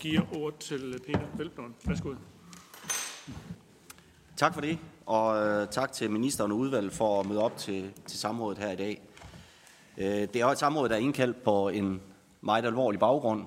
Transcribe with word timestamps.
giver 0.00 0.22
ord 0.36 0.58
til 0.58 1.00
Peter 1.06 1.26
Velblom. 1.36 1.74
Værsgo. 1.84 2.14
Tak 4.36 4.54
for 4.54 4.60
det, 4.60 4.78
og 5.06 5.46
øh, 5.46 5.68
tak 5.68 5.92
til 5.92 6.10
ministeren 6.10 6.52
og 6.52 6.58
udvalget 6.58 6.92
for 6.92 7.20
at 7.20 7.26
møde 7.26 7.42
op 7.42 7.56
til, 7.56 7.92
til 8.06 8.18
samrådet 8.18 8.58
her 8.58 8.70
i 8.70 8.76
dag. 8.76 9.02
Øh, 9.98 10.04
det 10.04 10.36
er 10.36 10.46
et 10.46 10.58
samråd, 10.58 10.88
der 10.88 10.94
er 10.94 10.98
indkaldt 10.98 11.42
på 11.42 11.68
en 11.68 12.00
meget 12.40 12.64
alvorlig 12.64 13.00
baggrund. 13.00 13.44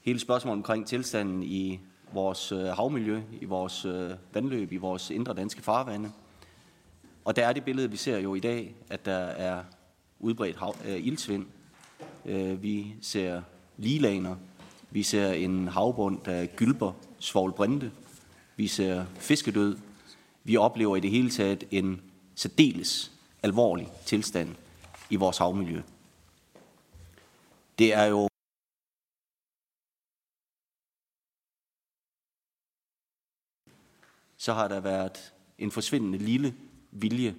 Hele 0.00 0.18
spørgsmålet 0.18 0.58
omkring 0.58 0.86
tilstanden 0.86 1.42
i 1.42 1.80
vores 2.12 2.52
øh, 2.52 2.64
havmiljø, 2.64 3.20
i 3.40 3.44
vores 3.44 3.86
vandløb, 4.32 4.72
i 4.72 4.76
vores 4.76 5.10
indre 5.10 5.34
danske 5.34 5.62
farvande. 5.62 6.12
Og 7.24 7.36
der 7.36 7.46
er 7.46 7.52
det 7.52 7.64
billede, 7.64 7.90
vi 7.90 7.96
ser 7.96 8.18
jo 8.18 8.34
i 8.34 8.40
dag, 8.40 8.74
at 8.90 9.04
der 9.04 9.18
er 9.18 9.64
udbredt 10.18 10.56
hav, 10.56 10.76
øh, 10.88 11.06
ildsvind. 11.06 11.46
Vi 12.60 12.94
ser 13.00 13.42
lilaner. 13.76 14.36
Vi 14.90 15.02
ser 15.02 15.32
en 15.32 15.68
havbund, 15.68 16.20
der 16.24 16.46
gylper 16.46 16.92
svovlbrinte. 17.18 17.92
Vi 18.56 18.66
ser 18.66 19.06
fiskedød. 19.16 19.78
Vi 20.44 20.56
oplever 20.56 20.96
i 20.96 21.00
det 21.00 21.10
hele 21.10 21.30
taget 21.30 21.64
en 21.70 22.02
særdeles 22.34 23.12
alvorlig 23.42 23.88
tilstand 24.06 24.56
i 25.10 25.16
vores 25.16 25.38
havmiljø. 25.38 25.82
Det 27.78 27.94
er 27.94 28.04
jo 28.04 28.28
så 34.36 34.52
har 34.52 34.68
der 34.68 34.80
været 34.80 35.32
en 35.58 35.70
forsvindende 35.70 36.18
lille 36.18 36.54
vilje 36.90 37.36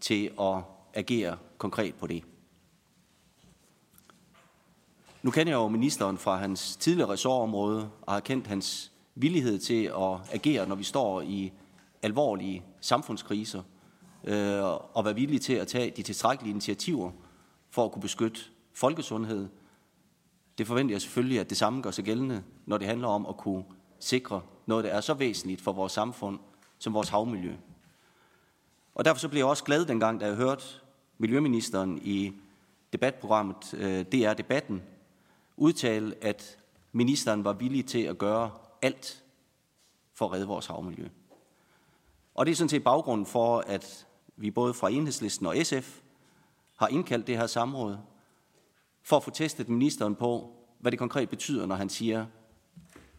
til 0.00 0.32
at 0.40 0.62
agere 0.94 1.38
konkret 1.58 1.94
på 1.94 2.06
det. 2.06 2.24
Nu 5.28 5.32
kender 5.32 5.52
jeg 5.52 5.58
jo 5.58 5.68
ministeren 5.68 6.18
fra 6.18 6.36
hans 6.36 6.76
tidligere 6.76 7.10
ressortområde 7.10 7.90
og 8.02 8.12
har 8.12 8.20
kendt 8.20 8.46
hans 8.46 8.92
villighed 9.14 9.58
til 9.58 9.84
at 9.84 10.32
agere, 10.32 10.68
når 10.68 10.74
vi 10.74 10.84
står 10.84 11.20
i 11.20 11.52
alvorlige 12.02 12.62
samfundskriser, 12.80 13.62
øh, 14.24 14.62
og 14.92 15.04
være 15.04 15.14
villige 15.14 15.38
til 15.38 15.52
at 15.52 15.68
tage 15.68 15.90
de 15.90 16.02
tilstrækkelige 16.02 16.50
initiativer 16.50 17.10
for 17.70 17.84
at 17.84 17.92
kunne 17.92 18.02
beskytte 18.02 18.40
folkesundhed. 18.74 19.48
Det 20.58 20.66
forventer 20.66 20.94
jeg 20.94 21.02
selvfølgelig, 21.02 21.40
at 21.40 21.50
det 21.50 21.56
samme 21.58 21.82
gør 21.82 21.90
sig 21.90 22.04
gældende, 22.04 22.42
når 22.66 22.78
det 22.78 22.86
handler 22.86 23.08
om 23.08 23.26
at 23.26 23.36
kunne 23.36 23.64
sikre 24.00 24.40
noget, 24.66 24.84
der 24.84 24.90
er 24.90 25.00
så 25.00 25.14
væsentligt 25.14 25.60
for 25.60 25.72
vores 25.72 25.92
samfund 25.92 26.38
som 26.78 26.94
vores 26.94 27.08
havmiljø. 27.08 27.54
Og 28.94 29.04
derfor 29.04 29.20
så 29.20 29.28
blev 29.28 29.38
jeg 29.38 29.46
også 29.46 29.64
glad 29.64 29.84
dengang, 29.84 30.20
da 30.20 30.26
jeg 30.26 30.34
hørte 30.34 30.64
Miljøministeren 31.18 32.00
i 32.02 32.32
debatprogrammet 32.92 33.74
øh, 33.74 34.04
DR 34.04 34.32
Debatten 34.32 34.82
udtale, 35.58 36.24
at 36.24 36.58
ministeren 36.92 37.44
var 37.44 37.52
villig 37.52 37.86
til 37.86 38.02
at 38.02 38.18
gøre 38.18 38.50
alt 38.82 39.24
for 40.14 40.26
at 40.26 40.32
redde 40.32 40.46
vores 40.46 40.66
havmiljø. 40.66 41.08
Og 42.34 42.46
det 42.46 42.52
er 42.52 42.56
sådan 42.56 42.68
set 42.68 42.84
baggrunden 42.84 43.26
for, 43.26 43.58
at 43.58 44.06
vi 44.36 44.50
både 44.50 44.74
fra 44.74 44.90
Enhedslisten 44.90 45.46
og 45.46 45.56
SF 45.62 46.00
har 46.76 46.88
indkaldt 46.88 47.26
det 47.26 47.36
her 47.36 47.46
samråd, 47.46 47.98
for 49.02 49.16
at 49.16 49.24
få 49.24 49.30
testet 49.30 49.68
ministeren 49.68 50.14
på, 50.14 50.52
hvad 50.78 50.90
det 50.90 50.98
konkret 50.98 51.28
betyder, 51.28 51.66
når 51.66 51.74
han 51.74 51.88
siger, 51.88 52.26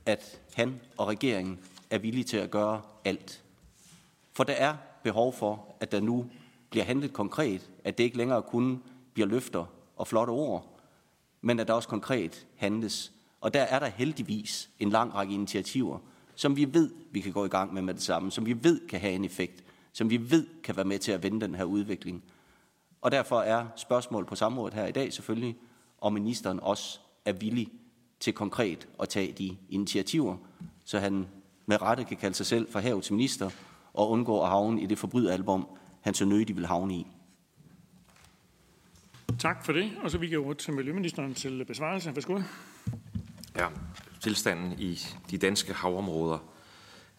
at 0.05 0.41
han 0.53 0.81
og 0.97 1.07
regeringen 1.07 1.59
er 1.89 1.97
villige 1.97 2.23
til 2.23 2.37
at 2.37 2.51
gøre 2.51 2.81
alt. 3.05 3.43
For 4.33 4.43
der 4.43 4.53
er 4.53 4.75
behov 5.03 5.33
for, 5.33 5.75
at 5.79 5.91
der 5.91 5.99
nu 5.99 6.25
bliver 6.69 6.85
handlet 6.85 7.13
konkret, 7.13 7.69
at 7.83 7.97
det 7.97 8.03
ikke 8.03 8.17
længere 8.17 8.41
kun 8.41 8.83
bliver 9.13 9.27
løfter 9.27 9.65
og 9.97 10.07
flotte 10.07 10.31
ord, 10.31 10.78
men 11.41 11.59
at 11.59 11.67
der 11.67 11.73
også 11.73 11.89
konkret 11.89 12.47
handles. 12.55 13.11
Og 13.41 13.53
der 13.53 13.61
er 13.61 13.79
der 13.79 13.87
heldigvis 13.87 14.69
en 14.79 14.89
lang 14.89 15.15
række 15.15 15.33
initiativer, 15.33 15.99
som 16.35 16.55
vi 16.55 16.73
ved, 16.73 16.91
vi 17.11 17.19
kan 17.19 17.31
gå 17.31 17.45
i 17.45 17.49
gang 17.49 17.73
med 17.73 17.81
med 17.81 17.93
det 17.93 18.01
samme, 18.01 18.31
som 18.31 18.45
vi 18.45 18.63
ved 18.63 18.87
kan 18.87 18.99
have 18.99 19.13
en 19.13 19.25
effekt, 19.25 19.63
som 19.93 20.09
vi 20.09 20.31
ved 20.31 20.47
kan 20.63 20.75
være 20.75 20.85
med 20.85 20.99
til 20.99 21.11
at 21.11 21.23
vende 21.23 21.41
den 21.41 21.55
her 21.55 21.63
udvikling. 21.63 22.23
Og 23.01 23.11
derfor 23.11 23.41
er 23.41 23.65
spørgsmålet 23.75 24.27
på 24.27 24.35
samrådet 24.35 24.73
her 24.73 24.85
i 24.85 24.91
dag 24.91 25.13
selvfølgelig, 25.13 25.55
om 26.01 26.13
ministeren 26.13 26.59
også 26.59 26.99
er 27.25 27.33
villig 27.33 27.67
til 28.19 28.33
konkret 28.33 28.87
at 28.99 29.09
tage 29.09 29.31
de 29.31 29.57
initiativer, 29.69 30.37
så 30.85 30.99
han 30.99 31.27
med 31.65 31.81
rette 31.81 32.03
kan 32.03 32.17
kalde 32.17 32.35
sig 32.35 32.45
selv 32.45 32.71
for 32.71 32.79
havets 32.79 33.11
minister 33.11 33.49
og 33.93 34.09
undgå 34.09 34.41
at 34.41 34.49
havne 34.49 34.81
i 34.81 34.85
det 34.85 34.97
forbryderalbum, 34.97 35.67
han 36.01 36.13
så 36.13 36.25
nødig 36.25 36.55
vil 36.55 36.65
havne 36.65 36.93
i. 36.93 37.07
Tak 39.37 39.65
for 39.65 39.73
det. 39.73 39.91
Og 40.03 40.11
så 40.11 40.17
vi 40.17 40.27
giver 40.27 40.45
ordet 40.45 40.57
til 40.57 40.73
Miljøministeren 40.73 41.33
til 41.33 41.65
besvarelse. 41.65 42.15
Værsgo. 42.15 42.41
Ja, 43.55 43.67
tilstanden 44.19 44.79
i 44.79 44.99
de 45.29 45.37
danske 45.37 45.73
havområder 45.73 46.37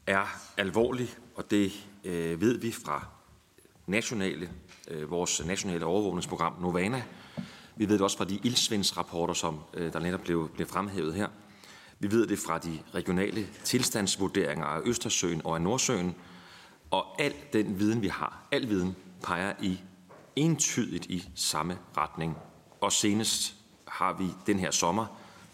er 0.06 0.40
alvorlig, 0.56 1.08
og 1.34 1.50
det 1.50 1.72
øh, 2.04 2.40
ved 2.40 2.58
vi 2.58 2.72
fra 2.72 3.06
nationale, 3.86 4.50
øh, 4.90 5.10
vores 5.10 5.46
nationale 5.46 5.84
overvågningsprogram 5.84 6.54
Novana. 6.60 7.02
Vi 7.76 7.88
ved 7.88 7.94
det 7.94 8.02
også 8.02 8.16
fra 8.16 8.24
de 8.24 8.40
ildsvindsrapporter, 8.42 9.34
som 9.34 9.60
øh, 9.74 9.92
der 9.92 9.98
netop 9.98 10.20
blev, 10.20 10.50
blev 10.54 10.66
fremhævet 10.66 11.14
her. 11.14 11.28
Vi 11.98 12.10
ved 12.10 12.26
det 12.26 12.38
fra 12.38 12.58
de 12.58 12.78
regionale 12.94 13.46
tilstandsvurderinger 13.64 14.66
af 14.66 14.80
Østersøen 14.86 15.40
og 15.44 15.54
af 15.54 15.62
Nordsøen. 15.62 16.14
Og 16.90 17.22
al 17.22 17.34
den 17.52 17.78
viden, 17.78 18.02
vi 18.02 18.08
har, 18.08 18.42
al 18.52 18.68
viden, 18.68 18.96
peger 19.22 19.52
i 19.62 19.80
entydigt 20.36 21.06
i 21.06 21.28
samme 21.34 21.78
retning. 21.96 22.36
Og 22.80 22.92
senest 22.92 23.54
har 23.88 24.12
vi 24.12 24.26
den 24.46 24.58
her 24.58 24.70
sommer 24.70 25.06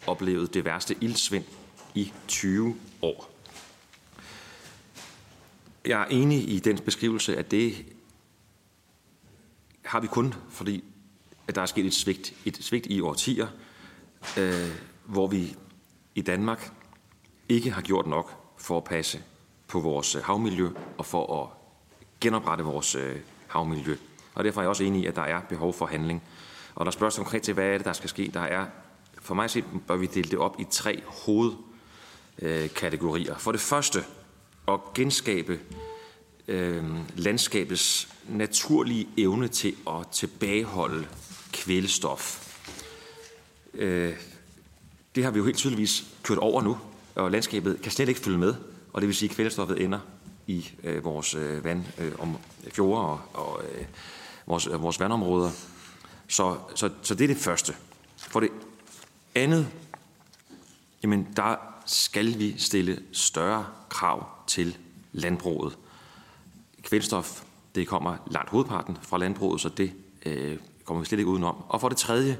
oplevet 0.07 0.55
det 0.55 0.65
værste 0.65 0.97
ildsvind 1.01 1.45
i 1.95 2.13
20 2.29 2.77
år. 3.03 3.31
Jeg 5.87 6.01
er 6.01 6.07
enig 6.07 6.49
i 6.49 6.59
den 6.59 6.79
beskrivelse, 6.79 7.37
at 7.37 7.51
det 7.51 7.85
har 9.85 10.01
vi 10.01 10.07
kun, 10.07 10.35
fordi 10.51 10.85
at 11.49 11.55
der 11.55 11.63
er 11.63 11.67
sket 11.67 11.87
et 11.87 11.95
svigt, 11.95 12.35
et 12.45 12.57
svigt 12.57 12.87
i 12.87 13.01
årtier, 13.01 13.47
øh, 14.39 14.71
hvor 15.05 15.27
vi 15.27 15.57
i 16.15 16.23
Danmark 16.23 16.73
ikke 17.49 17.71
har 17.71 17.83
gjort 17.83 18.07
nok 18.07 18.53
for 18.59 18.77
at 18.77 18.85
passe 18.85 19.23
på 19.69 19.81
vores 19.81 20.17
havmiljø 20.25 20.71
og 20.99 21.07
for 21.07 21.43
at 21.43 21.49
genoprette 22.21 22.65
vores 22.65 22.95
øh, 22.95 23.17
havmiljø. 23.47 23.97
Og 24.37 24.45
derfor 24.45 24.61
er 24.61 24.63
jeg 24.63 24.69
også 24.69 24.85
enig 24.85 25.03
i, 25.03 25.07
at 25.07 25.17
der 25.17 25.23
er 25.23 25.41
behov 25.41 25.75
for 25.75 25.87
handling. 25.87 26.23
Og 26.75 26.87
der 26.87 26.93
spørges 26.93 27.17
konkret 27.17 27.43
til, 27.43 27.55
hvad 27.55 27.65
er 27.65 27.77
det, 27.77 27.87
der 27.87 27.93
skal 27.93 28.09
ske. 28.09 28.31
Der 28.35 28.41
er, 28.41 28.67
for 29.23 29.35
mig 29.35 29.51
set, 29.51 29.65
bør 29.87 29.97
vi 29.97 30.07
dele 30.07 30.31
det 30.31 30.39
op 30.39 30.61
i 30.61 30.65
tre 30.71 31.03
hovedkategorier. 31.07 33.39
For 33.39 33.53
det 33.53 33.61
første, 33.61 34.05
at 34.69 34.81
genskabe 34.95 35.61
øh, 36.49 36.85
landskabets 37.17 38.09
naturlige 38.29 39.09
evne 39.17 39.49
til 39.49 39.75
at 39.89 40.07
tilbageholde 40.13 41.07
kvælstof. 41.53 42.53
Øh, 43.75 44.15
det 45.15 45.25
har 45.25 45.31
vi 45.31 45.39
jo 45.39 45.45
helt 45.45 45.57
tydeligvis 45.57 46.05
kørt 46.23 46.39
over 46.39 46.63
nu, 46.63 46.79
og 47.15 47.31
landskabet 47.31 47.81
kan 47.83 47.93
slet 47.93 48.09
ikke 48.09 48.21
følge 48.21 48.39
med, 48.39 48.55
og 48.93 49.01
det 49.01 49.09
vil 49.09 49.17
sige, 49.17 49.31
at 49.31 49.37
kvælstoffet 49.37 49.83
ender 49.83 49.99
i 50.47 50.71
øh, 50.85 51.05
vores 51.05 51.35
øh, 51.35 51.65
vand, 51.65 51.85
øh, 51.99 52.13
om 52.19 52.37
fjorde 52.73 53.03
og, 53.03 53.21
og 53.35 53.63
øh, 53.65 53.85
vores, 54.47 54.67
øh, 54.67 54.83
vores 54.83 55.01
vandområder. 55.01 55.51
Så, 56.29 56.59
så, 56.75 56.91
så 57.03 57.15
det 57.15 57.25
er 57.25 57.29
det 57.29 57.37
første. 57.37 57.75
For 58.17 58.41
det 58.41 58.51
andet, 59.35 59.69
jamen 61.03 61.29
der 61.37 61.57
skal 61.87 62.39
vi 62.39 62.59
stille 62.59 63.03
større 63.13 63.67
krav 63.89 64.27
til 64.47 64.77
landbruget. 65.13 65.79
Kvælstof, 66.83 67.43
det 67.75 67.89
kommer 67.89 68.17
langt 68.31 68.51
hovedparten 68.51 68.99
fra 69.03 69.19
landbruget, 69.19 69.61
så 69.61 69.69
det 69.69 69.93
øh, 70.27 70.59
kommer 70.85 71.01
vi 71.01 71.07
slet 71.07 71.19
ikke 71.19 71.31
udenom. 71.31 71.65
Og 71.69 71.81
for 71.81 71.89
det 71.89 71.99
tredje, 71.99 72.39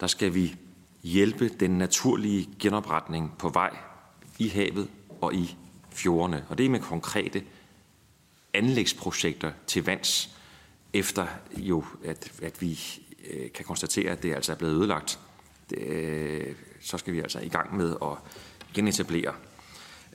der 0.00 0.06
skal 0.06 0.34
vi 0.34 0.56
hjælpe 1.02 1.48
den 1.48 1.70
naturlige 1.70 2.48
genopretning 2.58 3.38
på 3.38 3.48
vej 3.48 3.76
i 4.38 4.48
havet 4.48 4.88
og 5.20 5.34
i 5.34 5.56
fjordene. 5.90 6.44
Og 6.48 6.58
det 6.58 6.66
er 6.66 6.70
med 6.70 6.80
konkrete 6.80 7.42
anlægsprojekter 8.54 9.52
til 9.66 9.84
vands, 9.84 10.37
efter 10.92 11.26
jo, 11.56 11.84
at, 12.04 12.32
at 12.42 12.62
vi 12.62 12.80
øh, 13.30 13.52
kan 13.52 13.64
konstatere, 13.64 14.10
at 14.10 14.22
det 14.22 14.34
altså 14.34 14.52
er 14.52 14.56
blevet 14.56 14.74
ødelagt. 14.74 15.18
Det, 15.70 15.78
øh, 15.78 16.54
så 16.80 16.98
skal 16.98 17.12
vi 17.12 17.20
altså 17.20 17.38
i 17.38 17.48
gang 17.48 17.76
med 17.76 17.96
at 18.02 18.18
genetablere, 18.74 19.34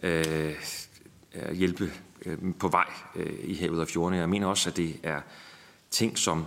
øh, 0.04 0.56
øh 1.36 1.54
hjælpe 1.54 1.94
øh, 2.26 2.38
på 2.60 2.68
vej 2.68 2.88
øh, 3.16 3.34
i 3.44 3.56
havet 3.56 3.82
og 3.82 3.88
fjordene. 3.88 4.18
Jeg 4.18 4.30
mener 4.30 4.48
også, 4.48 4.70
at 4.70 4.78
det 4.78 5.00
er 5.04 5.22
ting, 5.92 6.18
som 6.18 6.46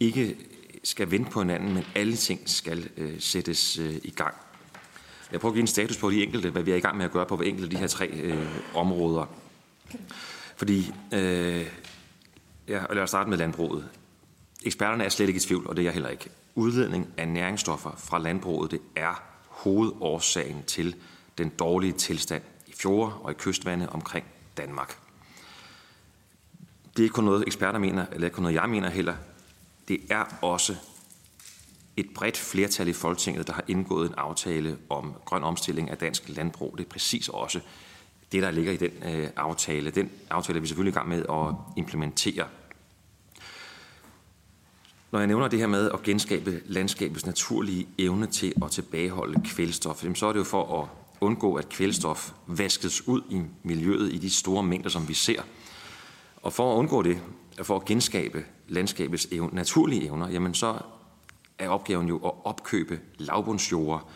ikke 0.00 0.36
skal 0.84 1.10
vente 1.10 1.30
på 1.30 1.40
hinanden, 1.40 1.74
men 1.74 1.84
alle 1.94 2.16
ting 2.16 2.40
skal 2.50 2.88
øh, 2.96 3.20
sættes 3.20 3.78
øh, 3.78 3.94
i 4.04 4.10
gang. 4.10 4.34
Jeg 5.32 5.40
prøver 5.40 5.52
at 5.52 5.54
give 5.54 5.60
en 5.60 5.66
status 5.66 5.96
på 5.96 6.10
de 6.10 6.22
enkelte, 6.22 6.50
hvad 6.50 6.62
vi 6.62 6.70
er 6.70 6.76
i 6.76 6.80
gang 6.80 6.96
med 6.96 7.04
at 7.04 7.10
gøre 7.10 7.26
på 7.26 7.36
hver 7.36 7.46
enkelt 7.46 7.64
af 7.64 7.70
de 7.70 7.76
her 7.76 7.86
tre 7.86 8.08
øh, 8.08 8.46
områder. 8.74 9.26
Fordi, 10.56 10.92
øh, 11.14 11.66
ja, 12.68 12.82
lad 12.90 13.02
os 13.02 13.08
starte 13.08 13.30
med 13.30 13.38
landbruget. 13.38 13.88
Eksperterne 14.62 15.04
er 15.04 15.08
slet 15.08 15.28
ikke 15.28 15.38
i 15.38 15.40
tvivl, 15.40 15.66
og 15.66 15.76
det 15.76 15.82
er 15.82 15.86
jeg 15.86 15.92
heller 15.92 16.08
ikke. 16.08 16.30
Udledning 16.54 17.06
af 17.16 17.28
næringsstoffer 17.28 17.90
fra 17.96 18.18
landbruget, 18.18 18.70
det 18.70 18.80
er 18.96 19.22
hovedårsagen 19.48 20.62
til 20.66 20.96
den 21.38 21.48
dårlige 21.48 21.92
tilstand 21.92 22.42
i 22.66 22.72
fjorde 22.72 23.12
og 23.14 23.30
i 23.30 23.34
kystvande 23.34 23.88
omkring 23.88 24.26
Danmark. 24.56 24.98
Det 26.96 26.98
er 26.98 27.04
ikke 27.04 27.14
kun 27.14 27.24
noget, 27.24 27.44
eksperter 27.46 27.78
mener, 27.78 28.06
eller 28.12 28.26
ikke 28.26 28.34
kun 28.34 28.42
noget, 28.42 28.54
jeg 28.54 28.68
mener 28.68 28.90
heller. 28.90 29.14
Det 29.88 30.00
er 30.10 30.24
også 30.42 30.76
et 31.96 32.06
bredt 32.14 32.36
flertal 32.36 32.88
i 32.88 32.92
Folketinget, 32.92 33.46
der 33.46 33.52
har 33.52 33.64
indgået 33.68 34.08
en 34.08 34.14
aftale 34.16 34.78
om 34.90 35.14
grøn 35.24 35.44
omstilling 35.44 35.90
af 35.90 35.98
dansk 35.98 36.28
landbrug. 36.28 36.74
Det 36.78 36.84
er 36.84 36.88
præcis 36.88 37.28
også 37.28 37.60
det, 38.32 38.42
der 38.42 38.50
ligger 38.50 38.72
i 38.72 38.76
den 38.76 38.90
øh, 39.02 39.28
aftale. 39.36 39.90
Den 39.90 40.10
aftale 40.30 40.56
er 40.56 40.60
vi 40.60 40.66
selvfølgelig 40.66 40.92
i 40.92 40.94
gang 40.94 41.08
med 41.08 41.24
at 41.30 41.54
implementere. 41.76 42.46
Når 45.10 45.18
jeg 45.18 45.26
nævner 45.26 45.48
det 45.48 45.58
her 45.58 45.66
med 45.66 45.90
at 45.90 46.02
genskabe 46.02 46.62
landskabets 46.66 47.26
naturlige 47.26 47.88
evne 47.98 48.26
til 48.26 48.52
at 48.64 48.70
tilbageholde 48.70 49.40
kvælstof, 49.44 50.04
så 50.14 50.26
er 50.26 50.32
det 50.32 50.38
jo 50.38 50.44
for 50.44 50.82
at 50.82 50.88
undgå, 51.20 51.54
at 51.54 51.68
kvælstof 51.68 52.32
vaskes 52.46 53.08
ud 53.08 53.22
i 53.30 53.42
miljøet 53.62 54.12
i 54.12 54.18
de 54.18 54.30
store 54.30 54.62
mængder, 54.62 54.90
som 54.90 55.08
vi 55.08 55.14
ser. 55.14 55.42
Og 56.42 56.52
for 56.52 56.72
at 56.72 56.76
undgå 56.76 57.02
det, 57.02 57.18
for 57.62 57.76
at 57.76 57.84
genskabe 57.84 58.44
landskabets 58.68 59.28
evne, 59.32 59.54
naturlige 59.54 60.04
evner, 60.04 60.28
jamen 60.28 60.54
så 60.54 60.78
er 61.58 61.68
opgaven 61.68 62.08
jo 62.08 62.16
at 62.16 62.32
opkøbe 62.44 63.00
lavbundsjorder, 63.18 64.10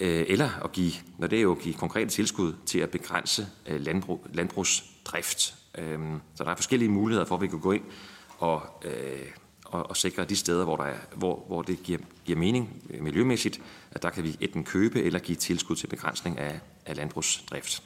øh, 0.00 0.24
eller 0.28 0.50
at 0.64 0.72
give, 0.72 0.92
når 1.18 1.26
det 1.26 1.38
er 1.38 1.42
jo 1.42 1.52
at 1.52 1.58
give 1.58 1.74
konkrete 1.74 2.10
tilskud 2.10 2.54
til 2.66 2.78
at 2.78 2.90
begrænse 2.90 3.46
øh, 3.66 3.80
landbrug, 3.80 4.26
landbrugsdrift. 4.32 5.54
Øhm, 5.78 6.20
så 6.34 6.44
der 6.44 6.50
er 6.50 6.54
forskellige 6.54 6.88
muligheder 6.88 7.26
for, 7.26 7.34
at 7.34 7.40
vi 7.40 7.46
kan 7.46 7.60
gå 7.60 7.72
ind 7.72 7.84
og, 8.38 8.62
øh, 8.84 9.26
og, 9.66 9.90
og 9.90 9.96
sikre 9.96 10.24
de 10.24 10.36
steder, 10.36 10.64
hvor, 10.64 10.76
der 10.76 10.84
er, 10.84 10.96
hvor, 11.16 11.44
hvor 11.46 11.62
det 11.62 11.82
giver, 11.82 11.98
giver 12.24 12.38
mening 12.38 12.82
øh, 12.90 13.02
miljømæssigt, 13.02 13.60
at 13.90 14.02
der 14.02 14.10
kan 14.10 14.24
vi 14.24 14.36
enten 14.40 14.64
købe 14.64 15.02
eller 15.02 15.18
give 15.18 15.36
tilskud 15.36 15.76
til 15.76 15.86
begrænsning 15.86 16.38
af, 16.38 16.60
af 16.86 16.96
landbrugsdrift. 16.96 17.82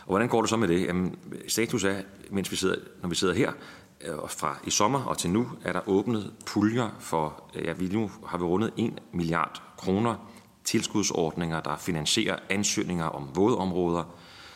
Og 0.00 0.06
hvordan 0.06 0.28
går 0.28 0.40
det 0.40 0.50
så 0.50 0.56
med 0.56 0.68
det? 0.68 0.86
Jamen, 0.86 1.18
status 1.48 1.84
er, 1.84 2.02
mens 2.30 2.50
vi 2.50 2.56
sidder, 2.56 2.76
når 3.02 3.08
vi 3.08 3.14
sidder 3.14 3.34
her, 3.34 3.52
øh, 4.00 4.18
og 4.18 4.30
fra 4.30 4.56
i 4.64 4.70
sommer 4.70 5.04
og 5.04 5.18
til 5.18 5.30
nu 5.30 5.48
er 5.64 5.72
der 5.72 5.88
åbnet 5.88 6.32
puljer 6.46 6.90
for, 7.00 7.42
øh, 7.54 7.64
ja, 7.64 7.72
vi 7.72 7.88
nu 7.88 8.10
har 8.26 8.38
vi 8.38 8.44
rundet 8.44 8.72
1 8.76 8.92
milliard 9.12 9.62
kroner 9.76 10.30
tilskudsordninger, 10.64 11.60
der 11.60 11.76
finansierer 11.76 12.38
ansøgninger 12.50 13.04
om 13.04 13.28
vådområder. 13.34 14.02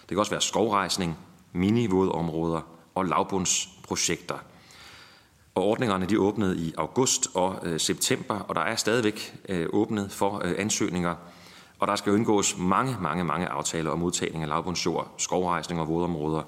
Det 0.00 0.08
kan 0.08 0.18
også 0.18 0.30
være 0.30 0.40
skovrejsning, 0.40 1.16
mini-vådområder 1.52 2.60
og 2.94 3.04
lavbundsprojekter. 3.04 4.38
Og 5.54 5.62
ordningerne 5.64 6.06
de 6.06 6.20
åbnede 6.20 6.56
i 6.58 6.74
august 6.76 7.28
og 7.34 7.58
øh, 7.62 7.80
september, 7.80 8.34
og 8.34 8.54
der 8.54 8.60
er 8.60 8.76
stadigvæk 8.76 9.36
øh, 9.48 9.66
åbnet 9.72 10.10
for 10.10 10.42
øh, 10.44 10.54
ansøgninger. 10.58 11.14
Og 11.78 11.88
der 11.88 11.96
skal 11.96 12.12
indgås 12.12 12.58
mange, 12.58 12.96
mange, 13.00 13.24
mange 13.24 13.46
aftaler 13.46 13.90
om 13.90 14.02
udtagning 14.02 14.42
af 14.42 14.48
lavbundsjord, 14.48 15.14
skovrejsning 15.18 15.80
og 15.80 15.88
vådområder 15.88 16.42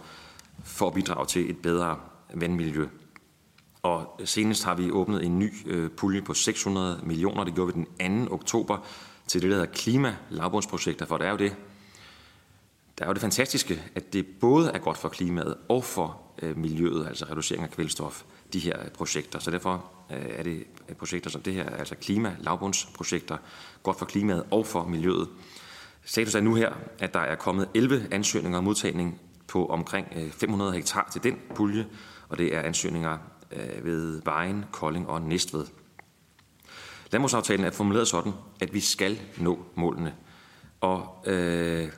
for 0.64 0.86
at 0.86 0.94
bidrage 0.94 1.26
til 1.26 1.50
et 1.50 1.58
bedre 1.58 1.96
vandmiljø. 2.34 2.86
Og 3.82 4.20
senest 4.24 4.64
har 4.64 4.74
vi 4.74 4.90
åbnet 4.90 5.24
en 5.24 5.38
ny 5.38 5.52
øh, 5.66 5.90
pulje 5.90 6.22
på 6.22 6.34
600 6.34 7.00
millioner. 7.02 7.44
Det 7.44 7.54
gjorde 7.54 7.74
vi 7.74 7.84
den 8.00 8.26
2. 8.26 8.34
oktober 8.34 8.78
til 9.26 9.42
det, 9.42 9.50
der 9.50 9.56
hedder 9.56 9.72
klima-lavbundsprojekter, 9.72 11.06
for 11.06 11.16
det 11.16 11.26
er 11.26 11.30
jo 11.30 11.36
det, 11.36 11.56
der 12.98 13.04
er 13.04 13.08
jo 13.08 13.12
det 13.12 13.20
fantastiske, 13.20 13.82
at 13.94 14.12
det 14.12 14.26
både 14.40 14.70
er 14.70 14.78
godt 14.78 14.98
for 14.98 15.08
klimaet 15.08 15.56
og 15.68 15.84
for 15.84 16.20
øh, 16.42 16.58
miljøet, 16.58 17.06
altså 17.06 17.24
reducering 17.24 17.64
af 17.64 17.70
kvælstof, 17.70 18.22
de 18.52 18.58
her 18.58 18.88
projekter. 18.88 19.38
Så 19.38 19.50
derfor 19.50 19.90
øh, 20.12 20.26
er 20.28 20.42
det 20.42 20.64
øh, 20.88 20.94
projekter 20.94 21.30
som 21.30 21.42
det 21.42 21.54
her, 21.54 21.70
altså 21.70 21.94
klima-lavbundsprojekter, 21.94 23.36
godt 23.82 23.98
for 23.98 24.06
klimaet 24.06 24.44
og 24.50 24.66
for 24.66 24.84
miljøet. 24.84 25.28
Status 26.04 26.34
er 26.34 26.40
nu 26.40 26.54
her, 26.54 26.72
at 26.98 27.14
der 27.14 27.20
er 27.20 27.34
kommet 27.34 27.68
11 27.74 28.08
ansøgninger 28.10 28.58
om 28.58 28.64
modtagning 28.64 29.20
på 29.48 29.66
omkring 29.66 30.06
øh, 30.16 30.30
500 30.30 30.72
hektar 30.72 31.08
til 31.12 31.22
den 31.22 31.38
pulje, 31.54 31.86
og 32.28 32.38
det 32.38 32.54
er 32.54 32.60
ansøgninger 32.60 33.18
ved 33.82 34.22
Vejen, 34.24 34.64
Kolding 34.72 35.08
og 35.08 35.22
Næstved. 35.22 35.66
Landbrugsaftalen 37.12 37.64
er 37.64 37.70
formuleret 37.70 38.08
sådan, 38.08 38.32
at 38.60 38.74
vi 38.74 38.80
skal 38.80 39.20
nå 39.38 39.58
målene. 39.74 40.14
Og 40.80 41.22
øh, 41.26 41.88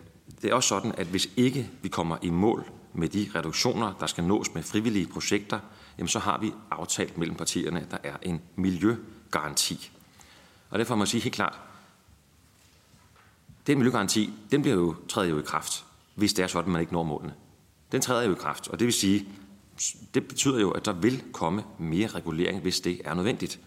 det 0.43 0.51
er 0.51 0.55
også 0.55 0.69
sådan, 0.69 0.93
at 0.97 1.07
hvis 1.07 1.29
ikke 1.37 1.71
vi 1.83 1.89
kommer 1.89 2.17
i 2.23 2.31
mål 2.31 2.71
med 2.95 3.09
de 3.09 3.31
reduktioner, 3.35 3.95
der 4.01 4.07
skal 4.07 4.25
nås 4.25 4.55
med 4.55 4.63
frivillige 4.63 5.07
projekter, 5.07 5.59
jamen 5.99 6.09
så 6.09 6.19
har 6.19 6.39
vi 6.39 6.53
aftalt 6.71 7.19
mellem 7.19 7.37
partierne, 7.37 7.81
at 7.81 7.91
der 7.91 7.99
er 8.03 8.17
en 8.23 8.43
miljøgaranti. 8.57 9.91
Og 10.71 10.79
derfor 10.79 10.95
må 10.95 11.03
jeg 11.03 11.09
sige 11.09 11.21
helt 11.21 11.35
klart, 11.35 11.59
den 13.67 13.79
miljøgaranti, 13.79 14.33
den 14.51 14.63
bliver 14.63 14.77
jo, 14.77 14.97
træder 15.09 15.29
jo 15.29 15.39
i 15.39 15.43
kraft, 15.43 15.85
hvis 16.15 16.33
det 16.33 16.43
er 16.43 16.47
sådan, 16.47 16.69
at 16.69 16.73
man 16.73 16.81
ikke 16.81 16.93
når 16.93 17.03
målene. 17.03 17.35
Den 17.93 18.01
træder 18.01 18.23
jo 18.23 18.33
i 18.33 18.39
kraft, 18.39 18.69
og 18.69 18.79
det 18.79 18.85
vil 18.85 18.93
sige, 18.93 19.29
det 20.15 20.29
betyder 20.29 20.61
jo, 20.61 20.71
at 20.71 20.85
der 20.85 20.93
vil 20.93 21.25
komme 21.33 21.65
mere 21.79 22.07
regulering, 22.07 22.61
hvis 22.61 22.81
det 22.81 23.01
er 23.05 23.15
nødvendigt. 23.15 23.61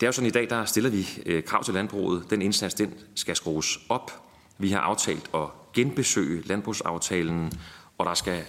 Det 0.00 0.06
er 0.06 0.08
jo 0.08 0.12
sådan, 0.12 0.28
i 0.28 0.30
dag, 0.30 0.50
der 0.50 0.64
stiller 0.64 0.90
vi 0.90 1.08
øh, 1.26 1.44
krav 1.44 1.64
til 1.64 1.74
landbruget. 1.74 2.30
Den 2.30 2.42
indsats, 2.42 2.74
den 2.74 2.94
skal 3.14 3.36
skrues 3.36 3.78
op. 3.88 4.22
Vi 4.58 4.70
har 4.70 4.80
aftalt 4.80 5.30
at 5.34 5.48
genbesøge 5.72 6.42
landbrugsaftalen, 6.42 7.52
og 7.98 8.06
der 8.06 8.14
skal 8.14 8.44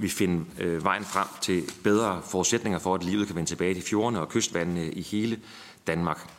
vi 0.00 0.08
finde 0.08 0.44
øh, 0.58 0.84
vejen 0.84 1.04
frem 1.04 1.26
til 1.40 1.62
bedre 1.84 2.22
forudsætninger 2.22 2.78
for, 2.78 2.94
at 2.94 3.04
livet 3.04 3.26
kan 3.26 3.36
vende 3.36 3.50
tilbage 3.50 3.74
til 3.74 3.82
fjordene 3.82 4.20
og 4.20 4.28
kystvandene 4.28 4.92
i 4.92 5.02
hele 5.02 5.40
Danmark. 5.86 6.30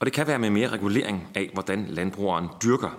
Og 0.00 0.06
det 0.06 0.12
kan 0.12 0.26
være 0.26 0.38
med 0.38 0.50
mere 0.50 0.68
regulering 0.68 1.28
af, 1.34 1.50
hvordan 1.52 1.86
landbrugeren 1.88 2.48
dyrker. 2.62 2.98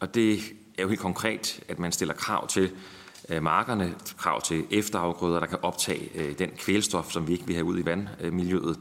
Og 0.00 0.14
det 0.14 0.38
er 0.78 0.82
jo 0.82 0.88
helt 0.88 1.00
konkret, 1.00 1.60
at 1.68 1.78
man 1.78 1.92
stiller 1.92 2.14
krav 2.14 2.48
til 2.48 2.70
Øh, 3.30 3.42
markerne, 3.42 3.94
krav 4.18 4.42
til 4.42 4.66
efterafgrøder, 4.70 5.40
der 5.40 5.46
kan 5.46 5.58
optage 5.62 6.10
øh, 6.14 6.38
den 6.38 6.50
kvælstof, 6.50 7.10
som 7.10 7.28
vi 7.28 7.32
ikke 7.32 7.46
vil 7.46 7.54
have 7.54 7.64
ud 7.64 7.78
i 7.78 7.84
vandmiljøet. 7.84 8.80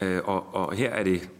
Øh, 0.00 0.20
og, 0.24 0.54
og 0.54 0.74
her 0.74 0.90
er 0.90 1.04
det 1.04 1.30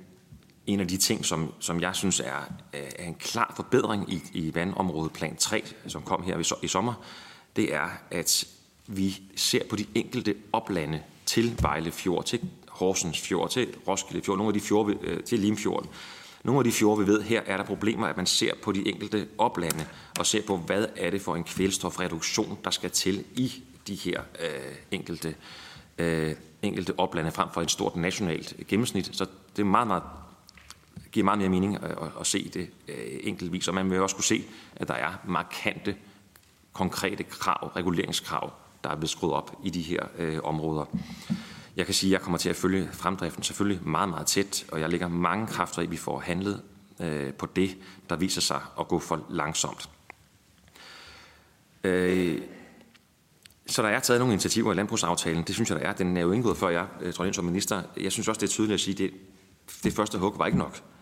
en 0.67 0.81
af 0.81 0.89
de 0.89 0.97
ting, 0.97 1.25
som, 1.25 1.53
som 1.61 1.81
jeg 1.81 1.97
synes 1.97 2.21
er, 2.21 2.53
er 2.73 3.05
en 3.05 3.15
klar 3.15 3.53
forbedring 3.57 4.13
i, 4.13 4.23
i 4.33 4.55
vandområdet 4.55 5.13
plan 5.13 5.37
3, 5.37 5.65
som 5.87 6.03
kom 6.03 6.23
her 6.23 6.59
i 6.63 6.69
sommer, 6.69 6.95
det 7.57 7.75
er, 7.75 7.89
at 8.11 8.45
vi 8.87 9.23
ser 9.37 9.65
på 9.71 9.77
de 9.77 9.87
enkelte 9.95 10.35
oplande 10.53 11.03
til 11.27 11.59
Vejle 11.63 11.93
Fjord, 11.93 12.25
til 12.25 12.41
Horsens 12.69 13.21
Fjord, 13.21 13.51
til 13.51 13.75
Roskilde 13.89 14.25
Fjord, 14.25 14.39
nogle 14.39 14.49
af 14.49 14.55
de 14.55 14.61
fjorde, 14.61 14.99
øh, 15.03 15.23
til 15.23 15.39
Limfjorden, 15.39 15.91
nogle 16.45 16.61
af 16.61 16.65
de 16.65 16.73
fjorde, 16.73 17.01
vi 17.01 17.07
ved, 17.07 17.23
her 17.23 17.43
er 17.47 17.57
der 17.57 17.65
problemer, 17.65 18.07
at 18.07 18.17
man 18.17 18.27
ser 18.27 18.53
på 18.63 18.73
de 18.73 18.89
enkelte 18.89 19.29
oplande 19.39 19.87
og 20.19 20.27
ser 20.27 20.43
på, 20.47 20.57
hvad 20.57 20.87
er 20.97 21.11
det 21.11 21.23
for 21.23 21.37
en 21.37 21.45
kvælstofreduktion, 21.45 22.59
der 22.65 22.71
skal 22.71 22.91
til 22.91 23.25
i 23.35 23.63
de 23.87 23.95
her 23.95 24.23
øh, 24.41 24.75
enkelte, 24.91 25.35
øh, 25.99 26.35
enkelte 26.63 26.99
oplande 26.99 27.31
frem 27.31 27.49
for 27.55 27.63
et 27.63 27.71
stort 27.71 27.97
nationalt 27.97 28.55
gennemsnit. 28.69 29.11
Så 29.13 29.27
det 29.57 29.63
er 29.63 29.67
meget, 29.67 29.87
meget, 29.87 30.03
giver 31.15 31.25
meget 31.25 31.39
mere 31.39 31.49
mening 31.49 31.75
at, 31.77 31.91
at, 31.91 32.11
at 32.21 32.27
se 32.27 32.51
det 32.55 32.71
øh, 32.89 32.97
enkeltvis. 33.21 33.69
Og 33.69 33.75
man 33.75 33.91
vil 33.91 34.01
også 34.01 34.17
kunne 34.17 34.25
se, 34.25 34.45
at 34.77 34.89
der 34.89 34.95
er 34.95 35.13
markante, 35.27 35.97
konkrete 36.73 37.23
krav, 37.23 37.73
reguleringskrav, 37.77 38.53
der 38.85 38.91
er 38.91 38.95
blevet 38.95 39.11
skruet 39.11 39.33
op 39.33 39.57
i 39.65 39.71
de 39.71 39.83
her 39.83 40.01
øh, 40.19 40.39
områder. 40.45 40.85
Jeg 41.77 41.87
kan 41.87 41.95
sige, 41.95 42.11
at 42.11 42.13
jeg 42.13 42.21
kommer 42.21 42.39
til 42.39 42.49
at 42.49 42.57
følge 42.57 42.89
fremdriften 42.93 43.43
selvfølgelig 43.43 43.89
meget, 43.89 44.09
meget 44.09 44.27
tæt, 44.27 44.65
og 44.73 44.81
jeg 44.81 44.91
lægger 44.91 45.09
mange 45.09 45.47
kræfter 45.47 45.83
i, 45.83 45.85
at 45.85 45.91
vi 45.91 45.97
får 45.97 46.19
handlet 46.19 46.63
øh, 47.01 47.33
på 47.33 47.47
det, 47.47 47.77
der 48.11 48.17
viser 48.17 48.41
sig 48.41 48.61
at 48.81 48.89
gå 48.89 48.99
for 48.99 49.27
langsomt. 49.31 49.91
Øh, 51.85 52.41
så 53.67 53.83
der 53.83 53.89
er 53.89 54.01
taget 54.01 54.21
nogle 54.21 54.33
initiativer 54.33 54.73
i 54.73 54.77
landbrugsaftalen. 54.77 55.45
Det 55.45 55.55
synes 55.55 55.71
jeg, 55.71 55.81
der 55.81 55.87
er. 55.87 55.93
Den 55.93 56.17
er 56.17 56.21
jo 56.21 56.33
indgået 56.33 56.57
før 56.57 56.69
jeg 56.69 56.87
øh, 57.01 57.13
trådte 57.13 57.29
ind 57.29 57.35
som 57.35 57.45
minister. 57.45 57.83
Jeg 58.01 58.13
synes 58.13 58.29
også, 58.29 58.41
det 58.41 58.47
er 58.47 58.51
tydeligt 58.51 58.75
at 58.75 58.81
sige, 58.81 58.93
at 58.93 58.99
det, 58.99 59.21
det 59.85 59.93
første 59.93 60.19
hug 60.19 60.39
var 60.39 60.47
ikke 60.47 60.59
nok. 60.59 60.94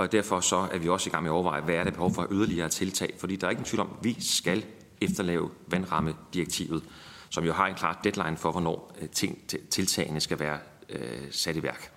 Og 0.00 0.12
derfor 0.12 0.40
så 0.40 0.68
er 0.72 0.78
vi 0.78 0.88
også 0.88 1.08
i 1.08 1.10
gang 1.10 1.22
med 1.22 1.30
at 1.30 1.34
overveje, 1.34 1.60
hvad 1.60 1.74
er 1.74 1.84
det 1.84 1.92
behov 1.92 2.14
for 2.14 2.26
yderligere 2.30 2.68
tiltag. 2.68 3.14
Fordi 3.18 3.36
der 3.36 3.46
er 3.46 3.50
ikke 3.50 3.60
en 3.60 3.64
tvivl 3.64 3.80
om, 3.80 3.90
at 3.98 4.04
vi 4.04 4.16
skal 4.20 4.64
efterlave 5.00 5.50
vandrammedirektivet 5.66 6.82
som 7.30 7.44
jo 7.44 7.52
har 7.52 7.66
en 7.66 7.74
klar 7.74 8.00
deadline 8.04 8.36
for, 8.36 8.50
hvornår 8.50 8.96
øh, 9.00 9.08
ting, 9.08 9.38
tiltagene 9.70 10.20
skal 10.20 10.38
være 10.38 10.58
øh, 10.88 11.22
sat 11.30 11.56
i 11.56 11.62
værk. 11.62 11.92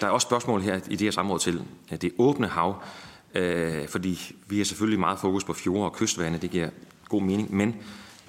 Der 0.00 0.06
er 0.06 0.10
også 0.10 0.24
spørgsmål 0.24 0.60
her 0.60 0.74
i 0.74 0.96
det 0.96 1.00
her 1.00 1.10
samråd 1.10 1.38
til 1.38 1.62
øh, 1.92 2.00
det 2.00 2.12
åbne 2.18 2.48
hav, 2.48 2.82
øh, 3.34 3.88
fordi 3.88 4.34
vi 4.46 4.58
har 4.58 4.64
selvfølgelig 4.64 5.00
meget 5.00 5.18
fokus 5.18 5.44
på 5.44 5.52
fjorde 5.52 5.84
og 5.84 5.92
kystvande, 5.92 6.38
det 6.38 6.50
giver 6.50 6.70
god 7.08 7.22
mening, 7.22 7.54
men 7.54 7.76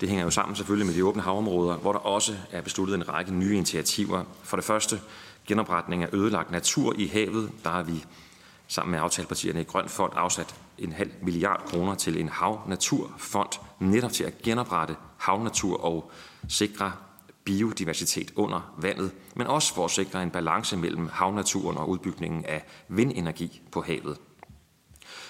det 0.02 0.10
hænger 0.10 0.24
jo 0.24 0.30
sammen 0.30 0.56
selvfølgelig 0.56 0.88
med 0.88 0.96
de 0.96 1.06
åbne 1.06 1.22
havområder, 1.22 1.78
hvor 1.78 1.92
der 1.92 2.00
også 2.00 2.36
er 2.52 2.62
besluttet 2.62 2.96
en 2.96 3.10
række 3.10 3.34
nye 3.34 3.56
initiativer. 3.56 4.24
For 4.44 4.58
det 4.58 4.66
første 4.66 5.00
genopretning 5.50 6.04
af 6.04 6.10
ødelagt 6.14 6.52
natur 6.52 6.94
i 6.98 7.08
havet. 7.08 7.52
Der 7.64 7.70
har 7.70 7.84
vi 7.84 8.06
sammen 8.68 8.92
med 8.92 9.00
aftalepartierne 9.00 9.62
i 9.62 9.64
Grøn 9.64 9.90
Fond 9.90 10.14
afsat 10.16 10.56
en 10.78 10.92
halv 10.92 11.12
milliard 11.22 11.64
kroner 11.68 11.96
til 11.96 12.20
en 12.20 12.30
havnaturfond, 12.30 13.50
netop 13.80 14.12
til 14.12 14.24
at 14.24 14.42
genoprette 14.42 14.96
havnatur 15.18 15.84
og 15.84 16.12
sikre 16.48 16.92
biodiversitet 17.44 18.34
under 18.36 18.76
vandet, 18.78 19.12
men 19.36 19.48
også 19.48 19.74
for 19.76 19.86
at 19.86 19.92
sikre 19.92 20.24
en 20.24 20.32
balance 20.32 20.78
mellem 20.78 21.10
havnaturen 21.12 21.78
og 21.78 21.90
udbygningen 21.90 22.46
af 22.46 22.66
vindenergi 22.88 23.62
på 23.72 23.82
havet. 23.82 24.18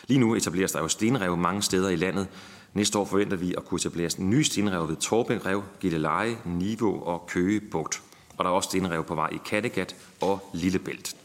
Lige 0.07 0.19
nu 0.19 0.35
etableres 0.35 0.71
der 0.71 0.79
jo 0.79 0.87
stenrev 0.87 1.37
mange 1.37 1.61
steder 1.61 1.89
i 1.89 1.95
landet. 1.95 2.27
Næste 2.73 2.97
år 2.97 3.05
forventer 3.05 3.37
vi 3.37 3.53
at 3.57 3.65
kunne 3.65 3.77
etablere 3.77 4.09
nye 4.17 4.43
stenrev 4.43 4.89
ved 4.89 4.95
Torbæk 4.95 5.45
Rev, 5.45 5.63
Gilleleje, 5.79 6.37
Niveau 6.45 7.03
og 7.03 7.25
Køge 7.27 7.61
Bugt. 7.71 8.03
Og 8.39 8.45
der 8.45 8.51
er 8.51 8.55
også 8.55 8.69
stenrev 8.69 9.03
på 9.03 9.15
vej 9.15 9.29
i 9.31 9.39
Kattegat 9.45 9.95
og 10.21 10.49
Lillebælt. 10.53 11.15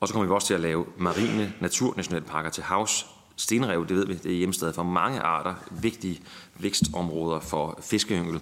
Og 0.00 0.08
så 0.08 0.14
kommer 0.14 0.26
vi 0.26 0.34
også 0.34 0.46
til 0.46 0.54
at 0.54 0.60
lave 0.60 0.86
marine 0.98 1.52
naturnationalparker 1.60 2.50
til 2.50 2.62
havs. 2.62 3.06
Stenrev, 3.36 3.86
det 3.88 3.96
ved 3.96 4.06
vi, 4.06 4.14
det 4.14 4.32
er 4.32 4.36
hjemsted 4.36 4.72
for 4.72 4.82
mange 4.82 5.20
arter, 5.20 5.54
vigtige 5.70 6.22
vækstområder 6.58 7.40
for 7.40 7.78
fiskeyngel. 7.82 8.40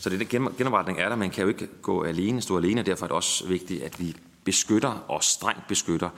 Så 0.00 0.10
det 0.10 0.28
genopretning 0.28 1.00
er 1.00 1.08
der, 1.08 1.16
man 1.16 1.30
kan 1.30 1.42
jo 1.42 1.48
ikke 1.48 1.68
gå 1.82 2.02
alene, 2.02 2.42
stå 2.42 2.56
alene, 2.56 2.80
og 2.80 2.86
derfor 2.86 3.06
er 3.06 3.08
det 3.08 3.16
også 3.16 3.46
vigtigt, 3.46 3.82
at 3.82 4.00
vi 4.00 4.16
beskytter 4.44 5.04
og 5.08 5.24
strengt 5.24 5.66
beskytter 5.68 6.10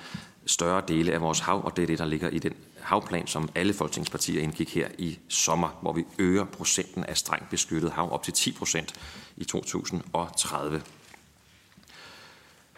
større 0.47 0.83
dele 0.89 1.13
af 1.13 1.21
vores 1.21 1.41
hav, 1.41 1.65
og 1.65 1.77
det 1.77 1.83
er 1.83 1.87
det, 1.87 1.99
der 1.99 2.05
ligger 2.05 2.29
i 2.29 2.39
den 2.39 2.53
havplan, 2.83 3.27
som 3.27 3.49
alle 3.55 3.75
folketingspartier 3.75 4.43
indgik 4.43 4.75
her 4.75 4.89
i 4.99 5.19
sommer, 5.29 5.79
hvor 5.83 5.93
vi 5.93 6.05
øger 6.19 6.45
procenten 6.45 7.05
af 7.05 7.17
strengt 7.17 7.51
beskyttet 7.51 7.91
hav 7.93 8.13
op 8.13 8.23
til 8.23 8.33
10 8.33 8.53
procent 8.53 8.95
i 9.37 9.45
2030. 9.45 10.83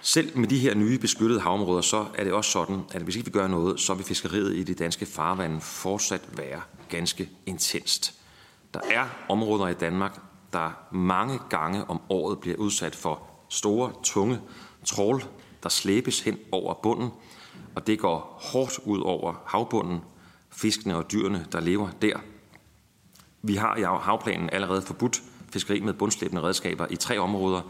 Selv 0.00 0.38
med 0.38 0.49
de 0.49 0.58
her 0.58 0.75
nye 0.75 0.99
beskyttede 0.99 1.40
havområder, 1.40 1.80
så 1.80 2.06
er 2.14 2.25
det 2.25 2.32
også 2.32 2.50
sådan, 2.50 2.80
at 2.92 3.02
hvis 3.02 3.16
ikke 3.16 3.26
vi 3.26 3.32
gør 3.32 3.46
noget, 3.46 3.80
så 3.80 3.94
vil 3.94 4.04
fiskeriet 4.04 4.56
i 4.56 4.62
det 4.62 4.78
danske 4.78 5.06
farvand 5.06 5.61
fortsat 5.61 6.23
være 6.37 6.62
ganske 6.88 7.30
intenst. 7.46 8.14
Der 8.75 8.80
er 8.90 9.06
områder 9.28 9.68
i 9.68 9.75
Danmark, 9.75 10.20
der 10.52 10.70
mange 10.92 11.38
gange 11.50 11.84
om 11.84 12.00
året 12.08 12.38
bliver 12.38 12.56
udsat 12.56 12.94
for 12.94 13.23
store, 13.49 13.92
tunge 14.02 14.40
trål, 14.84 15.25
der 15.62 15.68
slæbes 15.68 16.20
hen 16.20 16.38
over 16.52 16.75
bunden, 16.75 17.11
og 17.74 17.86
det 17.86 17.98
går 17.98 18.38
hårdt 18.52 18.78
ud 18.84 19.00
over 19.00 19.42
havbunden, 19.46 20.00
fiskene 20.50 20.96
og 20.96 21.12
dyrene, 21.12 21.46
der 21.52 21.60
lever 21.60 21.88
der. 22.02 22.16
Vi 23.42 23.54
har 23.54 23.76
i 23.76 23.82
havplanen 23.82 24.50
allerede 24.50 24.82
forbudt 24.82 25.22
fiskeri 25.52 25.80
med 25.80 25.92
bundslæbende 25.92 26.42
redskaber 26.42 26.86
i 26.90 26.96
tre 26.96 27.18
områder, 27.18 27.60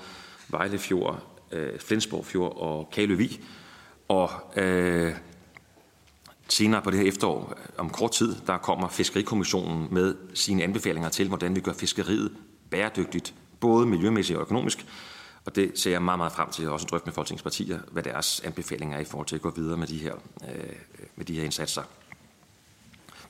Vejlefjord, 0.49 1.23
øh, 1.53 1.79
Flensborg 1.79 2.27
Fjord 2.27 2.57
og 2.57 2.91
Kaløvig. 2.93 3.41
Og 4.09 4.31
øh, 4.57 5.15
senere 6.49 6.83
på 6.83 6.91
det 6.91 6.99
her 6.99 7.09
efterår, 7.09 7.55
øh, 7.57 7.67
om 7.79 7.91
kort 7.91 8.11
tid, 8.11 8.35
der 8.47 8.59
kommer 8.59 8.89
Fiskerikommissionen 8.89 9.89
med 9.91 10.15
sine 10.35 10.63
anbefalinger 10.63 11.09
til, 11.09 11.29
hvordan 11.29 11.57
vi 11.57 11.61
gør 11.61 11.73
fiskeriet 11.73 12.33
bæredygtigt, 12.71 13.35
både 13.61 13.87
miljømæssigt 13.87 14.37
og 14.37 14.43
økonomisk. 14.43 14.87
Og 15.47 15.57
det 15.57 15.79
ser 15.79 15.91
jeg 15.91 16.03
meget, 16.03 16.19
meget 16.19 16.33
frem 16.33 16.51
til, 16.51 16.69
også 16.69 16.87
drøfte 16.87 17.07
med 17.07 17.13
folketingspartier, 17.13 17.79
hvad 17.93 18.03
deres 18.03 18.41
anbefalinger 18.41 18.97
er 18.97 19.01
i 19.01 19.05
forhold 19.05 19.27
til 19.27 19.37
at 19.37 19.43
gå 19.43 19.51
videre 19.51 19.77
med 19.77 19.87
de 19.87 19.99
her, 19.99 20.15
øh, 20.49 20.77
med 21.17 21.25
de 21.25 21.35
her 21.35 21.45
indsatser. 21.45 21.83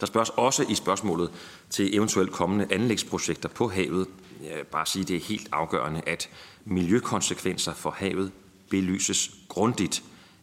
Der 0.00 0.06
spørges 0.06 0.30
også 0.30 0.64
i 0.68 0.74
spørgsmålet 0.74 1.30
til 1.70 1.96
eventuelt 1.96 2.32
kommende 2.32 2.66
anlægsprojekter 2.70 3.48
på 3.48 3.68
havet. 3.68 4.06
Jeg 4.42 4.56
vil 4.56 4.64
bare 4.64 4.86
sige, 4.86 5.02
at 5.02 5.08
det 5.08 5.16
er 5.16 5.20
helt 5.20 5.48
afgørende, 5.52 6.02
at 6.06 6.28
miljøkonsekvenser 6.64 7.74
for 7.74 7.90
havet 7.90 8.32
belyses 8.70 9.30
grundigt, 9.48 10.02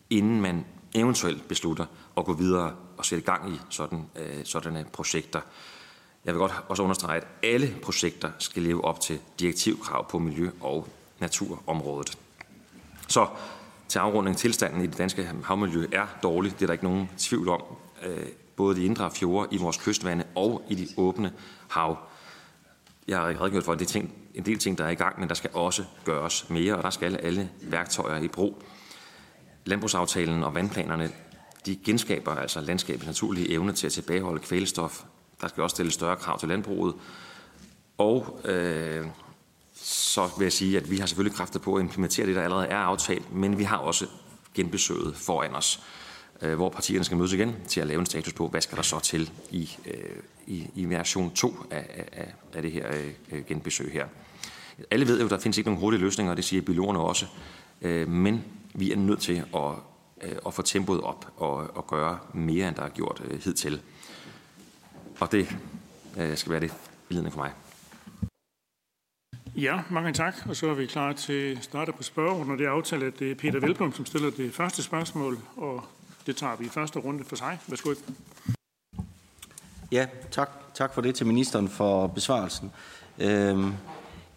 inden 0.10 0.42
man 0.42 0.66
eventuelt 0.96 1.48
beslutter 1.48 1.86
at 2.18 2.26
gå 2.26 2.34
videre 2.34 2.76
og 2.98 3.06
sætte 3.06 3.26
gang 3.26 3.54
i 3.54 3.60
sådan, 3.70 4.06
øh, 4.16 4.46
sådanne 4.46 4.86
projekter. 4.94 5.42
Jeg 6.26 6.34
vil 6.34 6.40
godt 6.40 6.54
også 6.68 6.84
understrege, 6.84 7.18
at 7.18 7.28
alle 7.44 7.76
projekter 7.82 8.32
skal 8.40 8.64
leve 8.64 8.86
op 8.86 9.00
til 9.00 9.20
direktivkrav 9.40 10.10
på 10.10 10.20
miljø- 10.20 10.52
og 10.62 10.88
naturområdet. 11.22 12.18
Så 13.08 13.28
til 13.88 14.00
afrunding, 14.00 14.38
tilstanden 14.38 14.82
i 14.82 14.88
det 14.88 14.98
danske 14.98 15.30
havmiljø 15.44 15.88
er 15.92 16.08
dårlig. 16.24 16.52
Det 16.52 16.62
er 16.62 16.66
der 16.66 16.74
ikke 16.74 16.84
nogen 16.84 17.10
tvivl 17.18 17.50
om. 17.50 17.62
Øh, 18.06 18.28
både 18.56 18.76
de 18.76 18.86
indre 18.86 19.12
fjorde 19.12 19.56
i 19.56 19.58
vores 19.58 19.78
kystvande 19.78 20.24
og 20.36 20.64
i 20.70 20.76
de 20.76 20.88
åbne 20.98 21.34
hav. 21.70 21.98
Jeg 23.08 23.18
har 23.18 23.42
redegjort 23.42 23.64
for, 23.64 23.74
at 23.74 23.80
det 23.80 23.86
er 23.86 23.90
ting, 23.90 24.14
en 24.34 24.46
del 24.46 24.58
ting, 24.60 24.78
der 24.78 24.86
er 24.86 24.90
i 24.90 24.96
gang, 24.96 25.20
men 25.20 25.30
der 25.30 25.36
skal 25.36 25.50
også 25.54 25.84
gøres 26.06 26.50
mere, 26.50 26.76
og 26.76 26.84
der 26.84 26.90
skal 26.90 27.16
alle 27.16 27.50
værktøjer 27.62 28.22
i 28.22 28.28
brug. 28.28 28.64
Landbrugsaftalen 29.66 30.44
og 30.44 30.56
vandplanerne, 30.56 31.12
de 31.66 31.76
genskaber 31.86 32.36
altså 32.36 32.62
landskabets 32.62 33.06
naturlige 33.06 33.52
evne 33.52 33.74
til 33.74 33.88
at 33.88 33.94
tilbageholde 33.94 34.40
kvælstof. 34.40 35.04
Der 35.42 35.48
skal 35.48 35.64
også 35.64 35.74
stille 35.74 35.92
større 35.92 36.16
krav 36.16 36.40
til 36.40 36.50
landbruget. 36.50 36.96
Og 37.98 38.40
øh, 38.46 39.06
så 39.84 40.30
vil 40.38 40.46
jeg 40.46 40.54
sige, 40.54 40.78
at 40.78 40.92
vi 40.92 40.98
har 40.98 41.06
selvfølgelig 41.06 41.38
kræfter 41.38 41.60
på 41.60 41.76
at 41.76 41.82
implementere 41.82 42.26
det, 42.26 42.36
der 42.36 42.42
allerede 42.42 42.68
er 42.68 42.78
aftalt, 42.78 43.34
men 43.34 43.58
vi 43.58 43.64
har 43.64 43.78
også 43.78 44.08
genbesøget 44.54 45.16
foran 45.16 45.56
os, 45.56 45.84
øh, 46.42 46.56
hvor 46.56 46.70
partierne 46.70 47.04
skal 47.04 47.18
mødes 47.18 47.34
igen 47.34 47.56
til 47.68 47.82
at 47.82 47.88
lave 47.88 48.00
en 48.00 48.06
status 48.06 48.34
på, 48.34 48.48
hvad 48.48 48.62
skal 48.62 48.76
der 48.76 48.82
så 48.82 49.00
til 49.00 49.32
i, 49.52 49.70
øh, 49.86 50.16
i, 50.48 50.68
i 50.76 50.86
version 50.86 51.32
2 51.32 51.56
af, 51.72 52.08
af, 52.12 52.34
af 52.54 52.62
det 52.62 52.72
her 52.72 52.88
øh, 53.32 53.46
genbesøg 53.46 53.92
her. 53.92 54.08
Alle 54.92 55.08
ved 55.08 55.20
jo, 55.20 55.26
at 55.26 55.32
der 55.32 55.40
findes 55.40 55.58
ikke 55.58 55.70
nogen 55.70 55.82
hurtige 55.82 56.02
løsninger, 56.02 56.32
og 56.32 56.38
det 56.38 56.46
siger 56.46 56.62
biologerne 56.62 57.00
også, 57.00 57.26
men 58.08 58.44
vi 58.74 58.92
er 58.92 58.96
nødt 58.96 59.20
til 59.20 59.44
at, 59.56 60.32
at 60.48 60.54
få 60.54 60.62
tempoet 60.62 61.02
op 61.02 61.28
og, 61.38 61.56
og 61.78 61.88
gøre 61.88 62.20
mere, 62.34 62.68
end 62.68 62.76
der 62.76 62.84
er 62.84 62.90
gjort 62.90 63.22
hidtil. 63.44 63.82
Og 65.20 65.32
det 65.32 65.48
skal 66.36 66.52
være 66.52 66.60
det 66.60 66.74
billede 67.10 67.32
for 67.32 67.40
mig. 67.40 67.52
Ja, 69.56 69.80
mange 69.90 70.14
tak. 70.14 70.36
Og 70.50 70.56
så 70.56 70.70
er 70.70 70.74
vi 70.74 70.86
klar 70.86 71.14
til 71.14 71.58
at 71.58 71.64
starte 71.64 71.92
på 71.92 72.04
spørgsmålet. 72.04 72.60
Det 72.60 72.68
er 72.68 72.72
aftalt, 72.72 73.04
at 73.04 73.20
det 73.20 73.32
er 73.32 73.36
Peter 73.36 73.60
Velblom, 73.60 73.94
som 73.94 74.06
stiller 74.06 74.32
det 74.32 74.54
første 74.54 74.84
spørgsmål, 74.84 75.38
og 75.58 75.84
det 76.26 76.36
tager 76.36 76.56
vi 76.56 76.66
i 76.66 76.70
første 76.70 77.00
runde 77.00 77.24
for 77.24 77.36
sig. 77.36 77.60
Værsgo. 77.68 77.94
Ja, 79.92 80.08
tak, 80.32 80.50
tak 80.74 80.94
for 80.94 81.02
det 81.02 81.16
til 81.16 81.28
ministeren 81.28 81.68
for 81.68 82.08
besvarelsen. 82.08 82.72
Øhm, 83.20 83.64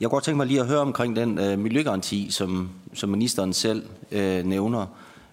jeg 0.00 0.08
kunne 0.08 0.10
godt 0.10 0.24
tænke 0.24 0.36
mig 0.36 0.46
lige 0.46 0.60
at 0.60 0.66
høre 0.66 0.80
omkring 0.80 1.16
den 1.16 1.38
øh, 1.38 1.58
miljøgaranti, 1.58 2.30
som, 2.30 2.70
som 2.94 3.08
ministeren 3.08 3.52
selv 3.52 3.86
øh, 4.10 4.44
nævner. 4.44 4.86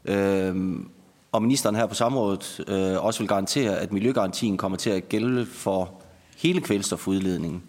Øhm, 0.06 0.90
og 1.32 1.42
ministeren 1.42 1.76
her 1.76 1.86
på 1.86 1.96
samrådet 1.96 2.64
øh, 2.68 3.06
også 3.06 3.20
vil 3.20 3.28
garantere, 3.28 3.80
at 3.80 3.92
miljøgarantien 3.92 4.58
kommer 4.58 4.78
til 4.78 4.90
at 4.90 5.10
gælde 5.10 5.46
for 5.46 5.92
hele 6.38 6.62
kvælstofudledningen 6.62 7.64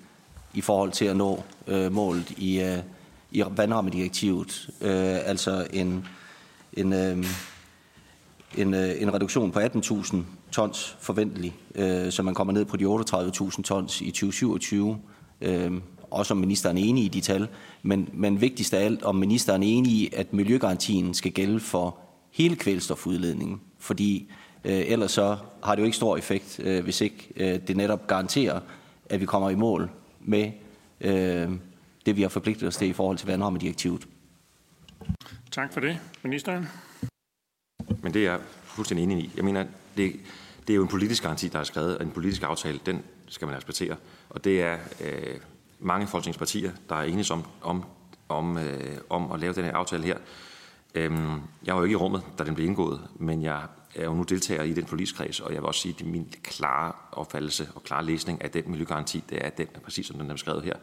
i 0.55 0.61
forhold 0.61 0.93
til 0.93 1.05
at 1.05 1.17
nå 1.17 1.43
øh, 1.67 1.93
målet 1.93 2.31
i, 2.31 2.61
øh, 2.61 2.79
i 3.31 3.43
vandrammedirektivet. 3.51 4.71
Øh, 4.81 5.29
altså 5.29 5.67
en, 5.73 6.07
en, 6.73 6.93
øh, 6.93 7.25
en, 8.57 8.75
øh, 8.75 9.03
en 9.03 9.15
reduktion 9.15 9.51
på 9.51 9.61
18.000 9.61 10.17
tons 10.53 10.97
forventelig, 11.01 11.55
øh, 11.75 12.13
så 12.13 12.23
man 12.23 12.35
kommer 12.35 12.53
ned 12.53 12.65
på 12.65 12.77
de 12.77 12.85
38.000 12.85 13.63
tons 13.63 14.01
i 14.01 14.11
2027. 14.11 14.99
Øh, 15.41 15.73
også 16.11 16.35
om 16.35 16.39
ministeren 16.39 16.79
er 16.79 16.83
enig 16.83 17.05
i 17.05 17.09
de 17.09 17.21
tal, 17.21 17.49
men, 17.83 18.09
men 18.13 18.41
vigtigst 18.41 18.75
af 18.75 18.85
alt, 18.85 19.03
om 19.03 19.17
ministeren 19.17 19.63
er 19.63 19.67
enig 19.67 19.93
i, 19.93 20.11
at 20.17 20.33
miljøgarantien 20.33 21.15
skal 21.15 21.33
gælde 21.33 21.61
for 21.61 21.99
hele 22.31 22.57
kvælstofudledningen, 22.57 23.61
fordi 23.79 24.31
øh, 24.65 24.83
ellers 24.87 25.13
så 25.13 25.37
har 25.63 25.75
det 25.75 25.81
jo 25.81 25.85
ikke 25.85 25.97
stor 25.97 26.17
effekt, 26.17 26.61
øh, 26.65 26.85
hvis 26.85 27.01
ikke 27.01 27.29
øh, 27.37 27.61
det 27.69 27.77
netop 27.77 28.07
garanterer, 28.07 28.61
at 29.07 29.21
vi 29.21 29.27
kommer 29.27 29.51
i 29.51 29.55
mål 29.55 29.91
med 30.21 30.51
øh, 31.03 31.51
det, 32.07 32.17
vi 32.17 32.23
har 32.23 32.29
forpligtet 32.29 32.69
os 32.69 32.77
til 32.77 32.89
i 32.89 32.93
forhold 32.93 33.19
til 33.19 33.27
vandrammedirektivet. 33.27 34.09
Tak 35.51 35.73
for 35.73 35.81
det. 35.81 35.99
Ministeren? 36.23 36.69
Men 38.03 38.15
det 38.15 38.27
er 38.27 38.31
jeg 38.31 38.41
fuldstændig 38.65 39.05
enig 39.05 39.19
i. 39.19 39.31
Jeg 39.37 39.45
mener, 39.45 39.67
det, 39.97 40.21
det 40.67 40.73
er 40.73 40.77
jo 40.77 40.83
en 40.83 40.89
politisk 40.89 41.23
garanti, 41.23 41.49
der 41.49 41.59
er 41.59 41.65
skrevet, 41.65 41.99
og 41.99 42.05
en 42.05 42.11
politisk 42.11 42.43
aftale, 42.43 42.81
den 42.87 43.03
skal 43.29 43.49
man 43.49 43.57
respektere. 43.57 43.97
Og 44.31 44.45
det 44.45 44.63
er 44.63 44.79
øh, 45.01 45.37
mange 45.79 46.07
folketingspartier, 46.07 46.73
der 46.89 46.97
er 46.97 47.03
enige 47.03 47.33
om, 47.33 47.45
om, 47.63 47.85
om, 48.29 48.59
øh, 48.59 48.99
om 49.11 49.33
at 49.33 49.41
lave 49.41 49.53
den 49.55 49.65
her 49.65 49.73
aftale 49.73 50.05
her. 50.05 50.17
Øhm, 50.95 51.41
jeg 51.65 51.75
var 51.75 51.81
jo 51.81 51.85
ikke 51.85 51.93
i 51.93 51.97
rummet, 51.97 52.23
da 52.39 52.45
den 52.45 52.55
blev 52.55 52.67
indgået, 52.67 53.01
men 53.15 53.43
jeg 53.43 53.63
er 53.95 54.05
jo 54.05 54.15
nu 54.15 54.23
deltager 54.23 54.63
i 54.63 54.73
den 54.73 54.87
forligskreds, 54.87 55.41
og 55.41 55.53
jeg 55.53 55.63
vil 55.63 55.67
også 55.67 55.81
sige, 55.81 55.93
at 55.93 55.99
det 55.99 56.07
er 56.07 56.11
min 56.11 56.33
klare 56.43 56.93
opfattelse 57.13 57.69
og 57.75 57.83
klare 57.83 58.05
læsning 58.05 58.43
af 58.43 58.51
den 58.51 58.71
miljøgaranti, 58.71 59.25
det 59.31 59.47
er 59.47 59.51
den, 59.51 59.67
præcis 59.85 60.07
som 60.07 60.19
den 60.19 60.31
er 60.31 60.35
beskrevet 60.35 60.63
her. 60.63 60.75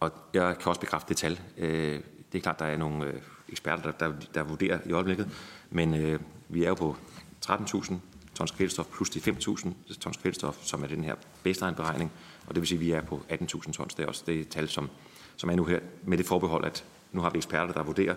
Og 0.00 0.12
jeg 0.34 0.58
kan 0.58 0.68
også 0.68 0.80
bekræfte 0.80 1.08
det 1.08 1.16
tal. 1.16 1.40
Øh, 1.56 2.00
det 2.32 2.38
er 2.38 2.42
klart, 2.42 2.58
der 2.58 2.64
er 2.64 2.76
nogle 2.76 3.06
øh, 3.06 3.20
eksperter, 3.48 3.82
der, 3.82 3.92
der, 3.92 4.12
der 4.34 4.42
vurderer 4.42 4.78
i 4.86 4.92
øjeblikket, 4.92 5.28
men 5.70 5.94
øh, 5.94 6.20
vi 6.48 6.64
er 6.64 6.68
jo 6.68 6.74
på 6.74 6.96
13.000 7.46 7.94
tons 8.34 8.50
kvælstof 8.50 8.86
plus 8.86 9.10
de 9.10 9.18
5.000 9.18 9.98
tons 10.00 10.16
kvælstof, 10.16 10.56
som 10.62 10.82
er 10.82 10.86
den 10.86 11.04
her 11.04 11.14
baseline-beregning, 11.42 12.12
og 12.46 12.54
det 12.54 12.60
vil 12.60 12.68
sige, 12.68 12.78
at 12.78 12.80
vi 12.80 12.90
er 12.90 13.02
på 13.02 13.20
18.000 13.30 13.72
tons. 13.72 13.94
Det 13.94 14.02
er 14.02 14.06
også 14.06 14.22
det 14.26 14.48
tal, 14.48 14.68
som, 14.68 14.90
som 15.36 15.50
er 15.50 15.54
nu 15.54 15.64
her, 15.64 15.80
med 16.02 16.18
det 16.18 16.26
forbehold, 16.26 16.64
at 16.64 16.84
nu 17.12 17.20
har 17.20 17.30
vi 17.30 17.36
eksperter, 17.36 17.72
der 17.72 17.82
vurderer. 17.82 18.14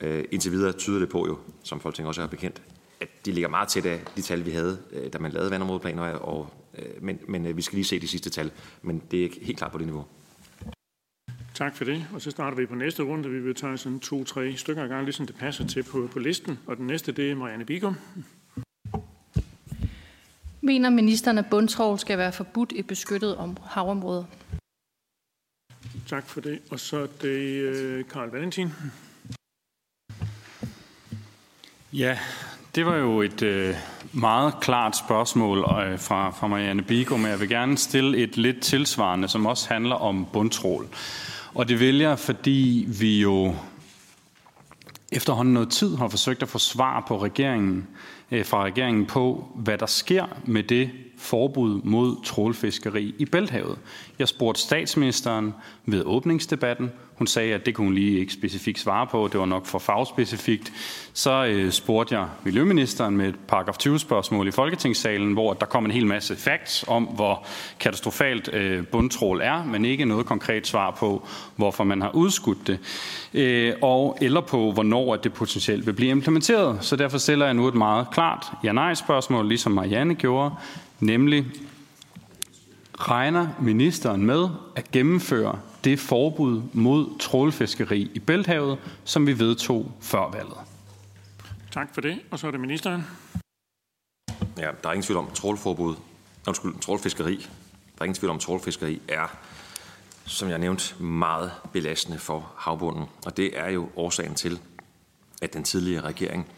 Øh, 0.00 0.24
indtil 0.30 0.52
videre 0.52 0.72
tyder 0.72 0.98
det 0.98 1.08
på 1.08 1.26
jo, 1.26 1.38
som 1.64 1.80
Folketinget 1.80 2.08
også 2.08 2.22
er 2.22 2.26
bekendt, 2.26 2.62
at 3.00 3.08
de 3.26 3.32
ligger 3.32 3.48
meget 3.48 3.68
tæt 3.68 3.86
af 3.86 4.00
de 4.16 4.22
tal, 4.22 4.46
vi 4.46 4.50
havde, 4.50 4.78
øh, 4.92 5.12
da 5.12 5.18
man 5.18 5.32
lavede 5.32 5.50
vandområdeplaner, 5.50 6.02
og, 6.02 6.54
øh, 6.78 7.02
men, 7.02 7.18
men 7.28 7.46
øh, 7.46 7.56
vi 7.56 7.62
skal 7.62 7.76
lige 7.76 7.84
se 7.84 8.00
de 8.00 8.08
sidste 8.08 8.30
tal, 8.30 8.50
men 8.82 9.02
det 9.10 9.24
er 9.24 9.28
helt 9.42 9.58
klart 9.58 9.72
på 9.72 9.78
det 9.78 9.86
niveau. 9.86 10.04
Tak 11.54 11.76
for 11.76 11.84
det. 11.84 12.06
Og 12.14 12.22
så 12.22 12.30
starter 12.30 12.56
vi 12.56 12.66
på 12.66 12.74
næste 12.74 13.02
runde. 13.02 13.30
Vi 13.30 13.40
vil 13.40 13.54
tage 13.54 13.78
sådan 13.78 14.00
to-tre 14.00 14.56
stykker 14.56 14.82
af 14.82 14.88
gang, 14.88 15.04
ligesom 15.04 15.26
det 15.26 15.36
passer 15.36 15.66
til 15.66 15.82
på, 15.82 16.08
på 16.12 16.18
listen. 16.18 16.58
Og 16.66 16.76
den 16.76 16.86
næste, 16.86 17.12
det 17.12 17.30
er 17.30 17.34
Marianne 17.34 17.64
Bigum. 17.64 17.96
Mener 20.60 20.90
ministeren, 20.90 21.38
at 21.38 21.44
bundtrål 21.50 21.98
skal 21.98 22.18
være 22.18 22.32
forbudt 22.32 22.72
i 22.72 22.82
beskyttet 22.82 23.36
om 23.36 23.56
havområder? 23.64 24.24
Tak 26.06 26.26
for 26.26 26.40
det. 26.40 26.60
Og 26.70 26.80
så 26.80 26.98
er 26.98 27.06
det 27.06 28.08
Karl 28.08 28.28
Valentin. 28.28 28.68
Ja, 31.92 32.18
det 32.74 32.86
var 32.86 32.96
jo 32.96 33.22
et 33.22 33.42
øh, 33.42 33.74
meget 34.12 34.54
klart 34.60 34.96
spørgsmål 34.96 35.58
øh, 35.58 35.98
fra, 35.98 36.30
fra 36.30 36.46
Marianne 36.46 36.82
Bigo, 36.82 37.16
men 37.16 37.26
jeg 37.26 37.40
vil 37.40 37.48
gerne 37.48 37.78
stille 37.78 38.18
et 38.18 38.36
lidt 38.36 38.60
tilsvarende, 38.60 39.28
som 39.28 39.46
også 39.46 39.68
handler 39.68 39.94
om 39.94 40.26
bundtrål. 40.32 40.88
Og 41.54 41.68
det 41.68 41.80
vil 41.80 41.98
jeg, 41.98 42.18
fordi 42.18 42.86
vi 43.00 43.20
jo 43.20 43.54
efterhånden 45.12 45.54
noget 45.54 45.70
tid 45.70 45.96
har 45.96 46.08
forsøgt 46.08 46.42
at 46.42 46.48
få 46.48 46.58
svar 46.58 47.04
på 47.08 47.22
regeringen, 47.22 47.86
øh, 48.30 48.44
fra 48.46 48.64
regeringen 48.64 49.06
på, 49.06 49.48
hvad 49.54 49.78
der 49.78 49.86
sker 49.86 50.24
med 50.44 50.62
det 50.62 50.90
forbud 51.20 51.80
mod 51.84 52.24
trålfiskeri 52.24 53.14
i 53.18 53.24
Bælthavet. 53.24 53.78
Jeg 54.18 54.28
spurgte 54.28 54.60
statsministeren 54.60 55.54
ved 55.86 56.02
åbningsdebatten. 56.04 56.90
Hun 57.20 57.26
sagde, 57.26 57.54
at 57.54 57.66
det 57.66 57.74
kunne 57.74 57.86
hun 57.86 57.94
lige 57.94 58.20
ikke 58.20 58.32
specifikt 58.32 58.78
svare 58.78 59.06
på. 59.06 59.28
Det 59.32 59.40
var 59.40 59.46
nok 59.46 59.66
for 59.66 59.78
fagspecifikt. 59.78 60.72
Så 61.12 61.44
øh, 61.44 61.70
spurgte 61.70 62.14
jeg 62.14 62.28
Miljøministeren 62.44 63.16
med 63.16 63.28
et 63.28 63.34
paragraf 63.48 63.76
20-spørgsmål 63.86 64.48
i 64.48 64.50
Folketingssalen, 64.50 65.32
hvor 65.32 65.52
der 65.52 65.66
kom 65.66 65.84
en 65.84 65.90
hel 65.90 66.06
masse 66.06 66.36
facts 66.36 66.84
om, 66.88 67.04
hvor 67.04 67.46
katastrofalt 67.80 68.50
øh, 68.52 68.86
bundtrål 68.86 69.40
er, 69.40 69.64
men 69.64 69.84
ikke 69.84 70.04
noget 70.04 70.26
konkret 70.26 70.66
svar 70.66 70.90
på, 70.90 71.26
hvorfor 71.56 71.84
man 71.84 72.02
har 72.02 72.10
udskudt 72.14 72.66
det. 72.66 72.78
Øh, 73.34 73.74
og 73.82 74.18
eller 74.20 74.40
på, 74.40 74.72
hvornår 74.72 75.16
det 75.16 75.32
potentielt 75.32 75.86
vil 75.86 75.92
blive 75.92 76.10
implementeret. 76.10 76.78
Så 76.80 76.96
derfor 76.96 77.18
stiller 77.18 77.46
jeg 77.46 77.54
nu 77.54 77.68
et 77.68 77.74
meget 77.74 78.06
klart 78.12 78.46
ja-nej-spørgsmål, 78.64 79.48
ligesom 79.48 79.72
Marianne 79.72 80.14
gjorde. 80.14 80.54
Nemlig, 81.00 81.46
regner 82.94 83.48
ministeren 83.60 84.26
med 84.26 84.48
at 84.76 84.90
gennemføre 84.90 85.58
det 85.84 85.98
forbud 85.98 86.62
mod 86.72 87.18
trålfiskeri 87.18 88.10
i 88.14 88.18
Bælthavet, 88.18 88.78
som 89.04 89.26
vi 89.26 89.38
vedtog 89.38 89.92
før 90.00 90.30
valget? 90.30 90.58
Tak 91.70 91.94
for 91.94 92.00
det. 92.00 92.20
Og 92.30 92.38
så 92.38 92.46
er 92.46 92.50
det 92.50 92.60
ministeren. 92.60 93.06
Ja, 94.58 94.70
der 94.82 94.88
er 94.88 94.92
ingen 94.92 95.02
tvivl 95.02 95.18
om, 95.18 95.30
trålforbud, 95.34 95.94
undskyld, 96.46 96.80
trålfiskeri, 96.80 97.36
der 97.94 98.00
er 98.00 98.04
ingen 98.04 98.14
tvivl 98.14 98.30
om, 98.30 98.38
trålfiskeri 98.38 99.02
er, 99.08 99.36
som 100.26 100.48
jeg 100.48 100.58
nævnte, 100.58 101.02
meget 101.02 101.52
belastende 101.72 102.18
for 102.18 102.52
havbunden. 102.56 103.04
Og 103.26 103.36
det 103.36 103.58
er 103.58 103.68
jo 103.68 103.88
årsagen 103.96 104.34
til, 104.34 104.60
at 105.42 105.54
den 105.54 105.64
tidligere 105.64 106.04
regering 106.04 106.48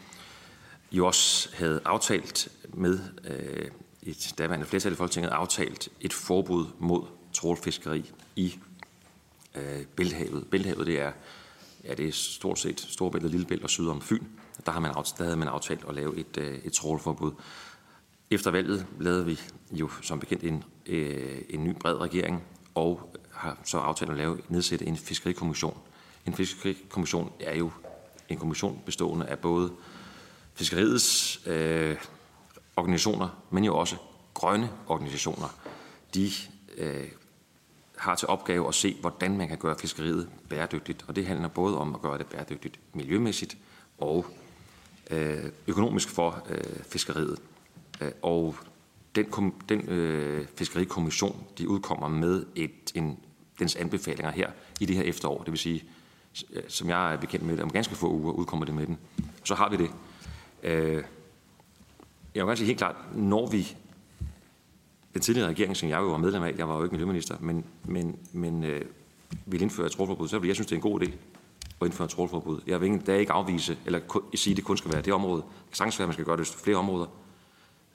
jo 0.91 1.07
også 1.07 1.49
havde 1.57 1.81
aftalt 1.85 2.47
med 2.73 2.99
øh, 3.23 3.71
et 4.05 4.33
daværende 4.37 4.65
flertal 4.65 4.91
i 4.91 4.95
Folketinget 4.95 5.29
aftalt 5.29 5.89
et 6.01 6.13
forbud 6.13 6.65
mod 6.79 7.03
trålfiskeri 7.33 8.11
i 8.35 8.59
øh, 9.55 9.85
Bælthavet. 9.95 10.47
Bælthavet 10.51 10.87
det 10.87 10.99
er, 11.01 11.11
ja, 11.83 11.93
det 11.93 12.07
er 12.07 12.11
stort 12.11 12.59
set 12.59 12.79
Storbælt 12.79 13.23
og 13.23 13.29
Lillebælt 13.29 13.63
og 13.63 13.69
syd 13.69 13.87
om 13.87 14.01
Fyn. 14.01 14.23
Der, 14.65 14.71
har 14.71 14.79
man, 14.79 14.93
der 14.93 15.23
havde 15.23 15.37
man 15.37 15.47
aftalt 15.47 15.85
at 15.89 15.95
lave 15.95 16.17
et, 16.17 16.37
øh, 16.37 16.57
et 16.63 16.73
trålforbud. 16.73 17.31
Efter 18.31 18.51
valget 18.51 18.85
lavede 18.99 19.25
vi 19.25 19.39
jo 19.71 19.89
som 20.01 20.19
bekendt 20.19 20.43
en, 20.43 20.63
øh, 20.85 21.41
en 21.49 21.63
ny 21.63 21.75
bred 21.79 21.95
regering, 21.95 22.43
og 22.75 23.15
har 23.31 23.57
så 23.63 23.77
aftalt 23.77 24.11
at 24.11 24.17
lave, 24.17 24.39
nedsætte 24.49 24.85
en 24.85 24.97
fiskerikommission. 24.97 25.77
En 26.25 26.33
fiskerikommission 26.33 27.31
er 27.39 27.55
jo 27.55 27.71
en 28.29 28.37
kommission 28.37 28.81
bestående 28.85 29.25
af 29.25 29.39
både 29.39 29.71
fiskeriets 30.53 31.39
øh, 31.47 31.97
organisationer, 32.75 33.29
men 33.49 33.63
jo 33.63 33.77
også 33.77 33.95
grønne 34.33 34.69
organisationer, 34.87 35.47
de 36.13 36.31
øh, 36.77 37.07
har 37.97 38.15
til 38.15 38.27
opgave 38.27 38.67
at 38.67 38.75
se, 38.75 38.97
hvordan 39.01 39.37
man 39.37 39.47
kan 39.47 39.57
gøre 39.57 39.75
fiskeriet 39.79 40.29
bæredygtigt. 40.49 41.05
Og 41.07 41.15
det 41.15 41.27
handler 41.27 41.47
både 41.47 41.77
om 41.77 41.95
at 41.95 42.01
gøre 42.01 42.17
det 42.17 42.27
bæredygtigt 42.27 42.79
miljømæssigt 42.93 43.57
og 43.97 44.25
øh, 45.11 45.43
økonomisk 45.67 46.09
for 46.09 46.47
øh, 46.49 46.83
fiskeriet. 46.83 47.39
Øh, 48.01 48.11
og 48.21 48.55
den, 49.15 49.25
kom, 49.25 49.53
den 49.69 49.89
øh, 49.89 50.47
fiskerikommission, 50.55 51.43
de 51.57 51.69
udkommer 51.69 52.07
med 52.07 52.45
et, 52.55 52.91
en, 52.95 53.19
dens 53.59 53.75
anbefalinger 53.75 54.31
her 54.31 54.51
i 54.79 54.85
det 54.85 54.95
her 54.95 55.03
efterår. 55.03 55.43
Det 55.43 55.51
vil 55.51 55.59
sige, 55.59 55.83
øh, 56.53 56.63
som 56.67 56.89
jeg 56.89 57.13
er 57.13 57.17
bekendt 57.17 57.45
med, 57.45 57.59
om 57.59 57.71
ganske 57.71 57.95
få 57.95 58.11
uger 58.11 58.33
udkommer 58.33 58.65
det 58.65 58.75
med 58.75 58.85
den. 58.85 58.97
Så 59.43 59.55
har 59.55 59.69
vi 59.69 59.77
det. 59.77 59.89
Øh, 60.63 61.03
jeg 62.35 62.43
vil 62.43 62.47
gerne 62.47 62.57
sige 62.57 62.67
helt 62.67 62.77
klart, 62.77 62.95
når 63.15 63.47
vi, 63.47 63.75
den 65.13 65.21
tidligere 65.21 65.49
regering, 65.49 65.77
som 65.77 65.89
jeg 65.89 65.99
jo 65.99 66.07
var 66.07 66.17
medlem 66.17 66.43
af, 66.43 66.53
jeg 66.57 66.69
var 66.69 66.77
jo 66.77 66.83
ikke 66.83 66.93
miljøminister, 66.93 67.35
men, 67.39 67.65
men, 67.85 68.17
men 68.31 68.63
øh, 68.63 68.81
ville 69.45 69.63
indføre 69.63 69.85
et 69.85 69.91
trålforbud, 69.91 70.27
så 70.27 70.39
vil 70.39 70.47
jeg 70.47 70.55
synes, 70.55 70.67
det 70.67 70.71
er 70.71 70.77
en 70.77 70.91
god 70.91 71.01
idé 71.01 71.11
at 71.81 71.85
indføre 71.85 72.05
et 72.05 72.11
trålforbud. 72.11 72.61
Jeg 72.67 72.81
vil 72.81 72.93
ikke, 72.93 73.19
ikke 73.19 73.31
afvise, 73.31 73.77
eller 73.85 73.99
sige, 74.35 74.51
at 74.51 74.57
det 74.57 74.65
kun 74.65 74.77
skal 74.77 74.93
være 74.93 75.01
det 75.01 75.13
område. 75.13 75.41
Det 75.41 75.69
kan 75.69 75.75
sagtens 75.75 75.99
være, 75.99 76.03
at 76.03 76.07
man 76.07 76.13
skal 76.13 76.25
gøre 76.25 76.37
det 76.37 76.49
i 76.49 76.57
flere 76.63 76.77
områder. 76.77 77.05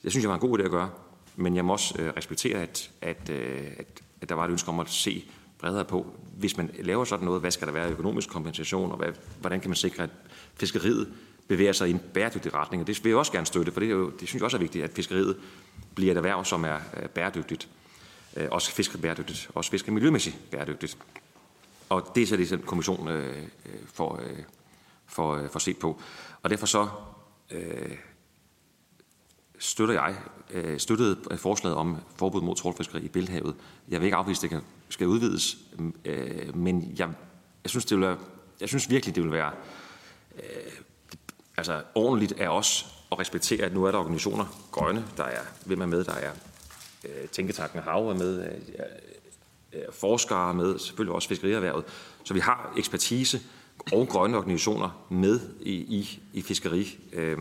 Jeg 0.05 0.13
synes, 0.13 0.23
det 0.23 0.29
var 0.29 0.35
en 0.35 0.41
god 0.41 0.59
idé 0.59 0.63
at 0.63 0.71
gøre, 0.71 0.91
men 1.37 1.57
jeg 1.57 1.65
må 1.65 1.73
også 1.73 2.03
øh, 2.03 2.13
respektere, 2.17 2.59
at, 2.59 2.91
at, 3.01 3.31
øh, 3.31 3.67
at, 3.79 4.03
at 4.21 4.29
der 4.29 4.35
var 4.35 4.45
et 4.45 4.51
ønske 4.51 4.69
om 4.69 4.81
at 4.81 4.91
se 4.91 5.25
bredere 5.59 5.85
på, 5.85 6.07
hvis 6.37 6.57
man 6.57 6.71
laver 6.79 7.05
sådan 7.05 7.25
noget, 7.25 7.41
hvad 7.41 7.51
skal 7.51 7.67
der 7.67 7.73
være 7.73 7.91
økonomisk 7.91 8.29
kompensation, 8.29 8.91
og 8.91 8.97
hvad, 8.97 9.13
hvordan 9.41 9.61
kan 9.61 9.71
man 9.71 9.77
sikre, 9.77 10.03
at 10.03 10.11
fiskeriet 10.55 11.13
bevæger 11.49 11.73
sig 11.73 11.89
i 11.89 11.91
en 11.91 12.01
bæredygtig 12.15 12.55
retning. 12.55 12.81
Og 12.81 12.87
det 12.87 13.05
vil 13.05 13.11
jeg 13.11 13.19
også 13.19 13.33
gerne 13.33 13.47
støtte, 13.47 13.73
for 13.73 13.81
det, 13.81 13.87
er 13.87 13.91
jo, 13.91 14.11
det 14.11 14.29
synes 14.29 14.35
jeg 14.35 14.43
også 14.43 14.57
er 14.57 14.61
vigtigt, 14.61 14.85
at 14.85 14.91
fiskeriet 14.95 15.37
bliver 15.95 16.13
et 16.13 16.17
erhverv, 16.17 16.45
som 16.45 16.65
er 16.65 16.79
øh, 16.97 17.09
bæredygtigt. 17.09 17.69
Også 18.51 18.73
fiske 18.73 18.99
bæredygtigt, 18.99 19.51
også 19.55 19.71
fisker 19.71 19.93
miljømæssigt 19.93 20.51
bæredygtigt. 20.51 20.99
Og 21.89 22.13
det 22.15 22.23
er 22.23 22.27
så 22.27 22.37
det, 22.37 22.49
som 22.49 22.63
kommissionen 22.63 23.09
øh, 23.09 23.37
øh, 23.67 23.73
får, 23.87 24.21
øh, 24.23 24.39
får, 25.07 25.37
øh, 25.37 25.51
får 25.51 25.59
set 25.59 25.79
på. 25.79 26.01
Og 26.43 26.51
derfor 26.51 26.67
så 26.67 26.89
øh, 27.51 27.97
støtter 29.59 29.95
jeg 29.95 30.17
øh, 30.51 30.79
støttede 30.79 31.19
forslaget 31.37 31.77
om 31.77 31.97
forbud 32.17 32.41
mod 32.41 32.57
trålfiskeri 32.57 33.01
i 33.01 33.09
Bælthavet. 33.09 33.55
Jeg 33.89 34.01
vil 34.01 34.05
ikke 34.07 34.17
afvise, 34.17 34.39
at 34.39 34.43
det 34.43 34.51
kan, 34.51 34.61
skal 34.89 35.07
udvides, 35.07 35.59
øh, 36.05 36.57
men 36.57 36.95
jeg, 36.99 37.09
jeg, 37.65 37.71
synes, 37.71 37.85
det 37.85 37.99
vil 37.99 38.07
være, 38.07 38.19
jeg 38.61 38.69
synes 38.69 38.91
virkelig, 38.91 39.15
det 39.15 39.23
vil 39.23 39.33
være 39.33 39.53
øh, 40.37 40.73
altså 41.59 41.83
ordentligt 41.95 42.33
af 42.33 42.49
os 42.49 42.87
at 43.13 43.19
respektere, 43.19 43.65
at 43.65 43.75
nu 43.75 43.85
er 43.85 43.91
der 43.91 43.99
organisationer, 43.99 44.45
grønne, 44.73 45.05
der 45.17 45.25
er, 45.25 45.41
hvem 45.65 45.81
er 45.81 45.87
med, 45.87 46.05
der 46.05 46.15
er 46.15 46.31
øh, 47.05 47.29
Tænketanken 47.29 47.81
Hav 47.81 48.09
er 48.09 48.15
med, 48.15 48.45
øh, 48.45 48.53
øh, 49.73 49.83
forskere 49.93 50.49
er 50.49 50.53
med, 50.53 50.79
selvfølgelig 50.79 51.15
også 51.15 51.29
fiskerierhvervet. 51.29 51.85
Så 52.25 52.35
vi 52.35 52.41
har 52.41 52.73
ekspertise 52.77 53.41
og 53.93 54.09
grønne 54.09 54.37
organisationer 54.37 55.07
med 55.09 55.41
i, 55.61 55.73
i, 55.73 56.21
i 56.33 56.43
fiskeri. 56.43 56.99
Øh, 57.13 57.39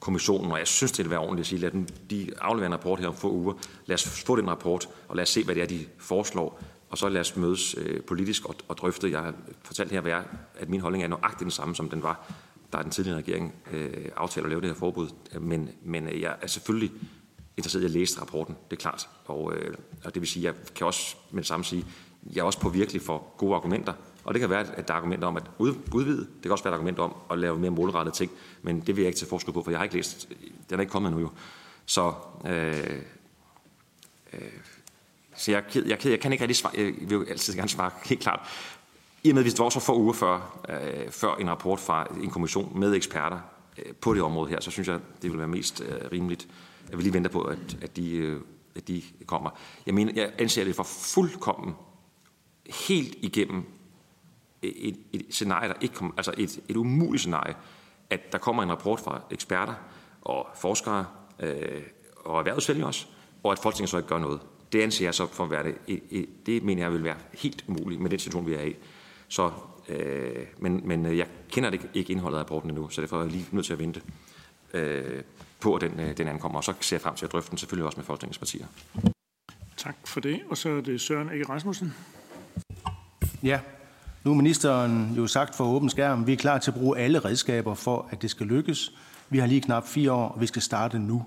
kommissionen, 0.00 0.52
og 0.52 0.58
jeg 0.58 0.66
synes, 0.66 0.92
det 0.92 1.04
vil 1.04 1.10
være 1.10 1.20
ordentligt 1.20 1.44
at 1.44 1.46
sige, 1.46 1.60
lad 1.60 1.70
dem, 1.70 1.86
de 2.10 2.30
afleverer 2.40 2.66
en 2.66 2.72
rapport 2.72 3.00
her 3.00 3.08
om 3.08 3.14
få 3.14 3.30
uger. 3.30 3.54
Lad 3.86 3.94
os 3.94 4.24
få 4.26 4.36
den 4.36 4.50
rapport, 4.50 4.88
og 5.08 5.16
lad 5.16 5.22
os 5.22 5.28
se, 5.28 5.44
hvad 5.44 5.54
det 5.54 5.62
er, 5.62 5.66
de 5.66 5.86
foreslår, 5.98 6.60
og 6.90 6.98
så 6.98 7.08
lad 7.08 7.20
os 7.20 7.36
mødes 7.36 7.74
øh, 7.78 8.02
politisk 8.02 8.44
og, 8.44 8.54
og 8.68 8.76
drøfte. 8.76 9.10
Jeg 9.10 9.20
har 9.20 9.34
fortalt 9.62 9.92
her, 9.92 10.22
at 10.58 10.68
min 10.68 10.80
holdning 10.80 11.04
er 11.04 11.08
nøjagtigt 11.08 11.40
den 11.40 11.50
samme, 11.50 11.74
som 11.74 11.90
den 11.90 12.02
var 12.02 12.32
der 12.74 12.78
er 12.78 12.82
den 12.82 12.92
tidligere 12.92 13.18
regering 13.18 13.54
øh, 13.72 14.08
aftalt 14.16 14.46
at 14.46 14.50
lave 14.50 14.60
det 14.60 14.68
her 14.68 14.74
forbud. 14.74 15.08
Øh, 15.34 15.42
men, 15.42 15.70
men 15.82 16.08
øh, 16.08 16.20
jeg 16.20 16.36
er 16.42 16.46
selvfølgelig 16.46 16.92
interesseret 17.56 17.82
i 17.82 17.84
at 17.84 17.90
læse 17.90 18.20
rapporten, 18.20 18.56
det 18.70 18.76
er 18.76 18.80
klart. 18.80 19.08
Og, 19.24 19.54
øh, 19.54 19.74
og 20.04 20.14
det 20.14 20.22
vil 20.22 20.28
sige, 20.28 20.44
jeg 20.44 20.54
kan 20.74 20.86
også 20.86 21.16
med 21.30 21.42
det 21.42 21.48
samme 21.48 21.64
sige, 21.64 21.84
jeg 22.32 22.40
er 22.40 22.44
også 22.44 22.60
på 22.60 22.68
virkelig 22.68 23.02
for 23.02 23.34
gode 23.36 23.54
argumenter. 23.54 23.92
Og 24.24 24.34
det 24.34 24.40
kan 24.40 24.50
være, 24.50 24.76
at 24.76 24.88
der 24.88 24.94
er 24.94 24.98
argumenter 24.98 25.28
om 25.28 25.36
at 25.36 25.42
udvide. 25.58 26.18
Det 26.18 26.42
kan 26.42 26.52
også 26.52 26.64
være 26.64 26.72
et 26.72 26.76
argument 26.76 26.98
om 26.98 27.14
at 27.30 27.38
lave 27.38 27.58
mere 27.58 27.70
målrettede 27.70 28.16
ting. 28.16 28.30
Men 28.62 28.80
det 28.80 28.96
vil 28.96 29.02
jeg 29.02 29.08
ikke 29.08 29.18
til 29.18 29.28
forskud 29.28 29.52
på, 29.52 29.62
for 29.62 29.70
jeg 29.70 29.78
har 29.78 29.84
ikke 29.84 29.96
læst. 29.96 30.28
Den 30.70 30.78
er 30.78 30.80
ikke 30.80 30.90
kommet 30.90 31.12
nu 31.12 31.18
jo. 31.18 31.30
Så, 31.86 32.12
øh, 32.46 33.00
øh, 34.32 34.40
så 35.36 35.50
jeg, 35.50 35.64
jeg, 35.74 35.86
jeg, 35.86 36.06
jeg 36.06 36.20
kan 36.20 36.32
ikke 36.32 36.42
rigtig 36.42 36.56
svare. 36.56 36.72
Jeg 36.76 36.94
vil 37.00 37.12
jo 37.12 37.24
altid 37.28 37.54
gerne 37.54 37.68
svare 37.68 37.90
helt 38.04 38.20
klart. 38.20 38.48
I 39.24 39.30
og 39.30 39.34
med, 39.34 39.42
at 39.42 39.52
vi 39.52 39.58
var 39.58 39.68
så 39.68 39.80
få 39.80 39.98
uger 39.98 40.12
før, 40.12 40.60
øh, 40.68 41.10
før 41.10 41.34
en 41.34 41.50
rapport 41.50 41.80
fra 41.80 42.06
en 42.22 42.30
kommission 42.30 42.78
med 42.78 42.94
eksperter 42.94 43.38
øh, 43.78 43.94
på 43.94 44.14
det 44.14 44.22
område 44.22 44.50
her, 44.50 44.60
så 44.60 44.70
synes 44.70 44.88
jeg, 44.88 45.00
det 45.22 45.30
vil 45.30 45.38
være 45.38 45.48
mest 45.48 45.80
øh, 45.80 46.12
rimeligt, 46.12 46.48
at 46.92 46.98
vi 46.98 47.02
lige 47.02 47.14
venter 47.14 47.30
på, 47.30 47.42
at, 47.42 47.78
at, 47.82 47.96
de, 47.96 48.16
øh, 48.16 48.40
at 48.76 48.88
de 48.88 49.02
kommer. 49.26 49.50
Jeg, 49.86 49.94
mener, 49.94 50.12
jeg 50.16 50.32
anser 50.38 50.64
det 50.64 50.76
for 50.76 50.82
fuldkommen 50.82 51.74
helt 52.86 53.14
igennem 53.20 53.64
øh, 54.62 54.70
et, 54.70 54.96
et, 55.12 55.26
scenarie, 55.30 55.68
der 55.68 55.74
ikke 55.80 55.94
kommer, 55.94 56.14
altså 56.16 56.34
et, 56.38 56.60
et 56.68 56.76
umuligt 56.76 57.20
scenarie, 57.20 57.54
at 58.10 58.32
der 58.32 58.38
kommer 58.38 58.62
en 58.62 58.70
rapport 58.70 59.00
fra 59.00 59.22
eksperter 59.30 59.74
og 60.22 60.46
forskere 60.60 61.06
øh, 61.40 61.82
og 62.16 62.38
erhvervsvælgere 62.38 62.86
også, 62.86 63.06
og 63.42 63.52
at 63.52 63.58
Folketinget 63.58 63.90
så 63.90 63.96
ikke 63.96 64.08
gør 64.08 64.18
noget. 64.18 64.40
det 64.72 64.82
anser 64.82 65.06
jeg 65.06 65.14
så 65.14 65.26
for 65.26 65.44
at 65.44 65.50
være 65.50 65.64
det. 65.64 66.00
Det 66.46 66.62
mener 66.62 66.82
jeg 66.82 66.92
vil 66.92 67.04
være 67.04 67.16
helt 67.32 67.64
umuligt 67.68 68.00
med 68.00 68.10
den 68.10 68.18
situation, 68.18 68.46
vi 68.46 68.54
er 68.54 68.62
i. 68.62 68.76
Så, 69.28 69.50
øh, 69.88 70.46
men, 70.58 70.80
men 70.84 71.06
øh, 71.06 71.18
jeg 71.18 71.26
kender 71.48 71.70
det 71.70 71.80
ikke 71.94 72.12
indholdet 72.12 72.36
af 72.36 72.40
rapporten 72.40 72.70
endnu, 72.70 72.88
så 72.88 73.00
derfor 73.00 73.16
er 73.16 73.22
jeg 73.22 73.30
lige 73.30 73.46
nødt 73.52 73.66
til 73.66 73.72
at 73.72 73.78
vente 73.78 74.00
øh, 74.74 75.22
på, 75.60 75.74
at 75.74 75.80
den, 75.80 76.00
øh, 76.00 76.16
den 76.16 76.28
ankommer. 76.28 76.58
Og 76.58 76.64
så 76.64 76.74
ser 76.80 76.96
jeg 76.96 77.00
frem 77.00 77.14
til 77.14 77.26
at 77.26 77.32
drøfte 77.32 77.50
den 77.50 77.58
selvfølgelig 77.58 77.86
også 77.86 77.96
med 77.96 78.04
Folketingets 78.04 78.38
partier. 78.38 78.66
Tak 79.76 79.96
for 80.04 80.20
det. 80.20 80.40
Og 80.50 80.56
så 80.56 80.68
er 80.68 80.80
det 80.80 81.00
Søren 81.00 81.28
Ege 81.28 81.44
Rasmussen. 81.48 81.94
Ja, 83.42 83.60
nu 84.24 84.30
er 84.30 84.34
ministeren 84.34 85.14
jo 85.16 85.26
sagt 85.26 85.54
for 85.54 85.64
åben 85.64 85.90
skærm, 85.90 86.20
at 86.20 86.26
vi 86.26 86.32
er 86.32 86.36
klar 86.36 86.58
til 86.58 86.70
at 86.70 86.74
bruge 86.74 86.98
alle 86.98 87.18
redskaber 87.18 87.74
for, 87.74 88.08
at 88.10 88.22
det 88.22 88.30
skal 88.30 88.46
lykkes. 88.46 88.92
Vi 89.30 89.38
har 89.38 89.46
lige 89.46 89.60
knap 89.60 89.86
fire 89.86 90.12
år, 90.12 90.28
og 90.28 90.40
vi 90.40 90.46
skal 90.46 90.62
starte 90.62 90.98
nu. 90.98 91.24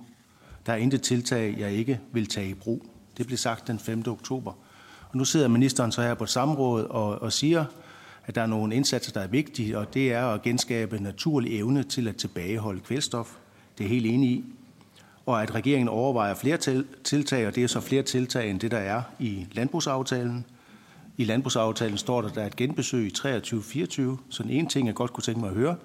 Der 0.66 0.74
er 0.74 0.78
intet 0.78 1.02
tiltag, 1.02 1.56
jeg 1.58 1.72
ikke 1.72 2.00
vil 2.12 2.28
tage 2.28 2.50
i 2.50 2.54
brug. 2.54 2.86
Det 3.18 3.28
blev 3.28 3.38
sagt 3.38 3.68
den 3.68 3.80
5. 3.80 4.04
oktober. 4.08 4.52
Og 5.10 5.18
nu 5.18 5.26
sidder 5.26 5.48
ministeren 5.48 5.92
så 5.92 6.02
her 6.02 6.14
på 6.14 6.24
et 6.24 6.30
samråd 6.30 6.84
og, 6.84 7.22
og 7.22 7.34
siger, 7.34 7.66
at 8.28 8.36
der 8.36 8.42
er 8.42 8.46
nogle 8.46 8.76
indsatser, 8.76 9.12
der 9.12 9.22
er 9.22 9.28
vigtige, 9.28 9.78
og 9.78 9.94
det 9.94 10.14
er 10.14 10.26
at 10.26 10.42
genskabe 10.42 11.04
naturlig 11.04 11.60
evne 11.60 11.84
til 11.84 12.08
at 12.08 12.16
tilbageholde 12.16 12.80
kvælstof. 12.80 13.38
Det 13.78 13.84
er 13.84 13.88
helt 13.88 14.06
enig 14.06 14.30
i. 14.30 14.46
Og 15.26 15.42
at 15.42 15.56
regeringen 15.56 15.88
overvejer 15.88 16.34
flere 16.34 16.58
tiltag, 17.04 17.48
og 17.48 17.56
det 17.56 17.64
er 17.64 17.68
så 17.68 17.80
flere 17.80 18.04
tiltag 18.04 18.50
end 18.50 18.60
det, 18.60 18.72
der 18.72 18.78
er 18.78 19.02
i 19.20 19.48
landbrugsaftalen. 19.52 20.46
I 21.18 21.24
landbrugsaftalen 21.24 21.98
står 21.98 22.22
der, 22.22 22.30
at 22.30 22.36
der 22.36 22.42
er 22.42 22.48
et 22.48 22.56
genbesøg 22.56 23.06
i 23.06 23.14
23-24. 23.18 24.02
Så 24.30 24.44
en 24.50 24.68
ting, 24.68 24.88
jeg 24.88 24.96
godt 24.96 25.14
kunne 25.14 25.24
tænke 25.24 25.40
mig 25.40 25.50
at 25.50 25.56
høre, 25.56 25.76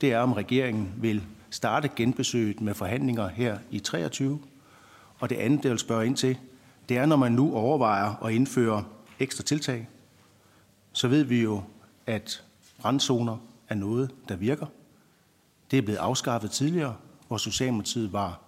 det 0.00 0.12
er, 0.12 0.18
om 0.18 0.32
regeringen 0.32 0.92
vil 0.96 1.22
starte 1.50 1.90
genbesøget 1.96 2.60
med 2.60 2.74
forhandlinger 2.74 3.28
her 3.28 3.58
i 3.70 3.78
23. 3.78 4.38
Og 5.18 5.30
det 5.30 5.36
andet, 5.36 5.64
jeg 5.64 5.70
vil 5.70 5.78
spørge 5.78 6.06
ind 6.06 6.16
til, 6.16 6.38
det 6.88 6.96
er, 6.96 7.06
når 7.06 7.16
man 7.16 7.32
nu 7.32 7.54
overvejer 7.54 8.24
at 8.24 8.32
indføre 8.32 8.84
ekstra 9.18 9.42
tiltag, 9.42 9.88
så 10.92 11.08
ved 11.08 11.24
vi 11.24 11.42
jo, 11.42 11.62
at 12.10 12.44
randzoner 12.84 13.36
er 13.68 13.74
noget, 13.74 14.10
der 14.28 14.36
virker. 14.36 14.66
Det 15.70 15.78
er 15.78 15.82
blevet 15.82 15.98
afskaffet 15.98 16.50
tidligere, 16.50 16.96
hvor 17.28 17.36
Socialdemokratiet 17.36 18.12
var 18.12 18.40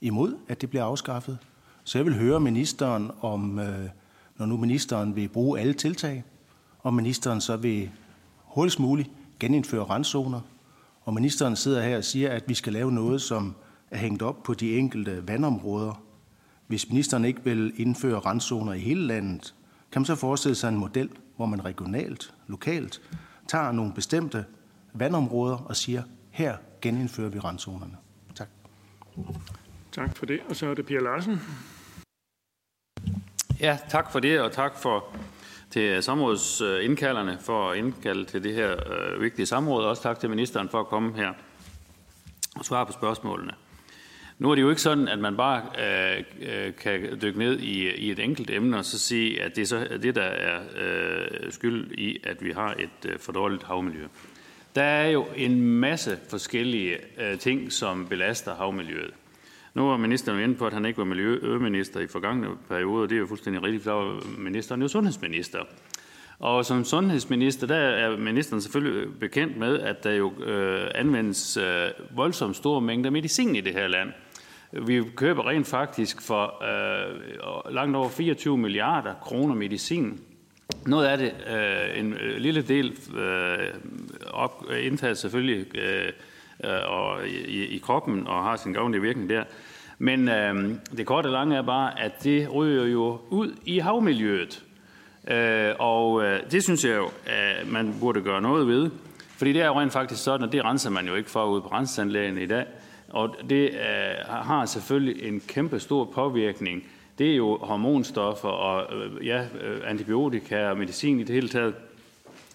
imod, 0.00 0.36
at 0.48 0.60
det 0.60 0.70
blev 0.70 0.82
afskaffet. 0.82 1.38
Så 1.84 1.98
jeg 1.98 2.04
vil 2.06 2.14
høre 2.14 2.40
ministeren 2.40 3.10
om, 3.20 3.58
øh, 3.58 3.88
når 4.36 4.46
nu 4.46 4.56
ministeren 4.56 5.16
vil 5.16 5.28
bruge 5.28 5.60
alle 5.60 5.72
tiltag, 5.72 6.24
om 6.82 6.94
ministeren 6.94 7.40
så 7.40 7.56
vil 7.56 7.90
hurtigst 8.36 8.80
muligt 8.80 9.10
genindføre 9.40 9.84
randzoner. 9.84 10.40
Og 11.02 11.14
ministeren 11.14 11.56
sidder 11.56 11.82
her 11.82 11.96
og 11.96 12.04
siger, 12.04 12.30
at 12.30 12.44
vi 12.48 12.54
skal 12.54 12.72
lave 12.72 12.92
noget, 12.92 13.22
som 13.22 13.54
er 13.90 13.98
hængt 13.98 14.22
op 14.22 14.42
på 14.42 14.54
de 14.54 14.78
enkelte 14.78 15.28
vandområder. 15.28 16.02
Hvis 16.66 16.88
ministeren 16.88 17.24
ikke 17.24 17.44
vil 17.44 17.72
indføre 17.76 18.18
randzoner 18.18 18.72
i 18.72 18.78
hele 18.78 19.06
landet, 19.06 19.54
kan 19.92 20.00
man 20.00 20.06
så 20.06 20.14
forestille 20.14 20.54
sig 20.54 20.68
en 20.68 20.76
model, 20.76 21.10
hvor 21.38 21.46
man 21.46 21.64
regionalt, 21.64 22.34
lokalt, 22.46 23.00
tager 23.48 23.72
nogle 23.72 23.92
bestemte 23.94 24.44
vandområder 24.92 25.56
og 25.56 25.76
siger, 25.76 26.02
her 26.30 26.56
genindfører 26.80 27.28
vi 27.28 27.38
randzonerne. 27.38 27.96
Tak. 28.34 28.48
Tak 29.92 30.16
for 30.16 30.26
det. 30.26 30.40
Og 30.48 30.56
så 30.56 30.66
er 30.66 30.74
det 30.74 30.86
Pia 30.86 30.98
Larsen. 30.98 31.40
Ja, 33.60 33.78
tak 33.88 34.12
for 34.12 34.20
det, 34.20 34.40
og 34.40 34.52
tak 34.52 34.76
for 34.76 35.04
til 35.70 36.02
samrådsindkalderne 36.02 37.38
for 37.40 37.70
at 37.70 37.78
indkalde 37.78 38.24
til 38.24 38.44
det 38.44 38.54
her 38.54 38.92
øh, 38.92 39.20
vigtige 39.20 39.46
samråd. 39.46 39.84
Også 39.84 40.02
tak 40.02 40.20
til 40.20 40.30
ministeren 40.30 40.68
for 40.68 40.80
at 40.80 40.86
komme 40.86 41.16
her 41.16 41.32
og 42.56 42.64
svare 42.64 42.86
på 42.86 42.92
spørgsmålene. 42.92 43.52
Nu 44.38 44.50
er 44.50 44.54
det 44.54 44.62
jo 44.62 44.70
ikke 44.70 44.82
sådan, 44.82 45.08
at 45.08 45.18
man 45.18 45.36
bare 45.36 45.62
øh, 45.78 46.24
øh, 46.40 46.74
kan 46.74 47.18
dykke 47.22 47.38
ned 47.38 47.58
i, 47.58 47.90
i 47.94 48.10
et 48.10 48.18
enkelt 48.18 48.50
emne 48.50 48.78
og 48.78 48.84
så 48.84 48.98
sige, 48.98 49.42
at 49.42 49.56
det 49.56 49.62
er 49.62 49.66
så 49.66 49.98
det, 50.02 50.14
der 50.14 50.22
er 50.22 50.60
øh, 50.76 51.52
skyld 51.52 51.92
i, 51.92 52.20
at 52.24 52.44
vi 52.44 52.50
har 52.50 52.74
et 52.78 53.10
øh, 53.10 53.18
for 53.18 53.32
dårligt 53.32 53.62
havmiljø. 53.62 54.06
Der 54.74 54.82
er 54.82 55.08
jo 55.08 55.26
en 55.36 55.62
masse 55.62 56.18
forskellige 56.30 56.96
øh, 57.20 57.38
ting, 57.38 57.72
som 57.72 58.06
belaster 58.06 58.54
havmiljøet. 58.54 59.10
Nu 59.74 59.88
var 59.88 59.96
ministeren 59.96 60.38
jo 60.38 60.44
inde 60.44 60.54
på, 60.54 60.66
at 60.66 60.72
han 60.72 60.84
ikke 60.84 60.98
var 60.98 61.04
miljøminister 61.04 62.00
i 62.00 62.06
forgangne 62.06 62.48
perioder. 62.68 63.06
Det 63.06 63.14
er 63.14 63.20
jo 63.20 63.26
fuldstændig 63.26 63.62
rigtigt, 63.62 63.82
for 63.82 63.90
der 63.90 63.96
var 63.96 64.22
ministeren 64.38 64.82
jo 64.82 64.88
sundhedsminister. 64.88 65.58
Og 66.38 66.64
som 66.64 66.84
sundhedsminister, 66.84 67.66
der 67.66 67.76
er 67.76 68.16
ministeren 68.16 68.62
selvfølgelig 68.62 69.18
bekendt 69.20 69.56
med, 69.56 69.78
at 69.78 70.04
der 70.04 70.12
jo 70.12 70.42
øh, 70.42 70.90
anvendes 70.94 71.56
øh, 71.56 71.90
voldsomt 72.16 72.56
store 72.56 72.80
mængder 72.80 73.10
medicin 73.10 73.56
i 73.56 73.60
det 73.60 73.72
her 73.72 73.88
land. 73.88 74.12
Vi 74.72 75.02
køber 75.16 75.48
rent 75.48 75.66
faktisk 75.66 76.22
for 76.22 76.64
øh, 76.64 77.74
langt 77.74 77.96
over 77.96 78.08
24 78.08 78.58
milliarder 78.58 79.14
kroner 79.14 79.54
medicin. 79.54 80.20
Noget 80.86 81.06
af 81.06 81.18
det, 81.18 81.34
øh, 81.50 82.00
en 82.00 82.12
øh, 82.12 82.36
lille 82.36 82.62
del, 82.62 82.98
øh, 83.16 83.58
op, 84.30 84.64
indtaget 84.80 85.18
selvfølgelig 85.18 85.76
øh, 85.76 86.12
øh, 86.64 86.70
og 86.86 87.28
i, 87.28 87.64
i 87.64 87.78
kroppen 87.78 88.26
og 88.26 88.44
har 88.44 88.56
sin 88.56 88.72
gavnlige 88.72 89.02
virkning 89.02 89.30
der. 89.30 89.44
Men 89.98 90.28
øh, 90.28 90.74
det 90.96 91.06
korte 91.06 91.26
og 91.26 91.32
lange 91.32 91.56
er 91.56 91.62
bare, 91.62 92.00
at 92.00 92.24
det 92.24 92.54
ryger 92.54 92.84
jo 92.84 93.20
ud 93.30 93.54
i 93.64 93.78
havmiljøet. 93.78 94.64
Øh, 95.30 95.74
og 95.78 96.24
øh, 96.24 96.40
det 96.50 96.62
synes 96.62 96.84
jeg 96.84 96.96
jo, 96.96 97.10
at 97.26 97.68
man 97.68 97.94
burde 98.00 98.20
gøre 98.20 98.42
noget 98.42 98.66
ved. 98.66 98.90
Fordi 99.36 99.52
det 99.52 99.62
er 99.62 99.66
jo 99.66 99.80
rent 99.80 99.92
faktisk 99.92 100.24
sådan, 100.24 100.46
at 100.46 100.52
det 100.52 100.64
renser 100.64 100.90
man 100.90 101.06
jo 101.06 101.14
ikke 101.14 101.30
for 101.30 101.44
ude 101.44 101.60
på 101.60 101.68
renseanlægene 101.68 102.42
i 102.42 102.46
dag. 102.46 102.66
Og 103.08 103.36
det 103.50 103.70
øh, 103.70 104.26
har 104.28 104.66
selvfølgelig 104.66 105.28
en 105.28 105.40
kæmpe 105.48 105.80
stor 105.80 106.04
påvirkning. 106.04 106.84
Det 107.18 107.32
er 107.32 107.36
jo 107.36 107.58
hormonstoffer 107.60 108.48
og 108.48 108.96
øh, 108.96 109.26
ja, 109.26 109.42
øh, 109.60 109.80
antibiotika 109.90 110.68
og 110.68 110.78
medicin 110.78 111.20
i 111.20 111.24
det 111.24 111.34
hele 111.34 111.48
taget, 111.48 111.74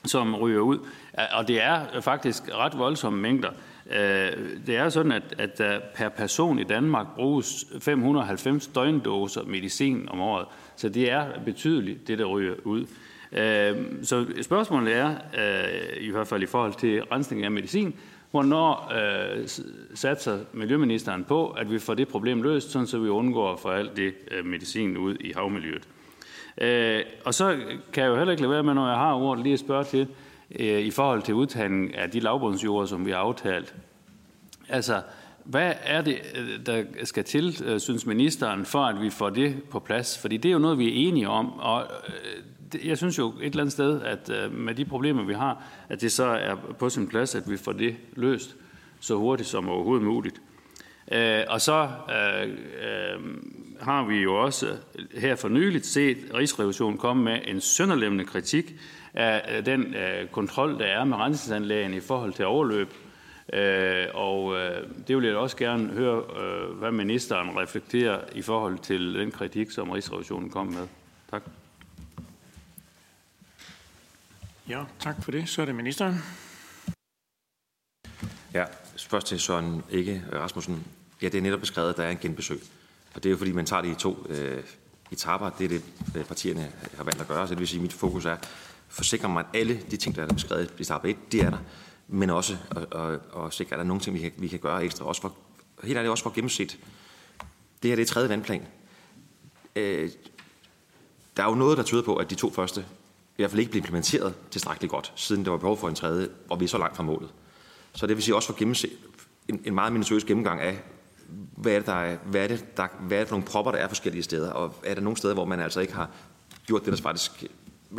som 0.05 0.35
ryger 0.35 0.59
ud. 0.59 0.77
Og 1.33 1.47
det 1.47 1.61
er 1.61 2.01
faktisk 2.01 2.43
ret 2.55 2.77
voldsomme 2.77 3.21
mængder. 3.21 3.49
Øh, 3.91 4.31
det 4.67 4.75
er 4.77 4.89
sådan, 4.89 5.11
at, 5.11 5.35
at 5.37 5.57
der 5.57 5.79
per 5.95 6.09
person 6.09 6.59
i 6.59 6.63
Danmark 6.63 7.07
bruges 7.15 7.65
590 7.81 8.67
døgndoser 8.67 9.43
medicin 9.43 10.09
om 10.09 10.21
året. 10.21 10.45
Så 10.75 10.89
det 10.89 11.11
er 11.11 11.25
betydeligt, 11.45 12.07
det 12.07 12.19
der 12.19 12.25
ryger 12.25 12.55
ud. 12.63 12.85
Så 14.03 14.25
spørgsmålet 14.41 14.95
er, 14.95 15.15
i 15.99 16.09
hvert 16.11 16.27
fald 16.27 16.43
i 16.43 16.45
forhold 16.45 16.73
til 16.73 17.03
rensning 17.03 17.43
af 17.43 17.51
medicin, 17.51 17.95
Hvornår 18.33 18.91
øh, 18.95 19.47
satser 19.93 20.39
Miljøministeren 20.53 21.23
på, 21.23 21.49
at 21.49 21.71
vi 21.71 21.79
får 21.79 21.93
det 21.93 22.07
problem 22.07 22.41
løst, 22.41 22.71
sådan 22.71 22.87
så 22.87 22.99
vi 22.99 23.09
undgår 23.09 23.53
at 23.53 23.59
få 23.59 23.69
alt 23.69 23.97
det 23.97 24.13
øh, 24.31 24.45
medicin 24.45 24.97
ud 24.97 25.15
i 25.19 25.31
havmiljøet? 25.35 25.87
Øh, 26.61 27.01
og 27.25 27.33
så 27.33 27.57
kan 27.93 28.03
jeg 28.03 28.09
jo 28.09 28.15
heller 28.15 28.31
ikke 28.31 28.41
lade 28.41 28.51
være 28.51 28.63
med, 28.63 28.73
når 28.73 28.87
jeg 28.87 28.97
har 28.97 29.13
ordet, 29.13 29.43
lige 29.43 29.53
at 29.53 29.59
spørge 29.59 29.83
til, 29.83 30.07
øh, 30.59 30.79
i 30.79 30.91
forhold 30.91 31.21
til 31.21 31.33
udtagning 31.33 31.95
af 31.95 32.11
de 32.11 32.19
lavbundsjorder, 32.19 32.85
som 32.85 33.05
vi 33.05 33.11
har 33.11 33.17
aftalt. 33.17 33.75
Altså, 34.69 35.01
hvad 35.43 35.73
er 35.83 36.01
det, 36.01 36.17
øh, 36.35 36.65
der 36.65 36.83
skal 37.03 37.23
til, 37.23 37.63
øh, 37.65 37.79
synes 37.79 38.05
ministeren, 38.05 38.65
for 38.65 38.85
at 38.85 39.01
vi 39.01 39.09
får 39.09 39.29
det 39.29 39.63
på 39.69 39.79
plads? 39.79 40.17
Fordi 40.17 40.37
det 40.37 40.49
er 40.49 40.53
jo 40.53 40.59
noget, 40.59 40.77
vi 40.77 40.87
er 40.87 41.07
enige 41.07 41.29
om, 41.29 41.59
og 41.59 41.83
øh, 42.07 42.43
jeg 42.83 42.97
synes 42.97 43.17
jo 43.17 43.29
et 43.29 43.45
eller 43.45 43.59
andet 43.59 43.71
sted, 43.71 44.01
at 44.01 44.29
øh, 44.29 44.53
med 44.53 44.75
de 44.75 44.85
problemer, 44.85 45.23
vi 45.23 45.33
har, 45.33 45.63
at 45.89 46.01
det 46.01 46.11
så 46.11 46.23
er 46.23 46.55
på 46.79 46.89
sin 46.89 47.07
plads, 47.07 47.35
at 47.35 47.49
vi 47.49 47.57
får 47.57 47.71
det 47.71 47.95
løst 48.13 48.55
så 48.99 49.15
hurtigt 49.15 49.49
som 49.49 49.69
overhovedet 49.69 50.05
muligt. 50.05 50.41
Øh, 51.11 51.43
og 51.47 51.61
så 51.61 51.89
øh, 52.09 52.49
øh, 52.49 53.21
har 53.81 54.03
vi 54.03 54.15
jo 54.15 54.35
også 54.43 54.67
her 55.13 55.35
for 55.35 55.49
nyligt 55.49 55.85
set 55.85 56.17
Rigsrevisionen 56.33 56.97
komme 56.97 57.23
med 57.23 57.39
en 57.45 57.61
sønderlemmende 57.61 58.25
kritik 58.25 58.73
af 59.13 59.57
øh, 59.57 59.65
den 59.65 59.95
øh, 59.95 60.27
kontrol, 60.27 60.79
der 60.79 60.85
er 60.85 61.03
med 61.03 61.17
rensningsanlægen 61.17 61.93
i 61.93 61.99
forhold 61.99 62.33
til 62.33 62.45
overløb. 62.45 62.93
Øh, 63.53 64.05
og 64.13 64.55
øh, 64.55 64.87
det 65.07 65.17
vil 65.17 65.25
jeg 65.25 65.35
også 65.35 65.57
gerne 65.57 65.89
høre, 65.89 66.23
øh, 66.43 66.77
hvad 66.77 66.91
ministeren 66.91 67.57
reflekterer 67.57 68.19
i 68.35 68.41
forhold 68.41 68.77
til 68.77 69.13
den 69.13 69.31
kritik, 69.31 69.71
som 69.71 69.89
Rigsrevisionen 69.89 70.49
kom 70.49 70.67
med. 70.67 70.87
Tak. 71.31 71.43
Ja, 74.69 74.83
tak 74.99 75.23
for 75.23 75.31
det. 75.31 75.49
Så 75.49 75.61
er 75.61 75.65
det 75.65 75.75
ministeren. 75.75 76.15
Ja, 78.53 78.65
først 78.97 79.27
til 79.27 79.39
Søren 79.39 79.83
Ikke 79.89 80.23
Rasmussen. 80.33 80.87
Ja, 81.21 81.27
det 81.27 81.37
er 81.37 81.41
netop 81.41 81.59
beskrevet, 81.59 81.89
at 81.89 81.97
der 81.97 82.03
er 82.03 82.11
en 82.11 82.17
genbesøg. 82.17 82.61
Og 83.15 83.23
det 83.23 83.29
er 83.29 83.31
jo 83.31 83.37
fordi, 83.37 83.51
man 83.51 83.65
tager 83.65 83.81
det 83.81 83.91
i 83.91 83.95
to 83.95 84.25
øh, 84.29 84.63
etaper. 85.11 85.49
Det 85.49 85.65
er 85.65 85.69
det, 85.69 85.83
øh, 86.15 86.25
partierne 86.25 86.71
har 86.97 87.03
valgt 87.03 87.21
at 87.21 87.27
gøre. 87.27 87.47
Så 87.47 87.53
det 87.53 87.59
vil 87.59 87.67
sige, 87.67 87.77
at 87.77 87.81
mit 87.81 87.93
fokus 87.93 88.25
er 88.25 88.31
at 88.31 88.49
forsikre 88.87 89.29
mig, 89.29 89.39
at 89.39 89.59
alle 89.59 89.81
de 89.91 89.97
ting, 89.97 90.15
der 90.15 90.23
er 90.23 90.33
beskrevet 90.33 90.73
i 90.77 90.81
etape 90.81 91.09
1, 91.09 91.31
det 91.31 91.41
er 91.41 91.49
der. 91.49 91.59
Men 92.07 92.29
også 92.29 92.57
at, 92.71 92.99
at, 92.99 93.19
at 93.45 93.53
sikre, 93.53 93.73
at 93.73 93.77
der 93.77 93.83
er 93.83 93.87
nogle 93.87 94.01
ting, 94.01 94.15
vi 94.15 94.19
kan, 94.19 94.31
vi 94.37 94.47
kan 94.47 94.59
gøre 94.59 94.83
ekstra. 94.83 95.05
Også 95.05 95.21
for, 95.21 95.35
helt 95.83 95.97
ærligt 95.97 96.11
også 96.11 96.23
for 96.23 96.33
gennemset. 96.35 96.79
Det 97.83 97.91
her 97.91 97.95
det 97.95 98.01
er 98.01 98.13
tredje 98.13 98.29
vandplan. 98.29 98.67
Øh, 99.75 100.09
der 101.37 101.43
er 101.43 101.47
jo 101.47 101.55
noget, 101.55 101.77
der 101.77 101.83
tyder 101.83 102.01
på, 102.01 102.15
at 102.15 102.29
de 102.29 102.35
to 102.35 102.51
første 102.51 102.85
i 103.37 103.41
hvert 103.41 103.49
fald 103.49 103.59
ikke 103.59 103.71
blevet 103.71 103.85
implementeret 103.85 104.33
tilstrækkeligt 104.51 104.91
godt, 104.91 105.13
siden 105.15 105.45
der 105.45 105.51
var 105.51 105.57
behov 105.57 105.77
for 105.77 105.89
en 105.89 105.95
tredje, 105.95 106.27
og 106.49 106.59
vi 106.59 106.65
er 106.65 106.69
så 106.69 106.77
langt 106.77 106.95
fra 106.95 107.03
målet. 107.03 107.29
Så 107.93 108.07
det 108.07 108.15
vil 108.15 108.23
sige 108.23 108.35
også 108.35 108.47
for 108.47 108.63
en, 109.47 109.61
en 109.65 109.75
meget 109.75 109.93
minutiøs 109.93 110.23
gennemgang 110.23 110.61
af, 110.61 110.83
hvad 111.57 111.73
er 111.73 111.77
det, 111.77 111.85
der 111.85 111.93
er, 111.93 112.17
hvad 112.25 112.43
er 112.43 112.47
det, 112.47 112.77
der, 112.77 112.87
hvad 112.99 113.17
er 113.17 113.21
det 113.21 113.27
for 113.27 113.35
nogle 113.35 113.47
propper, 113.47 113.71
der 113.71 113.79
er 113.79 113.87
forskellige 113.87 114.23
steder, 114.23 114.51
og 114.51 114.75
er 114.83 114.93
der 114.93 115.01
nogle 115.01 115.17
steder, 115.17 115.33
hvor 115.33 115.45
man 115.45 115.59
altså 115.59 115.79
ikke 115.79 115.93
har 115.93 116.09
gjort 116.65 116.85
det, 116.85 116.93
der 116.93 117.01
faktisk 117.01 117.43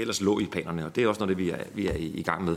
ellers 0.00 0.20
lå 0.20 0.38
i 0.38 0.46
planerne, 0.46 0.86
og 0.86 0.96
det 0.96 1.04
er 1.04 1.08
også 1.08 1.18
noget, 1.18 1.36
det 1.36 1.44
vi 1.44 1.50
er, 1.50 1.58
vi 1.74 1.86
er 1.86 1.94
i 1.96 2.22
gang 2.22 2.44
med. 2.44 2.56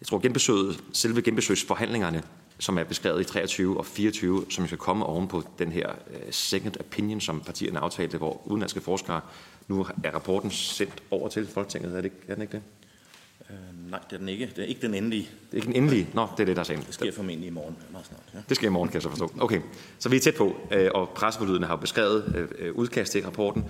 Jeg 0.00 0.06
tror, 0.06 0.18
genbesøget, 0.18 0.84
selve 0.92 1.22
genbesøgsforhandlingerne, 1.22 2.22
som 2.58 2.78
er 2.78 2.84
beskrevet 2.84 3.20
i 3.20 3.24
23 3.24 3.78
og 3.78 3.86
24, 3.86 4.44
som 4.50 4.66
skal 4.66 4.78
komme 4.78 5.06
oven 5.06 5.28
på 5.28 5.42
den 5.58 5.72
her 5.72 5.90
øh, 6.10 6.20
second 6.30 6.80
opinion, 6.80 7.20
som 7.20 7.40
partierne 7.40 7.78
aftalte, 7.78 8.18
hvor 8.18 8.42
udenlandske 8.44 8.80
forskere, 8.80 9.20
nu 9.68 9.86
er 10.04 10.10
rapporten 10.10 10.50
sendt 10.50 11.02
over 11.10 11.28
til 11.28 11.46
Folketinget, 11.46 11.96
er, 11.96 12.00
det, 12.00 12.12
er 12.28 12.34
den 12.34 12.42
ikke 12.42 12.52
det? 12.52 12.62
Øh, 13.50 13.90
nej, 13.90 14.00
det 14.10 14.12
er 14.12 14.18
den 14.18 14.28
ikke. 14.28 14.46
Det 14.56 14.58
er 14.58 14.66
ikke 14.66 14.82
den 14.82 14.94
endelige. 14.94 15.22
Det 15.22 15.52
er 15.52 15.56
ikke 15.56 15.66
den 15.66 15.76
endelige? 15.76 16.08
Nå, 16.14 16.28
det 16.36 16.40
er 16.40 16.44
det, 16.44 16.56
der 16.56 16.60
er 16.60 16.64
sagen. 16.64 16.82
Det 16.86 16.94
sker 16.94 17.12
formentlig 17.12 17.46
i 17.46 17.50
morgen, 17.50 17.76
meget 17.92 18.06
snart. 18.06 18.20
Ja. 18.34 18.38
Det 18.48 18.56
sker 18.56 18.66
i 18.66 18.70
morgen, 18.70 18.88
kan 18.88 18.94
jeg 18.94 19.02
så 19.02 19.08
forstå. 19.08 19.32
Okay, 19.40 19.60
så 19.98 20.08
vi 20.08 20.16
er 20.16 20.20
tæt 20.20 20.34
på, 20.34 20.56
øh, 20.70 20.90
og 20.94 21.08
presseforlydende 21.08 21.68
har 21.68 21.76
beskrevet 21.76 22.48
øh, 22.58 22.74
udkast 22.74 23.12
til 23.12 23.24
rapporten, 23.24 23.64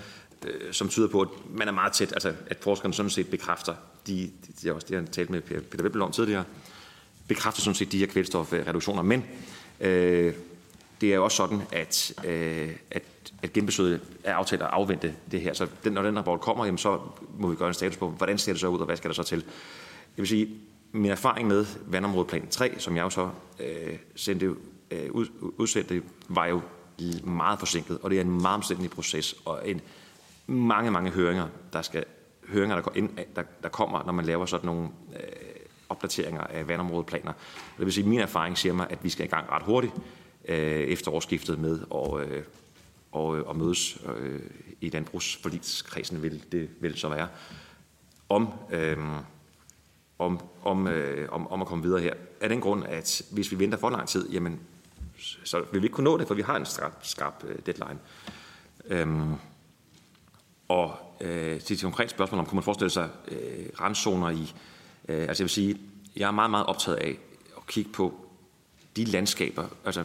øh, 0.46 0.72
som 0.72 0.88
tyder 0.88 1.09
på, 1.09 1.20
at 1.20 1.28
man 1.50 1.68
er 1.68 1.72
meget 1.72 1.92
tæt, 1.92 2.12
altså 2.12 2.33
at 2.46 2.57
forskerne 2.61 2.94
sådan 2.94 3.11
set 3.11 3.31
bekræfter, 3.31 3.74
de, 4.07 4.31
de, 4.62 4.74
også 4.74 4.87
det, 4.87 4.94
jeg 4.94 5.00
har 5.00 5.07
talt 5.07 5.31
med 5.31 5.40
Peter 5.40 5.83
Vebbel 5.83 6.02
om 6.02 6.12
tidligere, 6.12 6.44
bekræfter 7.28 7.62
sådan 7.62 7.74
set 7.74 7.92
de 7.92 7.98
her 7.98 8.07
kvælstofreduktioner, 8.07 9.02
men 9.02 9.24
øh, 9.81 10.35
det 11.02 11.10
er 11.10 11.14
jo 11.14 11.24
også 11.24 11.36
sådan, 11.36 11.62
at, 11.72 12.14
øh, 12.24 12.70
at, 12.90 13.02
at 13.42 13.52
genbesøget 13.52 14.00
er 14.24 14.34
aftalt 14.34 14.62
at 14.62 14.68
afvente 14.72 15.14
det 15.30 15.40
her. 15.40 15.52
Så 15.52 15.66
den, 15.84 15.92
når 15.92 16.02
den 16.02 16.18
rapport 16.18 16.40
kommer, 16.40 16.64
jamen, 16.64 16.78
så 16.78 17.00
må 17.38 17.48
vi 17.48 17.56
gøre 17.56 17.68
en 17.68 17.74
status 17.74 17.96
på, 17.96 18.08
hvordan 18.08 18.38
ser 18.38 18.52
det 18.52 18.60
så 18.60 18.68
ud, 18.68 18.78
og 18.78 18.86
hvad 18.86 18.96
skal 18.96 19.08
der 19.08 19.14
så 19.14 19.22
til. 19.22 19.38
Jeg 20.16 20.22
vil 20.22 20.28
sige, 20.28 20.48
min 20.92 21.10
erfaring 21.10 21.48
med 21.48 21.66
vandområdeplan 21.86 22.48
3, 22.48 22.74
som 22.78 22.96
jeg 22.96 23.02
jo 23.02 23.10
så 23.10 23.30
øh, 23.60 23.96
sendte, 24.16 24.46
øh, 24.90 25.10
ud, 25.10 25.26
udsendte, 25.40 26.02
var 26.28 26.46
jo 26.46 26.60
meget 27.24 27.58
forsinket, 27.58 27.98
og 28.02 28.10
det 28.10 28.16
er 28.16 28.20
en 28.20 28.42
meget 28.42 28.54
omstændig 28.54 28.90
proces, 28.90 29.34
og 29.44 29.68
en 29.68 29.80
mange, 30.46 30.90
mange 30.90 31.10
høringer, 31.10 31.46
der 31.72 31.82
skal 31.82 32.04
høringer, 32.48 32.80
der, 32.80 32.90
ind, 32.94 33.10
der, 33.36 33.42
der 33.62 33.68
kommer, 33.68 34.02
når 34.06 34.12
man 34.12 34.24
laver 34.24 34.46
sådan 34.46 34.66
nogle 34.66 34.88
øh, 35.14 35.20
opdateringer 35.88 36.40
af 36.40 36.68
vandområdeplaner. 36.68 37.32
Det 37.78 37.84
vil 37.86 37.92
sige, 37.92 38.04
at 38.04 38.08
min 38.08 38.20
erfaring 38.20 38.58
siger 38.58 38.72
mig, 38.72 38.86
at 38.90 38.98
vi 39.04 39.08
skal 39.08 39.26
i 39.26 39.28
gang 39.28 39.50
ret 39.50 39.62
hurtigt 39.62 39.92
øh, 40.48 40.81
efter 40.81 41.11
årsskiftet 41.11 41.59
med 41.59 41.81
og, 41.90 42.24
øh, 42.24 42.44
og, 43.12 43.38
øh, 43.38 43.46
og 43.46 43.57
mødes 43.57 43.98
øh, 44.16 44.40
i 44.81 44.88
landbrugsforligskredsen, 44.88 46.22
vil 46.22 46.44
det 46.52 46.68
vil 46.81 46.98
så 46.98 47.09
være, 47.09 47.28
om, 48.28 48.48
øh, 48.70 48.98
om, 50.18 50.40
om, 50.62 50.87
øh, 50.87 51.28
om, 51.33 51.48
om 51.48 51.62
at 51.62 51.68
komme 51.68 51.85
videre 51.85 52.00
her. 52.00 52.14
Af 52.40 52.48
den 52.48 52.61
grund, 52.61 52.85
at 52.85 53.22
hvis 53.31 53.50
vi 53.50 53.59
venter 53.59 53.78
for 53.78 53.90
lang 53.90 54.09
tid, 54.09 54.31
jamen, 54.31 54.61
så 55.44 55.64
vil 55.72 55.83
vi 55.83 55.87
ikke 55.87 55.94
kunne 55.94 56.05
nå 56.05 56.18
det, 56.18 56.26
for 56.26 56.35
vi 56.35 56.42
har 56.42 56.57
en 56.57 56.66
skarp, 56.66 56.98
skarp 57.02 57.44
øh, 57.44 57.59
deadline. 57.66 57.98
Øhm, 58.85 59.35
og 60.68 60.96
øh, 61.20 61.61
til 61.61 61.74
et 61.74 61.83
konkret 61.83 62.11
spørgsmål 62.11 62.38
om, 62.38 62.46
kunne 62.46 62.57
man 62.57 62.64
forestille 62.64 62.90
sig 62.90 63.09
øh, 63.28 63.66
randzoner 63.81 64.31
i, 64.31 64.55
øh, 65.09 65.22
altså 65.22 65.42
jeg 65.42 65.44
vil 65.44 65.50
sige, 65.50 65.78
jeg 66.16 66.26
er 66.26 66.31
meget, 66.31 66.50
meget 66.50 66.66
optaget 66.66 66.96
af 66.96 67.18
at 67.57 67.66
kigge 67.66 67.90
på 67.92 68.14
de 68.96 69.05
landskaber, 69.05 69.64
altså 69.85 70.05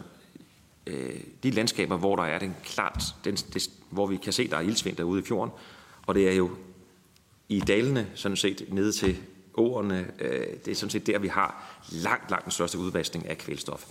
øh, 0.88 1.20
de 1.42 1.50
landskaber, 1.50 1.96
hvor 1.96 2.16
der 2.16 2.22
er 2.22 2.38
den 2.38 2.56
klart, 2.64 3.02
den, 3.24 3.34
det, 3.34 3.70
hvor 3.90 4.06
vi 4.06 4.16
kan 4.16 4.32
se, 4.32 4.48
der 4.48 4.56
er 4.56 4.60
ildsvind 4.60 4.96
derude 4.96 5.20
i 5.20 5.24
fjorden, 5.24 5.52
og 6.06 6.14
det 6.14 6.28
er 6.28 6.32
jo 6.32 6.50
i 7.48 7.60
dalene, 7.60 8.10
sådan 8.14 8.36
set 8.36 8.66
nede 8.68 8.92
til 8.92 9.16
åerne, 9.54 10.10
øh, 10.18 10.46
det 10.64 10.68
er 10.68 10.74
sådan 10.74 10.90
set 10.90 11.06
der, 11.06 11.18
vi 11.18 11.28
har 11.28 11.78
langt, 11.92 12.30
langt 12.30 12.44
den 12.44 12.52
største 12.52 12.78
udvaskning 12.78 13.28
af 13.28 13.38
kvælstof. 13.38 13.84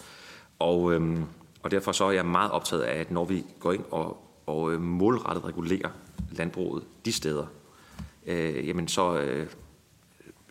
Og, 0.60 0.94
øh, 0.94 1.20
og 1.64 1.72
derfor 1.72 1.92
så 1.92 2.06
er 2.06 2.12
jeg 2.12 2.26
meget 2.26 2.52
optaget 2.52 2.82
af, 2.82 3.00
at 3.00 3.12
når 3.12 3.26
vi 3.26 3.44
går 3.60 3.74
ind 3.74 3.84
og, 3.92 4.18
og 4.46 4.74
øh, 4.74 4.82
målrettet 4.82 5.46
regulerer 5.46 5.90
landbruget 6.32 6.84
de 7.06 7.12
steder, 7.12 7.46
øh, 8.26 8.68
jamen 8.68 8.88
så, 8.88 9.20
øh, 9.20 9.48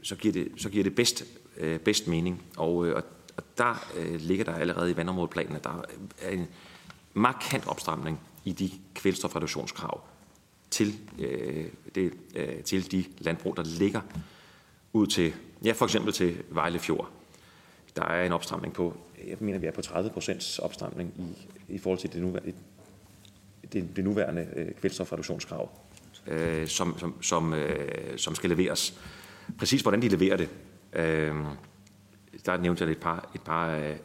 så, 0.03 0.17
giver 0.17 0.33
det, 0.33 0.49
så 0.57 0.69
giver 0.69 0.85
det 0.85 0.95
bedst, 0.95 1.25
øh, 1.57 1.79
bedst 1.79 2.09
mening. 2.09 2.43
Og, 2.57 2.87
øh, 2.87 2.97
og 2.97 3.03
der 3.59 3.87
øh, 3.97 4.21
ligger 4.21 4.45
der 4.45 4.55
allerede 4.55 4.91
i 4.91 4.97
vandområdeplanen, 4.97 5.57
at 5.57 5.65
der 5.65 5.85
er 6.23 6.31
en 6.31 6.47
markant 7.15 7.67
opstramning 7.67 8.21
i 8.45 8.53
de 8.53 8.71
kvælstofreduktionskrav 8.95 10.01
til, 10.71 10.95
øh, 11.19 11.67
det, 11.95 12.13
øh, 12.35 12.63
til 12.63 12.93
de 12.93 13.05
landbrug, 13.19 13.57
der 13.57 13.65
ligger 13.65 14.01
ud 14.93 15.07
til, 15.07 15.35
ja 15.65 15.73
for 15.73 15.85
eksempel 15.85 16.13
til 16.13 16.43
Vejle 16.51 16.79
Fjord. 16.79 17.11
Der 17.97 18.05
er 18.05 18.27
en 18.27 18.33
opstramning 18.33 18.75
på, 18.75 18.97
jeg 19.27 19.37
mener 19.41 19.59
vi 19.59 19.67
er 19.67 19.73
på 19.73 19.83
30 19.83 20.11
procents 20.11 20.59
opstramning 20.59 21.15
i, 21.19 21.47
i 21.75 21.79
forhold 21.79 21.99
til 21.99 22.13
det 22.13 22.23
nuværende, 22.23 22.53
det, 23.73 23.97
det 23.97 24.05
nuværende 24.05 24.49
øh, 24.57 24.75
kvælstofreduktionskrav, 24.75 25.71
øh, 26.27 26.69
som, 26.69 26.99
som, 26.99 27.23
som, 27.23 27.55
øh, 27.55 28.19
som 28.19 28.35
skal 28.35 28.51
leveres. 28.51 29.01
Præcis 29.59 29.83
hvordan 29.83 30.03
de 30.03 30.09
leverer 30.09 30.37
det, 30.37 30.49
øh, 30.93 31.35
der 32.47 32.57
nævnte 32.57 32.85
jeg 32.85 32.91
et 32.91 32.99
par, 32.99 33.31
et 33.35 33.43
par 33.43 33.67
af, 33.67 33.99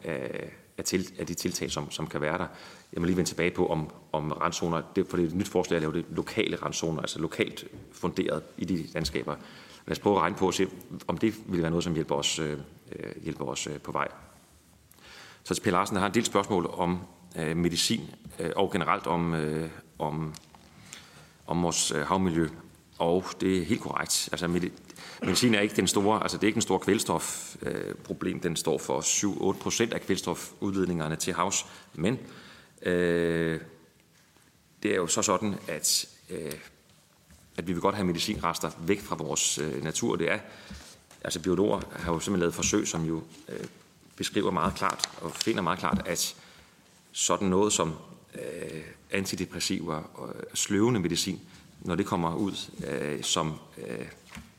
af, 0.78 0.84
til, 0.84 1.12
af 1.18 1.26
de 1.26 1.34
tiltag, 1.34 1.70
som, 1.70 1.90
som 1.90 2.06
kan 2.06 2.20
være 2.20 2.38
der. 2.38 2.46
Jeg 2.92 3.00
må 3.00 3.06
lige 3.06 3.16
vende 3.16 3.30
tilbage 3.30 3.50
på, 3.50 3.66
om, 3.66 3.90
om 4.12 4.32
randzoner, 4.32 4.82
det, 4.96 5.06
for 5.06 5.16
det 5.16 5.24
er 5.24 5.28
et 5.28 5.34
nyt 5.34 5.48
forslag 5.48 5.76
at 5.76 5.82
lave 5.82 5.92
det 5.92 6.04
lokale 6.10 6.56
randzoner, 6.56 7.00
altså 7.00 7.18
lokalt 7.18 7.64
funderet 7.92 8.42
i 8.58 8.64
de 8.64 8.86
landskaber. 8.94 9.36
Lad 9.86 9.92
os 9.92 9.98
prøve 9.98 10.16
at 10.16 10.22
regne 10.22 10.36
på 10.36 10.46
og 10.46 10.54
se, 10.54 10.66
om 11.06 11.18
det 11.18 11.34
vil 11.46 11.62
være 11.62 11.70
noget, 11.70 11.84
som 11.84 11.94
hjælper 11.94 12.14
os, 12.14 12.38
øh, 12.38 12.58
øh 12.96 13.22
hjælper 13.22 13.44
os 13.44 13.66
øh, 13.66 13.80
på 13.80 13.92
vej. 13.92 14.08
Så 15.44 15.54
til 15.54 15.62
Per 15.62 15.70
Larsen, 15.70 15.94
der 15.94 16.00
har 16.00 16.08
en 16.08 16.14
del 16.14 16.24
spørgsmål 16.24 16.70
om 16.72 16.98
øh, 17.36 17.56
medicin 17.56 18.10
øh, 18.38 18.50
og 18.56 18.72
generelt 18.72 19.06
om, 19.06 19.34
øh, 19.34 19.70
om, 19.98 20.34
om 21.46 21.62
vores 21.62 21.92
øh, 21.92 22.06
havmiljø. 22.06 22.48
Og 22.98 23.24
det 23.40 23.58
er 23.58 23.64
helt 23.64 23.80
korrekt. 23.80 24.28
Altså, 24.32 24.48
Benzin 25.20 25.54
er 25.54 25.60
ikke 25.60 25.76
den 25.76 25.86
store, 25.86 26.22
altså 26.22 26.36
det 26.36 26.42
er 26.42 26.46
ikke 26.46 26.56
en 26.56 26.62
stor 26.62 26.78
kvælstofproblem. 26.78 28.36
Øh, 28.36 28.42
den 28.42 28.56
står 28.56 28.78
for 28.78 29.00
7-8 29.54 29.62
procent 29.62 29.92
af 29.92 30.00
kvælstofudledningerne 30.00 31.16
til 31.16 31.32
havs. 31.32 31.66
Men 31.94 32.18
øh, 32.82 33.60
det 34.82 34.90
er 34.90 34.96
jo 34.96 35.06
så 35.06 35.22
sådan, 35.22 35.54
at, 35.68 36.06
øh, 36.30 36.52
at 37.56 37.66
vi 37.66 37.72
vil 37.72 37.82
godt 37.82 37.94
have 37.94 38.06
medicinrester 38.06 38.70
væk 38.78 39.00
fra 39.00 39.16
vores 39.16 39.58
øh, 39.58 39.84
natur. 39.84 40.16
Det 40.16 40.30
er, 40.30 40.38
altså 41.24 41.40
biologer 41.40 41.80
har 41.92 42.12
jo 42.12 42.20
simpelthen 42.20 42.40
lavet 42.40 42.54
forsøg, 42.54 42.88
som 42.88 43.04
jo 43.04 43.22
øh, 43.48 43.66
beskriver 44.16 44.50
meget 44.50 44.74
klart 44.74 45.10
og 45.20 45.32
finder 45.32 45.62
meget 45.62 45.78
klart, 45.78 46.02
at 46.06 46.36
sådan 47.12 47.48
noget 47.48 47.72
som 47.72 47.94
øh, 48.34 48.82
antidepressiver 49.10 49.94
og 50.14 50.34
øh, 50.36 50.42
sløvende 50.54 51.00
medicin, 51.00 51.40
når 51.80 51.94
det 51.94 52.06
kommer 52.06 52.34
ud 52.34 52.70
øh, 52.86 53.22
som 53.22 53.54
øh, 53.78 54.06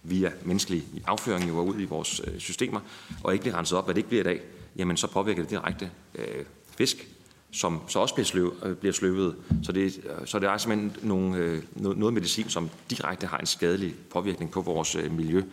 via 0.04 0.32
menneskelig 0.44 0.84
afføring 1.08 1.48
jo 1.48 1.62
ud 1.62 1.80
i 1.80 1.86
vores 1.86 2.22
øh, 2.28 2.40
systemer, 2.40 2.80
og 3.24 3.34
ikke 3.34 3.44
bliver 3.44 3.58
renset 3.58 3.78
op, 3.78 3.86
hvad 3.86 3.96
det 3.96 4.00
ikke 4.00 4.10
bliver 4.10 4.24
i 4.24 4.24
dag, 4.24 4.42
jamen 4.76 4.98
så 4.98 5.08
påvirker 5.08 5.42
det 5.42 5.50
direkte 5.50 5.92
øh, 6.16 6.46
fisk, 6.78 7.08
som 7.52 7.82
så 7.88 8.00
også 8.00 8.14
bliver, 8.16 8.26
sløv, 8.26 8.54
øh, 8.64 8.76
bliver 8.76 8.94
sløvet. 8.94 9.36
Så 9.64 9.72
det, 9.72 9.84
øh, 9.84 10.28
så 10.28 10.40
det 10.40 10.50
er 10.50 10.58
simpelthen 10.58 11.08
nogle, 11.10 11.38
øh, 11.38 11.64
noget 11.76 12.14
medicin, 12.14 12.50
som 12.50 12.70
direkte 12.90 13.28
har 13.28 13.38
en 13.38 13.46
skadelig 13.46 13.96
påvirkning 14.10 14.52
på 14.52 14.62
vores 14.62 14.96
øh, 14.96 15.12
miljø, 15.12 15.44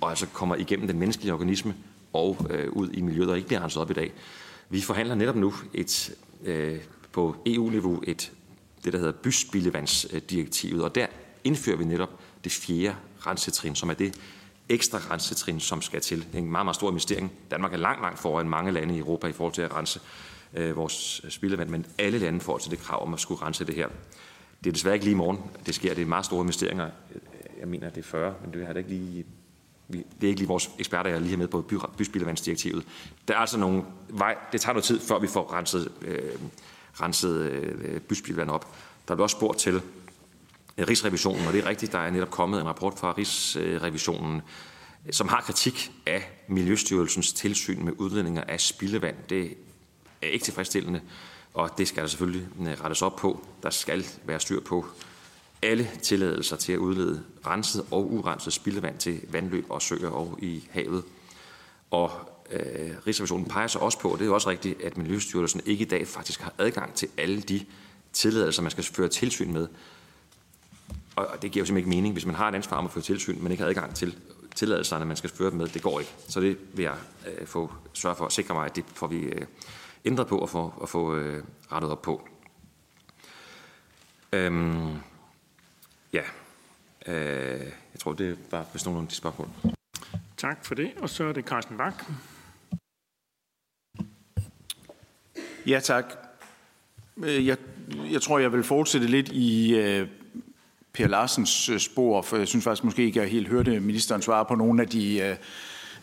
og 0.00 0.10
altså 0.10 0.26
kommer 0.26 0.56
igennem 0.56 0.86
den 0.86 0.98
menneskelige 0.98 1.32
organisme 1.32 1.74
og 2.12 2.46
øh, 2.50 2.72
ud 2.72 2.90
i 2.90 3.00
miljøet, 3.00 3.30
og 3.30 3.36
ikke 3.36 3.48
bliver 3.48 3.60
renset 3.60 3.82
op 3.82 3.90
i 3.90 3.94
dag. 3.94 4.12
Vi 4.68 4.80
forhandler 4.80 5.14
netop 5.14 5.36
nu 5.36 5.54
et, 5.74 6.14
øh, 6.44 6.78
på 7.12 7.36
EU-niveau 7.46 8.02
et, 8.06 8.32
det, 8.84 8.92
der 8.92 8.98
hedder 8.98 9.12
byspildevandsdirektivet, 9.12 10.84
og 10.84 10.94
der 10.94 11.06
indfører 11.44 11.76
vi 11.76 11.84
netop 11.84 12.20
det 12.44 12.52
fjerde 12.52 12.96
rensetrin, 13.26 13.74
som 13.74 13.90
er 13.90 13.94
det 13.94 14.18
ekstra 14.68 14.98
rensetrin, 15.10 15.60
som 15.60 15.82
skal 15.82 16.00
til. 16.00 16.18
Det 16.18 16.34
er 16.34 16.38
En 16.38 16.50
meget, 16.50 16.66
meget 16.66 16.76
stor 16.76 16.88
investering. 16.88 17.32
Danmark 17.50 17.72
er 17.72 17.76
langt, 17.76 18.02
langt 18.02 18.18
foran 18.18 18.48
mange 18.48 18.72
lande 18.72 18.96
i 18.96 18.98
Europa 18.98 19.26
i 19.26 19.32
forhold 19.32 19.54
til 19.54 19.62
at 19.62 19.74
rense 19.74 20.00
øh, 20.54 20.76
vores 20.76 21.20
øh, 21.24 21.30
spildevand, 21.30 21.70
men 21.70 21.86
alle 21.98 22.18
lande 22.18 22.40
får 22.40 22.58
til 22.58 22.70
det 22.70 22.78
krav 22.78 23.02
om 23.02 23.14
at 23.14 23.20
skulle 23.20 23.42
rense 23.42 23.64
det 23.64 23.74
her. 23.74 23.88
Det 24.64 24.70
er 24.70 24.72
desværre 24.72 24.94
ikke 24.94 25.04
lige 25.04 25.14
i 25.14 25.16
morgen. 25.16 25.38
Det 25.66 25.74
sker. 25.74 25.94
Det 25.94 26.02
er 26.02 26.06
meget 26.06 26.24
store 26.24 26.40
investeringer. 26.40 26.90
Øh, 27.14 27.20
jeg 27.60 27.68
mener, 27.68 27.90
det 27.90 27.98
er 27.98 28.02
40, 28.02 28.34
men 28.44 28.52
det 28.52 28.62
er 28.68 28.76
ikke 28.76 28.90
lige 28.90 29.24
det 29.90 30.04
er 30.22 30.28
ikke 30.28 30.40
lige 30.40 30.48
vores 30.48 30.70
eksperter, 30.78 31.10
jeg 31.10 31.16
er 31.16 31.20
lige 31.20 31.30
har 31.30 31.36
med 31.36 31.48
på 31.48 31.62
byspildevandsdirektivet. 31.98 32.84
Der 33.28 33.34
er 33.34 33.38
altså 33.38 33.58
nogle 33.58 33.82
vej, 34.08 34.36
det 34.52 34.60
tager 34.60 34.72
noget 34.72 34.84
tid, 34.84 35.00
før 35.00 35.18
vi 35.18 35.26
får 35.26 35.52
renset, 35.52 35.92
øh, 36.02 36.18
renset 37.00 37.40
øh, 37.40 38.00
byspildevand 38.00 38.50
op. 38.50 38.76
Der 39.08 39.16
er 39.16 39.18
også 39.18 39.36
spurgt 39.36 39.58
til 39.58 39.82
Øh, 40.78 40.88
Rigsrevisionen, 40.88 41.46
og 41.46 41.52
det 41.52 41.64
er 41.64 41.68
rigtigt, 41.68 41.92
der 41.92 41.98
er 41.98 42.10
netop 42.10 42.30
kommet 42.30 42.60
en 42.60 42.66
rapport 42.66 42.94
fra 42.98 43.14
Rigsrevisionen, 43.18 44.42
som 45.10 45.28
har 45.28 45.40
kritik 45.40 45.92
af 46.06 46.30
Miljøstyrelsens 46.48 47.32
tilsyn 47.32 47.84
med 47.84 47.92
udledninger 47.98 48.42
af 48.48 48.60
spildevand. 48.60 49.16
Det 49.28 49.54
er 50.22 50.26
ikke 50.26 50.44
tilfredsstillende, 50.44 51.00
og 51.54 51.78
det 51.78 51.88
skal 51.88 52.02
der 52.02 52.08
selvfølgelig 52.08 52.48
øh, 52.60 52.66
rettes 52.66 53.02
op 53.02 53.16
på. 53.16 53.46
Der 53.62 53.70
skal 53.70 54.06
være 54.24 54.40
styr 54.40 54.60
på 54.60 54.86
alle 55.62 55.90
tilladelser 56.02 56.56
til 56.56 56.72
at 56.72 56.78
udlede 56.78 57.22
renset 57.46 57.86
og 57.90 58.12
urenset 58.12 58.52
spildevand 58.52 58.98
til 58.98 59.20
vandløb 59.28 59.66
og 59.68 59.82
søer 59.82 60.10
og 60.10 60.38
i 60.42 60.68
havet. 60.70 61.04
Og 61.90 62.10
øh, 62.50 62.90
Rigsrevisionen 63.06 63.46
peger 63.46 63.66
så 63.66 63.78
også 63.78 63.98
på, 63.98 64.08
og 64.08 64.18
det 64.18 64.26
er 64.26 64.30
også 64.30 64.50
rigtigt, 64.50 64.82
at 64.82 64.96
Miljøstyrelsen 64.96 65.60
ikke 65.66 65.84
i 65.84 65.88
dag 65.88 66.08
faktisk 66.08 66.40
har 66.40 66.52
adgang 66.58 66.94
til 66.94 67.08
alle 67.18 67.40
de 67.40 67.64
tilladelser, 68.12 68.62
man 68.62 68.70
skal 68.70 68.84
føre 68.84 69.08
tilsyn 69.08 69.52
med. 69.52 69.68
Og 71.16 71.42
det 71.42 71.52
giver 71.52 71.62
jo 71.62 71.66
simpelthen 71.66 71.76
ikke 71.76 71.96
mening, 71.96 72.12
hvis 72.12 72.26
man 72.26 72.34
har 72.34 72.48
et 72.48 72.54
ansvar 72.54 72.76
om 72.76 72.84
at 72.84 72.90
føre 72.90 73.02
tilsyn, 73.02 73.38
men 73.42 73.52
ikke 73.52 73.62
har 73.62 73.70
adgang 73.70 73.94
til 73.94 74.18
tilladelserne, 74.54 75.04
man 75.04 75.16
skal 75.16 75.30
føre 75.30 75.50
dem 75.50 75.58
med. 75.58 75.68
Det 75.68 75.82
går 75.82 76.00
ikke. 76.00 76.14
Så 76.28 76.40
det 76.40 76.58
vil 76.74 76.82
jeg 76.82 76.96
øh, 77.26 77.46
få 77.46 77.72
sørge 77.92 78.16
for 78.16 78.26
at 78.26 78.32
sikre 78.32 78.54
mig, 78.54 78.66
at 78.66 78.76
det 78.76 78.84
får 78.94 79.06
vi 79.06 79.16
øh, 79.16 79.46
ændret 80.04 80.26
på 80.26 80.38
og 80.38 80.48
få, 80.48 80.74
og 80.76 80.88
få 80.88 81.16
øh, 81.16 81.44
rettet 81.72 81.90
op 81.90 82.02
på. 82.02 82.28
Øhm, 84.32 84.94
ja, 86.12 86.22
øh, 87.06 87.60
jeg 87.92 88.00
tror, 88.00 88.12
det 88.12 88.38
var 88.50 88.66
vist 88.72 88.86
nogle 88.86 89.00
af 89.00 89.08
de 89.08 89.14
spørgsmål. 89.14 89.48
Tak 90.36 90.64
for 90.64 90.74
det. 90.74 90.92
Og 90.98 91.10
så 91.10 91.24
er 91.24 91.32
det 91.32 91.44
Carsten 91.44 91.76
Bak. 91.76 92.04
Ja, 95.66 95.80
tak. 95.80 96.04
Øh, 97.16 97.46
jeg, 97.46 97.56
jeg 98.10 98.22
tror, 98.22 98.38
jeg 98.38 98.52
vil 98.52 98.64
fortsætte 98.64 99.06
lidt 99.06 99.28
i 99.32 99.74
uh, 100.02 100.08
Per 100.96 101.06
Larsens 101.06 101.68
øh, 101.68 101.78
spor, 101.78 102.22
for 102.22 102.36
jeg 102.36 102.48
synes 102.48 102.64
faktisk 102.64 102.84
måske 102.84 103.04
ikke, 103.04 103.20
jeg 103.20 103.28
helt 103.28 103.48
hørte 103.48 103.80
ministeren 103.80 104.22
svare 104.22 104.44
på 104.44 104.54
nogle 104.54 104.82
af 104.82 104.88
de 104.88 105.20
øh, 105.20 105.36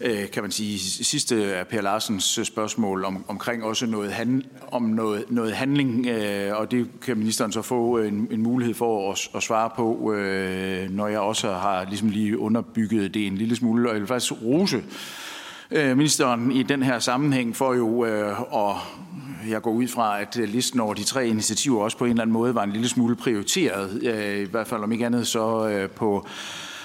øh, 0.01 0.29
kan 0.29 0.43
man 0.43 0.51
sige, 0.51 0.79
sidste 0.79 1.55
af 1.55 1.67
Per 1.67 1.81
Larsens 1.81 2.39
spørgsmål 2.43 3.05
om, 3.05 3.25
omkring 3.27 3.63
også 3.63 3.85
noget, 3.85 4.11
han, 4.11 4.43
om 4.71 4.83
noget, 4.83 5.25
noget 5.29 5.53
handling, 5.53 6.07
øh, 6.07 6.57
og 6.57 6.71
det 6.71 6.87
kan 7.01 7.17
ministeren 7.17 7.51
så 7.51 7.61
få 7.61 7.97
en, 7.97 8.27
en 8.31 8.41
mulighed 8.41 8.75
for 8.75 9.11
at, 9.11 9.29
at 9.35 9.43
svare 9.43 9.69
på, 9.75 10.13
øh, 10.13 10.89
når 10.89 11.07
jeg 11.07 11.19
også 11.19 11.53
har 11.53 11.85
ligesom 11.85 12.09
lige 12.09 12.39
underbygget 12.39 13.13
det 13.13 13.27
en 13.27 13.37
lille 13.37 13.55
smule, 13.55 13.89
og 13.89 13.93
jeg 13.93 14.01
vil 14.01 14.07
faktisk 14.07 14.33
rose 14.41 14.83
øh, 15.71 15.97
ministeren 15.97 16.51
i 16.51 16.63
den 16.63 16.83
her 16.83 16.99
sammenhæng 16.99 17.55
for 17.55 17.73
jo 17.73 18.05
øh, 18.05 18.39
at 18.39 18.75
jeg 19.49 19.61
går 19.61 19.71
ud 19.71 19.87
fra, 19.87 20.21
at 20.21 20.37
øh, 20.39 20.49
listen 20.49 20.79
over 20.79 20.93
de 20.93 21.03
tre 21.03 21.27
initiativer 21.27 21.83
også 21.83 21.97
på 21.97 22.05
en 22.05 22.11
eller 22.11 22.21
anden 22.21 22.33
måde 22.33 22.55
var 22.55 22.63
en 22.63 22.71
lille 22.71 22.89
smule 22.89 23.15
prioriteret, 23.15 24.03
øh, 24.03 24.39
i 24.39 24.49
hvert 24.51 24.67
fald 24.67 24.83
om 24.83 24.91
ikke 24.91 25.05
andet 25.05 25.27
så 25.27 25.67
øh, 25.67 25.89
på 25.89 26.27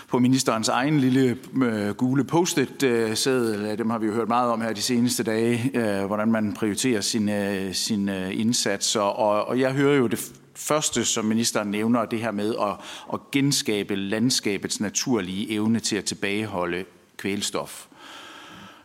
på 0.08 0.18
ministerens 0.18 0.68
egen 0.68 1.00
lille 1.00 1.38
øh, 1.62 1.94
gule 1.94 2.24
post-it-sædel. 2.24 3.78
Dem 3.78 3.90
har 3.90 3.98
vi 3.98 4.06
jo 4.06 4.12
hørt 4.12 4.28
meget 4.28 4.52
om 4.52 4.60
her 4.60 4.72
de 4.72 4.82
seneste 4.82 5.22
dage, 5.22 5.70
øh, 5.74 6.06
hvordan 6.06 6.32
man 6.32 6.52
prioriterer 6.52 7.00
sin, 7.00 7.28
øh, 7.28 7.74
sin 7.74 8.08
øh, 8.08 8.40
indsatser. 8.40 9.00
Og, 9.00 9.48
og 9.48 9.60
jeg 9.60 9.72
hører 9.72 9.96
jo 9.96 10.06
det 10.06 10.32
første, 10.54 11.04
som 11.04 11.24
ministeren 11.24 11.70
nævner, 11.70 12.04
det 12.04 12.20
her 12.20 12.30
med 12.30 12.54
at, 12.60 12.76
at 13.12 13.20
genskabe 13.32 13.94
landskabets 13.94 14.80
naturlige 14.80 15.52
evne 15.52 15.80
til 15.80 15.96
at 15.96 16.04
tilbageholde 16.04 16.84
kvælstof. 17.16 17.86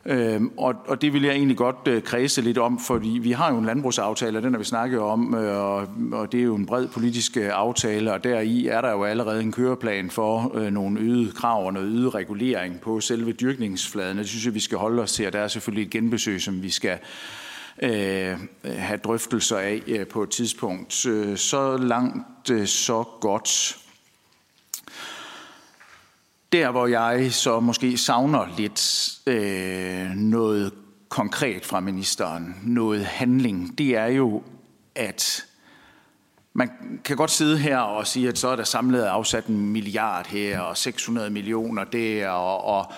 Øhm, 0.05 0.51
og, 0.57 0.75
og 0.87 1.01
det 1.01 1.13
vil 1.13 1.23
jeg 1.23 1.33
egentlig 1.33 1.57
godt 1.57 1.87
øh, 1.87 2.03
kredse 2.03 2.41
lidt 2.41 2.57
om, 2.57 2.79
fordi 2.79 3.19
vi 3.21 3.31
har 3.31 3.51
jo 3.51 3.57
en 3.57 3.65
landbrugsaftale, 3.65 4.37
og 4.37 4.43
den 4.43 4.53
har 4.53 4.57
vi 4.59 4.65
snakket 4.65 4.99
om, 4.99 5.35
øh, 5.35 5.57
og, 5.57 5.87
og 6.11 6.31
det 6.31 6.39
er 6.39 6.43
jo 6.43 6.55
en 6.55 6.65
bred 6.65 6.87
politisk 6.87 7.37
øh, 7.37 7.49
aftale, 7.53 8.13
og 8.13 8.23
deri 8.23 8.67
er 8.67 8.81
der 8.81 8.91
jo 8.91 9.03
allerede 9.03 9.41
en 9.41 9.51
køreplan 9.51 10.09
for 10.09 10.57
øh, 10.57 10.71
nogle 10.71 10.99
øgede 10.99 11.31
krav 11.31 11.65
og 11.65 11.73
noget 11.73 11.87
øget 11.87 12.15
regulering 12.15 12.79
på 12.79 12.99
selve 12.99 13.31
dyrkningsfladen, 13.31 14.17
det 14.17 14.27
synes 14.27 14.45
jeg, 14.45 14.53
vi 14.53 14.59
skal 14.59 14.77
holde 14.77 15.01
os 15.01 15.13
til, 15.13 15.27
og 15.27 15.33
der 15.33 15.39
er 15.39 15.47
selvfølgelig 15.47 15.85
et 15.85 15.91
genbesøg, 15.91 16.41
som 16.41 16.63
vi 16.63 16.69
skal 16.69 16.97
øh, 17.83 18.37
have 18.65 18.97
drøftelser 19.03 19.57
af 19.57 19.81
øh, 19.87 20.07
på 20.07 20.23
et 20.23 20.29
tidspunkt. 20.29 21.05
Øh, 21.05 21.37
så 21.37 21.77
langt, 21.77 22.49
øh, 22.51 22.67
så 22.67 23.03
godt. 23.21 23.77
Der, 26.53 26.71
hvor 26.71 26.87
jeg 26.87 27.33
så 27.33 27.59
måske 27.59 27.97
savner 27.97 28.45
lidt 28.57 29.11
øh, 29.27 30.09
noget 30.15 30.71
konkret 31.09 31.65
fra 31.65 31.79
ministeren, 31.79 32.55
noget 32.63 33.05
handling, 33.05 33.77
det 33.77 33.97
er 33.97 34.05
jo, 34.05 34.43
at 34.95 35.45
man 36.53 36.71
kan 37.05 37.17
godt 37.17 37.31
sidde 37.31 37.57
her 37.57 37.77
og 37.77 38.07
sige, 38.07 38.27
at 38.27 38.37
så 38.37 38.47
er 38.47 38.55
der 38.55 38.63
samlet 38.63 39.01
afsat 39.01 39.45
en 39.45 39.69
milliard 39.69 40.27
her, 40.27 40.59
og 40.59 40.77
600 40.77 41.29
millioner 41.29 41.83
der, 41.83 42.29
og, 42.29 42.65
og, 42.77 42.91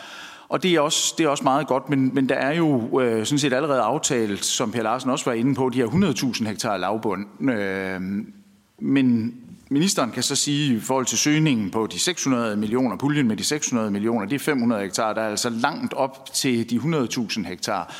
og 0.49 0.63
det, 0.63 0.73
er 0.73 0.79
også, 0.79 1.15
det 1.17 1.23
er 1.23 1.29
også 1.29 1.43
meget 1.43 1.67
godt, 1.67 1.89
men, 1.89 2.15
men 2.15 2.29
der 2.29 2.35
er 2.35 2.53
jo 2.53 3.01
øh, 3.01 3.25
sådan 3.25 3.39
set 3.39 3.53
allerede 3.53 3.81
aftalt, 3.81 4.45
som 4.45 4.71
Per 4.71 4.83
Larsen 4.83 5.09
også 5.09 5.25
var 5.25 5.33
inde 5.33 5.55
på, 5.55 5.69
de 5.69 5.77
her 5.77 5.87
100.000 5.87 6.47
hektar 6.47 6.77
lavbund. 6.77 7.51
Øh, 7.51 8.01
men 8.79 9.35
Ministeren 9.69 10.11
kan 10.11 10.23
så 10.23 10.35
sige 10.35 10.75
i 10.75 10.79
forhold 10.79 11.05
til 11.05 11.17
søgningen 11.17 11.71
på 11.71 11.87
de 11.87 11.99
600 11.99 12.55
millioner, 12.55 12.97
puljen 12.97 13.27
med 13.27 13.37
de 13.37 13.43
600 13.43 13.91
millioner, 13.91 14.25
det 14.25 14.35
er 14.35 14.39
500 14.39 14.81
hektar, 14.81 15.13
der 15.13 15.21
er 15.21 15.29
altså 15.29 15.49
langt 15.49 15.93
op 15.93 16.33
til 16.33 16.69
de 16.69 16.77
100.000 16.77 17.47
hektar. 17.47 17.95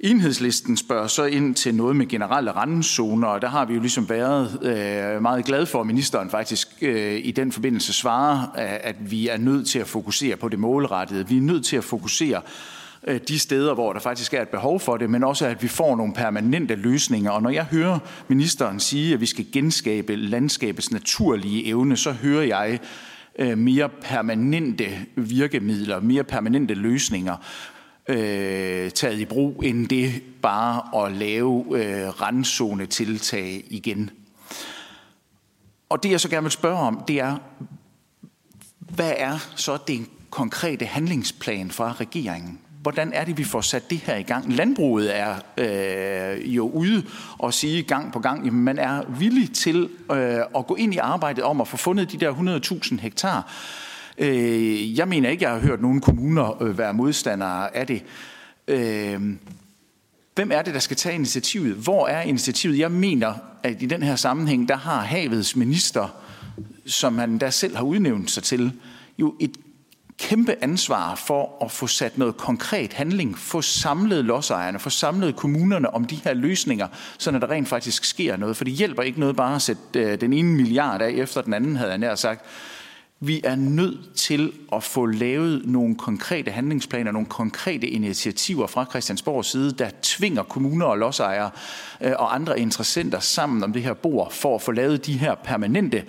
Enhedslisten 0.00 0.76
spørger 0.76 1.06
så 1.06 1.24
ind 1.24 1.54
til 1.54 1.74
noget 1.74 1.96
med 1.96 2.06
generelle 2.06 2.50
randzoner, 2.50 3.28
og 3.28 3.42
der 3.42 3.48
har 3.48 3.64
vi 3.64 3.74
jo 3.74 3.80
ligesom 3.80 4.08
været 4.08 4.58
øh, 4.62 5.22
meget 5.22 5.44
glade 5.44 5.66
for, 5.66 5.80
at 5.80 5.86
ministeren 5.86 6.30
faktisk 6.30 6.68
øh, 6.80 7.20
i 7.24 7.30
den 7.30 7.52
forbindelse 7.52 7.92
svarer, 7.92 8.46
at 8.82 9.10
vi 9.10 9.28
er 9.28 9.36
nødt 9.36 9.68
til 9.68 9.78
at 9.78 9.86
fokusere 9.86 10.36
på 10.36 10.48
det 10.48 10.58
målrettede. 10.58 11.28
Vi 11.28 11.36
er 11.36 11.40
nødt 11.42 11.64
til 11.64 11.76
at 11.76 11.84
fokusere 11.84 12.36
Øh, 12.36 12.79
Øh, 13.06 13.20
de 13.28 13.38
steder, 13.38 13.74
hvor 13.74 13.92
der 13.92 14.00
faktisk 14.00 14.34
er 14.34 14.42
et 14.42 14.48
behov 14.48 14.80
for 14.80 14.96
det, 14.96 15.10
men 15.10 15.24
også 15.24 15.46
at 15.46 15.62
vi 15.62 15.68
får 15.68 15.96
nogle 15.96 16.14
permanente 16.14 16.74
løsninger. 16.74 17.30
Og 17.30 17.42
når 17.42 17.50
jeg 17.50 17.64
hører 17.64 17.98
ministeren 18.28 18.80
sige, 18.80 19.14
at 19.14 19.20
vi 19.20 19.26
skal 19.26 19.46
genskabe 19.52 20.16
landskabets 20.16 20.90
naturlige 20.90 21.66
evne, 21.66 21.96
så 21.96 22.12
hører 22.12 22.44
jeg 22.44 22.78
øh, 23.38 23.58
mere 23.58 23.88
permanente 23.88 24.86
virkemidler, 25.16 26.00
mere 26.00 26.24
permanente 26.24 26.74
løsninger 26.74 27.36
øh, 28.08 28.90
taget 28.90 29.18
i 29.18 29.24
brug, 29.24 29.62
end 29.64 29.88
det 29.88 30.22
bare 30.42 31.06
at 31.06 31.12
lave 31.12 31.64
øh, 31.70 32.08
randzone-tiltag 32.08 33.64
igen. 33.68 34.10
Og 35.88 36.02
det 36.02 36.10
jeg 36.10 36.20
så 36.20 36.28
gerne 36.28 36.44
vil 36.44 36.52
spørge 36.52 36.78
om, 36.78 37.04
det 37.08 37.20
er, 37.20 37.36
hvad 38.78 39.12
er 39.16 39.38
så 39.56 39.78
den 39.88 40.08
konkrete 40.30 40.84
handlingsplan 40.84 41.70
fra 41.70 41.92
regeringen? 41.92 42.58
Hvordan 42.82 43.12
er 43.12 43.24
det, 43.24 43.38
vi 43.38 43.44
får 43.44 43.60
sat 43.60 43.90
det 43.90 43.98
her 43.98 44.16
i 44.16 44.22
gang? 44.22 44.52
Landbruget 44.52 45.18
er 45.18 45.34
øh, 45.56 46.56
jo 46.56 46.68
ude 46.68 47.04
og 47.38 47.54
sige 47.54 47.82
gang 47.82 48.12
på 48.12 48.18
gang, 48.18 48.46
at 48.46 48.52
man 48.52 48.78
er 48.78 49.02
villig 49.18 49.52
til 49.52 49.88
øh, 50.10 50.38
at 50.56 50.66
gå 50.66 50.74
ind 50.74 50.94
i 50.94 50.96
arbejdet 50.96 51.44
om 51.44 51.60
at 51.60 51.68
få 51.68 51.76
fundet 51.76 52.12
de 52.12 52.16
der 52.16 52.60
100.000 52.92 53.00
hektar. 53.00 53.52
Øh, 54.18 54.98
jeg 54.98 55.08
mener 55.08 55.30
ikke, 55.30 55.44
jeg 55.44 55.52
har 55.52 55.60
hørt 55.60 55.82
nogen 55.82 56.00
kommuner 56.00 56.62
øh, 56.62 56.78
være 56.78 56.94
modstandere 56.94 57.76
af 57.76 57.86
det. 57.86 58.02
Øh, 58.68 59.20
hvem 60.34 60.50
er 60.52 60.62
det, 60.62 60.74
der 60.74 60.80
skal 60.80 60.96
tage 60.96 61.14
initiativet? 61.14 61.74
Hvor 61.74 62.06
er 62.06 62.22
initiativet? 62.22 62.78
Jeg 62.78 62.90
mener, 62.90 63.34
at 63.62 63.82
i 63.82 63.86
den 63.86 64.02
her 64.02 64.16
sammenhæng, 64.16 64.68
der 64.68 64.76
har 64.76 65.00
havets 65.00 65.56
minister, 65.56 66.08
som 66.86 67.18
han 67.18 67.38
der 67.38 67.50
selv 67.50 67.76
har 67.76 67.84
udnævnt 67.84 68.30
sig 68.30 68.42
til, 68.42 68.72
jo 69.18 69.34
et 69.40 69.56
kæmpe 70.20 70.56
ansvar 70.60 71.14
for 71.14 71.64
at 71.64 71.70
få 71.70 71.86
sat 71.86 72.18
noget 72.18 72.36
konkret 72.36 72.92
handling, 72.92 73.38
få 73.38 73.62
samlet 73.62 74.24
lodsejerne, 74.24 74.78
få 74.78 74.90
samlet 74.90 75.36
kommunerne 75.36 75.94
om 75.94 76.04
de 76.04 76.14
her 76.24 76.34
løsninger, 76.34 76.88
så 77.18 77.30
der 77.30 77.50
rent 77.50 77.68
faktisk 77.68 78.04
sker 78.04 78.36
noget. 78.36 78.56
For 78.56 78.64
det 78.64 78.72
hjælper 78.72 79.02
ikke 79.02 79.20
noget 79.20 79.36
bare 79.36 79.54
at 79.54 79.62
sætte 79.62 79.82
øh, 79.96 80.20
den 80.20 80.32
ene 80.32 80.48
milliard 80.48 81.02
af 81.02 81.10
efter 81.10 81.42
den 81.42 81.54
anden, 81.54 81.76
havde 81.76 81.90
jeg 81.90 81.98
nær 81.98 82.14
sagt. 82.14 82.44
Vi 83.22 83.40
er 83.44 83.54
nødt 83.54 84.14
til 84.14 84.52
at 84.72 84.82
få 84.82 85.06
lavet 85.06 85.62
nogle 85.66 85.96
konkrete 85.96 86.50
handlingsplaner, 86.50 87.12
nogle 87.12 87.28
konkrete 87.28 87.86
initiativer 87.86 88.66
fra 88.66 88.86
Christiansborgs 88.90 89.48
side, 89.50 89.72
der 89.72 89.90
tvinger 90.02 90.42
kommuner 90.42 90.86
og 90.86 90.98
lodsejere 90.98 91.50
øh, 92.00 92.12
og 92.18 92.34
andre 92.34 92.60
interessenter 92.60 93.18
sammen 93.18 93.64
om 93.64 93.72
det 93.72 93.82
her 93.82 93.94
bord, 93.94 94.32
for 94.32 94.54
at 94.54 94.62
få 94.62 94.72
lavet 94.72 95.06
de 95.06 95.18
her 95.18 95.34
permanente 95.34 95.96
øh, 95.98 96.04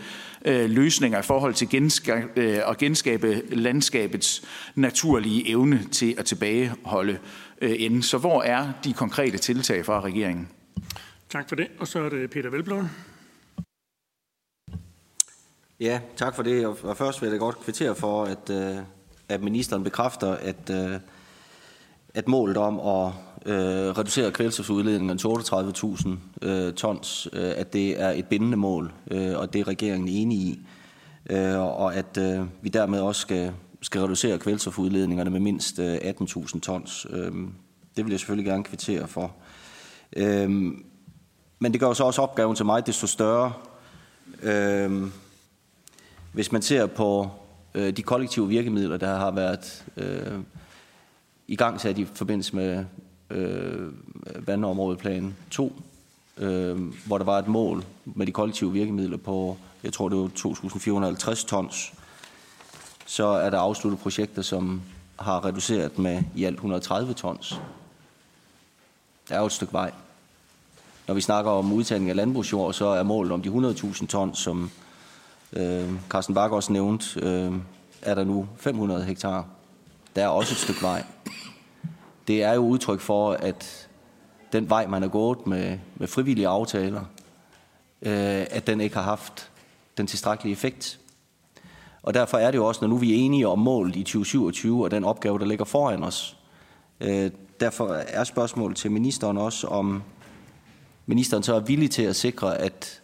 løsninger 0.45 1.19
i 1.19 1.21
forhold 1.21 1.53
til 1.53 1.65
genska- 1.65 2.39
øh, 2.39 2.59
at 2.69 2.77
genskabe 2.77 3.41
landskabets 3.49 4.43
naturlige 4.75 5.49
evne 5.49 5.83
til 5.91 6.15
at 6.17 6.25
tilbageholde 6.25 7.19
øh, 7.61 7.75
enden. 7.79 8.01
Så 8.01 8.17
hvor 8.17 8.41
er 8.41 8.73
de 8.83 8.93
konkrete 8.93 9.37
tiltag 9.37 9.85
fra 9.85 10.01
regeringen? 10.01 10.49
Tak 11.29 11.49
for 11.49 11.55
det. 11.55 11.67
Og 11.79 11.87
så 11.87 11.99
er 11.99 12.09
det 12.09 12.29
Peter 12.29 12.49
Velblom. 12.49 12.89
Ja, 15.79 15.99
tak 16.15 16.35
for 16.35 16.43
det. 16.43 16.65
Og 16.65 16.97
først 16.97 17.21
vil 17.21 17.29
jeg 17.29 17.39
godt 17.39 17.59
kvittere 17.59 17.95
for, 17.95 18.23
at, 18.25 18.49
øh, 18.49 18.77
at 19.29 19.41
ministeren 19.41 19.83
bekræfter, 19.83 20.31
at, 20.31 20.69
øh, 20.69 20.99
at 22.13 22.27
målet 22.27 22.57
om 22.57 22.79
at 22.79 23.13
øh, 23.45 23.97
reducere 23.97 24.31
kvælstofudledningen 24.31 25.17
til 25.17 25.27
38.000 25.27 26.09
øh, 26.41 26.73
tons, 26.73 27.27
øh, 27.33 27.53
at 27.55 27.73
det 27.73 28.01
er 28.01 28.09
et 28.09 28.25
bindende 28.25 28.57
mål, 28.57 28.93
øh, 29.11 29.37
og 29.37 29.53
det 29.53 29.61
er 29.61 29.67
regeringen 29.67 30.07
enig 30.07 30.37
i. 30.37 30.59
Øh, 31.29 31.59
og 31.59 31.95
at 31.95 32.17
øh, 32.17 32.45
vi 32.61 32.69
dermed 32.69 32.99
også 32.99 33.21
skal, 33.21 33.53
skal 33.81 34.01
reducere 34.01 34.37
kvælstofudledningerne 34.37 35.29
med 35.29 35.39
mindst 35.39 35.79
øh, 35.79 35.95
18.000 35.95 36.59
tons. 36.59 37.07
Øh, 37.09 37.31
det 37.97 38.05
vil 38.05 38.11
jeg 38.11 38.19
selvfølgelig 38.19 38.45
gerne 38.45 38.63
kvittere 38.63 39.07
for. 39.07 39.33
Øh, 40.15 40.49
men 41.59 41.71
det 41.71 41.79
gør 41.79 41.93
så 41.93 42.03
også 42.03 42.21
opgaven 42.21 42.55
til 42.55 42.65
mig 42.65 42.87
desto 42.87 43.07
større. 43.07 43.53
Øh, 44.43 45.07
hvis 46.33 46.51
man 46.51 46.61
ser 46.61 46.85
på 46.85 47.29
øh, 47.73 47.97
de 47.97 48.03
kollektive 48.03 48.47
virkemidler, 48.47 48.97
der 48.97 49.15
har 49.15 49.31
været 49.31 49.85
øh, 49.97 50.39
i 51.47 51.55
gang 51.55 51.81
sat 51.81 51.97
i 51.97 52.05
forbindelse 52.05 52.55
med 52.55 52.85
øh, 53.31 53.91
vandområdeplan 54.47 55.35
2, 55.51 55.81
øh, 56.37 56.77
hvor 57.05 57.17
der 57.17 57.25
var 57.25 57.39
et 57.39 57.47
mål 57.47 57.85
med 58.05 58.27
de 58.27 58.31
kollektive 58.31 58.73
virkemidler 58.73 59.17
på, 59.17 59.57
jeg 59.83 59.93
tror 59.93 60.09
det 60.09 60.17
var 60.17 60.27
2.450 60.27 61.47
tons, 61.47 61.93
så 63.05 63.25
er 63.25 63.49
der 63.49 63.59
afsluttet 63.59 63.99
projekter, 63.99 64.41
som 64.41 64.81
har 65.19 65.45
reduceret 65.45 65.99
med 65.99 66.23
i 66.35 66.43
alt 66.43 66.55
130 66.55 67.13
tons. 67.13 67.61
Der 69.29 69.35
er 69.35 69.39
jo 69.39 69.45
et 69.45 69.51
stykke 69.51 69.73
vej. 69.73 69.91
Når 71.07 71.15
vi 71.15 71.21
snakker 71.21 71.51
om 71.51 71.73
udtagning 71.73 72.09
af 72.09 72.15
landbrugsjord, 72.15 72.73
så 72.73 72.85
er 72.85 73.03
målet 73.03 73.31
om 73.31 73.41
de 73.41 73.49
100.000 73.49 74.07
tons, 74.07 74.39
som 74.39 74.71
øh, 75.53 75.89
Carsten 76.09 76.35
Bak 76.35 76.51
også 76.51 76.73
nævnte, 76.73 77.19
øh, 77.19 77.53
er 78.01 78.15
der 78.15 78.23
nu 78.23 78.47
500 78.57 79.03
hektar. 79.03 79.45
Der 80.15 80.23
er 80.23 80.27
også 80.27 80.53
et 80.53 80.57
stykke 80.57 80.81
vej. 80.81 81.03
Det 82.27 82.43
er 82.43 82.53
jo 82.53 82.61
udtryk 82.61 82.99
for, 82.99 83.31
at 83.31 83.89
den 84.53 84.69
vej, 84.69 84.87
man 84.87 85.03
er 85.03 85.07
gået 85.07 85.47
med, 85.47 85.77
med 85.95 86.07
frivillige 86.07 86.47
aftaler, 86.47 87.01
øh, 88.01 88.45
at 88.49 88.67
den 88.67 88.81
ikke 88.81 88.95
har 88.95 89.03
haft 89.03 89.51
den 89.97 90.07
tilstrækkelige 90.07 90.53
effekt. 90.53 90.99
Og 92.03 92.13
derfor 92.13 92.37
er 92.37 92.51
det 92.51 92.57
jo 92.57 92.67
også, 92.67 92.81
når 92.81 92.87
nu 92.87 92.97
vi 92.97 93.11
er 93.11 93.25
enige 93.25 93.47
om 93.47 93.59
målet 93.59 93.95
i 93.95 94.03
2027 94.03 94.83
og 94.83 94.91
den 94.91 95.03
opgave, 95.03 95.39
der 95.39 95.45
ligger 95.45 95.65
foran 95.65 96.03
os, 96.03 96.37
øh, 97.01 97.31
derfor 97.59 97.87
er 97.93 98.23
spørgsmålet 98.23 98.77
til 98.77 98.91
ministeren 98.91 99.37
også, 99.37 99.67
om 99.67 100.03
ministeren 101.05 101.43
så 101.43 101.55
er 101.55 101.59
villig 101.59 101.91
til 101.91 102.03
at 102.03 102.15
sikre, 102.15 102.57
at 102.57 103.01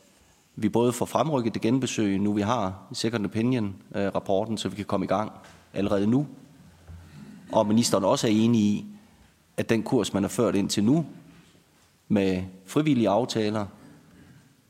vi 0.55 0.69
både 0.69 0.93
får 0.93 1.05
fremrykket 1.05 1.53
det 1.53 1.61
genbesøg, 1.61 2.19
nu 2.19 2.33
vi 2.33 2.41
har 2.41 2.75
second 2.93 3.25
opinion-rapporten, 3.25 4.53
øh, 4.53 4.59
så 4.59 4.69
vi 4.69 4.75
kan 4.75 4.85
komme 4.85 5.03
i 5.03 5.07
gang 5.07 5.31
allerede 5.73 6.07
nu, 6.07 6.27
og 7.51 7.67
ministeren 7.67 8.03
også 8.03 8.27
er 8.27 8.31
enig 8.31 8.61
i, 8.61 8.85
at 9.57 9.69
den 9.69 9.83
kurs, 9.83 10.13
man 10.13 10.23
har 10.23 10.29
ført 10.29 10.55
indtil 10.55 10.83
nu, 10.83 11.05
med 12.07 12.43
frivillige 12.65 13.09
aftaler, 13.09 13.65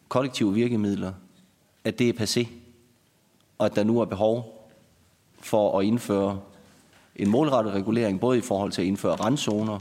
kollektive 0.09 0.53
virkemidler, 0.53 1.13
at 1.83 1.99
det 1.99 2.09
er 2.09 2.13
passé, 2.13 2.47
og 3.57 3.65
at 3.65 3.75
der 3.75 3.83
nu 3.83 3.99
er 3.99 4.05
behov 4.05 4.69
for 5.39 5.79
at 5.79 5.85
indføre 5.85 6.39
en 7.15 7.29
målrettet 7.29 7.73
regulering, 7.73 8.19
både 8.19 8.37
i 8.37 8.41
forhold 8.41 8.71
til 8.71 8.81
at 8.81 8.87
indføre 8.87 9.15
randzoner, 9.15 9.79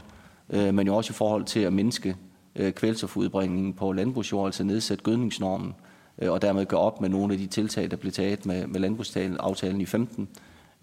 øh, 0.49 0.73
men 0.73 0.87
jo 0.87 0.95
også 0.95 1.11
i 1.11 1.13
forhold 1.13 1.45
til 1.45 1.59
at 1.59 1.73
mindske 1.73 2.15
øh, 2.55 2.71
kvælstofudbringningen 2.71 3.73
på 3.73 3.91
landbrugsjord, 3.91 4.45
altså 4.45 4.63
nedsætte 4.63 5.03
gødningsnormen, 5.03 5.75
øh, 6.19 6.31
og 6.31 6.41
dermed 6.41 6.65
gøre 6.65 6.79
op 6.79 7.01
med 7.01 7.09
nogle 7.09 7.33
af 7.33 7.39
de 7.39 7.47
tiltag, 7.47 7.91
der 7.91 7.97
blev 7.97 8.11
taget 8.11 8.45
med, 8.45 8.67
med 8.67 8.79
landbrugsaftalen 8.79 9.81
i 9.81 9.85
15, 9.85 10.27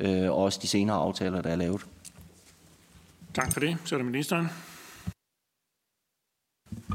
øh, 0.01 0.31
og 0.31 0.37
også 0.37 0.59
de 0.63 0.67
senere 0.67 0.97
aftaler, 0.97 1.43
der 1.43 1.51
er 1.51 1.57
lavet. 1.57 1.87
Tak 3.35 3.53
for 3.53 3.61
det. 3.61 3.77
Så 3.85 3.95
er 3.95 3.99
det 3.99 4.07
ministeren. 4.07 4.49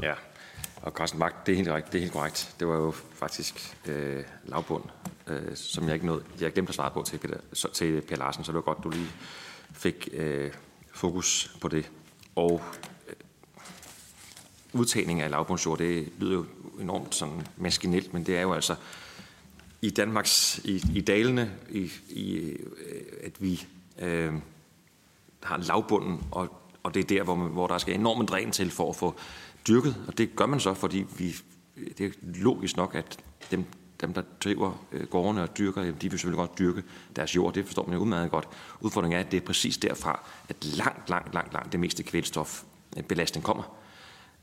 Ja, 0.02 0.14
og 0.82 0.92
Carsten 0.92 1.18
Magt, 1.18 1.46
det 1.46 1.52
er 1.52 1.56
helt 1.56 1.68
korrekt. 1.68 1.86
Det 1.86 1.94
er 1.94 2.00
helt 2.00 2.12
korrekt. 2.12 2.54
Det 2.60 2.68
var 2.68 2.76
jo 2.76 2.90
faktisk 2.90 3.76
øh, 3.86 4.24
lavbund, 4.44 4.84
øh, 5.26 5.56
som 5.56 5.86
jeg 5.86 5.94
ikke 5.94 6.06
nåede. 6.06 6.24
Jeg 6.40 6.52
glemte 6.52 6.70
at 6.70 6.74
svare 6.74 6.90
på 6.90 7.02
til 7.02 7.18
Peter, 7.18 7.36
så, 7.52 7.68
til 7.72 8.00
Per 8.00 8.16
Larsen, 8.16 8.44
så 8.44 8.52
det 8.52 8.56
var 8.56 8.62
godt, 8.62 8.84
du 8.84 8.90
lige 8.90 9.10
fik 9.72 10.08
øh, 10.12 10.52
fokus 10.94 11.56
på 11.60 11.68
det. 11.68 11.90
Og 12.36 12.62
øh, 13.08 13.14
udtagning 14.72 15.20
af 15.20 15.30
lavbundsjord, 15.30 15.78
det 15.78 16.12
lyder 16.18 16.32
jo 16.32 16.46
enormt 16.80 17.14
sådan 17.14 17.46
maskinelt, 17.56 18.14
men 18.14 18.26
det 18.26 18.36
er 18.36 18.42
jo 18.42 18.52
altså 18.52 18.76
i 19.82 19.90
Danmarks, 19.90 20.58
i, 20.58 20.82
i 20.94 21.00
dalene, 21.00 21.52
i, 21.70 21.92
i, 22.08 22.36
øh, 22.36 23.02
at 23.22 23.42
vi 23.42 23.66
øh, 23.98 24.34
har 25.42 25.56
lavbunden, 25.56 26.22
og, 26.30 26.60
og 26.82 26.94
det 26.94 27.00
er 27.00 27.04
der, 27.04 27.22
hvor, 27.22 27.34
man, 27.34 27.48
hvor 27.48 27.66
der 27.66 27.78
skal 27.78 27.94
enormt 27.94 28.28
dræn 28.28 28.50
til 28.50 28.70
for 28.70 28.88
at 28.90 28.96
få 28.96 29.14
dyrket, 29.68 29.96
og 30.06 30.18
det 30.18 30.36
gør 30.36 30.46
man 30.46 30.60
så, 30.60 30.74
fordi 30.74 31.06
vi, 31.18 31.34
det 31.98 32.06
er 32.06 32.10
logisk 32.22 32.76
nok, 32.76 32.94
at 32.94 33.18
dem, 33.50 33.64
dem 34.00 34.12
der 34.12 34.22
driver 34.44 34.84
øh, 34.92 35.06
gårdene 35.06 35.42
og 35.42 35.58
dyrker, 35.58 35.82
de 35.82 36.10
vil 36.10 36.10
selvfølgelig 36.10 36.38
godt 36.38 36.58
dyrke 36.58 36.82
deres 37.16 37.36
jord, 37.36 37.54
det 37.54 37.64
forstår 37.64 37.84
man 37.84 37.94
jo 37.94 38.00
udmærket 38.00 38.30
godt. 38.30 38.48
Udfordringen 38.80 39.18
er, 39.20 39.24
at 39.24 39.30
det 39.30 39.36
er 39.36 39.46
præcis 39.46 39.78
derfra, 39.78 40.26
at 40.48 40.64
langt, 40.64 41.10
langt, 41.10 41.34
langt, 41.34 41.52
langt 41.52 41.72
det 41.72 41.80
meste 41.80 42.02
kvælstofbelastning 42.02 43.42
øh, 43.42 43.46
kommer. 43.46 43.76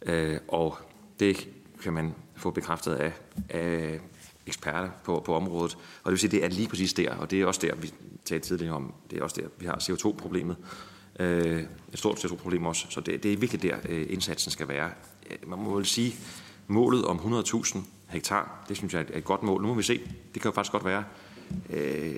Øh, 0.01 0.37
og 0.47 0.77
det 1.19 1.47
kan 1.83 1.93
man 1.93 2.15
få 2.35 2.51
bekræftet 2.51 2.93
af, 2.93 3.13
af 3.49 3.99
eksperter 4.47 4.89
på, 5.03 5.21
på 5.25 5.35
området. 5.35 5.75
Og 5.75 6.05
det 6.05 6.11
vil 6.11 6.19
sige, 6.19 6.31
det 6.31 6.45
er 6.45 6.49
lige 6.49 6.67
præcis 6.67 6.93
der, 6.93 7.15
og 7.15 7.31
det 7.31 7.41
er 7.41 7.45
også 7.45 7.61
der, 7.63 7.75
vi 7.75 7.93
talte 8.25 8.47
tidligere 8.47 8.75
om, 8.75 8.93
det 9.11 9.19
er 9.19 9.23
også 9.23 9.41
der, 9.41 9.47
vi 9.59 9.65
har 9.65 9.75
CO2-problemet. 9.75 10.55
Øh, 11.19 11.63
et 11.93 11.99
stort 11.99 12.25
CO2-problem 12.25 12.65
også, 12.65 12.85
så 12.89 13.01
det, 13.01 13.23
det 13.23 13.33
er 13.33 13.37
virkelig 13.37 13.61
der, 13.61 13.77
øh, 13.89 14.05
indsatsen 14.09 14.51
skal 14.51 14.67
være. 14.67 14.89
Øh, 15.31 15.49
man 15.49 15.59
må 15.59 15.75
vel 15.75 15.85
sige, 15.85 16.15
målet 16.67 17.05
om 17.05 17.17
100.000 17.17 17.79
hektar, 18.07 18.65
det 18.69 18.77
synes 18.77 18.93
jeg 18.93 19.05
er 19.13 19.17
et 19.17 19.23
godt 19.23 19.43
mål. 19.43 19.61
Nu 19.61 19.67
må 19.67 19.73
vi 19.73 19.83
se, 19.83 20.01
det 20.33 20.41
kan 20.41 20.51
jo 20.51 20.55
faktisk 20.55 20.71
godt 20.71 20.85
være, 20.85 21.03
øh, 21.69 22.15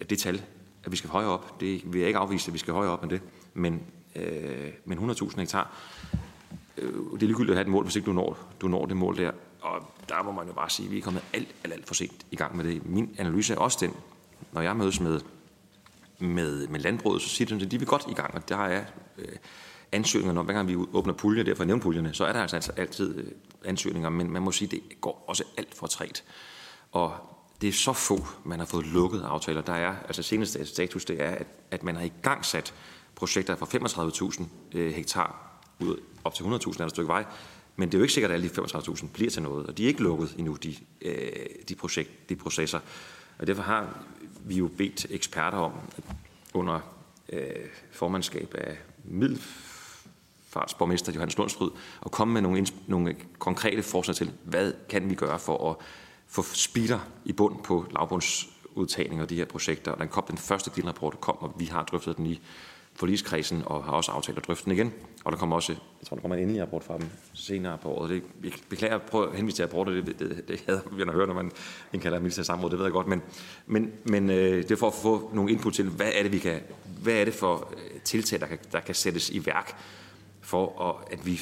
at 0.00 0.10
det 0.10 0.18
tal, 0.18 0.42
at 0.84 0.92
vi 0.92 0.96
skal 0.96 1.10
højere 1.10 1.30
op, 1.30 1.60
det 1.60 1.92
vil 1.92 1.98
jeg 1.98 2.08
ikke 2.08 2.18
afvise, 2.18 2.48
at 2.48 2.54
vi 2.54 2.58
skal 2.58 2.74
højere 2.74 2.92
op 2.92 3.02
end 3.02 3.10
det, 3.10 3.20
men, 3.54 3.82
øh, 4.16 4.70
men 4.84 4.98
100.000 4.98 5.40
hektar, 5.40 5.76
øh, 6.78 6.92
det 6.92 7.22
er 7.22 7.26
ligegyldigt 7.26 7.50
at 7.50 7.56
have 7.56 7.66
et 7.66 7.72
mål, 7.72 7.84
hvis 7.84 7.96
ikke 7.96 8.06
du 8.06 8.12
når, 8.12 8.38
du 8.60 8.68
når 8.68 8.86
det 8.86 8.96
mål 8.96 9.16
der. 9.16 9.30
Og 9.62 9.94
der 10.08 10.22
må 10.22 10.32
man 10.32 10.46
jo 10.46 10.52
bare 10.52 10.70
sige, 10.70 10.86
at 10.86 10.92
vi 10.92 10.98
er 10.98 11.02
kommet 11.02 11.22
alt, 11.32 11.54
alt, 11.64 11.72
alt 11.72 11.86
for 11.86 11.94
sent 11.94 12.26
i 12.30 12.36
gang 12.36 12.56
med 12.56 12.64
det. 12.64 12.86
Min 12.86 13.14
analyse 13.18 13.54
er 13.54 13.58
også 13.58 13.78
den, 13.80 13.96
når 14.52 14.60
jeg 14.60 14.76
mødes 14.76 15.00
med, 15.00 15.20
med, 16.18 16.68
med 16.68 16.80
landbruget, 16.80 17.22
så 17.22 17.28
siger 17.28 17.56
de, 17.56 17.64
at 17.64 17.70
de 17.70 17.78
vil 17.78 17.88
godt 17.88 18.04
i 18.10 18.14
gang, 18.14 18.34
og 18.34 18.48
der 18.48 18.56
er 18.56 18.84
øh, 19.18 19.36
ansøgninger, 19.92 20.34
når 20.34 20.42
hver 20.42 20.54
gang 20.54 20.68
vi 20.68 20.76
åbner 20.76 21.12
puljer, 21.12 21.44
derfor 21.44 21.64
nævner 21.64 21.82
puljerne, 21.82 22.14
så 22.14 22.24
er 22.24 22.32
der 22.32 22.40
altså 22.40 22.72
altid 22.76 23.18
øh, 23.18 23.26
ansøgninger, 23.64 24.10
men 24.10 24.30
man 24.30 24.42
må 24.42 24.52
sige, 24.52 24.66
at 24.66 24.70
det 24.70 25.00
går 25.00 25.24
også 25.28 25.44
alt 25.56 25.74
for 25.74 25.86
træt. 25.86 26.24
Og 26.92 27.14
det 27.60 27.68
er 27.68 27.72
så 27.72 27.92
få, 27.92 28.26
man 28.44 28.58
har 28.58 28.66
fået 28.66 28.86
lukket 28.86 29.22
aftaler. 29.22 29.60
Der 29.60 29.72
er, 29.72 29.94
altså 30.06 30.22
seneste 30.22 30.66
status, 30.66 31.04
det 31.04 31.22
er, 31.22 31.30
at, 31.30 31.46
at 31.70 31.82
man 31.82 31.96
har 31.96 32.02
i 32.02 32.12
gang 32.22 32.44
sat 32.44 32.74
projekter 33.14 33.56
for 33.56 33.66
35.000 34.36 34.44
øh, 34.78 34.92
hektar 34.92 35.58
ud 35.80 35.96
op 36.24 36.34
til 36.34 36.42
100.000 36.42 36.82
et 36.82 36.90
stykke 36.90 37.08
vej, 37.08 37.24
men 37.76 37.88
det 37.88 37.94
er 37.94 37.98
jo 37.98 38.02
ikke 38.02 38.14
sikkert, 38.14 38.30
at 38.30 38.34
alle 38.34 38.48
de 38.48 38.60
35.000 38.60 39.06
bliver 39.12 39.30
til 39.30 39.42
noget, 39.42 39.66
og 39.66 39.78
de 39.78 39.84
er 39.84 39.88
ikke 39.88 40.02
lukket 40.02 40.34
endnu, 40.38 40.54
de, 40.54 40.74
øh, 41.02 41.32
de, 41.68 41.74
projekt, 41.74 42.28
de 42.28 42.36
processer. 42.36 42.80
Og 43.38 43.46
derfor 43.46 43.62
har 43.62 44.04
vi 44.44 44.54
jo 44.54 44.70
bedt 44.78 45.06
eksperter 45.10 45.58
om 45.58 45.72
under 46.54 46.80
øh, 47.32 47.66
formandskab 47.92 48.54
af 48.58 48.78
Middelfartsborgmester 49.04 51.12
Johannes 51.12 51.38
Lundsryd 51.38 51.70
at 52.04 52.10
komme 52.10 52.34
med 52.34 52.42
nogle, 52.42 52.66
nogle 52.86 53.16
konkrete 53.38 53.82
forslag 53.82 54.16
til, 54.16 54.32
hvad 54.44 54.72
kan 54.88 55.10
vi 55.10 55.14
gøre 55.14 55.38
for 55.38 55.70
at 55.70 55.76
få 56.26 56.42
spider 56.42 56.98
i 57.24 57.32
bund 57.32 57.62
på 57.64 57.86
lavbundsudtagning 57.90 59.22
og 59.22 59.30
de 59.30 59.36
her 59.36 59.44
projekter. 59.44 59.92
Og 59.92 60.00
den 60.00 60.08
kom 60.08 60.24
den 60.28 60.38
første 60.38 60.70
delrapport, 60.76 61.20
kom, 61.20 61.36
og 61.38 61.54
vi 61.58 61.64
har 61.64 61.84
drøftet 61.84 62.16
den 62.16 62.26
i 62.26 62.40
forligskredsen 62.94 63.62
og 63.66 63.84
har 63.84 63.92
også 63.92 64.12
aftalt 64.12 64.38
at 64.38 64.46
drøfte 64.46 64.64
den 64.64 64.72
igen. 64.72 64.92
Og 65.24 65.32
der 65.32 65.38
kommer 65.38 65.56
også, 65.56 65.72
jeg 65.72 66.06
tror, 66.06 66.14
der 66.14 66.20
kommer 66.20 66.36
en 66.36 66.42
endelig 66.42 66.62
rapport 66.62 66.84
fra 66.84 66.98
dem 66.98 67.06
senere 67.34 67.78
på 67.78 67.88
året. 67.88 68.10
Det, 68.10 68.22
jeg 68.44 68.52
beklager 68.68 68.98
prøv 68.98 69.28
at 69.28 69.36
henvise 69.36 69.56
til 69.56 69.64
rapporter, 69.64 69.92
det, 69.92 70.06
det, 70.06 70.18
det, 70.18 70.48
det 70.48 70.64
hader 70.66 70.80
vi 70.92 71.02
at 71.02 71.12
høre, 71.12 71.26
når 71.26 71.34
man 71.34 71.52
indkalder 71.92 72.18
minister 72.18 72.42
samråd, 72.42 72.70
det 72.70 72.78
ved 72.78 72.86
jeg 72.86 72.92
godt. 72.92 73.06
Men, 73.06 73.22
men, 73.66 73.92
men 74.04 74.30
øh, 74.30 74.62
det 74.62 74.70
er 74.70 74.76
for 74.76 74.86
at 74.86 74.94
få 74.94 75.30
nogle 75.34 75.52
input 75.52 75.74
til, 75.74 75.88
hvad 75.88 76.10
er 76.14 76.22
det, 76.22 76.32
vi 76.32 76.38
kan, 76.38 76.60
hvad 77.02 77.14
er 77.14 77.24
det 77.24 77.34
for 77.34 77.72
øh, 77.76 78.00
tiltag, 78.00 78.40
der 78.40 78.46
kan, 78.46 78.58
der 78.72 78.80
kan 78.80 78.94
sættes 78.94 79.30
i 79.30 79.46
værk, 79.46 79.76
for 80.40 80.88
at, 80.88 81.18
at 81.18 81.26
vi, 81.26 81.40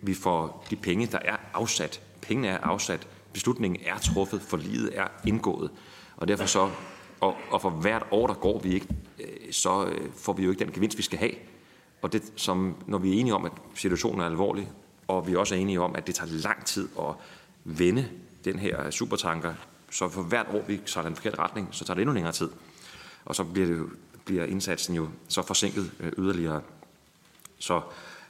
vi 0.00 0.14
får 0.14 0.66
de 0.70 0.76
penge, 0.76 1.06
der 1.06 1.18
er 1.24 1.36
afsat. 1.54 2.00
Pengene 2.20 2.48
er 2.48 2.58
afsat, 2.58 3.08
beslutningen 3.32 3.80
er 3.86 3.98
truffet, 3.98 4.42
for 4.42 4.56
livet 4.56 4.98
er 4.98 5.06
indgået. 5.26 5.70
Og 6.16 6.28
derfor 6.28 6.46
så, 6.46 6.70
og, 7.20 7.36
og 7.50 7.62
for 7.62 7.70
hvert 7.70 8.06
år, 8.10 8.26
der 8.26 8.34
går 8.34 8.58
vi 8.58 8.74
ikke, 8.74 8.86
øh, 9.20 9.52
så 9.52 9.86
øh, 9.86 10.12
får 10.16 10.32
vi 10.32 10.44
jo 10.44 10.50
ikke 10.50 10.64
den 10.64 10.72
gevinst, 10.72 10.98
vi 10.98 11.02
skal 11.02 11.18
have. 11.18 11.32
Og 12.04 12.12
det, 12.12 12.32
som, 12.36 12.76
når 12.86 12.98
vi 12.98 13.16
er 13.16 13.20
enige 13.20 13.34
om, 13.34 13.44
at 13.44 13.52
situationen 13.74 14.20
er 14.20 14.26
alvorlig, 14.26 14.70
og 15.08 15.26
vi 15.26 15.36
også 15.36 15.54
er 15.54 15.58
enige 15.58 15.80
om, 15.80 15.96
at 15.96 16.06
det 16.06 16.14
tager 16.14 16.30
lang 16.32 16.64
tid 16.64 16.88
at 16.98 17.14
vende 17.64 18.08
den 18.44 18.58
her 18.58 18.90
supertanker, 18.90 19.54
så 19.90 20.08
for 20.08 20.22
hvert 20.22 20.46
år, 20.54 20.64
vi 20.68 20.80
tager 20.86 21.06
den 21.06 21.16
forkerte 21.16 21.38
retning, 21.38 21.68
så 21.70 21.84
tager 21.84 21.94
det 21.94 22.02
endnu 22.02 22.14
længere 22.14 22.32
tid. 22.32 22.50
Og 23.24 23.34
så 23.34 23.44
bliver, 23.44 23.66
det, 23.66 23.86
bliver 24.24 24.44
indsatsen 24.44 24.94
jo 24.94 25.08
så 25.28 25.42
forsinket 25.42 25.92
øh, 26.00 26.12
yderligere. 26.18 26.62
Så 27.58 27.80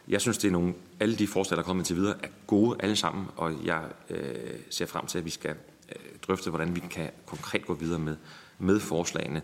jeg 0.08 0.20
synes, 0.20 0.38
det 0.38 0.48
er 0.48 0.52
nogle, 0.52 0.74
alle 1.00 1.16
de 1.16 1.26
forslag, 1.26 1.56
der 1.56 1.62
er 1.62 1.66
kommet 1.66 1.86
til 1.86 1.96
videre, 1.96 2.16
er 2.22 2.28
gode 2.46 2.76
alle 2.80 2.96
sammen, 2.96 3.26
og 3.36 3.64
jeg 3.64 3.82
øh, 4.10 4.54
ser 4.70 4.86
frem 4.86 5.06
til, 5.06 5.18
at 5.18 5.24
vi 5.24 5.30
skal 5.30 5.54
øh, 5.88 6.18
drøfte, 6.26 6.50
hvordan 6.50 6.74
vi 6.74 6.80
kan 6.90 7.10
konkret 7.26 7.66
gå 7.66 7.74
videre 7.74 7.98
med, 7.98 8.16
med 8.58 8.80
forslagene, 8.80 9.42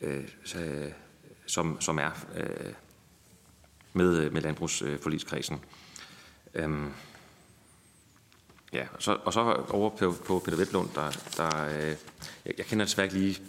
øh, 0.00 0.28
øh 0.56 0.90
som, 1.46 1.80
som 1.80 1.98
er 1.98 2.10
øh, 2.36 2.72
med, 3.98 4.18
øh, 4.18 4.32
med 4.32 4.42
landbrugsforligskredsen. 4.42 5.60
Øhm, 6.54 6.90
ja, 8.72 8.86
og 8.94 9.02
så, 9.02 9.16
og 9.24 9.32
så 9.32 9.40
over 9.70 9.90
på, 9.90 10.14
på 10.26 10.38
Peter 10.44 10.56
Vettlund, 10.56 10.88
der, 10.94 11.10
der 11.36 11.64
øh, 11.66 11.96
jeg, 12.44 12.54
jeg 12.58 12.66
kender 12.66 12.84
desværre 12.84 13.06
ikke 13.06 13.18
lige 13.18 13.42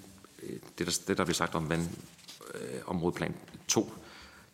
øh, 0.44 0.60
det, 0.78 0.88
der, 0.88 1.00
det, 1.08 1.18
der 1.18 1.24
bliver 1.24 1.34
sagt 1.34 1.56
om 1.56 1.70
vandområdeplan 1.70 3.30
øh, 3.30 3.60
2. 3.68 3.94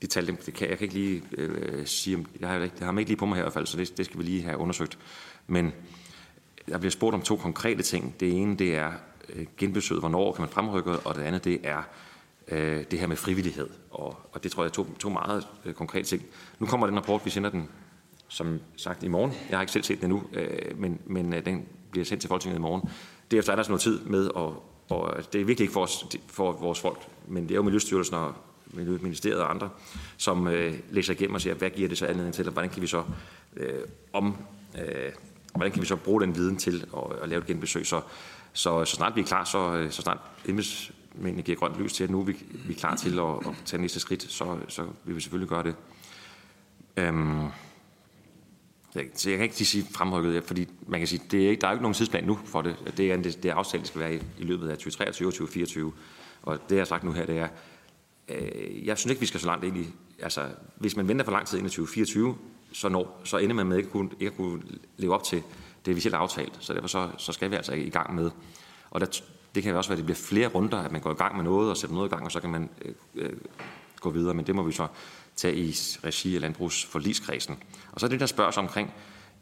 de 0.01 0.07
tal, 0.07 0.27
det 0.27 0.53
kan, 0.53 0.69
jeg 0.69 0.77
kan 0.77 0.85
ikke 0.85 0.99
lige 0.99 1.23
øh, 1.31 1.87
sige, 1.87 2.27
jeg 2.39 2.49
har, 2.49 2.55
ikke, 2.55 2.75
jeg 2.79 2.85
har 2.85 2.91
dem 2.91 2.99
ikke 2.99 3.09
lige 3.09 3.19
på 3.19 3.25
mig 3.25 3.35
her 3.35 3.43
i 3.43 3.45
hvert 3.45 3.53
fald, 3.53 3.67
så 3.67 3.77
det, 3.77 3.97
det 3.97 4.05
skal 4.05 4.19
vi 4.19 4.23
lige 4.23 4.43
have 4.43 4.57
undersøgt. 4.57 4.97
Men 5.47 5.73
jeg 6.67 6.79
bliver 6.79 6.91
spurgt 6.91 7.13
om 7.13 7.21
to 7.21 7.35
konkrete 7.35 7.83
ting. 7.83 8.19
Det 8.19 8.41
ene, 8.41 8.57
det 8.57 8.75
er 8.75 8.91
øh, 9.29 9.45
genbesøget, 9.57 10.01
hvornår 10.01 10.33
kan 10.33 10.41
man 10.41 10.49
fremrykke, 10.49 10.91
og 10.91 11.15
det 11.15 11.21
andet, 11.21 11.43
det 11.43 11.59
er 11.63 11.83
øh, 12.47 12.83
det 12.91 12.99
her 12.99 13.07
med 13.07 13.17
frivillighed. 13.17 13.69
Og, 13.91 14.19
og 14.31 14.43
det 14.43 14.51
tror 14.51 14.63
jeg 14.63 14.69
er 14.69 14.73
to, 14.73 14.87
to 14.99 15.09
meget 15.09 15.47
øh, 15.65 15.73
konkrete 15.73 16.07
ting. 16.07 16.25
Nu 16.59 16.65
kommer 16.65 16.87
den 16.87 16.95
rapport, 16.95 17.21
vi 17.25 17.29
sender 17.29 17.49
den 17.49 17.69
som 18.27 18.59
sagt 18.77 19.03
i 19.03 19.07
morgen. 19.07 19.33
Jeg 19.49 19.57
har 19.57 19.61
ikke 19.61 19.71
selv 19.71 19.83
set 19.83 20.01
den 20.01 20.11
endnu, 20.11 20.23
øh, 20.33 20.79
men, 20.79 20.99
men 21.05 21.33
øh, 21.33 21.45
den 21.45 21.65
bliver 21.91 22.05
sendt 22.05 22.21
til 22.21 22.27
Folketinget 22.27 22.57
i 22.57 22.61
morgen. 22.61 22.89
Derefter 23.31 23.51
er 23.51 23.55
der 23.55 23.63
sådan 23.63 23.71
noget 23.71 23.81
tid 23.81 23.99
med, 23.99 24.27
og, 24.27 24.63
og 24.89 25.33
det 25.33 25.41
er 25.41 25.45
virkelig 25.45 25.63
ikke 25.63 25.73
for, 25.73 25.83
os, 25.83 26.05
for 26.27 26.51
vores 26.51 26.79
folk, 26.79 26.99
men 27.27 27.43
det 27.43 27.51
er 27.51 27.55
jo 27.55 27.63
Miljøstyrelsen 27.63 28.15
og 28.15 28.33
Miljøministeriet 28.67 29.41
og 29.41 29.49
andre, 29.49 29.69
som 30.17 30.47
øh, 30.47 30.73
læser 30.89 31.13
igennem 31.13 31.35
og 31.35 31.41
siger, 31.41 31.53
hvad 31.53 31.69
giver 31.69 31.89
det 31.89 31.97
så 31.97 32.05
anledning 32.05 32.35
til, 32.35 32.47
og 32.47 32.53
hvordan 32.53 32.69
kan 32.69 32.81
vi 32.81 32.87
så 32.87 33.03
øh, 33.57 33.79
om, 34.13 34.37
øh, 34.77 35.11
hvordan 35.55 35.71
kan 35.71 35.81
vi 35.81 35.87
så 35.87 35.95
bruge 35.95 36.21
den 36.21 36.35
viden 36.35 36.57
til 36.57 36.85
at, 36.97 37.23
at 37.23 37.29
lave 37.29 37.39
et 37.41 37.47
genbesøg. 37.47 37.85
Så, 37.85 38.01
så, 38.53 38.85
så 38.85 38.95
snart 38.95 39.15
vi 39.15 39.21
er 39.21 39.25
klar, 39.25 39.43
så, 39.43 39.73
øh, 39.73 39.91
så 39.91 40.01
snart 40.01 40.17
mændene 41.18 41.43
giver 41.43 41.57
grønt 41.57 41.78
lys 41.78 41.93
til, 41.93 42.03
at 42.03 42.09
nu 42.09 42.20
er 42.20 42.24
vi, 42.24 42.38
vi 42.51 42.74
er 42.74 42.78
klar 42.78 42.95
til 42.95 43.20
at, 43.20 43.47
at 43.47 43.55
tage 43.66 43.82
næste 43.82 43.99
skridt, 43.99 44.32
så, 44.32 44.57
så 44.68 44.88
vil 45.03 45.16
vi 45.16 45.22
selvfølgelig 45.22 45.49
gøre 45.49 45.63
det. 45.63 45.76
Øhm, 46.97 47.47
så 49.13 49.30
jeg 49.30 49.38
kan 49.38 49.43
ikke 49.43 49.55
sige 49.55 49.86
fremrykket, 49.91 50.43
fordi 50.43 50.68
man 50.88 50.99
kan 50.99 51.07
sige, 51.07 51.22
det 51.32 51.45
er 51.45 51.49
ikke, 51.49 51.61
der 51.61 51.68
er 51.68 51.72
jo 51.72 51.76
ikke 51.76 51.84
nogen 51.84 51.93
tidsplan 51.93 52.24
nu 52.24 52.39
for 52.45 52.61
det. 52.61 52.76
Det 52.97 53.11
er, 53.11 53.18
det, 53.18 53.43
det 53.43 53.51
er 53.51 53.55
aftalt, 53.55 53.82
det 53.82 53.88
skal 53.88 54.01
være 54.01 54.16
i, 54.16 54.22
i 54.39 54.43
løbet 54.43 54.70
af 54.70 54.78
2023 54.78 55.28
og 55.28 55.34
2024. 55.34 55.93
Og 56.41 56.59
det, 56.70 56.76
jeg 56.76 56.80
har 56.80 56.86
sagt 56.86 57.03
nu 57.03 57.11
her, 57.11 57.26
det 57.26 57.38
er, 57.38 57.47
øh, 58.30 58.86
jeg 58.86 58.97
synes 58.97 59.11
ikke, 59.11 59.20
vi 59.20 59.26
skal 59.26 59.39
så 59.39 59.47
langt 59.47 59.66
ind 59.66 59.78
i, 59.78 59.86
altså 60.20 60.49
hvis 60.76 60.95
man 60.95 61.07
venter 61.07 61.26
for 61.26 61.32
lang 61.32 61.47
tid 61.47 61.57
ind 61.57 61.68
i 61.68 61.70
2024, 61.70 62.38
så, 62.72 62.89
når, 62.89 63.22
så 63.24 63.38
ender 63.38 63.55
man 63.55 63.68
med 63.68 63.78
ikke 63.78 63.88
at, 63.88 63.91
kunne, 63.91 64.09
ikke 64.20 64.32
at 64.32 64.38
kunne 64.38 64.61
leve 64.97 65.13
op 65.13 65.24
til 65.24 65.43
det, 65.86 65.95
vi 65.95 66.01
selv 66.01 66.13
har 66.13 66.22
aftalt. 66.22 66.57
Så 66.59 66.74
derfor 66.74 66.88
så, 66.88 67.09
så 67.18 67.32
skal 67.32 67.51
vi 67.51 67.55
altså 67.55 67.74
i 67.74 67.89
gang 67.89 68.16
med. 68.16 68.32
Og 68.91 69.01
der, 69.01 69.22
det 69.56 69.64
kan 69.64 69.76
også 69.76 69.89
være, 69.89 69.95
at 69.95 69.97
det 69.97 70.06
bliver 70.06 70.18
flere 70.18 70.47
runder, 70.47 70.78
at 70.78 70.91
man 70.91 71.01
går 71.01 71.12
i 71.12 71.16
gang 71.16 71.36
med 71.36 71.43
noget 71.43 71.70
og 71.70 71.78
sætter 71.78 71.95
noget 71.95 72.10
i 72.10 72.10
gang, 72.10 72.26
og 72.26 72.32
så 72.32 72.39
kan 72.39 72.49
man 72.49 72.70
øh, 72.82 72.93
øh 73.16 73.34
gå 73.99 74.10
videre. 74.10 74.34
Men 74.34 74.47
det 74.47 74.56
må 74.56 74.64
vi 74.64 74.72
så 74.72 74.88
tage 75.36 75.56
i 75.56 75.72
regi 76.03 76.36
af 76.36 76.41
landbrugsforligskredsen. 76.41 77.64
Og 77.91 77.99
så 77.99 78.06
er 78.06 78.10
det, 78.10 78.20
der 78.20 78.26
spørgsmål 78.26 78.66
omkring 78.66 78.93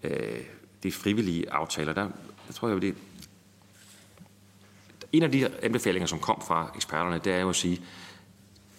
øh, 0.03 0.39
de 0.83 0.91
frivillige 0.91 1.51
aftaler. 1.51 1.93
Der, 1.93 2.09
der 2.47 2.53
tror 2.53 2.69
jeg, 2.69 2.81
det 2.81 2.95
en 5.11 5.23
af 5.23 5.31
de 5.31 5.47
anbefalinger, 5.63 6.07
som 6.07 6.19
kom 6.19 6.41
fra 6.47 6.71
eksperterne, 6.75 7.21
det 7.23 7.33
er 7.33 7.39
jo 7.39 7.49
at 7.49 7.55
sige, 7.55 7.81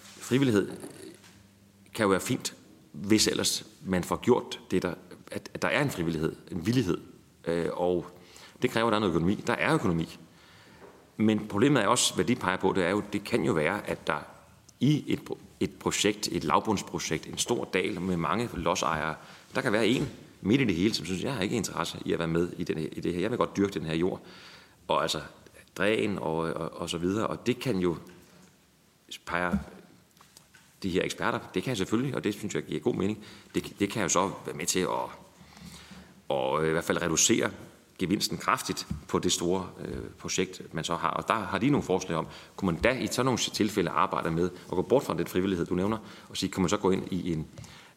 frivillighed 0.01 0.71
kan 1.93 2.03
jo 2.03 2.09
være 2.09 2.19
fint, 2.19 2.55
hvis 2.91 3.27
ellers 3.27 3.65
man 3.85 4.03
får 4.03 4.15
gjort 4.15 4.59
det, 4.71 4.81
der, 4.81 4.93
at, 5.31 5.49
at 5.53 5.61
der 5.61 5.67
er 5.67 5.81
en 5.81 5.89
frivillighed, 5.89 6.35
en 6.51 6.65
villighed. 6.65 6.97
Øh, 7.45 7.69
og 7.73 8.05
det 8.61 8.69
kræver, 8.69 8.87
at 8.87 8.91
der 8.91 8.95
er 8.95 8.99
noget 8.99 9.13
økonomi. 9.13 9.43
Der 9.47 9.53
er 9.53 9.73
økonomi. 9.73 10.17
Men 11.17 11.47
problemet 11.47 11.83
er 11.83 11.87
også, 11.87 12.15
hvad 12.15 12.25
de 12.25 12.35
peger 12.35 12.57
på, 12.57 12.73
det 12.75 12.85
er 12.85 12.89
jo, 12.89 13.03
det 13.13 13.23
kan 13.23 13.43
jo 13.43 13.53
være, 13.53 13.89
at 13.89 14.07
der 14.07 14.19
i 14.79 15.03
et, 15.07 15.19
et 15.59 15.71
projekt, 15.79 16.27
et 16.31 16.43
lavbundsprojekt, 16.43 17.27
en 17.27 17.37
stor 17.37 17.65
dal 17.73 18.01
med 18.01 18.17
mange 18.17 18.49
lodsejere, 18.53 19.15
der 19.55 19.61
kan 19.61 19.71
være 19.71 19.87
en 19.87 20.09
midt 20.41 20.61
i 20.61 20.63
det 20.63 20.75
hele, 20.75 20.93
som 20.93 21.05
synes, 21.05 21.23
jeg 21.23 21.33
har 21.33 21.41
ikke 21.41 21.55
interesse 21.55 21.97
i 22.05 22.13
at 22.13 22.19
være 22.19 22.27
med 22.27 22.51
i, 22.57 22.63
den, 22.63 22.77
i 22.77 22.99
det 22.99 23.13
her. 23.13 23.21
Jeg 23.21 23.31
vil 23.31 23.37
godt 23.37 23.57
dyrke 23.57 23.73
den 23.73 23.85
her 23.85 23.95
jord. 23.95 24.21
Og 24.87 25.01
altså 25.01 25.21
dræn 25.77 26.17
og, 26.17 26.37
og, 26.37 26.81
og 26.81 26.89
så 26.89 26.97
videre. 26.97 27.27
Og 27.27 27.45
det 27.45 27.59
kan 27.59 27.77
jo 27.77 27.97
pege 29.25 29.59
de 30.83 30.89
her 30.89 31.03
eksperter, 31.03 31.39
det 31.53 31.63
kan 31.63 31.69
jeg 31.69 31.77
selvfølgelig, 31.77 32.15
og 32.15 32.23
det 32.23 32.33
synes 32.33 32.55
jeg 32.55 32.63
giver 32.63 32.79
god 32.79 32.95
mening, 32.95 33.25
det, 33.55 33.73
det 33.79 33.89
kan 33.89 34.01
jo 34.01 34.09
så 34.09 34.31
være 34.45 34.55
med 34.55 34.65
til 34.65 34.79
at 34.79 35.09
og 36.29 36.63
øh, 36.63 36.69
i 36.69 36.71
hvert 36.71 36.83
fald 36.83 37.01
reducere 37.01 37.51
gevinsten 37.99 38.37
kraftigt 38.37 38.87
på 39.07 39.19
det 39.19 39.31
store 39.31 39.69
øh, 39.85 39.97
projekt, 40.19 40.61
man 40.73 40.83
så 40.83 40.95
har. 40.95 41.09
Og 41.09 41.27
der 41.27 41.33
har 41.33 41.57
de 41.57 41.69
nogle 41.69 41.83
forslag 41.83 42.17
om, 42.17 42.27
kunne 42.55 42.71
man 42.71 42.81
da 42.81 42.91
i 42.91 43.07
sådan 43.07 43.25
nogle 43.25 43.37
tilfælde 43.37 43.89
arbejde 43.89 44.31
med 44.31 44.49
at 44.71 44.75
gå 44.75 44.81
bort 44.81 45.03
fra 45.03 45.13
den 45.13 45.27
frivillighed, 45.27 45.65
du 45.65 45.75
nævner, 45.75 45.97
og 46.29 46.37
sige, 46.37 46.49
kunne 46.49 46.61
man 46.61 46.69
så 46.69 46.77
gå 46.77 46.91
ind 46.91 47.03
i 47.11 47.33
en 47.33 47.47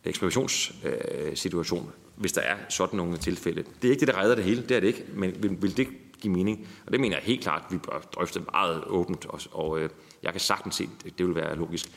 eksplorationssituation, 0.05 1.87
øh, 1.87 2.21
hvis 2.21 2.33
der 2.33 2.41
er 2.41 2.57
sådan 2.69 2.97
nogle 2.97 3.17
tilfælde. 3.17 3.65
Det 3.83 3.89
er 3.89 3.93
ikke 3.93 4.01
det, 4.07 4.09
der 4.15 4.21
redder 4.21 4.35
det 4.35 4.45
hele, 4.45 4.63
det 4.63 4.77
er 4.77 4.81
det 4.81 4.87
ikke, 4.87 5.05
men 5.15 5.43
vil, 5.43 5.63
vil 5.63 5.77
det 5.77 5.89
give 6.21 6.33
mening? 6.33 6.69
Og 6.87 6.93
det 6.93 7.01
mener 7.01 7.17
jeg 7.17 7.25
helt 7.25 7.43
klart, 7.43 7.63
at 7.67 7.73
vi 7.73 7.79
bør 7.79 8.01
drøfte 8.15 8.41
meget 8.53 8.85
åbent, 8.85 9.27
og, 9.27 9.41
og 9.53 9.81
øh, 9.81 9.91
jeg 10.23 10.33
kan 10.33 10.41
sagtens 10.41 10.75
se, 10.75 10.89
at 11.07 11.19
det 11.19 11.27
vil 11.27 11.35
være 11.35 11.57
logisk. 11.57 11.91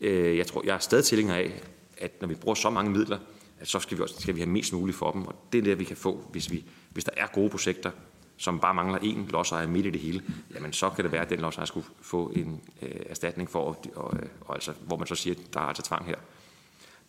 Øh, 0.00 0.36
jeg 0.36 0.46
tror, 0.46 0.62
jeg 0.64 0.74
er 0.74 0.78
stadig 0.78 1.04
tilhænger 1.04 1.34
af, 1.34 1.62
at 1.98 2.20
når 2.20 2.28
vi 2.28 2.34
bruger 2.34 2.54
så 2.54 2.70
mange 2.70 2.90
midler, 2.90 3.18
at 3.60 3.68
så 3.68 3.80
skal 3.80 3.96
vi, 3.98 4.02
også, 4.02 4.14
skal 4.18 4.34
vi 4.34 4.40
have 4.40 4.50
mest 4.50 4.72
muligt 4.72 4.98
for 4.98 5.10
dem, 5.10 5.26
og 5.26 5.34
det 5.52 5.58
er 5.58 5.62
det, 5.62 5.78
vi 5.78 5.84
kan 5.84 5.96
få, 5.96 6.24
hvis, 6.32 6.50
vi, 6.50 6.64
hvis 6.92 7.04
der 7.04 7.12
er 7.16 7.26
gode 7.26 7.50
projekter, 7.50 7.90
som 8.36 8.60
bare 8.60 8.74
mangler 8.74 8.98
én 8.98 9.30
lodsejer 9.30 9.66
midt 9.66 9.86
i 9.86 9.90
det 9.90 10.00
hele, 10.00 10.22
jamen 10.54 10.72
så 10.72 10.90
kan 10.90 11.04
det 11.04 11.12
være, 11.12 11.22
at 11.22 11.30
den 11.30 11.40
lodsejer 11.40 11.66
skulle 11.66 11.86
få 12.00 12.32
en 12.36 12.60
øh, 12.82 13.00
erstatning 13.06 13.50
for, 13.50 13.64
og, 13.64 13.84
og, 13.94 14.14
og 14.40 14.54
altså, 14.54 14.72
hvor 14.86 14.96
man 14.96 15.06
så 15.06 15.14
siger, 15.14 15.34
at 15.34 15.54
der 15.54 15.60
er 15.60 15.64
altså 15.64 15.82
tvang 15.82 16.06
her. 16.06 16.16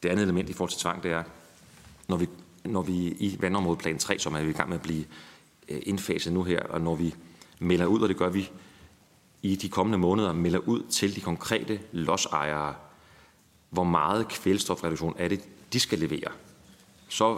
Det 0.03 0.09
andet 0.09 0.23
element 0.23 0.49
i 0.49 0.53
forhold 0.53 0.69
til 0.69 0.79
tvang, 0.79 1.03
det 1.03 1.11
er, 1.11 1.23
når 2.07 2.17
vi, 2.17 2.29
når 2.65 2.81
vi 2.81 2.93
i 2.93 3.38
vandområdeplan 3.39 3.97
3, 3.97 4.19
som 4.19 4.36
er 4.36 4.41
vi 4.41 4.49
i 4.49 4.53
gang 4.53 4.69
med 4.69 4.77
at 4.77 4.84
blive 4.84 5.05
øh, 5.69 5.81
indfaset 5.86 6.34
nu 6.34 6.43
her, 6.43 6.59
og 6.63 6.81
når 6.81 6.95
vi 6.95 7.15
melder 7.59 7.86
ud, 7.86 8.01
og 8.01 8.09
det 8.09 8.17
gør 8.17 8.29
vi 8.29 8.49
i 9.41 9.55
de 9.55 9.69
kommende 9.69 9.97
måneder, 9.97 10.34
melder 10.34 10.59
ud 10.59 10.84
til 10.89 11.15
de 11.15 11.21
konkrete 11.21 11.79
lodsejere, 11.91 12.75
hvor 13.69 13.84
meget 13.84 14.27
kvælstofreduktion 14.27 15.15
er 15.17 15.27
det, 15.27 15.41
de 15.73 15.79
skal 15.79 15.99
levere, 15.99 16.31
så 17.07 17.38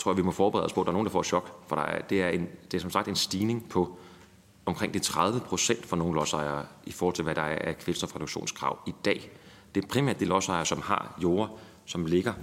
tror 0.00 0.10
jeg, 0.12 0.16
vi 0.16 0.22
må 0.22 0.30
forberede 0.30 0.66
os 0.66 0.72
på, 0.72 0.80
at 0.80 0.84
der 0.84 0.90
er 0.90 0.92
nogen, 0.92 1.06
der 1.06 1.12
får 1.12 1.22
chok. 1.22 1.68
For 1.68 1.76
der 1.76 1.82
er, 1.82 2.02
det, 2.02 2.22
er 2.22 2.28
en, 2.28 2.48
det 2.70 2.74
er 2.74 2.80
som 2.80 2.90
sagt 2.90 3.08
en 3.08 3.16
stigning 3.16 3.68
på 3.68 3.98
omkring 4.66 4.94
de 4.94 4.98
30 4.98 5.40
procent 5.40 5.86
for 5.86 5.96
nogle 5.96 6.14
lodsejere 6.14 6.66
i 6.84 6.92
forhold 6.92 7.14
til, 7.14 7.24
hvad 7.24 7.34
der 7.34 7.42
er 7.42 7.68
af 7.68 7.78
kvælstofreduktionskrav 7.78 8.78
i 8.86 8.94
dag. 9.04 9.30
Det 9.74 9.84
er 9.84 9.88
primært 9.88 10.20
de 10.20 10.24
lodsejere, 10.24 10.66
som 10.66 10.80
har 10.82 11.18
jord, 11.22 11.58
som 11.84 12.06
ligger. 12.06 12.34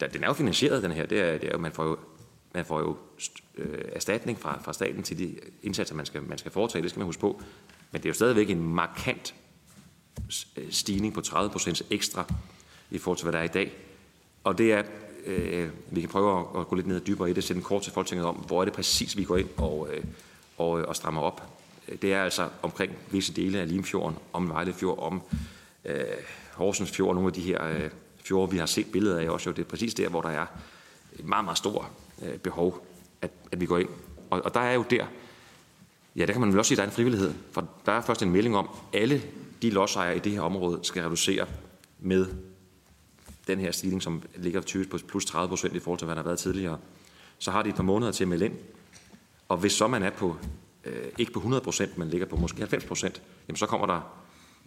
Der, 0.00 0.06
den 0.06 0.22
er 0.22 0.26
jo 0.26 0.32
finansieret, 0.32 0.82
den 0.82 0.92
her. 0.92 1.06
Det 1.06 1.20
er, 1.20 1.38
det 1.38 1.52
er, 1.52 1.58
man 1.58 1.72
får 1.72 1.84
jo, 1.84 1.96
man 2.54 2.64
får 2.64 2.80
jo 2.80 2.96
øh, 3.54 3.84
erstatning 3.92 4.38
fra, 4.38 4.60
fra 4.64 4.72
staten 4.72 5.02
til 5.02 5.18
de 5.18 5.38
indsatser, 5.62 5.94
man 5.94 6.06
skal, 6.06 6.22
man 6.22 6.38
skal 6.38 6.52
foretage. 6.52 6.82
Det 6.82 6.90
skal 6.90 6.98
man 6.98 7.06
huske 7.06 7.20
på. 7.20 7.42
Men 7.92 8.00
det 8.02 8.06
er 8.06 8.10
jo 8.10 8.14
stadigvæk 8.14 8.50
en 8.50 8.74
markant 8.74 9.34
øh, 10.56 10.70
stigning 10.70 11.14
på 11.14 11.20
30 11.20 11.50
procent 11.50 11.82
ekstra 11.90 12.24
i 12.90 12.98
forhold 12.98 13.18
til, 13.18 13.24
hvad 13.24 13.32
der 13.32 13.38
er 13.38 13.44
i 13.44 13.48
dag. 13.48 13.72
Og 14.44 14.58
det 14.58 14.72
er, 14.72 14.82
øh, 15.26 15.68
vi 15.90 16.00
kan 16.00 16.08
prøve 16.10 16.40
at, 16.40 16.60
at 16.60 16.68
gå 16.68 16.76
lidt 16.76 16.86
ned 16.86 16.96
og 17.00 17.06
dybere 17.06 17.30
i 17.30 17.32
det, 17.32 17.44
sende 17.44 17.62
kort 17.62 17.82
til 17.82 17.92
Folketinget 17.92 18.26
om, 18.26 18.34
hvor 18.34 18.60
er 18.60 18.64
det 18.64 18.74
præcis, 18.74 19.16
vi 19.16 19.24
går 19.24 19.36
ind 19.36 19.48
og, 19.56 19.88
øh, 19.92 20.04
og, 20.56 20.80
øh, 20.80 20.88
og 20.88 20.96
strammer 20.96 21.20
op. 21.20 21.42
Det 22.02 22.12
er 22.12 22.22
altså 22.22 22.48
omkring 22.62 22.92
visse 23.10 23.32
dele 23.32 23.58
af 23.58 23.68
Limfjorden, 23.68 24.18
om 24.32 24.48
Vejlefjord, 24.48 24.98
om 24.98 25.22
øh, 25.84 26.00
Horsens 26.52 26.90
Fjord, 26.90 27.14
nogle 27.14 27.28
af 27.28 27.32
de 27.32 27.40
her 27.40 27.66
øh, 27.66 27.90
fjorde, 28.24 28.52
vi 28.52 28.58
har 28.58 28.66
set 28.66 28.86
billeder 28.92 29.20
af 29.20 29.28
også. 29.28 29.50
Jo, 29.50 29.56
det 29.56 29.62
er 29.62 29.68
præcis 29.68 29.94
der, 29.94 30.08
hvor 30.08 30.20
der 30.20 30.28
er 30.28 30.46
et 31.18 31.24
meget, 31.24 31.44
meget 31.44 31.58
stort 31.58 31.86
øh, 32.22 32.38
behov, 32.38 32.86
at, 33.22 33.30
at 33.52 33.60
vi 33.60 33.66
går 33.66 33.78
ind. 33.78 33.88
Og, 34.30 34.42
og 34.44 34.54
der 34.54 34.60
er 34.60 34.72
jo 34.72 34.84
der, 34.90 35.06
ja, 36.16 36.26
der 36.26 36.32
kan 36.32 36.40
man 36.40 36.50
vel 36.50 36.58
også 36.58 36.68
sige, 36.68 36.76
at 36.76 36.78
der 36.78 36.84
er 36.84 36.88
en 36.88 36.94
frivillighed. 36.94 37.32
For 37.52 37.68
der 37.86 37.92
er 37.92 38.00
først 38.00 38.22
en 38.22 38.30
melding 38.30 38.56
om, 38.56 38.68
at 38.92 39.00
alle 39.00 39.22
de 39.62 39.70
lodsejere 39.70 40.16
i 40.16 40.18
det 40.18 40.32
her 40.32 40.40
område 40.40 40.78
skal 40.82 41.02
reducere 41.02 41.46
med 42.00 42.26
den 43.46 43.60
her 43.60 43.70
stigning, 43.70 44.02
som 44.02 44.22
ligger 44.36 44.60
typisk 44.60 44.90
på 44.90 45.08
plus 45.08 45.24
30 45.24 45.48
procent 45.48 45.74
i 45.74 45.78
forhold 45.78 45.98
til, 45.98 46.06
hvad 46.06 46.16
der 46.16 46.22
har 46.22 46.28
været 46.28 46.38
tidligere, 46.38 46.78
så 47.38 47.50
har 47.50 47.62
de 47.62 47.68
et 47.68 47.74
par 47.74 47.82
måneder 47.82 48.12
til 48.12 48.24
at 48.24 48.28
melde 48.28 48.44
ind. 48.44 48.54
Og 49.48 49.56
hvis 49.56 49.72
så 49.72 49.86
man 49.86 50.02
er 50.02 50.10
på, 50.10 50.36
øh, 50.84 51.06
ikke 51.18 51.32
på 51.32 51.38
100 51.38 51.64
procent, 51.64 51.98
men 51.98 52.08
ligger 52.08 52.26
på 52.26 52.36
måske 52.36 52.58
90 52.58 52.84
procent, 52.84 53.22
jamen 53.48 53.56
så 53.56 53.66
kommer 53.66 53.86
der 53.86 54.00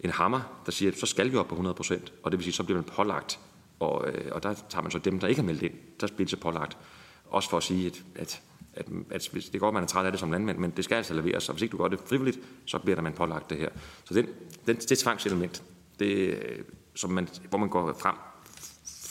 en 0.00 0.10
hammer, 0.10 0.62
der 0.66 0.72
siger, 0.72 0.90
at 0.92 0.98
så 0.98 1.06
skal 1.06 1.32
vi 1.32 1.36
op 1.36 1.48
på 1.48 1.54
100 1.54 1.74
procent, 1.74 2.12
og 2.22 2.30
det 2.30 2.38
vil 2.38 2.44
sige, 2.44 2.54
så 2.54 2.62
bliver 2.62 2.78
man 2.78 2.84
pålagt, 2.84 3.38
og, 3.80 4.08
øh, 4.08 4.32
og 4.32 4.42
der 4.42 4.54
tager 4.68 4.82
man 4.82 4.90
så 4.90 4.98
dem, 4.98 5.20
der 5.20 5.28
ikke 5.28 5.40
har 5.40 5.46
meldt 5.46 5.62
ind, 5.62 5.74
der 6.00 6.08
bliver 6.16 6.28
så 6.28 6.36
pålagt. 6.36 6.76
Også 7.24 7.50
for 7.50 7.56
at 7.56 7.62
sige, 7.62 7.86
at, 7.86 8.02
at, 8.14 8.42
at, 8.72 8.86
at 9.10 9.28
hvis 9.32 9.48
det 9.48 9.60
går, 9.60 9.68
at 9.68 9.74
man 9.74 9.82
er 9.82 9.86
træt 9.86 10.06
af 10.06 10.12
det 10.12 10.20
som 10.20 10.32
landmand, 10.32 10.58
men 10.58 10.70
det 10.70 10.84
skal 10.84 10.96
altså 10.96 11.14
leveres, 11.14 11.48
og 11.48 11.54
hvis 11.54 11.62
ikke 11.62 11.72
du 11.72 11.82
gør 11.82 11.88
det 11.88 12.00
frivilligt, 12.06 12.38
så 12.66 12.78
bliver 12.78 12.94
der 12.94 13.02
man 13.02 13.12
pålagt 13.12 13.50
det 13.50 13.58
her. 13.58 13.68
Så 14.04 14.14
den, 14.14 14.26
den, 14.66 14.76
det 14.76 14.98
tvangselement, 14.98 15.62
det, 15.98 16.14
øh, 16.14 16.64
som 16.94 17.10
man, 17.10 17.28
hvor 17.48 17.58
man 17.58 17.68
går 17.68 17.96
frem 18.00 18.14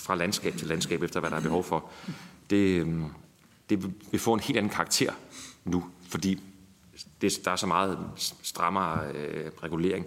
fra 0.06 0.16
landskab 0.16 0.54
til 0.58 0.68
landskab, 0.68 1.04
efter 1.04 1.20
hvad 1.20 1.30
der 1.30 1.38
er 1.38 1.42
behov 1.42 1.64
for, 1.64 1.90
det, 2.50 2.82
øhm, 2.82 3.06
det 3.70 3.84
vil 4.12 4.20
få 4.20 4.34
en 4.34 4.40
helt 4.40 4.58
anden 4.58 4.72
karakter 4.72 5.14
nu, 5.66 5.86
fordi 6.10 6.42
det, 7.22 7.32
der 7.46 7.52
er 7.52 7.56
så 7.56 7.68
meget 7.68 8.00
strammere 8.42 9.12
øh, 9.12 9.52
regulering 9.64 10.06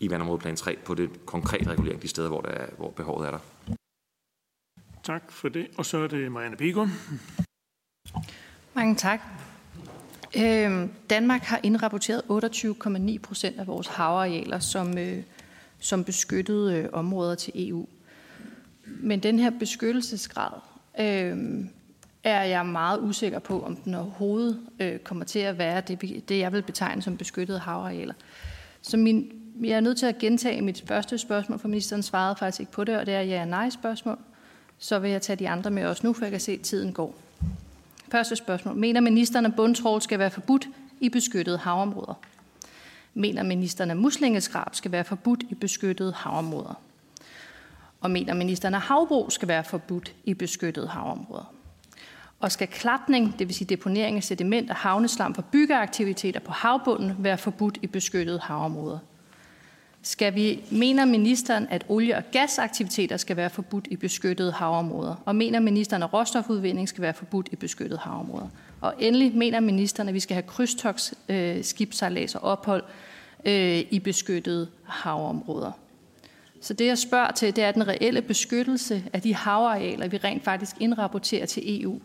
i 0.00 0.10
vandområdeplan 0.10 0.56
3 0.56 0.76
på 0.84 0.94
det 0.94 1.26
konkrete 1.26 1.70
regulering 1.70 2.02
de 2.02 2.08
steder, 2.08 2.28
hvor, 2.28 2.40
der 2.40 2.48
er, 2.48 2.66
hvor 2.76 2.90
behovet 2.90 3.26
er 3.26 3.30
der. 3.30 3.38
Tak 5.02 5.32
for 5.32 5.48
det. 5.48 5.66
Og 5.78 5.86
så 5.86 5.98
er 5.98 6.06
det 6.06 6.32
Marianne 6.32 6.56
Bigum. 6.56 6.90
Mange 8.74 8.96
tak. 8.96 9.20
Øh, 10.36 10.88
Danmark 11.10 11.42
har 11.42 11.60
indrapporteret 11.62 12.22
28,9 12.22 13.18
procent 13.18 13.60
af 13.60 13.66
vores 13.66 13.86
havarealer 13.86 14.58
som, 14.58 14.98
øh, 14.98 15.22
som 15.78 16.04
beskyttede 16.04 16.76
øh, 16.76 16.88
områder 16.92 17.34
til 17.34 17.68
EU. 17.68 17.86
Men 18.84 19.20
den 19.20 19.38
her 19.38 19.50
beskyttelsesgrad 19.50 20.52
øh, 21.00 21.64
er 22.24 22.42
jeg 22.42 22.66
meget 22.66 23.00
usikker 23.00 23.38
på, 23.38 23.62
om 23.62 23.76
den 23.76 23.94
overhovedet 23.94 24.60
øh, 24.80 24.98
kommer 24.98 25.24
til 25.24 25.38
at 25.38 25.58
være 25.58 25.80
det, 25.80 26.28
det, 26.28 26.38
jeg 26.38 26.52
vil 26.52 26.62
betegne 26.62 27.02
som 27.02 27.16
beskyttede 27.16 27.58
havarealer. 27.58 28.14
Så 28.82 28.96
min, 28.96 29.32
jeg 29.60 29.76
er 29.76 29.80
nødt 29.80 29.98
til 29.98 30.06
at 30.06 30.18
gentage 30.18 30.62
mit 30.62 30.84
første 30.86 31.18
spørgsmål, 31.18 31.58
for 31.58 31.68
ministeren 31.68 32.02
svarede 32.02 32.36
faktisk 32.36 32.60
ikke 32.60 32.72
på 32.72 32.84
det, 32.84 32.96
og 32.96 33.06
det 33.06 33.14
er 33.14 33.20
ja-nej-spørgsmål. 33.20 34.18
Så 34.78 34.98
vil 34.98 35.10
jeg 35.10 35.22
tage 35.22 35.36
de 35.36 35.48
andre 35.48 35.70
med 35.70 35.86
også 35.86 36.06
nu, 36.06 36.12
for 36.12 36.24
jeg 36.24 36.30
kan 36.30 36.40
se, 36.40 36.52
at 36.52 36.60
tiden 36.60 36.92
går. 36.92 37.14
Første 38.08 38.36
spørgsmål. 38.36 38.76
Mener 38.76 39.00
ministeren, 39.00 39.46
at 39.46 39.56
bundtrål 39.56 40.02
skal 40.02 40.18
være 40.18 40.30
forbudt 40.30 40.68
i 41.00 41.08
beskyttede 41.08 41.58
havområder? 41.58 42.14
Mener 43.14 43.42
ministeren, 43.42 43.90
at 43.90 43.96
muslingeskrab 43.96 44.74
skal 44.74 44.92
være 44.92 45.04
forbudt 45.04 45.42
i 45.50 45.54
beskyttede 45.54 46.12
havområder? 46.12 46.80
Og 48.02 48.10
mener 48.10 48.34
ministeren, 48.34 48.74
at 48.74 48.80
havbrug 48.80 49.32
skal 49.32 49.48
være 49.48 49.64
forbudt 49.64 50.14
i 50.24 50.34
beskyttede 50.34 50.88
havområder? 50.88 51.54
Og 52.40 52.52
skal 52.52 52.68
klapning, 52.68 53.38
det 53.38 53.48
vil 53.48 53.54
sige 53.54 53.68
deponering 53.68 54.16
af 54.16 54.24
sediment 54.24 54.70
og 54.70 54.76
havneslam 54.76 55.34
for 55.34 55.42
byggeaktiviteter 55.42 56.40
på 56.40 56.52
havbunden, 56.52 57.16
være 57.18 57.38
forbudt 57.38 57.78
i 57.82 57.86
beskyttede 57.86 58.38
havområder? 58.38 58.98
Skal 60.02 60.34
vi, 60.34 60.64
mener 60.70 61.04
ministeren, 61.04 61.66
at 61.70 61.86
olie- 61.88 62.16
og 62.16 62.22
gasaktiviteter 62.32 63.16
skal 63.16 63.36
være 63.36 63.50
forbudt 63.50 63.86
i 63.90 63.96
beskyttede 63.96 64.52
havområder? 64.52 65.14
Og 65.24 65.36
mener 65.36 65.60
ministeren, 65.60 66.02
at 66.02 66.12
råstofudvinding 66.12 66.88
skal 66.88 67.02
være 67.02 67.14
forbudt 67.14 67.48
i 67.52 67.56
beskyttede 67.56 67.98
havområder? 67.98 68.48
Og 68.80 68.94
endelig 68.98 69.36
mener 69.36 69.60
ministeren, 69.60 70.08
at 70.08 70.14
vi 70.14 70.20
skal 70.20 70.34
have 70.34 70.42
krydstogs, 70.42 71.14
øh, 71.28 71.64
og 72.34 72.42
ophold 72.42 72.84
øh, 73.44 73.78
i 73.90 74.00
beskyttede 74.04 74.68
havområder. 74.84 75.72
Så 76.62 76.74
det, 76.74 76.86
jeg 76.86 76.98
spørger 76.98 77.30
til, 77.30 77.56
det 77.56 77.64
er 77.64 77.72
den 77.72 77.88
reelle 77.88 78.22
beskyttelse 78.22 79.04
af 79.12 79.22
de 79.22 79.34
havarealer, 79.34 80.08
vi 80.08 80.16
rent 80.16 80.44
faktisk 80.44 80.76
indrapporterer 80.80 81.46
til 81.46 81.82
EU. 81.82 82.00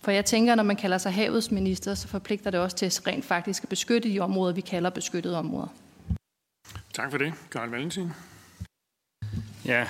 For 0.00 0.10
jeg 0.10 0.24
tænker, 0.24 0.54
når 0.54 0.62
man 0.62 0.76
kalder 0.76 0.98
sig 0.98 1.12
havets 1.12 1.50
minister, 1.50 1.94
så 1.94 2.08
forpligter 2.08 2.50
det 2.50 2.60
også 2.60 2.76
til 2.76 2.86
at 2.86 3.00
rent 3.06 3.24
faktisk 3.24 3.62
at 3.62 3.68
beskytte 3.68 4.08
de 4.08 4.20
områder, 4.20 4.54
vi 4.54 4.60
kalder 4.60 4.90
beskyttede 4.90 5.38
områder. 5.38 5.66
Tak 6.94 7.10
for 7.10 7.18
det. 7.18 7.32
Karl 7.50 7.68
Valentin. 7.68 8.12
Ja, 9.64 9.86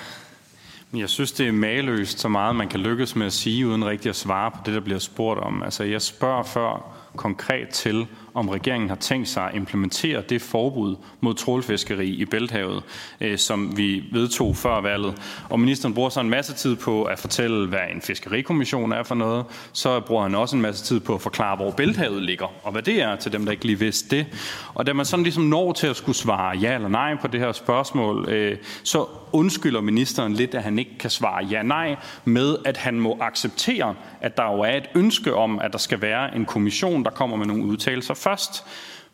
men 0.91 1.01
jeg 1.01 1.09
synes, 1.09 1.31
det 1.31 1.47
er 1.47 1.51
maløst 1.51 2.19
så 2.19 2.27
meget, 2.27 2.55
man 2.55 2.69
kan 2.69 2.79
lykkes 2.79 3.15
med 3.15 3.25
at 3.25 3.33
sige, 3.33 3.67
uden 3.67 3.85
rigtig 3.85 4.09
at 4.09 4.15
svare 4.15 4.51
på 4.51 4.57
det, 4.65 4.73
der 4.73 4.79
bliver 4.79 4.99
spurgt 4.99 5.39
om. 5.39 5.63
Altså, 5.63 5.83
jeg 5.83 6.01
spørger 6.01 6.43
før 6.43 7.02
konkret 7.15 7.69
til, 7.69 8.07
om 8.33 8.49
regeringen 8.49 8.89
har 8.89 8.95
tænkt 8.95 9.27
sig 9.27 9.43
at 9.43 9.55
implementere 9.55 10.21
det 10.29 10.41
forbud 10.41 10.95
mod 11.21 11.33
trålfiskeri 11.33 12.07
i 12.07 12.25
Bælthavet, 12.25 12.83
øh, 13.21 13.37
som 13.37 13.77
vi 13.77 14.03
vedtog 14.11 14.55
før 14.55 14.81
valget. 14.81 15.21
Og 15.49 15.59
ministeren 15.59 15.93
bruger 15.93 16.09
så 16.09 16.19
en 16.19 16.29
masse 16.29 16.53
tid 16.53 16.75
på 16.75 17.03
at 17.03 17.19
fortælle, 17.19 17.67
hvad 17.67 17.79
en 17.95 18.01
fiskerikommission 18.01 18.91
er 18.91 19.03
for 19.03 19.15
noget. 19.15 19.45
Så 19.73 19.99
bruger 19.99 20.23
han 20.23 20.35
også 20.35 20.55
en 20.55 20.61
masse 20.61 20.85
tid 20.85 20.99
på 20.99 21.15
at 21.15 21.21
forklare, 21.21 21.55
hvor 21.55 21.71
Bælthavet 21.71 22.23
ligger, 22.23 22.47
og 22.63 22.71
hvad 22.71 22.81
det 22.81 23.01
er 23.01 23.15
til 23.15 23.31
dem, 23.31 23.45
der 23.45 23.51
ikke 23.51 23.65
lige 23.65 23.79
vidste 23.79 24.17
det. 24.17 24.25
Og 24.73 24.85
da 24.85 24.93
man 24.93 25.05
sådan 25.05 25.23
ligesom 25.23 25.43
når 25.43 25.73
til 25.73 25.87
at 25.87 25.95
skulle 25.95 26.15
svare 26.15 26.57
ja 26.57 26.75
eller 26.75 26.89
nej 26.89 27.15
på 27.21 27.27
det 27.27 27.39
her 27.39 27.51
spørgsmål, 27.51 28.29
øh, 28.29 28.57
så 28.83 29.05
undskylder 29.33 29.81
ministeren 29.81 30.33
lidt, 30.33 30.55
at 30.55 30.63
han 30.63 30.79
ikke 30.79 30.97
kan 30.99 31.09
svare 31.09 31.45
ja-nej 31.45 31.95
med, 32.25 32.55
at 32.65 32.77
han 32.77 32.99
må 32.99 33.17
acceptere, 33.21 33.95
at 34.21 34.37
der 34.37 34.51
jo 34.51 34.59
er 34.59 34.77
et 34.77 34.89
ønske 34.95 35.35
om, 35.35 35.59
at 35.59 35.71
der 35.71 35.77
skal 35.77 36.01
være 36.01 36.35
en 36.35 36.45
kommission, 36.45 37.02
der 37.03 37.11
kommer 37.11 37.37
med 37.37 37.45
nogle 37.45 37.63
udtalelser 37.63 38.13
først. 38.13 38.63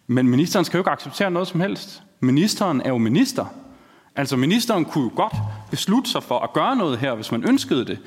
Men 0.07 0.27
ministeren 0.27 0.65
skal 0.65 0.77
jo 0.77 0.81
ikke 0.81 0.91
acceptere 0.91 1.31
noget 1.31 1.47
som 1.47 1.59
helst. 1.61 2.03
Ministeren 2.19 2.81
er 2.81 2.89
jo 2.89 2.97
minister. 2.97 3.45
Altså 4.15 4.37
ministeren 4.37 4.85
kunne 4.85 5.03
jo 5.03 5.11
godt 5.15 5.33
beslutte 5.71 6.09
sig 6.09 6.23
for 6.23 6.39
at 6.39 6.53
gøre 6.53 6.75
noget 6.75 6.99
her, 6.99 7.15
hvis 7.15 7.31
man 7.31 7.43
ønskede 7.47 7.85
det. 7.85 7.99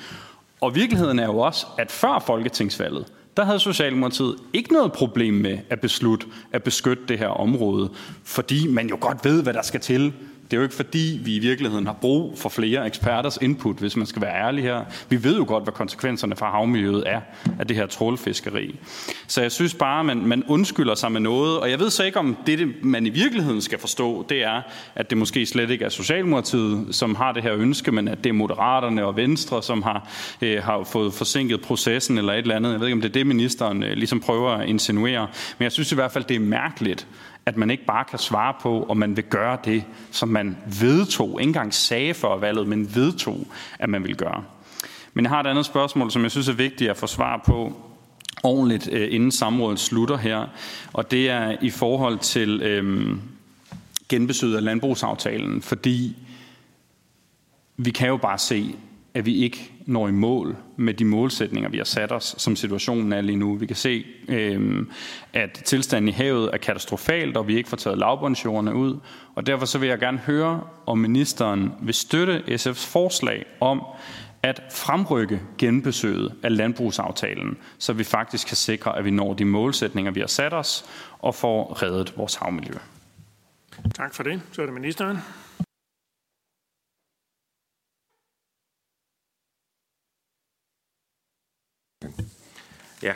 Og 0.61 0.75
virkeligheden 0.75 1.19
er 1.19 1.27
jo 1.27 1.39
også, 1.39 1.67
at 1.79 1.91
før 1.91 2.19
folketingsvalget, 2.19 3.07
der 3.37 3.45
havde 3.45 3.59
Socialdemokratiet 3.59 4.37
ikke 4.53 4.73
noget 4.73 4.93
problem 4.93 5.35
med 5.35 5.59
at 5.71 5.81
beslutte 5.81 6.27
at 6.53 6.63
beskytte 6.63 7.03
det 7.09 7.19
her 7.19 7.29
område, 7.29 7.91
fordi 8.25 8.69
man 8.69 8.89
jo 8.89 8.97
godt 9.01 9.25
ved, 9.25 9.43
hvad 9.43 9.55
der 9.55 9.63
skal 9.63 9.81
til 9.81 10.13
det 10.53 10.57
er 10.57 10.61
jo 10.61 10.65
ikke 10.65 10.75
fordi, 10.75 11.21
vi 11.25 11.37
i 11.37 11.39
virkeligheden 11.39 11.87
har 11.87 11.93
brug 12.01 12.39
for 12.39 12.49
flere 12.49 12.87
eksperters 12.87 13.39
input, 13.43 13.77
hvis 13.77 13.97
man 13.97 14.07
skal 14.07 14.23
være 14.23 14.35
ærlig 14.35 14.65
her. 14.65 14.85
Vi 15.09 15.25
ved 15.25 15.37
jo 15.37 15.45
godt, 15.49 15.65
hvad 15.65 15.73
konsekvenserne 15.73 16.37
for 16.37 16.47
havmiljøet 16.47 17.05
er 17.07 17.21
af 17.59 17.67
det 17.67 17.77
her 17.77 17.87
trålfiskeri. 17.87 18.79
Så 19.27 19.43
jeg 19.43 19.53
synes 19.53 19.75
bare, 19.75 20.05
man, 20.05 20.27
man 20.27 20.45
undskylder 20.49 20.95
sig 20.95 21.13
med 21.13 21.21
noget, 21.21 21.61
og 21.61 21.71
jeg 21.71 21.79
ved 21.79 21.91
så 21.91 22.05
ikke, 22.05 22.19
om 22.19 22.37
det, 22.47 22.85
man 22.85 23.07
i 23.07 23.11
virkeligheden 23.11 23.61
skal 23.61 23.79
forstå, 23.79 24.27
det 24.29 24.45
er, 24.45 24.63
at 24.95 25.11
det 25.11 25.19
måske 25.19 25.47
slet 25.47 25.71
ikke 25.71 25.85
er 25.85 25.89
Socialdemokratiet, 25.89 26.95
som 26.95 27.15
har 27.15 27.33
det 27.33 27.43
her 27.43 27.55
ønske, 27.55 27.93
men 27.93 28.09
at 28.09 28.25
det 28.25 28.31
er 28.31 28.35
Moderaterne 28.35 29.05
og 29.05 29.17
Venstre, 29.17 29.63
som 29.63 29.83
har, 29.83 30.09
øh, 30.43 30.63
har 30.63 30.85
fået 30.85 31.15
forsinket 31.15 31.61
processen 31.61 32.19
eller 32.19 32.33
et 32.33 32.39
eller 32.39 32.57
andet. 32.57 32.73
Jeg 32.73 32.81
ved 32.81 32.87
ikke, 32.87 32.97
om 32.97 33.01
det 33.01 33.09
er 33.09 33.13
det, 33.13 33.27
ministeren 33.27 33.83
øh, 33.83 33.93
ligesom 33.93 34.21
prøver 34.21 34.51
at 34.51 34.69
insinuere. 34.69 35.29
Men 35.59 35.65
jeg 35.65 35.73
synes 35.73 35.93
i 35.93 35.95
hvert 35.95 36.13
fald, 36.13 36.25
det 36.25 36.35
er 36.35 36.41
mærkeligt, 36.41 37.07
at 37.47 37.57
man 37.57 37.71
ikke 37.71 37.85
bare 37.87 38.05
kan 38.05 38.19
svare 38.19 38.55
på, 38.61 38.87
om 38.89 38.97
man 38.97 39.17
vil 39.17 39.25
gøre 39.25 39.59
det, 39.65 39.85
som 40.11 40.29
man 40.29 40.57
vedtog, 40.81 41.41
ikke 41.41 41.49
engang 41.49 41.75
sagde 41.75 42.15
før 42.15 42.37
valget, 42.37 42.69
men 42.69 42.95
vedtog, 42.95 43.47
at 43.79 43.89
man 43.89 44.05
vil 44.05 44.17
gøre. 44.17 44.45
Men 45.15 45.25
jeg 45.25 45.31
har 45.31 45.41
et 45.41 45.47
andet 45.47 45.67
spørgsmål, 45.67 46.11
som 46.11 46.23
jeg 46.23 46.31
synes 46.31 46.49
er 46.49 46.53
vigtigt 46.53 46.91
at 46.91 46.97
få 46.97 47.07
svar 47.07 47.43
på 47.47 47.73
ordentligt, 48.43 48.89
øh, 48.93 49.09
inden 49.15 49.33
samrådet 49.33 49.81
slutter 49.81 50.17
her. 50.17 50.47
Og 50.93 51.11
det 51.11 51.31
er 51.31 51.57
i 51.63 51.71
forhold 51.71 52.19
til 52.19 52.63
øhm, 52.63 53.21
genbesøget 54.09 54.57
af 54.57 54.65
landbrugsaftalen, 54.65 55.63
fordi 55.63 56.17
vi 57.77 57.91
kan 57.91 58.09
jo 58.09 58.17
bare 58.17 58.39
se, 58.39 58.75
at 59.15 59.27
vi 59.27 59.37
ikke 59.37 59.73
når 59.87 60.09
i 60.09 60.13
mål 60.13 60.57
med 60.77 60.95
de 60.95 61.05
målsætninger, 61.05 61.71
vi 61.71 61.77
har 61.77 61.85
sat 61.85 62.13
os, 62.13 62.35
som 62.39 62.57
situationen 62.57 63.13
er 63.13 63.21
lige 63.21 63.37
nu. 63.37 63.55
Vi 63.55 63.67
kan 63.67 63.77
se, 63.77 64.07
øh, 64.29 64.87
at 65.33 65.63
tilstanden 65.65 66.09
i 66.09 66.13
havet 66.13 66.51
er 66.53 66.57
katastrofalt, 66.57 67.37
og 67.37 67.49
vi 67.49 67.57
ikke 67.57 67.69
får 67.69 67.77
taget 67.77 67.99
lavbundsjordene 67.99 68.75
ud. 68.75 68.99
Og 69.35 69.47
derfor 69.47 69.67
så 69.67 69.79
vil 69.79 69.89
jeg 69.89 69.99
gerne 69.99 70.19
høre, 70.19 70.61
om 70.87 70.99
ministeren 70.99 71.73
vil 71.83 71.95
støtte 71.95 72.43
SF's 72.49 72.87
forslag 72.93 73.45
om 73.61 73.83
at 74.43 74.63
fremrykke 74.71 75.41
genbesøget 75.59 76.35
af 76.43 76.57
landbrugsaftalen, 76.57 77.57
så 77.79 77.93
vi 77.93 78.05
faktisk 78.05 78.47
kan 78.47 78.57
sikre, 78.57 78.99
at 78.99 79.05
vi 79.05 79.11
når 79.11 79.35
de 79.35 79.45
målsætninger, 79.45 80.13
vi 80.13 80.21
har 80.21 80.27
sat 80.27 80.55
os, 80.55 80.85
og 81.19 81.35
får 81.35 81.83
reddet 81.83 82.13
vores 82.17 82.35
havmiljø. 82.35 82.75
Tak 83.95 84.15
for 84.15 84.23
det. 84.23 84.43
Så 84.53 84.63
er 84.63 84.67
det 84.67 84.75
ministeren. 84.75 85.19
Ja, 93.03 93.15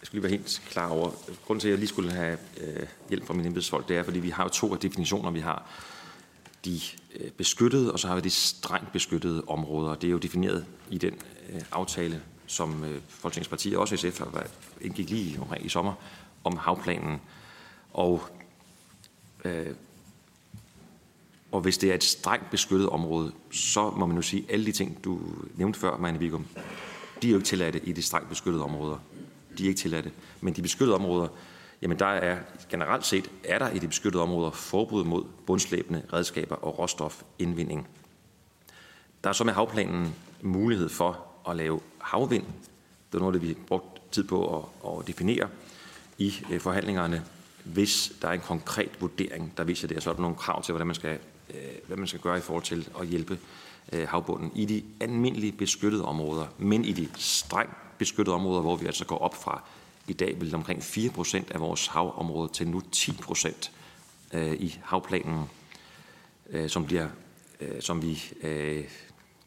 jeg 0.00 0.02
skal 0.02 0.05
lige 0.16 0.22
være 0.22 0.30
helt 0.30 0.62
klar 0.70 0.88
over. 0.88 1.10
Grunden 1.46 1.60
til, 1.60 1.68
at 1.68 1.70
jeg 1.70 1.78
lige 1.78 1.88
skulle 1.88 2.12
have 2.12 2.38
øh, 2.60 2.86
hjælp 3.08 3.26
fra 3.26 3.34
mine 3.34 3.48
embedsfolk, 3.48 3.88
det 3.88 3.96
er, 3.96 4.02
fordi 4.02 4.18
vi 4.18 4.30
har 4.30 4.42
jo 4.42 4.48
to 4.48 4.72
af 4.72 4.78
definitioner. 4.78 5.30
Vi 5.30 5.40
har 5.40 5.66
de 6.64 6.80
øh, 7.20 7.30
beskyttede, 7.30 7.92
og 7.92 7.98
så 7.98 8.08
har 8.08 8.14
vi 8.14 8.20
de 8.20 8.30
strengt 8.30 8.92
beskyttede 8.92 9.42
områder. 9.46 9.94
Det 9.94 10.06
er 10.06 10.10
jo 10.10 10.18
defineret 10.18 10.66
i 10.90 10.98
den 10.98 11.14
øh, 11.52 11.60
aftale, 11.72 12.22
som 12.46 12.84
øh, 12.84 13.00
Folketingets 13.08 13.48
partier, 13.48 13.78
også 13.78 13.96
SF, 13.96 14.18
har 14.18 14.30
været, 14.32 14.50
indgik 14.80 15.10
lige 15.10 15.40
omkring 15.40 15.66
i 15.66 15.68
sommer, 15.68 15.92
om 16.44 16.56
havplanen. 16.56 17.20
Og, 17.92 18.22
øh, 19.44 19.66
og 21.52 21.60
hvis 21.60 21.78
det 21.78 21.90
er 21.90 21.94
et 21.94 22.04
strengt 22.04 22.50
beskyttet 22.50 22.88
område, 22.88 23.32
så 23.50 23.90
må 23.90 24.06
man 24.06 24.16
jo 24.16 24.22
sige, 24.22 24.46
alle 24.48 24.66
de 24.66 24.72
ting, 24.72 25.04
du 25.04 25.20
nævnte 25.56 25.78
før, 25.80 25.96
Marianne 25.96 26.18
Vigum, 26.18 26.46
de 27.22 27.26
er 27.26 27.30
jo 27.30 27.36
ikke 27.36 27.46
tilladte 27.46 27.80
i 27.84 27.92
de 27.92 28.02
strengt 28.02 28.28
beskyttede 28.28 28.64
områder. 28.64 28.98
De 29.58 29.64
er 29.64 29.68
ikke 29.68 29.80
tilladte. 29.80 30.10
Men 30.40 30.54
de 30.54 30.62
beskyttede 30.62 30.94
områder, 30.94 31.28
jamen 31.82 31.98
der 31.98 32.06
er 32.06 32.38
generelt 32.70 33.06
set, 33.06 33.30
er 33.44 33.58
der 33.58 33.70
i 33.70 33.78
de 33.78 33.88
beskyttede 33.88 34.22
områder 34.22 34.50
forbud 34.50 35.04
mod 35.04 35.24
bundslæbende 35.46 36.02
redskaber 36.12 36.54
og 36.54 36.78
råstofindvinding. 36.78 37.88
Der 39.24 39.30
er 39.30 39.34
så 39.34 39.44
med 39.44 39.52
havplanen 39.52 40.14
mulighed 40.42 40.88
for 40.88 41.26
at 41.48 41.56
lave 41.56 41.80
havvind. 41.98 42.44
Det 43.12 43.14
er 43.14 43.18
noget, 43.18 43.34
det 43.34 43.42
vi 43.42 43.56
brugt 43.68 44.12
tid 44.12 44.24
på 44.24 44.58
at, 44.58 44.64
at 44.90 45.06
definere 45.06 45.48
i 46.18 46.34
øh, 46.50 46.60
forhandlingerne. 46.60 47.24
Hvis 47.64 48.12
der 48.22 48.28
er 48.28 48.32
en 48.32 48.40
konkret 48.40 48.90
vurdering, 49.00 49.52
der 49.56 49.64
viser 49.64 49.88
det, 49.88 50.02
så 50.02 50.10
er 50.10 50.14
der 50.14 50.20
nogle 50.20 50.36
krav 50.36 50.62
til, 50.62 50.72
hvordan 50.72 50.86
man 50.86 50.94
skal, 50.94 51.18
øh, 51.50 51.56
hvad 51.86 51.96
man 51.96 52.06
skal 52.06 52.20
gøre 52.20 52.38
i 52.38 52.40
forhold 52.40 52.64
til 52.64 52.88
at 53.00 53.06
hjælpe 53.06 53.38
øh, 53.92 54.08
havbunden 54.08 54.52
i 54.54 54.64
de 54.64 54.82
almindelige 55.00 55.52
beskyttede 55.52 56.04
områder, 56.04 56.46
men 56.58 56.84
i 56.84 56.92
de 56.92 57.08
strengt 57.16 57.74
beskyttede 57.98 58.34
områder, 58.34 58.60
hvor 58.60 58.76
vi 58.76 58.86
altså 58.86 59.04
går 59.04 59.18
op 59.18 59.42
fra 59.42 59.62
i 60.08 60.12
dag 60.12 60.40
vil 60.40 60.54
omkring 60.54 60.80
4% 60.80 61.42
af 61.50 61.60
vores 61.60 61.86
havområde 61.86 62.52
til 62.52 62.68
nu 62.68 62.82
10% 62.96 63.70
øh, 64.32 64.52
i 64.52 64.78
havplanen, 64.84 65.44
øh, 66.50 66.68
som, 66.68 66.86
bliver, 66.86 67.08
øh, 67.60 67.82
som 67.82 68.02
vi, 68.02 68.22
øh, 68.42 68.84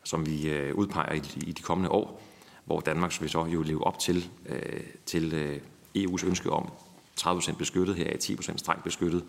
som 0.03 0.25
vi 0.25 0.49
øh, 0.49 0.75
udpeger 0.75 1.13
i, 1.13 1.21
i 1.35 1.51
de 1.51 1.61
kommende 1.61 1.91
år, 1.91 2.21
hvor 2.65 2.79
Danmark 2.79 3.21
vil 3.21 3.29
så 3.29 3.45
jo 3.45 3.61
leve 3.61 3.83
op 3.83 3.99
til, 3.99 4.29
øh, 4.45 4.83
til 5.05 5.33
øh, 5.33 5.61
EU's 5.97 6.25
ønske 6.25 6.49
om 6.49 6.71
30% 7.21 7.55
beskyttet, 7.55 7.95
her 7.95 8.07
er 8.07 8.17
10% 8.17 8.57
strengt 8.57 8.83
beskyttet. 8.83 9.23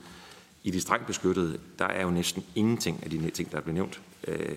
I 0.62 0.70
de 0.70 0.80
strengt 0.80 1.06
beskyttede, 1.06 1.60
der 1.78 1.84
er 1.84 2.02
jo 2.02 2.10
næsten 2.10 2.44
ingenting 2.54 3.00
af 3.02 3.10
de 3.10 3.30
ting, 3.30 3.50
der 3.50 3.56
er 3.56 3.62
blevet 3.62 3.74
nævnt, 3.74 4.00
øh, 4.26 4.56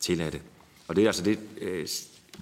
tilladte. 0.00 0.40
Og 0.88 0.96
det 0.96 1.02
er 1.02 1.08
altså 1.08 1.22
det 1.22 1.38
øh, 1.60 1.86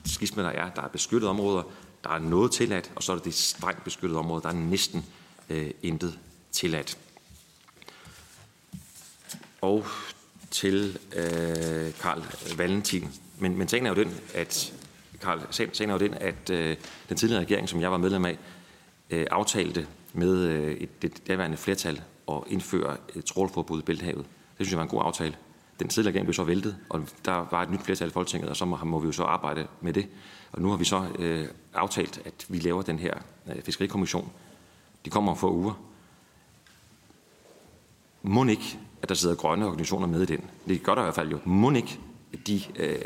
skisme, 0.04 0.42
der 0.42 0.48
er. 0.48 0.70
Der 0.70 0.82
er 0.82 0.88
beskyttede 0.88 1.30
områder, 1.30 1.62
der 2.04 2.10
er 2.10 2.18
noget 2.18 2.52
tilladt, 2.52 2.92
og 2.96 3.02
så 3.02 3.12
er 3.12 3.16
det 3.16 3.24
det 3.24 3.34
strengt 3.34 3.84
beskyttede 3.84 4.18
område, 4.18 4.42
der 4.42 4.48
er 4.48 4.52
næsten 4.52 5.04
øh, 5.50 5.70
intet 5.82 6.18
tilladt. 6.52 6.98
Og 9.60 9.86
til 10.50 10.98
øh, 11.16 11.92
Karl 12.00 12.22
Valentin. 12.56 13.08
Men, 13.38 13.56
men 13.56 13.68
sagen 13.68 13.86
er 13.86 13.90
jo 13.90 13.96
den, 13.96 14.14
at 14.34 14.72
Karl, 15.20 15.40
sagen 15.50 15.90
er 15.90 15.94
jo 15.94 16.00
den, 16.00 16.14
at 16.14 16.50
øh, 16.50 16.76
den 17.08 17.16
tidligere 17.16 17.42
regering, 17.42 17.68
som 17.68 17.80
jeg 17.80 17.90
var 17.90 17.98
medlem 17.98 18.24
af, 18.24 18.38
øh, 19.10 19.26
aftalte 19.30 19.86
med 20.12 20.38
øh, 20.38 20.72
et, 20.72 21.02
det 21.02 21.26
daværende 21.26 21.56
flertal 21.56 22.02
at 22.28 22.38
indføre 22.46 22.96
et 23.14 23.24
trålforbud 23.24 23.78
i 23.80 23.82
Bælthavet. 23.82 24.24
Det 24.58 24.66
synes 24.66 24.70
jeg 24.70 24.76
var 24.76 24.82
en 24.82 24.88
god 24.88 25.02
aftale. 25.04 25.36
Den 25.82 25.88
tidligere 25.88 26.10
regering 26.10 26.26
blev 26.26 26.34
så 26.34 26.44
væltet, 26.44 26.76
og 26.88 27.08
der 27.24 27.46
var 27.50 27.62
et 27.62 27.70
nyt 27.70 27.82
flertal 27.82 28.08
i 28.08 28.10
Folketinget, 28.10 28.50
og 28.50 28.56
så 28.56 28.64
må, 28.64 28.76
må 28.84 28.98
vi 28.98 29.06
jo 29.06 29.12
så 29.12 29.24
arbejde 29.24 29.66
med 29.80 29.92
det. 29.92 30.06
Og 30.52 30.62
nu 30.62 30.70
har 30.70 30.76
vi 30.76 30.84
så 30.84 31.06
øh, 31.18 31.48
aftalt, 31.74 32.22
at 32.24 32.46
vi 32.48 32.58
laver 32.58 32.82
den 32.82 32.98
her 32.98 33.14
øh, 33.46 33.62
fiskerikommission. 33.62 34.32
De 35.04 35.10
kommer 35.10 35.32
om 35.32 35.38
få 35.38 35.52
uger. 35.52 35.72
Må 38.22 38.44
ikke, 38.44 38.78
at 39.02 39.08
der 39.08 39.14
sidder 39.14 39.34
grønne 39.34 39.66
organisationer 39.66 40.06
med 40.06 40.22
i 40.22 40.26
den. 40.26 40.50
Det 40.68 40.82
gør 40.82 40.94
der 40.94 41.02
i 41.02 41.04
hvert 41.04 41.14
fald 41.14 41.30
jo. 41.30 41.38
Må 41.44 41.70
ikke, 41.70 41.98
at 42.32 42.46
de, 42.46 42.62
øh, 42.76 42.98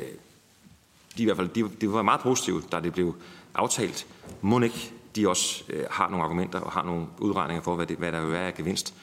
de, 1.16 1.22
i 1.22 1.24
hvert 1.24 1.36
fald, 1.36 1.48
de, 1.48 1.68
de 1.80 1.92
var 1.92 2.02
meget 2.02 2.20
positive, 2.20 2.62
da 2.72 2.80
det 2.80 2.92
blev 2.92 3.14
aftalt. 3.54 4.06
Må 4.40 4.60
ikke, 4.60 4.92
de 5.16 5.28
også 5.28 5.64
øh, 5.68 5.84
har 5.90 6.08
nogle 6.08 6.24
argumenter 6.24 6.60
og 6.60 6.72
har 6.72 6.82
nogle 6.82 7.06
udregninger 7.18 7.62
for, 7.62 7.76
hvad, 7.76 7.86
det, 7.86 7.96
hvad 7.96 8.12
der 8.12 8.20
vil 8.20 8.32
være 8.32 8.46
af 8.46 8.54
gevinst. 8.54 8.94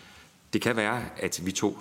Det 0.54 0.62
kan 0.62 0.76
være, 0.76 1.02
at 1.18 1.42
vi 1.46 1.52
to 1.52 1.78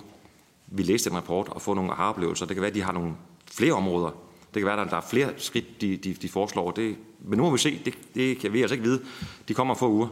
vi 0.73 0.83
læste 0.83 1.09
en 1.09 1.15
rapport 1.15 1.49
og 1.49 1.61
få 1.61 1.73
nogle 1.73 1.91
aha-oplevelser. 1.91 2.45
Det 2.45 2.55
kan 2.55 2.61
være, 2.61 2.69
at 2.69 2.75
de 2.75 2.81
har 2.81 2.91
nogle 2.91 3.13
flere 3.51 3.73
områder. 3.73 4.09
Det 4.53 4.59
kan 4.61 4.65
være, 4.65 4.81
at 4.81 4.91
der 4.91 4.97
er 4.97 5.01
flere 5.01 5.29
skridt, 5.37 5.81
de, 5.81 5.97
de, 5.97 6.13
de 6.13 6.29
foreslår. 6.29 6.71
Det, 6.71 6.95
men 7.19 7.37
nu 7.37 7.43
må 7.43 7.51
vi 7.51 7.57
se. 7.57 7.81
Det, 7.85 7.93
det 8.15 8.37
kan 8.37 8.53
vi 8.53 8.61
altså 8.61 8.73
ikke 8.73 8.83
vide. 8.83 9.01
De 9.47 9.53
kommer 9.53 9.73
få 9.73 9.89
uger. 9.89 10.07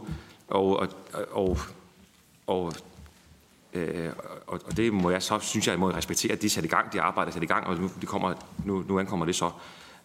Og, 0.48 0.76
og, 0.76 0.88
og, 1.32 1.58
og 2.46 2.72
Øh, 3.74 4.12
og, 4.46 4.60
og 4.66 4.76
det 4.76 4.92
må 4.92 5.10
jeg 5.10 5.22
så, 5.22 5.38
synes 5.38 5.68
jeg, 5.68 5.78
må 5.78 5.88
jeg 5.88 5.96
respektere, 5.96 6.32
at 6.32 6.42
de 6.42 6.50
sætter 6.50 6.70
i 6.70 6.74
gang, 6.74 6.92
de 6.92 7.00
arbejder 7.00 7.32
sat 7.32 7.42
i 7.42 7.46
gang, 7.46 7.66
og 7.66 7.76
nu, 7.78 7.90
de 8.00 8.06
kommer, 8.06 8.34
nu, 8.64 8.84
nu 8.88 8.98
ankommer 8.98 9.26
det 9.26 9.34
så. 9.34 9.50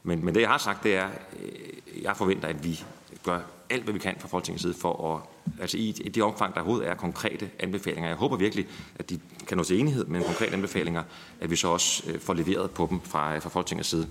Men, 0.03 0.25
men 0.25 0.35
det, 0.35 0.41
jeg 0.41 0.49
har 0.49 0.57
sagt, 0.57 0.83
det 0.83 0.95
er, 0.95 1.09
øh, 1.39 2.03
jeg 2.03 2.17
forventer, 2.17 2.47
at 2.47 2.63
vi 2.63 2.83
gøre 3.23 3.41
alt, 3.69 3.83
hvad 3.83 3.93
vi 3.93 3.99
kan 3.99 4.15
fra 4.19 4.27
Folketingets 4.27 4.61
side 4.61 4.73
for 4.73 5.15
at, 5.15 5.21
altså 5.61 5.77
i, 5.77 5.89
i 5.89 6.09
det 6.09 6.23
omfang, 6.23 6.53
der 6.53 6.61
overhovedet 6.61 6.89
er 6.89 6.95
konkrete 6.95 7.49
anbefalinger. 7.59 8.09
Jeg 8.09 8.17
håber 8.17 8.37
virkelig, 8.37 8.67
at 8.95 9.09
de 9.09 9.19
kan 9.47 9.57
nå 9.57 9.63
til 9.63 9.79
enighed 9.79 10.05
med 10.05 10.23
konkrete 10.23 10.53
anbefalinger, 10.53 11.03
at 11.41 11.51
vi 11.51 11.55
så 11.55 11.67
også 11.67 12.03
øh, 12.11 12.19
får 12.19 12.33
leveret 12.33 12.71
på 12.71 12.87
dem 12.89 13.01
fra, 13.01 13.35
øh, 13.35 13.41
fra 13.41 13.49
Folketingets 13.49 13.89
side. 13.89 14.07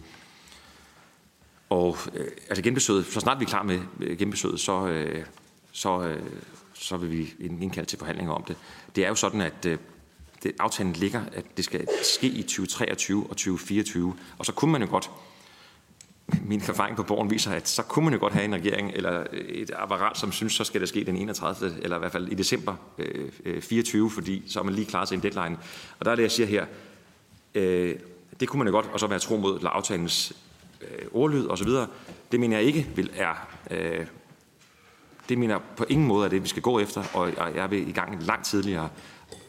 Og 1.71 1.97
øh, 2.15 2.27
altså 2.49 2.63
genbesøget, 2.63 3.07
så 3.07 3.21
snart 3.21 3.41
vi 3.41 3.45
er 3.45 3.49
klar 3.49 3.63
med 3.63 3.81
øh, 4.01 4.19
genbesøget, 4.19 4.61
så, 4.61 4.87
øh, 4.87 5.25
så, 5.73 6.03
øh, 6.03 6.23
så 6.75 6.97
vil 6.97 7.11
vi 7.11 7.35
indkalde 7.39 7.89
til 7.89 7.99
forhandlinger 7.99 8.33
om 8.33 8.45
det. 8.45 8.57
Det 8.97 9.05
er 9.05 9.09
jo 9.09 9.15
sådan, 9.15 9.41
at 9.41 9.67
øh, 9.67 9.79
det, 10.43 10.53
aftalen 10.59 10.93
ligger, 10.93 11.23
at 11.33 11.45
det 11.57 11.65
skal 11.65 11.87
ske 12.03 12.27
i 12.27 12.43
2023 12.43 13.23
og 13.23 13.29
2024. 13.29 14.15
Og 14.39 14.47
så 14.47 14.53
kunne 14.53 14.73
man 14.73 14.83
jo 14.83 14.89
godt, 14.91 15.11
min 16.45 16.61
erfaring 16.61 16.97
på 16.97 17.03
borgen 17.03 17.31
viser, 17.31 17.53
at 17.53 17.69
så 17.69 17.83
kunne 17.83 18.05
man 18.05 18.15
jo 18.15 18.21
godt 18.21 18.33
have 18.33 18.45
en 18.45 18.55
regering 18.55 18.91
eller 18.95 19.25
øh, 19.33 19.41
et 19.41 19.71
apparat, 19.77 20.19
som 20.19 20.33
synes, 20.33 20.53
så 20.53 20.65
skal 20.65 20.81
det 20.81 20.89
ske 20.89 21.05
den 21.05 21.17
31. 21.17 21.77
eller 21.83 21.97
i 21.97 21.99
hvert 21.99 22.13
fald 22.13 22.29
i 22.29 22.35
december 22.35 22.75
øh, 22.99 23.29
øh 23.45 23.63
24, 23.63 24.11
fordi 24.11 24.43
så 24.47 24.61
er 24.61 24.65
man 24.65 24.75
lige 24.75 24.87
klar 24.87 25.05
til 25.05 25.15
en 25.15 25.23
deadline. 25.23 25.59
Og 25.99 26.05
der 26.05 26.11
er 26.11 26.17
det, 26.17 26.23
jeg 26.23 26.31
siger 26.31 26.47
her, 26.47 26.67
øh, 27.55 27.95
det 28.41 28.49
kunne 28.49 28.59
man 28.59 28.67
jo 28.67 28.73
godt, 28.73 28.87
og 28.87 29.01
så 29.01 29.07
være 29.07 29.19
tro 29.19 29.37
mod 29.37 29.59
aftalens 29.63 30.33
øh, 30.81 31.07
ordlyd 31.13 31.49
osv. 31.49 31.71
Det 32.33 32.41
mener 32.41 32.57
jeg 32.57 32.67
ikke 32.67 32.87
vil 32.97 33.11
er 33.15 33.49
øh, 33.71 34.07
det 35.29 35.39
mener 35.39 35.59
på 35.77 35.85
ingen 35.89 36.07
måde 36.07 36.25
er 36.25 36.29
det, 36.29 36.43
vi 36.43 36.49
skal 36.49 36.63
gå 36.63 36.79
efter, 36.79 37.05
og 37.13 37.55
jeg 37.55 37.71
vil 37.71 37.89
i 37.89 37.93
gang 37.93 38.23
langt 38.23 38.47
tidligere. 38.47 38.89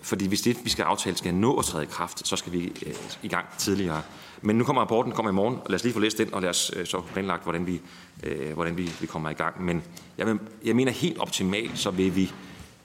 Fordi 0.02 0.28
hvis 0.28 0.42
det, 0.42 0.58
vi 0.64 0.70
skal 0.70 0.84
aftale, 0.84 1.18
skal 1.18 1.34
nå 1.34 1.58
at 1.58 1.66
træde 1.66 1.84
i 1.84 1.88
kraft, 1.88 2.28
så 2.28 2.36
skal 2.36 2.54
vi 2.54 2.64
øh, 2.86 2.94
i 3.24 3.28
gang 3.28 3.46
tidligere. 3.58 4.02
Men 4.42 4.56
nu 4.56 4.64
kommer 4.64 4.82
rapporten 4.82 5.14
kommer 5.14 5.32
i 5.32 5.34
morgen, 5.34 5.56
og 5.56 5.66
lad 5.70 5.76
os 5.76 5.84
lige 5.84 5.94
få 5.94 6.00
læst 6.00 6.18
den, 6.18 6.34
og 6.34 6.42
lad 6.42 6.50
os 6.50 6.72
øh, 6.76 6.86
så 6.86 7.02
planlagt, 7.14 7.44
hvordan 7.44 7.68
vi, 7.68 7.82
øh, 8.24 8.54
hvordan 8.54 8.78
vi, 8.78 8.92
vi 9.02 9.08
kommer 9.08 9.30
i 9.30 9.34
gang. 9.34 9.64
Men 9.64 9.84
jeg, 10.18 10.28
vil, 10.28 10.40
jeg 10.66 10.76
mener 10.76 10.92
helt 10.92 11.18
optimalt, 11.18 11.80
så 11.80 11.92
vil 11.92 12.16
vi, 12.16 12.32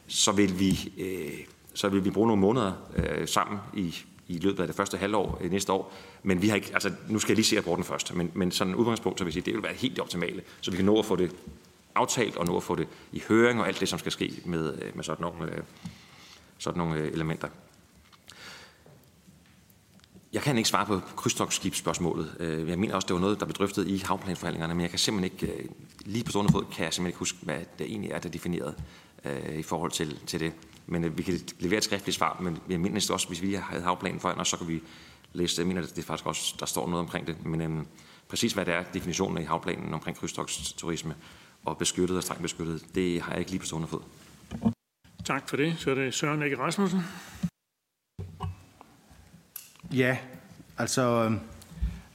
så 0.07 0.33
vil 0.33 0.59
vi, 0.61 0.93
øh, 0.99 1.39
så 1.75 1.89
vil 1.89 2.05
vi 2.05 2.11
bruge 2.11 2.27
nogle 2.27 2.41
måneder 2.41 2.73
øh, 2.97 3.29
sammen 3.29 3.59
i, 3.75 3.97
i 4.29 4.39
løbet 4.39 4.61
af 4.61 4.67
det 4.67 4.77
første 4.77 4.97
halvår 4.97 5.39
øh, 5.41 5.51
næste 5.51 5.73
år. 5.73 5.93
Men 6.23 6.43
vi 6.43 6.49
har 6.49 6.57
ikke, 6.57 6.71
altså, 6.75 6.93
nu 7.09 7.19
skal 7.19 7.33
jeg 7.33 7.37
lige 7.37 7.47
se 7.47 7.59
rapporten 7.59 7.85
først, 7.85 8.15
men, 8.15 8.31
men 8.35 8.51
sådan 8.51 8.73
en 8.73 8.77
udgangspunkt, 8.77 9.19
så 9.19 9.25
vil 9.25 9.29
jeg 9.29 9.33
sige, 9.33 9.45
det 9.45 9.55
vil 9.55 9.63
være 9.63 9.75
helt 9.75 9.99
optimale, 9.99 10.43
så 10.61 10.71
vi 10.71 10.77
kan 10.77 10.87
nå 10.87 10.99
at 10.99 11.05
få 11.05 11.17
det 11.17 11.31
aftalt, 11.95 12.37
og 12.37 12.47
nå 12.47 12.57
at 12.57 12.63
få 12.63 12.75
det 12.75 12.89
i 13.13 13.23
høring 13.29 13.61
og 13.61 13.69
alt 13.69 13.81
det, 13.81 13.89
som 13.89 13.99
skal 13.99 14.13
ske 14.13 14.33
med, 14.45 14.75
øh, 14.83 14.97
med 14.97 15.05
sådan 15.05 15.23
nogle, 15.23 15.53
øh, 15.53 15.63
sådan 16.59 16.79
nogle 16.79 16.99
øh, 16.99 17.13
elementer. 17.13 17.49
Jeg 20.33 20.43
kan 20.43 20.57
ikke 20.59 20.69
svare 20.69 20.87
på 20.87 21.01
krydstogsskibsspørgsmålet. 21.17 22.37
Øh, 22.41 22.69
jeg 22.69 22.79
mener 22.79 22.95
også, 22.95 23.07
det 23.07 23.15
var 23.15 23.21
noget, 23.21 23.41
der 23.41 23.47
blev 23.47 23.55
drøftet 23.55 23.89
i 23.89 23.99
havplanforhandlingerne, 23.99 24.75
men 24.75 24.81
jeg 24.81 24.91
kan 24.91 24.99
simpelthen 24.99 25.33
ikke, 25.33 25.63
øh, 25.63 25.69
lige 26.05 26.25
på 26.25 26.31
stående 26.31 26.53
fod, 26.53 26.65
kan 26.65 26.85
jeg 26.85 26.93
simpelthen 26.93 27.07
ikke 27.07 27.19
huske, 27.19 27.39
hvad 27.43 27.59
det 27.79 27.87
egentlig 27.87 28.11
er, 28.11 28.19
der 28.19 28.29
er 28.29 28.33
defineret 28.33 28.75
øh, 29.25 29.59
i 29.59 29.63
forhold 29.63 29.91
til, 29.91 30.19
til 30.27 30.41
det. 30.41 30.53
Men 30.87 31.19
vi 31.19 31.23
kan 31.23 31.41
levere 31.59 31.79
et 31.79 31.85
skriftligt 31.85 32.17
svar, 32.17 32.39
men 32.41 32.59
jeg 32.69 32.81
mener 32.81 33.11
også, 33.13 33.29
hvis 33.29 33.43
vi 33.43 33.55
har 33.55 33.81
havplanen 33.81 34.21
foran 34.21 34.41
os, 34.41 34.49
så 34.49 34.57
kan 34.57 34.69
vi 34.69 34.83
læse 35.33 35.57
det. 35.57 35.59
Jeg 35.59 35.67
mener, 35.67 35.81
det 35.81 35.99
er 35.99 36.03
faktisk 36.03 36.27
også, 36.27 36.57
der 36.61 36.67
står 36.67 36.87
noget 36.87 37.01
omkring 37.01 37.27
det. 37.27 37.47
Men 37.47 37.61
øhm, 37.61 37.87
præcis 38.29 38.53
hvad 38.53 38.67
det 38.67 38.75
er, 38.75 38.83
definitionen 38.95 39.43
i 39.43 39.45
havplanen 39.45 39.95
omkring 39.95 40.17
krydstogsturisme, 40.17 41.15
og 41.65 41.79
beskyttet 41.79 42.17
og 42.17 42.23
strengt 42.23 42.43
beskyttet, 42.43 42.85
det 42.95 43.23
har 43.23 43.31
jeg 43.31 43.39
ikke 43.39 43.51
lige 43.51 43.61
på 43.61 43.67
stående 43.67 43.89
fod. 43.89 44.01
Tak 45.25 45.49
for 45.49 45.57
det. 45.57 45.75
Så 45.79 45.91
er 45.91 45.95
det 45.95 46.15
Søren 46.15 46.43
Ikke 46.43 46.59
Rasmussen. 46.59 47.01
Ja, 49.97 50.17
altså 50.79 51.03
øhm, 51.03 51.41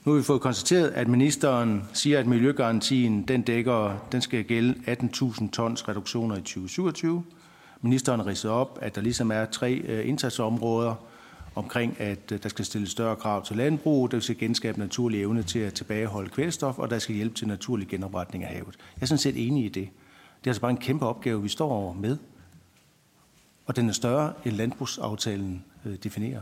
nu 0.06 0.12
har 0.12 0.18
vi 0.18 0.24
fået 0.24 0.42
konstateret, 0.42 0.90
at 0.90 1.08
ministeren 1.08 1.84
siger, 1.94 2.20
at 2.20 2.28
miljøgarantien 2.28 3.24
den 3.24 3.42
dækker, 3.42 4.08
den 4.12 4.22
skal 4.22 4.44
gælde 4.44 4.74
18.000 4.88 5.50
tons 5.50 5.88
reduktioner 5.88 6.36
i 6.36 6.40
2027. 6.40 7.24
Ministeren 7.82 8.26
ridser 8.26 8.50
op, 8.50 8.80
at 8.82 8.96
der 8.96 9.02
ligesom 9.02 9.32
er 9.32 9.46
tre 9.46 9.74
øh, 9.74 10.08
indsatsområder, 10.08 10.96
omkring, 11.56 11.96
at 12.02 12.32
øh, 12.32 12.44
der 12.44 12.50
skal 12.50 12.66
stilles 12.66 12.92
større 12.92 13.16
krav 13.16 13.46
til 13.46 13.58
landbrug, 13.58 14.12
der 14.12 14.20
skal 14.20 14.38
genskabe 14.38 14.80
naturlig 14.80 15.22
evne 15.22 15.44
til 15.44 15.60
at 15.60 15.74
tilbageholde 15.74 16.30
kvælstof, 16.30 16.80
og 16.80 16.90
der 16.90 17.00
skal 17.00 17.16
hjælpe 17.16 17.36
til 17.36 17.48
naturlig 17.48 17.88
genopretning 17.88 18.44
af 18.44 18.50
havet. 18.50 18.76
Jeg 18.96 19.02
er 19.02 19.06
sådan 19.06 19.20
set 19.20 19.48
enig 19.48 19.66
i 19.66 19.70
det. 19.70 19.90
Det 20.40 20.48
er 20.48 20.52
altså 20.52 20.62
bare 20.62 20.72
en 20.72 20.78
kæmpe 20.78 21.06
opgave, 21.06 21.42
vi 21.44 21.50
står 21.50 21.70
over 21.70 21.94
med. 21.94 22.18
Og 23.66 23.76
den 23.76 23.90
er 23.90 23.94
større, 23.94 24.34
end 24.46 24.56
landbrugsaftalen 24.56 25.64
øh, 25.86 25.96
definerer. 26.04 26.42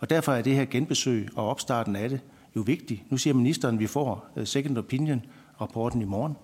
Og 0.00 0.10
derfor 0.10 0.32
er 0.32 0.42
det 0.42 0.54
her 0.54 0.64
genbesøg 0.64 1.28
og 1.36 1.48
opstarten 1.48 1.96
af 1.96 2.08
det 2.08 2.20
jo 2.56 2.60
vigtigt. 2.60 3.10
Nu 3.10 3.16
siger 3.16 3.34
ministeren, 3.34 3.74
at 3.74 3.80
vi 3.80 3.86
får 3.86 4.26
øh, 4.36 4.46
second 4.46 4.78
opinion 4.78 5.22
rapporten 5.60 6.02
i 6.02 6.04
morgen. 6.04 6.36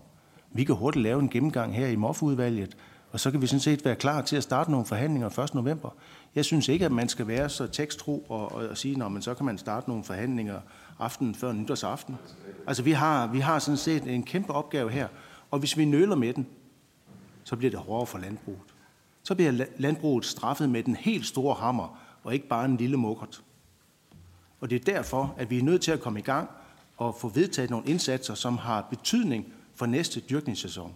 Vi 0.52 0.64
kan 0.64 0.74
hurtigt 0.74 1.02
lave 1.02 1.20
en 1.20 1.28
gennemgang 1.28 1.74
her 1.74 1.86
i 1.86 1.96
MOF-udvalget, 1.96 2.76
og 3.12 3.20
så 3.20 3.30
kan 3.30 3.42
vi 3.42 3.46
sådan 3.46 3.60
set 3.60 3.84
være 3.84 3.96
klar 3.96 4.22
til 4.22 4.36
at 4.36 4.42
starte 4.42 4.70
nogle 4.70 4.86
forhandlinger 4.86 5.38
1. 5.38 5.54
november. 5.54 5.94
Jeg 6.34 6.44
synes 6.44 6.68
ikke, 6.68 6.84
at 6.84 6.92
man 6.92 7.08
skal 7.08 7.26
være 7.26 7.48
så 7.48 7.66
teksttro 7.66 8.26
og, 8.28 8.52
og, 8.52 8.68
og 8.68 8.78
sige, 8.78 9.04
at 9.16 9.24
så 9.24 9.34
kan 9.34 9.46
man 9.46 9.58
starte 9.58 9.88
nogle 9.88 10.04
forhandlinger 10.04 10.60
aftenen 10.98 11.34
før 11.34 11.52
nytårsaften. 11.52 12.16
Altså 12.66 12.82
vi 12.82 12.92
har, 12.92 13.26
vi 13.26 13.40
har 13.40 13.58
sådan 13.58 13.76
set 13.78 14.14
en 14.14 14.22
kæmpe 14.22 14.52
opgave 14.52 14.90
her, 14.90 15.08
og 15.50 15.58
hvis 15.58 15.76
vi 15.76 15.84
nøler 15.84 16.16
med 16.16 16.32
den, 16.32 16.46
så 17.44 17.56
bliver 17.56 17.70
det 17.70 17.80
hårdere 17.80 18.06
for 18.06 18.18
landbruget. 18.18 18.60
Så 19.22 19.34
bliver 19.34 19.64
landbruget 19.78 20.24
straffet 20.24 20.70
med 20.70 20.82
den 20.82 20.96
helt 20.96 21.26
store 21.26 21.54
hammer, 21.54 21.98
og 22.22 22.34
ikke 22.34 22.48
bare 22.48 22.64
en 22.64 22.76
lille 22.76 22.96
mukkert. 22.96 23.42
Og 24.60 24.70
det 24.70 24.80
er 24.80 24.92
derfor, 24.94 25.34
at 25.38 25.50
vi 25.50 25.58
er 25.58 25.62
nødt 25.62 25.82
til 25.82 25.92
at 25.92 26.00
komme 26.00 26.18
i 26.18 26.22
gang 26.22 26.50
og 26.96 27.14
få 27.14 27.28
vedtaget 27.28 27.70
nogle 27.70 27.86
indsatser, 27.86 28.34
som 28.34 28.58
har 28.58 28.86
betydning 28.90 29.52
for 29.74 29.86
næste 29.86 30.20
dyrkningssæson. 30.20 30.94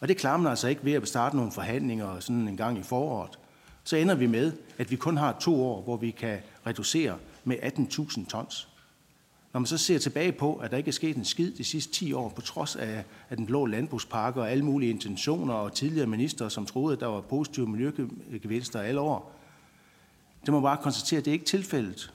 Og 0.00 0.08
det 0.08 0.16
klarer 0.16 0.36
man 0.36 0.50
altså 0.50 0.68
ikke 0.68 0.84
ved 0.84 0.92
at 0.92 1.08
starte 1.08 1.36
nogle 1.36 1.52
forhandlinger 1.52 2.20
sådan 2.20 2.48
en 2.48 2.56
gang 2.56 2.78
i 2.78 2.82
foråret. 2.82 3.38
Så 3.84 3.96
ender 3.96 4.14
vi 4.14 4.26
med, 4.26 4.52
at 4.78 4.90
vi 4.90 4.96
kun 4.96 5.16
har 5.16 5.36
to 5.40 5.64
år, 5.64 5.82
hvor 5.82 5.96
vi 5.96 6.10
kan 6.10 6.38
reducere 6.66 7.18
med 7.44 7.56
18.000 7.56 8.26
tons. 8.28 8.68
Når 9.52 9.60
man 9.60 9.66
så 9.66 9.78
ser 9.78 9.98
tilbage 9.98 10.32
på, 10.32 10.54
at 10.54 10.70
der 10.70 10.76
ikke 10.76 10.88
er 10.88 10.92
sket 10.92 11.16
en 11.16 11.24
skid 11.24 11.52
de 11.52 11.64
sidste 11.64 11.92
10 11.92 12.12
år, 12.12 12.28
på 12.28 12.40
trods 12.40 12.76
af, 12.76 13.04
at 13.28 13.38
den 13.38 13.46
blå 13.46 13.66
landbrugspakke 13.66 14.40
og 14.40 14.50
alle 14.50 14.64
mulige 14.64 14.90
intentioner 14.90 15.54
og 15.54 15.72
tidligere 15.72 16.06
minister, 16.06 16.48
som 16.48 16.66
troede, 16.66 16.92
at 16.92 17.00
der 17.00 17.06
var 17.06 17.20
positive 17.20 17.66
miljøgevinster 17.66 18.80
alle 18.80 19.00
år, 19.00 19.37
det 20.48 20.52
må 20.52 20.60
bare 20.60 20.76
konstatere, 20.82 21.18
at 21.18 21.24
det 21.24 21.30
ikke 21.30 21.42
er 21.42 21.46
tilfældet. 21.46 22.14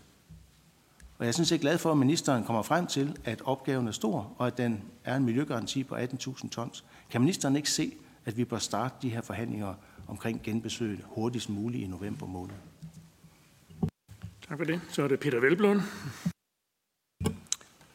Og 1.17 1.25
jeg 1.25 1.27
er 1.27 1.31
sådan 1.31 1.45
set 1.45 1.61
glad 1.61 1.77
for, 1.77 1.91
at 1.91 1.97
ministeren 1.97 2.43
kommer 2.43 2.61
frem 2.61 2.88
til, 2.88 3.17
at 3.23 3.41
opgaven 3.45 3.88
er 3.88 3.91
stor, 3.91 4.34
og 4.38 4.47
at 4.47 4.57
den 4.57 4.84
er 5.03 5.15
en 5.15 5.25
miljøgaranti 5.25 5.84
på 5.84 5.95
18.000 5.95 6.49
tons. 6.49 6.84
Kan 7.09 7.21
ministeren 7.21 7.55
ikke 7.55 7.69
se, 7.69 7.93
at 8.25 8.38
vi 8.38 8.45
bør 8.45 8.57
starte 8.57 8.95
de 9.01 9.09
her 9.09 9.21
forhandlinger 9.21 9.73
omkring 10.07 10.41
genbesøget 10.43 10.99
hurtigst 11.03 11.49
muligt 11.49 11.84
i 11.84 11.88
november 11.88 12.25
måned? 12.25 12.55
Tak 14.47 14.57
for 14.57 14.65
det. 14.65 14.81
Så 14.89 15.03
er 15.03 15.07
det 15.07 15.19
Peter 15.19 15.39
Velblom. 15.39 15.81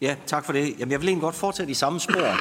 Ja, 0.00 0.16
tak 0.26 0.44
for 0.44 0.52
det. 0.52 0.78
Jamen, 0.78 0.92
jeg 0.92 1.00
vil 1.00 1.08
egentlig 1.08 1.22
godt 1.22 1.34
fortsætte 1.34 1.70
i 1.70 1.74
samme 1.74 2.00
spor. 2.00 2.36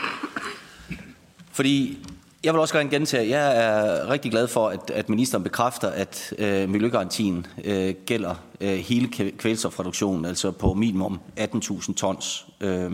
Fordi 1.51 2.07
jeg 2.43 2.53
vil 2.53 2.61
også 2.61 2.73
gerne 2.73 2.89
gentage, 2.89 3.23
at 3.23 3.29
jeg 3.29 3.57
er 3.57 4.09
rigtig 4.09 4.31
glad 4.31 4.47
for, 4.47 4.67
at, 4.69 4.89
at 4.89 5.09
ministeren 5.09 5.43
bekræfter, 5.43 5.89
at 5.89 6.33
øh, 6.38 6.69
miljøgarantien 6.69 7.47
øh, 7.63 7.93
gælder 8.05 8.35
øh, 8.61 8.77
hele 8.77 9.07
kvælstofreduktionen, 9.38 10.25
altså 10.25 10.51
på 10.51 10.73
minimum 10.73 11.19
18.000 11.39 11.93
tons. 11.93 12.47
Øh, 12.61 12.91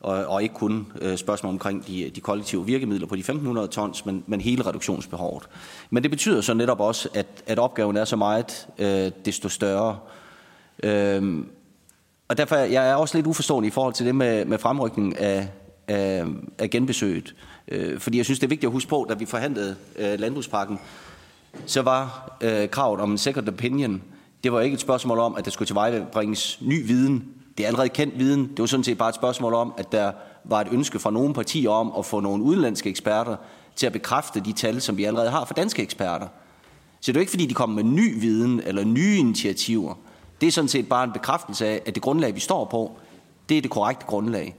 og, 0.00 0.26
og 0.26 0.42
ikke 0.42 0.54
kun 0.54 0.92
øh, 1.00 1.16
spørgsmål 1.16 1.52
omkring 1.52 1.86
de, 1.86 2.10
de 2.14 2.20
kollektive 2.20 2.66
virkemidler 2.66 3.06
på 3.06 3.16
de 3.16 3.20
1.500 3.20 3.66
tons, 3.66 4.06
men, 4.06 4.24
men 4.26 4.40
hele 4.40 4.66
reduktionsbehovet. 4.66 5.48
Men 5.90 6.02
det 6.02 6.10
betyder 6.10 6.40
så 6.40 6.54
netop 6.54 6.80
også, 6.80 7.08
at, 7.14 7.26
at 7.46 7.58
opgaven 7.58 7.96
er 7.96 8.04
så 8.04 8.16
meget, 8.16 8.66
øh, 8.78 9.10
desto 9.24 9.48
større. 9.48 9.98
Øh, 10.82 11.44
og 12.28 12.36
derfor 12.36 12.56
jeg 12.56 12.90
er 12.90 12.94
også 12.94 13.18
lidt 13.18 13.26
uforstående 13.26 13.66
i 13.66 13.70
forhold 13.70 13.94
til 13.94 14.06
det 14.06 14.14
med, 14.14 14.44
med 14.44 14.58
fremrykningen 14.58 15.16
af, 15.16 15.48
af, 15.88 16.24
af 16.58 16.70
genbesøget. 16.70 17.28
Øh, 17.28 17.53
Øh, 17.68 18.00
fordi 18.00 18.16
jeg 18.16 18.24
synes, 18.24 18.38
det 18.38 18.46
er 18.46 18.48
vigtigt 18.48 18.68
at 18.68 18.72
huske 18.72 18.88
på, 18.88 19.06
da 19.08 19.14
vi 19.14 19.24
forhandlede 19.24 19.76
øh, 19.98 20.20
landbrugspakken, 20.20 20.78
så 21.66 21.82
var 21.82 22.30
øh, 22.40 22.68
kravet 22.68 23.00
om 23.00 23.10
en 23.10 23.18
second 23.18 23.48
opinion, 23.48 24.02
det 24.44 24.52
var 24.52 24.60
ikke 24.60 24.74
et 24.74 24.80
spørgsmål 24.80 25.18
om, 25.18 25.36
at 25.36 25.44
der 25.44 25.50
skulle 25.50 25.66
tilvejebringes 25.66 26.58
ny 26.62 26.86
viden. 26.86 27.24
Det 27.58 27.64
er 27.64 27.66
allerede 27.66 27.88
kendt 27.88 28.18
viden. 28.18 28.48
Det 28.48 28.58
var 28.58 28.66
sådan 28.66 28.84
set 28.84 28.98
bare 28.98 29.08
et 29.08 29.14
spørgsmål 29.14 29.54
om, 29.54 29.74
at 29.78 29.92
der 29.92 30.12
var 30.44 30.60
et 30.60 30.68
ønske 30.72 30.98
fra 30.98 31.10
nogle 31.10 31.34
partier 31.34 31.70
om 31.70 31.92
at 31.98 32.06
få 32.06 32.20
nogle 32.20 32.44
udenlandske 32.44 32.90
eksperter 32.90 33.36
til 33.76 33.86
at 33.86 33.92
bekræfte 33.92 34.40
de 34.40 34.52
tal, 34.52 34.80
som 34.80 34.96
vi 34.96 35.04
allerede 35.04 35.30
har 35.30 35.44
for 35.44 35.54
danske 35.54 35.82
eksperter. 35.82 36.26
Så 37.00 37.12
det 37.12 37.16
er 37.16 37.20
jo 37.20 37.20
ikke, 37.20 37.30
fordi 37.30 37.46
de 37.46 37.54
kommer 37.54 37.82
med 37.82 37.92
ny 37.92 38.20
viden 38.20 38.60
eller 38.64 38.84
nye 38.84 39.16
initiativer. 39.16 39.94
Det 40.40 40.46
er 40.46 40.52
sådan 40.52 40.68
set 40.68 40.88
bare 40.88 41.04
en 41.04 41.12
bekræftelse 41.12 41.66
af, 41.66 41.82
at 41.86 41.94
det 41.94 42.02
grundlag, 42.02 42.34
vi 42.34 42.40
står 42.40 42.64
på, 42.64 42.92
det 43.48 43.58
er 43.58 43.62
det 43.62 43.70
korrekte 43.70 44.06
grundlag. 44.06 44.56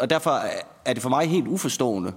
Og 0.00 0.10
derfor 0.10 0.40
er 0.84 0.92
det 0.92 1.02
for 1.02 1.08
mig 1.08 1.26
helt 1.28 1.48
uforstående, 1.48 2.12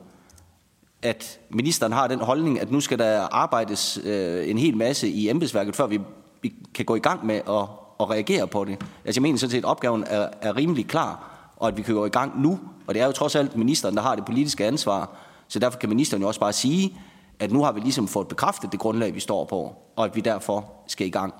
at 1.01 1.39
ministeren 1.49 1.93
har 1.93 2.07
den 2.07 2.19
holdning, 2.19 2.59
at 2.59 2.71
nu 2.71 2.81
skal 2.81 2.99
der 2.99 3.21
arbejdes 3.21 3.99
øh, 4.03 4.49
en 4.49 4.57
hel 4.57 4.77
masse 4.77 5.09
i 5.09 5.29
embedsværket, 5.29 5.75
før 5.75 5.87
vi, 5.87 5.99
vi 6.41 6.53
kan 6.73 6.85
gå 6.85 6.95
i 6.95 6.99
gang 6.99 7.25
med 7.25 7.35
at, 7.35 7.67
at 7.99 8.09
reagere 8.09 8.47
på 8.47 8.65
det. 8.65 8.77
Altså 9.05 9.19
jeg 9.19 9.21
mener 9.21 9.37
sådan 9.37 9.51
set, 9.51 9.57
at 9.57 9.65
opgaven 9.65 10.03
er, 10.07 10.27
er 10.41 10.57
rimelig 10.57 10.87
klar, 10.87 11.31
og 11.55 11.67
at 11.67 11.77
vi 11.77 11.81
kan 11.81 11.95
gå 11.95 12.05
i 12.05 12.09
gang 12.09 12.41
nu. 12.41 12.59
Og 12.87 12.93
det 12.93 13.01
er 13.01 13.05
jo 13.05 13.11
trods 13.11 13.35
alt 13.35 13.57
ministeren, 13.57 13.95
der 13.95 14.01
har 14.01 14.15
det 14.15 14.25
politiske 14.25 14.65
ansvar. 14.65 15.09
Så 15.47 15.59
derfor 15.59 15.79
kan 15.79 15.89
ministeren 15.89 16.21
jo 16.21 16.27
også 16.27 16.39
bare 16.39 16.53
sige, 16.53 16.97
at 17.39 17.51
nu 17.51 17.63
har 17.63 17.71
vi 17.71 17.79
ligesom 17.79 18.07
fået 18.07 18.27
bekræftet 18.27 18.71
det 18.71 18.79
grundlag, 18.79 19.15
vi 19.15 19.19
står 19.19 19.45
på, 19.45 19.75
og 19.95 20.05
at 20.05 20.15
vi 20.15 20.21
derfor 20.21 20.71
skal 20.87 21.07
i 21.07 21.09
gang. 21.09 21.33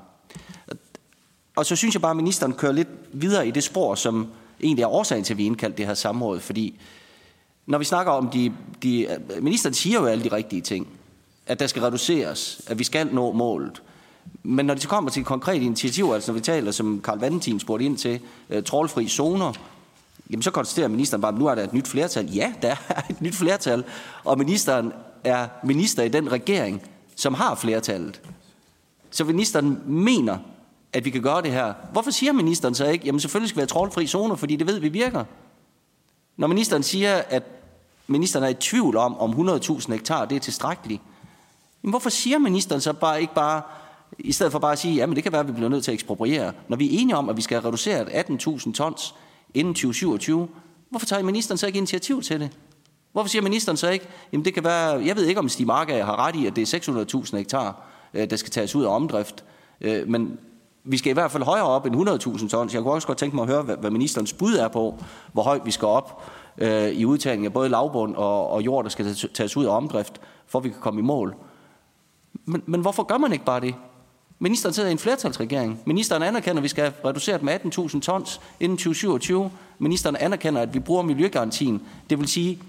Og 1.55 1.65
så 1.65 1.75
synes 1.75 1.95
jeg 1.95 2.01
bare, 2.01 2.11
at 2.11 2.17
ministeren 2.17 2.53
kører 2.53 2.71
lidt 2.71 2.87
videre 3.13 3.47
i 3.47 3.51
det 3.51 3.63
spor, 3.63 3.95
som 3.95 4.27
egentlig 4.61 4.83
er 4.83 4.87
årsagen 4.87 5.23
til, 5.23 5.33
at 5.33 5.37
vi 5.37 5.45
indkaldte 5.45 5.77
det 5.77 5.87
her 5.87 5.93
samråd. 5.93 6.39
Fordi 6.39 6.79
når 7.65 7.77
vi 7.77 7.85
snakker 7.85 8.11
om 8.11 8.29
de, 8.29 8.53
de... 8.83 9.01
Øh, 9.01 9.43
ministeren 9.43 9.73
siger 9.73 9.99
jo 9.99 10.05
alle 10.05 10.23
de 10.23 10.35
rigtige 10.35 10.61
ting. 10.61 10.87
At 11.47 11.59
der 11.59 11.67
skal 11.67 11.81
reduceres, 11.81 12.61
at 12.67 12.79
vi 12.79 12.83
skal 12.83 13.13
nå 13.13 13.31
målet. 13.31 13.81
Men 14.43 14.65
når 14.65 14.73
det 14.73 14.87
kommer 14.87 15.11
til 15.11 15.23
konkrete 15.23 15.65
initiativer, 15.65 16.13
altså 16.13 16.31
når 16.31 16.33
vi 16.33 16.41
taler, 16.41 16.71
som 16.71 17.01
Karl 17.01 17.19
Valentin 17.19 17.59
spurgte 17.59 17.85
ind 17.85 17.97
til, 17.97 18.19
øh, 18.49 18.57
uh, 18.57 18.63
trålfri 18.63 19.07
zoner, 19.07 19.53
jamen 20.29 20.43
så 20.43 20.51
konstaterer 20.51 20.87
ministeren 20.87 21.21
bare, 21.21 21.33
at 21.33 21.39
nu 21.39 21.47
er 21.47 21.55
der 21.55 21.63
et 21.63 21.73
nyt 21.73 21.87
flertal. 21.87 22.25
Ja, 22.25 22.53
der 22.61 22.75
er 22.89 23.01
et 23.09 23.21
nyt 23.21 23.35
flertal, 23.35 23.83
og 24.23 24.37
ministeren 24.37 24.93
er 25.23 25.47
minister 25.63 26.03
i 26.03 26.09
den 26.09 26.31
regering, 26.31 26.81
som 27.15 27.33
har 27.33 27.55
flertallet. 27.55 28.21
Så 29.11 29.23
ministeren 29.23 29.79
mener, 29.85 30.37
at 30.93 31.05
vi 31.05 31.09
kan 31.09 31.21
gøre 31.21 31.41
det 31.41 31.51
her. 31.51 31.73
Hvorfor 31.91 32.11
siger 32.11 32.33
ministeren 32.33 32.75
så 32.75 32.85
ikke, 32.85 33.05
jamen 33.05 33.19
selvfølgelig 33.19 33.49
skal 33.49 33.57
vi 33.57 33.61
have 33.61 33.67
trålfri 33.67 34.07
zoner, 34.07 34.35
fordi 34.35 34.55
det 34.55 34.67
ved 34.67 34.79
vi 34.79 34.89
virker? 34.89 35.23
Når 36.37 36.47
ministeren 36.47 36.83
siger, 36.83 37.21
at 37.29 37.43
ministeren 38.07 38.45
er 38.45 38.49
i 38.49 38.53
tvivl 38.53 38.97
om, 38.97 39.17
om 39.17 39.49
100.000 39.49 39.91
hektar 39.91 40.25
det 40.25 40.35
er 40.35 40.39
tilstrækkeligt, 40.39 41.01
jamen 41.83 41.91
hvorfor 41.91 42.09
siger 42.09 42.37
ministeren 42.37 42.81
så 42.81 42.93
bare 42.93 43.21
ikke 43.21 43.33
bare, 43.33 43.61
i 44.19 44.31
stedet 44.31 44.51
for 44.51 44.59
bare 44.59 44.71
at 44.71 44.79
sige, 44.79 45.03
at 45.03 45.09
det 45.09 45.23
kan 45.23 45.31
være, 45.31 45.41
at 45.41 45.47
vi 45.47 45.53
bliver 45.53 45.69
nødt 45.69 45.83
til 45.83 45.91
at 45.91 45.93
ekspropriere, 45.93 46.53
når 46.67 46.77
vi 46.77 46.95
er 46.95 46.99
enige 46.99 47.15
om, 47.15 47.29
at 47.29 47.37
vi 47.37 47.41
skal 47.41 47.61
have 47.61 47.67
reduceret 47.67 48.07
18.000 48.07 48.73
tons 48.73 49.15
inden 49.53 49.73
2027, 49.73 50.47
hvorfor 50.89 51.05
tager 51.05 51.23
ministeren 51.23 51.57
så 51.57 51.67
ikke 51.67 51.77
initiativ 51.77 52.21
til 52.21 52.39
det? 52.39 52.49
Hvorfor 53.11 53.29
siger 53.29 53.41
ministeren 53.41 53.77
så 53.77 53.89
ikke, 53.89 54.07
jamen 54.31 54.45
det 54.45 54.53
kan 54.53 54.63
være, 54.63 55.05
jeg 55.05 55.15
ved 55.15 55.25
ikke, 55.25 55.39
om 55.39 55.49
Stig 55.49 55.67
Marker 55.67 56.05
har 56.05 56.27
ret 56.27 56.35
i, 56.35 56.45
at 56.45 56.55
det 56.55 56.73
er 56.73 56.79
600.000 57.25 57.37
hektar, 57.37 57.81
øh, 58.13 58.29
der 58.29 58.35
skal 58.35 58.51
tages 58.51 58.75
ud 58.75 58.83
af 58.83 58.95
omdrift, 58.95 59.43
øh, 59.81 60.07
men 60.07 60.39
vi 60.83 60.97
skal 60.97 61.09
i 61.09 61.13
hvert 61.13 61.31
fald 61.31 61.43
højere 61.43 61.65
op 61.65 61.85
end 61.85 61.95
100.000 61.95 62.49
tons. 62.49 62.73
Jeg 62.73 62.81
kunne 62.81 62.93
også 62.93 63.07
godt 63.07 63.17
tænke 63.17 63.35
mig 63.35 63.43
at 63.43 63.49
høre, 63.49 63.61
hvad, 63.61 63.91
ministerens 63.91 64.33
bud 64.33 64.53
er 64.53 64.67
på, 64.67 64.95
hvor 65.33 65.43
højt 65.43 65.65
vi 65.65 65.71
skal 65.71 65.85
op 65.87 66.23
øh, 66.57 66.89
i 66.89 67.05
udtagning 67.05 67.45
af 67.45 67.53
både 67.53 67.69
lavbund 67.69 68.15
og, 68.15 68.49
og 68.49 68.61
jord, 68.61 68.83
der 68.83 68.89
skal 68.89 69.15
tages 69.33 69.57
ud 69.57 69.65
af 69.65 69.75
omdrift, 69.75 70.21
for 70.47 70.59
at 70.59 70.63
vi 70.63 70.69
kan 70.69 70.79
komme 70.81 70.99
i 70.99 71.03
mål. 71.03 71.35
Men, 72.45 72.63
men 72.65 72.81
hvorfor 72.81 73.03
gør 73.03 73.17
man 73.17 73.31
ikke 73.33 73.45
bare 73.45 73.59
det? 73.59 73.75
Ministeren 74.39 74.73
sidder 74.73 74.89
i 74.89 74.91
en 74.91 74.97
flertalsregering. 74.97 75.79
Ministeren 75.85 76.23
anerkender, 76.23 76.57
at 76.57 76.63
vi 76.63 76.67
skal 76.67 76.83
have 76.83 76.93
reduceret 77.05 77.43
med 77.43 77.53
18.000 77.53 77.99
tons 77.99 78.41
inden 78.59 78.77
2027. 78.77 79.51
Ministeren 79.79 80.15
anerkender, 80.15 80.61
at 80.61 80.73
vi 80.73 80.79
bruger 80.79 81.01
miljøgarantien. 81.01 81.81
Det 82.09 82.19
vil 82.19 82.27
sige, 82.27 82.59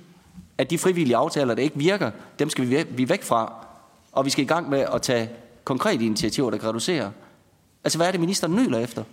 at 0.58 0.70
de 0.70 0.78
frivillige 0.78 1.16
aftaler, 1.16 1.54
der 1.54 1.62
ikke 1.62 1.76
virker, 1.76 2.10
dem 2.38 2.50
skal 2.50 2.70
vi, 2.70 2.84
vi 2.90 3.08
væk 3.08 3.22
fra. 3.22 3.52
Og 4.12 4.24
vi 4.24 4.30
skal 4.30 4.44
i 4.44 4.46
gang 4.46 4.70
med 4.70 4.78
at 4.94 5.02
tage 5.02 5.30
konkrete 5.64 6.04
initiativer, 6.04 6.50
der 6.50 6.58
kan 6.58 6.68
reducere. 6.68 7.12
Altså, 7.84 7.98
hvad 7.98 8.06
er 8.06 8.10
det, 8.10 8.20
ministeren 8.20 8.52
nøler 8.52 8.78
efter? 8.78 9.04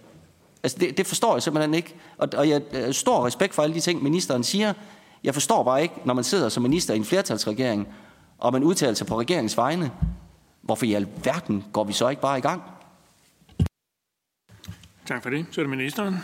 Altså, 0.64 0.78
det, 0.78 0.98
det 0.98 1.08
forstår 1.08 1.36
jeg 1.36 1.44
simpelthen 1.44 1.74
ikke. 1.74 1.96
Og, 2.18 2.30
og 2.34 2.50
jeg 2.50 2.62
har 2.74 2.92
stor 2.92 3.26
respekt 3.26 3.54
for 3.54 3.64
alle 3.64 3.76
de 3.76 3.80
ting, 3.80 4.04
ministeren 4.04 4.44
siger. 4.44 4.74
Jeg 5.24 5.34
forstår 5.34 5.64
bare 5.64 5.82
ikke, 5.82 5.96
når 6.06 6.14
man 6.14 6.24
sidder 6.24 6.50
som 6.50 6.64
minister 6.64 6.94
i 6.94 6.98
en 6.98 7.06
flertalsregering, 7.06 7.88
og 8.38 8.54
man 8.54 8.64
udtaler 8.64 8.94
sig 8.94 9.08
på 9.08 9.20
regeringens 9.20 9.58
vegne, 9.58 9.92
hvorfor 10.62 10.86
i 10.86 10.94
alverden 10.94 11.66
går 11.74 11.84
vi 11.84 11.94
så 11.94 12.10
ikke 12.10 12.22
bare 12.22 12.38
i 12.38 12.42
gang? 12.42 12.62
Tak 15.06 15.24
for 15.24 15.30
det. 15.30 15.46
Så 15.52 15.62
er 15.62 15.64
det 15.64 15.70
ministeren. 15.70 16.18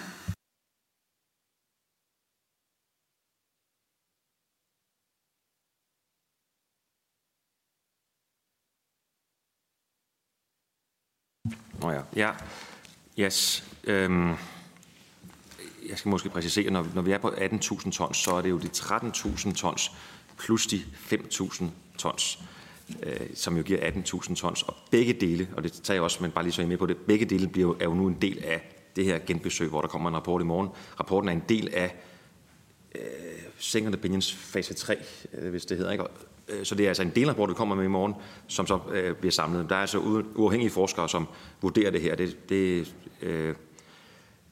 Nå 11.86 11.92
ja. 11.92 12.02
Ja. 12.16 12.32
Yes. 13.20 13.64
Øhm, 13.84 14.30
jeg 15.90 15.98
skal 15.98 16.10
måske 16.10 16.30
præcisere, 16.30 16.72
når, 16.72 16.88
når 16.96 17.02
vi 17.02 17.12
er 17.12 17.18
på 17.18 17.30
18.000 17.30 17.92
tons, 17.92 18.18
så 18.18 18.32
er 18.32 18.42
det 18.42 18.50
jo 18.50 18.58
de 18.58 18.68
13.000 18.68 19.54
tons 19.54 19.92
plus 20.38 20.68
de 20.68 20.82
5.000 21.14 21.66
tons, 21.98 22.40
øh, 23.04 23.28
som 23.34 23.58
jo 23.58 23.64
giver 23.64 23.92
18.000 23.92 24.36
tons. 24.36 24.64
Og 24.64 24.76
begge 24.92 25.14
dele, 25.14 25.48
og 25.56 25.64
det 25.64 25.74
tager 25.74 25.96
jeg 25.96 26.04
også, 26.04 26.18
men 26.22 26.32
bare 26.32 26.44
lige 26.44 26.54
så 26.54 26.62
I 26.62 26.66
med 26.66 26.78
på 26.78 26.86
det, 26.86 26.98
begge 26.98 27.26
dele 27.26 27.48
bliver 27.48 27.68
jo, 27.68 27.78
er 27.80 27.86
jo 27.86 27.94
nu 27.94 28.08
en 28.08 28.18
del 28.22 28.44
af 28.44 28.72
det 28.96 29.06
her 29.06 29.20
genbesøg, 29.28 29.70
hvor 29.70 29.82
der 29.82 29.88
kommer 29.88 30.10
en 30.10 30.16
rapport 30.16 30.42
i 30.42 30.46
morgen. 30.46 30.70
Rapporten 31.00 31.30
er 31.30 31.34
en 31.34 31.44
del 31.50 31.70
af 31.74 31.96
øh, 32.96 33.02
Second 33.58 33.96
Opinions 33.96 34.34
fase 34.34 34.74
3, 34.74 34.98
øh, 35.34 35.50
hvis 35.50 35.66
det 35.66 35.78
hedder. 35.78 35.92
Ikke? 35.92 36.06
Øh, 36.50 36.66
så 36.66 36.76
det 36.76 36.84
er 36.84 36.88
altså 36.88 37.04
en 37.04 37.12
delrapport, 37.16 37.50
vi 37.50 37.54
kommer 37.54 37.76
med 37.76 37.84
i 37.86 37.88
morgen, 37.88 38.14
som 38.48 38.68
så 38.68 38.80
øh, 38.92 39.16
bliver 39.16 39.32
samlet. 39.32 39.70
Der 39.70 39.76
er 39.76 39.82
altså 39.82 40.24
uafhængige 40.36 40.70
forskere, 40.70 41.10
som 41.10 41.28
vurderer 41.62 41.92
det 41.92 42.02
her. 42.02 42.16
Det, 42.16 42.50
det, 42.50 42.94
øh, 43.22 43.56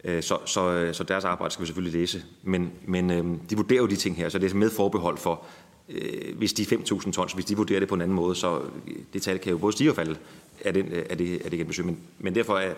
øh, 0.03 0.23
så, 0.23 0.37
så, 0.45 0.71
øh, 0.71 0.93
så 0.93 1.03
deres 1.03 1.25
arbejde 1.25 1.53
skal 1.53 1.61
vi 1.61 1.67
selvfølgelig 1.67 1.99
læse. 1.99 2.23
Men, 2.43 2.71
men 2.85 3.11
øh, 3.11 3.25
de 3.49 3.55
vurderer 3.55 3.81
jo 3.81 3.87
de 3.87 3.95
ting 3.95 4.15
her, 4.15 4.29
så 4.29 4.39
det 4.39 4.51
er 4.51 4.55
med 4.55 4.69
forbehold 4.69 5.17
for, 5.17 5.43
øh, 5.89 6.37
hvis 6.37 6.53
de 6.53 6.63
5.000 6.63 7.11
tons, 7.11 7.33
hvis 7.33 7.45
de 7.45 7.57
vurderer 7.57 7.79
det 7.79 7.89
på 7.89 7.95
en 7.95 8.01
anden 8.01 8.15
måde, 8.15 8.35
så 8.35 8.59
øh, 8.59 8.95
det 9.13 9.21
tal 9.21 9.39
kan 9.39 9.51
jo 9.51 9.57
både 9.57 9.73
stige 9.73 9.89
og 9.89 9.95
falde 9.95 10.17
af, 10.65 10.73
den, 10.73 10.93
af 11.09 11.17
det, 11.17 11.41
af 11.41 11.49
det 11.49 11.59
genbesøg. 11.59 11.85
Men, 11.85 11.99
men 12.19 12.35
derfor 12.35 12.57
er 12.57 12.73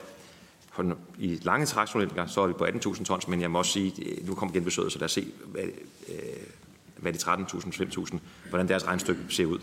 i 1.20 1.40
lange 1.42 1.66
træksmodeller, 1.66 2.26
så 2.26 2.42
er 2.42 2.48
vi 2.48 2.54
på 2.54 2.66
18.000 2.66 3.04
tons, 3.04 3.28
men 3.28 3.42
jeg 3.42 3.52
må 3.52 3.58
også 3.58 3.72
sige, 3.72 3.94
nu 4.28 4.36
kommer 4.36 4.54
genbesøget, 4.54 4.92
så 4.92 5.00
lad 5.00 5.06
os 5.06 5.12
se, 5.12 5.28
hvad, 5.46 5.64
øh, 6.10 6.18
hvad 6.98 7.14
de 7.14 7.18
13.000, 7.18 7.82
5.000, 7.82 8.18
hvordan 8.50 8.68
deres 8.68 8.88
regnstykke 8.88 9.22
ser 9.30 9.46
ud. 9.46 9.60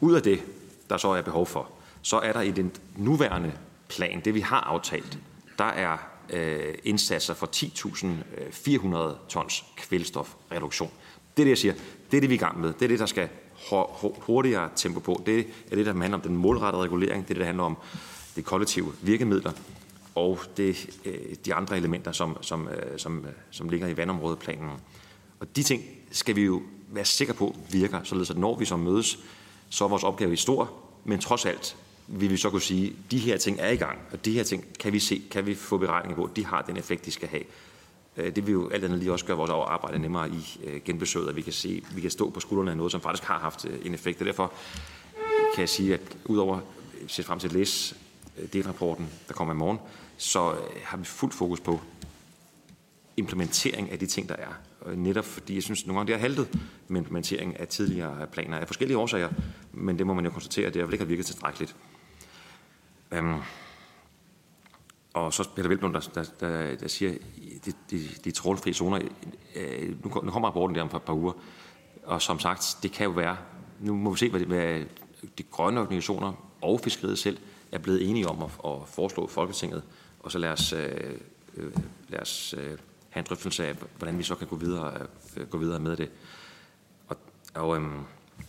Ud 0.00 0.14
af 0.14 0.22
det, 0.22 0.42
der 0.90 0.96
så 0.96 1.08
er 1.08 1.22
behov 1.22 1.46
for, 1.46 1.70
så 2.02 2.16
er 2.16 2.32
der 2.32 2.40
i 2.40 2.50
den 2.50 2.72
nuværende 2.96 3.52
plan, 3.88 4.20
det 4.24 4.34
vi 4.34 4.40
har 4.40 4.60
aftalt, 4.60 5.18
der 5.58 5.64
er 5.64 5.96
øh, 6.30 6.74
indsatser 6.84 7.34
for 7.34 7.46
10.400 7.56 8.96
øh, 8.96 9.12
tons 9.28 9.64
kvælstofreduktion. 9.76 10.90
Det 11.36 11.42
er 11.42 11.44
det, 11.44 11.50
jeg 11.50 11.58
siger. 11.58 11.74
Det 12.10 12.16
er 12.16 12.20
det, 12.20 12.30
vi 12.30 12.34
er 12.34 12.38
i 12.38 12.44
gang 12.44 12.60
med. 12.60 12.72
Det 12.72 12.82
er 12.82 12.88
det, 12.88 12.98
der 12.98 13.06
skal 13.06 13.28
hurtigere 14.20 14.70
tempo 14.76 15.00
på. 15.00 15.22
Det 15.26 15.46
er 15.70 15.76
det, 15.76 15.86
der 15.86 15.92
handler 15.92 16.14
om 16.14 16.20
den 16.20 16.36
målrettede 16.36 16.82
regulering. 16.82 17.22
Det 17.22 17.30
er 17.30 17.34
det, 17.34 17.40
der 17.40 17.46
handler 17.46 17.64
om 17.64 17.76
de 18.36 18.42
kollektive 18.42 18.92
virkemidler 19.02 19.52
og 20.14 20.38
det, 20.56 21.00
øh, 21.04 21.34
de 21.44 21.54
andre 21.54 21.76
elementer, 21.76 22.12
som, 22.12 22.36
som, 22.40 22.68
øh, 22.68 22.98
som, 22.98 23.26
som 23.50 23.68
ligger 23.68 23.88
i 23.88 23.96
vandområdeplanen. 23.96 24.70
Og 25.40 25.56
de 25.56 25.62
ting 25.62 25.82
skal 26.14 26.36
vi 26.36 26.42
jo 26.42 26.62
være 26.88 27.04
sikre 27.04 27.34
på 27.34 27.56
virker, 27.70 28.02
således 28.02 28.30
at 28.30 28.36
når 28.36 28.58
vi 28.58 28.64
så 28.64 28.76
mødes, 28.76 29.18
så 29.68 29.84
er 29.84 29.88
vores 29.88 30.04
opgave 30.04 30.36
stor, 30.36 30.72
men 31.04 31.20
trods 31.20 31.46
alt 31.46 31.76
vil 32.06 32.30
vi 32.30 32.36
så 32.36 32.50
kunne 32.50 32.62
sige, 32.62 32.86
at 32.86 33.10
de 33.10 33.18
her 33.18 33.36
ting 33.36 33.60
er 33.60 33.70
i 33.70 33.76
gang, 33.76 33.98
og 34.12 34.24
de 34.24 34.32
her 34.32 34.42
ting 34.42 34.78
kan 34.78 34.92
vi 34.92 34.98
se, 34.98 35.22
kan 35.30 35.46
vi 35.46 35.54
få 35.54 35.78
beregninger 35.78 36.16
på, 36.16 36.30
de 36.36 36.46
har 36.46 36.62
den 36.62 36.76
effekt, 36.76 37.04
de 37.04 37.10
skal 37.10 37.28
have. 37.28 37.42
Øh, 38.16 38.36
det 38.36 38.46
vil 38.46 38.52
jo 38.52 38.68
alt 38.68 38.84
andet 38.84 38.98
lige 38.98 39.12
også 39.12 39.24
gøre 39.24 39.36
vores 39.36 39.50
arbejde 39.50 39.98
nemmere 39.98 40.28
i 40.30 40.60
øh, 40.64 40.80
genbesøget, 40.84 41.28
at 41.28 41.36
vi 41.36 41.42
kan, 41.42 41.52
se, 41.52 41.82
vi 41.94 42.00
kan 42.00 42.10
stå 42.10 42.30
på 42.30 42.40
skuldrene 42.40 42.70
af 42.70 42.76
noget, 42.76 42.92
som 42.92 43.00
faktisk 43.00 43.24
har 43.24 43.38
haft 43.38 43.64
øh, 43.64 43.86
en 43.86 43.94
effekt. 43.94 44.20
Og 44.20 44.26
derfor 44.26 44.52
kan 45.54 45.60
jeg 45.60 45.68
sige, 45.68 45.94
at 45.94 46.16
udover 46.24 46.56
at 46.56 46.62
se 47.06 47.22
frem 47.22 47.38
til 47.38 47.48
at 47.48 47.54
læse 47.54 47.94
delrapporten, 48.52 49.08
der 49.28 49.34
kommer 49.34 49.54
i 49.54 49.56
morgen, 49.56 49.78
så 50.16 50.54
har 50.84 50.96
vi 50.96 51.04
fuldt 51.04 51.34
fokus 51.34 51.60
på 51.60 51.80
implementering 53.16 53.90
af 53.90 53.98
de 53.98 54.06
ting, 54.06 54.28
der 54.28 54.36
er. 54.36 54.52
Øh, 54.86 54.96
netop 54.96 55.24
fordi 55.24 55.54
jeg 55.54 55.62
synes, 55.62 55.82
at 55.82 55.86
nogle 55.86 55.98
gange 55.98 56.12
det 56.12 56.20
har 56.20 56.28
haltet 56.28 56.60
med 56.88 57.00
implementering 57.00 57.60
af 57.60 57.68
tidligere 57.68 58.26
planer 58.26 58.58
af 58.58 58.66
forskellige 58.66 58.98
årsager, 58.98 59.28
men 59.72 59.98
det 59.98 60.06
må 60.06 60.14
man 60.14 60.24
jo 60.24 60.30
konstatere, 60.30 60.66
at 60.66 60.74
det 60.74 60.82
har 60.82 60.92
ikke 60.92 61.04
har 61.04 61.08
virket 61.08 61.26
tilstrækkeligt. 61.26 61.76
Øhm, 63.10 63.40
og 65.14 65.32
så 65.32 65.48
Peter 65.56 65.68
Velblom, 65.68 65.92
der, 65.92 66.00
der, 66.14 66.24
der, 66.40 66.74
der 66.74 66.88
siger, 66.88 67.12
de, 67.66 67.72
de, 67.90 68.08
de 68.24 68.30
trålfri 68.30 68.72
zoner, 68.72 69.00
øh, 69.56 69.88
nu, 69.88 70.20
nu 70.24 70.30
kommer 70.30 70.48
rapporten 70.48 70.76
der 70.76 70.82
om 70.82 70.96
et 70.96 71.02
par 71.02 71.14
uger, 71.14 71.32
og 72.04 72.22
som 72.22 72.38
sagt, 72.38 72.78
det 72.82 72.92
kan 72.92 73.04
jo 73.04 73.10
være, 73.10 73.36
nu 73.80 73.94
må 73.94 74.10
vi 74.10 74.18
se, 74.18 74.30
hvad, 74.30 74.40
hvad 74.40 74.84
de 75.38 75.42
grønne 75.42 75.80
organisationer 75.80 76.32
og 76.60 76.80
fiskeriet 76.80 77.18
selv 77.18 77.38
er 77.72 77.78
blevet 77.78 78.08
enige 78.10 78.28
om 78.28 78.42
at, 78.42 78.50
at 78.64 78.88
foreslå 78.88 79.26
Folketinget, 79.26 79.82
og 80.20 80.32
så 80.32 80.38
lad 80.38 80.50
os, 80.50 80.72
øh, 80.72 80.90
øh 81.56 81.72
lad 82.08 82.20
os 82.20 82.54
øh, 82.58 82.78
have 83.14 83.20
en 83.20 83.26
drøftelse 83.28 83.66
af, 83.66 83.74
hvordan 83.98 84.18
vi 84.18 84.22
så 84.22 84.34
kan 84.34 84.46
gå 84.46 84.56
videre, 84.56 85.06
øh, 85.36 85.46
gå 85.46 85.58
videre 85.58 85.80
med 85.80 85.96
det. 85.96 86.10
Og, 87.08 87.16
og 87.54 87.76
øh, 87.76 87.88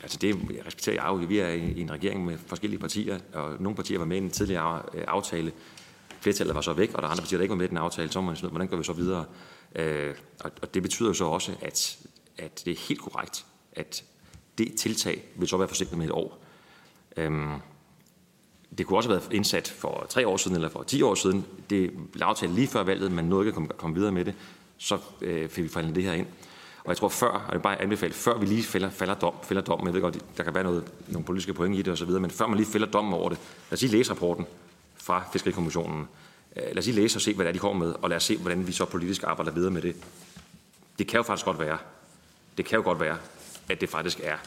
altså 0.01 0.17
det 0.17 0.27
jeg 0.27 0.65
respekterer 0.65 0.95
jeg 0.95 1.07
jo. 1.07 1.13
Vi 1.13 1.39
er 1.39 1.49
i, 1.49 1.71
i 1.71 1.81
en 1.81 1.91
regering 1.91 2.25
med 2.25 2.37
forskellige 2.37 2.79
partier, 2.79 3.19
og 3.33 3.55
nogle 3.59 3.75
partier 3.75 3.97
var 3.97 4.05
med 4.05 4.17
i 4.17 4.19
en 4.19 4.29
tidligere 4.29 4.81
øh, 4.93 5.03
aftale, 5.07 5.51
flertallet 6.19 6.55
var 6.55 6.61
så 6.61 6.73
væk, 6.73 6.93
og 6.93 7.01
der 7.01 7.07
er 7.07 7.11
andre 7.11 7.21
partier, 7.21 7.37
der 7.37 7.43
ikke 7.43 7.51
var 7.51 7.57
med 7.57 7.65
i 7.65 7.69
den 7.69 7.77
aftale, 7.77 8.11
så 8.11 8.21
må 8.21 8.27
man 8.27 8.35
sådan, 8.35 8.49
hvordan 8.49 8.67
går 8.67 8.77
vi 8.77 8.83
så 8.83 8.93
videre? 8.93 9.25
Øh, 9.75 10.15
og, 10.39 10.51
og 10.61 10.73
det 10.73 10.81
betyder 10.81 11.09
jo 11.09 11.13
så 11.13 11.25
også, 11.25 11.55
at, 11.61 11.97
at 12.37 12.61
det 12.65 12.71
er 12.71 12.87
helt 12.87 13.01
korrekt, 13.01 13.45
at 13.73 14.03
det 14.57 14.75
tiltag 14.75 15.23
vil 15.35 15.47
så 15.47 15.57
være 15.57 15.67
forsinket 15.67 15.97
med 15.97 16.05
et 16.05 16.11
år. 16.11 16.43
Øhm, 17.17 17.53
det 18.77 18.85
kunne 18.85 18.97
også 18.97 19.09
have 19.09 19.19
været 19.21 19.33
indsat 19.33 19.67
for 19.67 20.05
tre 20.09 20.27
år 20.27 20.37
siden 20.37 20.55
eller 20.55 20.69
for 20.69 20.83
ti 20.83 21.01
år 21.01 21.15
siden. 21.15 21.45
Det 21.69 21.91
blev 22.11 22.27
aftalt 22.27 22.55
lige 22.55 22.67
før 22.67 22.83
valget, 22.83 23.11
men 23.11 23.25
nåede 23.25 23.43
ikke 23.43 23.49
at 23.49 23.53
komme, 23.53 23.69
komme 23.77 23.95
videre 23.95 24.11
med 24.11 24.25
det. 24.25 24.33
Så 24.77 24.97
øh, 25.21 25.49
fik 25.49 25.63
vi 25.63 25.69
forhandlet 25.69 25.95
det 25.95 26.03
her 26.03 26.13
ind. 26.13 26.27
Og 26.83 26.89
jeg 26.89 26.97
tror 26.97 27.09
før, 27.09 27.45
og 27.47 27.53
det 27.53 27.61
bare 27.61 27.81
anbefale, 27.81 28.13
før 28.13 28.37
vi 28.37 28.45
lige 28.45 28.63
fælder, 28.63 28.89
falder 28.89 29.13
dom, 29.13 29.33
fælder 29.43 29.61
dom, 29.61 29.85
jeg 29.85 29.93
ved 29.93 30.01
godt, 30.01 30.37
der 30.37 30.43
kan 30.43 30.53
være 30.53 30.63
noget, 30.63 30.83
nogle 31.07 31.25
politiske 31.25 31.53
point 31.53 31.79
i 31.79 31.81
det 31.81 31.93
osv., 31.93 32.09
men 32.09 32.31
før 32.31 32.47
man 32.47 32.57
lige 32.57 32.67
fælder 32.67 32.87
dommen 32.87 33.13
over 33.13 33.29
det, 33.29 33.37
lad 33.69 33.73
os 33.73 33.81
lige 33.81 33.91
læse 33.91 34.11
rapporten, 34.11 34.45
fra 34.95 35.23
Fiskerikommissionen. 35.33 36.07
Øh, 36.55 36.63
lad 36.63 36.77
os 36.77 36.85
lige 36.85 36.95
læse 36.95 37.17
og 37.17 37.21
se, 37.21 37.33
hvad 37.33 37.45
det 37.45 37.49
er, 37.49 37.53
de 37.53 37.59
kommer 37.59 37.85
med, 37.85 37.95
og 38.01 38.09
lad 38.09 38.17
os 38.17 38.23
se, 38.23 38.37
hvordan 38.37 38.67
vi 38.67 38.71
så 38.71 38.85
politisk 38.85 39.23
arbejder 39.23 39.51
videre 39.51 39.71
med 39.71 39.81
det. 39.81 39.95
Det 40.99 41.07
kan 41.07 41.17
jo 41.17 41.23
faktisk 41.23 41.45
godt 41.45 41.59
være, 41.59 41.77
det 42.57 42.65
kan 42.65 42.75
jo 42.77 42.83
godt 42.83 42.99
være, 42.99 43.17
at 43.69 43.81
det 43.81 43.89
faktisk 43.89 44.19
er 44.23 44.37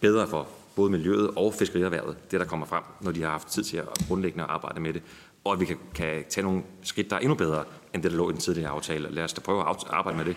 bedre 0.00 0.28
for 0.28 0.48
både 0.78 0.90
miljøet 0.90 1.30
og 1.36 1.54
fiskerierhvervet, 1.54 2.30
det 2.30 2.40
der 2.40 2.46
kommer 2.46 2.66
frem, 2.66 2.82
når 3.00 3.12
de 3.12 3.22
har 3.22 3.30
haft 3.30 3.48
tid 3.48 3.64
til 3.64 3.76
at 3.76 3.88
grundlæggende 4.08 4.44
arbejde 4.44 4.80
med 4.80 4.92
det, 4.92 5.02
og 5.44 5.52
at 5.52 5.60
vi 5.60 5.64
kan, 5.64 5.76
kan 5.94 6.24
tage 6.28 6.44
nogle 6.44 6.62
skridt, 6.82 7.10
der 7.10 7.16
er 7.16 7.20
endnu 7.20 7.34
bedre, 7.34 7.64
end 7.94 8.02
det, 8.02 8.10
der 8.10 8.16
lå 8.16 8.30
i 8.30 8.32
den 8.32 8.40
tidligere 8.40 8.70
aftale. 8.70 9.10
Lad 9.10 9.24
os 9.24 9.32
da 9.32 9.40
prøve 9.40 9.60
at 9.60 9.76
arbejde 9.90 10.18
med 10.18 10.24
det. 10.24 10.36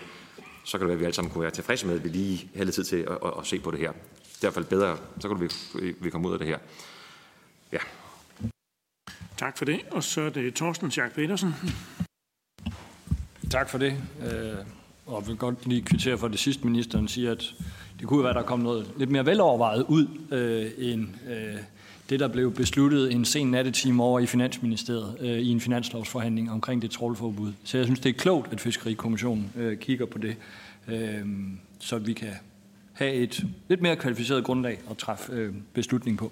Så 0.63 0.77
kan 0.77 0.79
det 0.79 0.87
være, 0.87 0.93
at 0.93 0.99
vi 0.99 1.05
alle 1.05 1.15
sammen 1.15 1.31
kunne 1.33 1.41
være 1.41 1.51
tilfredse 1.51 1.87
med, 1.87 1.95
at 1.95 2.03
vi 2.03 2.09
lige 2.09 2.49
havde 2.53 2.65
lidt 2.65 2.75
tid 2.75 2.83
til 2.83 2.95
at, 2.95 3.17
at, 3.25 3.33
at 3.39 3.45
se 3.45 3.59
på 3.59 3.71
det 3.71 3.79
her. 3.79 3.91
Det 3.91 3.99
er 3.99 4.37
i 4.37 4.39
hvert 4.41 4.53
fald 4.53 4.65
bedre, 4.65 4.97
så 5.19 5.27
kan 5.27 5.41
vi, 5.41 5.93
vi 5.99 6.09
komme 6.09 6.27
ud 6.27 6.33
af 6.33 6.39
det 6.39 6.47
her. 6.47 6.57
Ja, 7.71 7.79
Tak 9.41 9.57
for 9.57 9.65
det. 9.65 9.79
Og 9.91 10.03
så 10.03 10.21
er 10.21 10.29
det 10.29 10.53
Torsten 10.53 10.91
Schack 10.91 11.15
Petersen. 11.15 11.53
Tak 13.51 13.69
for 13.69 13.77
det. 13.77 13.97
Og 15.11 15.27
vil 15.27 15.35
godt 15.35 15.67
lige 15.67 15.81
kvittere 15.81 16.17
for 16.17 16.27
det 16.27 16.39
sidste, 16.39 16.67
ministeren 16.67 17.07
siger, 17.07 17.31
at 17.31 17.53
det 17.99 18.07
kunne 18.07 18.23
være, 18.23 18.33
der 18.33 18.41
kom 18.41 18.59
noget 18.59 18.91
lidt 18.97 19.11
mere 19.11 19.25
velovervejet 19.25 19.85
ud, 19.87 20.07
øh, 20.31 20.71
end 20.77 21.07
øh, 21.29 21.57
det, 22.09 22.19
der 22.19 22.27
blev 22.27 22.53
besluttet 22.53 23.11
en 23.11 23.25
sen 23.25 23.51
nattetime 23.51 24.03
over 24.03 24.19
i 24.19 24.25
Finansministeriet 24.25 25.17
øh, 25.19 25.39
i 25.39 25.49
en 25.49 25.59
finanslovsforhandling 25.59 26.51
omkring 26.51 26.81
det 26.81 26.91
trålforbud. 26.91 27.53
Så 27.63 27.77
jeg 27.77 27.85
synes, 27.85 27.99
det 27.99 28.09
er 28.09 28.13
klogt, 28.13 28.53
at 28.53 28.61
Fiskerikommissionen 28.61 29.51
øh, 29.55 29.77
kigger 29.77 30.05
på 30.05 30.17
det, 30.17 30.35
øh, 30.87 31.25
så 31.79 31.97
vi 31.97 32.13
kan 32.13 32.33
have 32.93 33.13
et 33.13 33.43
lidt 33.69 33.81
mere 33.81 33.95
kvalificeret 33.95 34.43
grundlag 34.43 34.79
at 34.89 34.97
træffe 34.97 35.33
øh, 35.33 35.53
beslutning 35.73 36.17
på. 36.17 36.31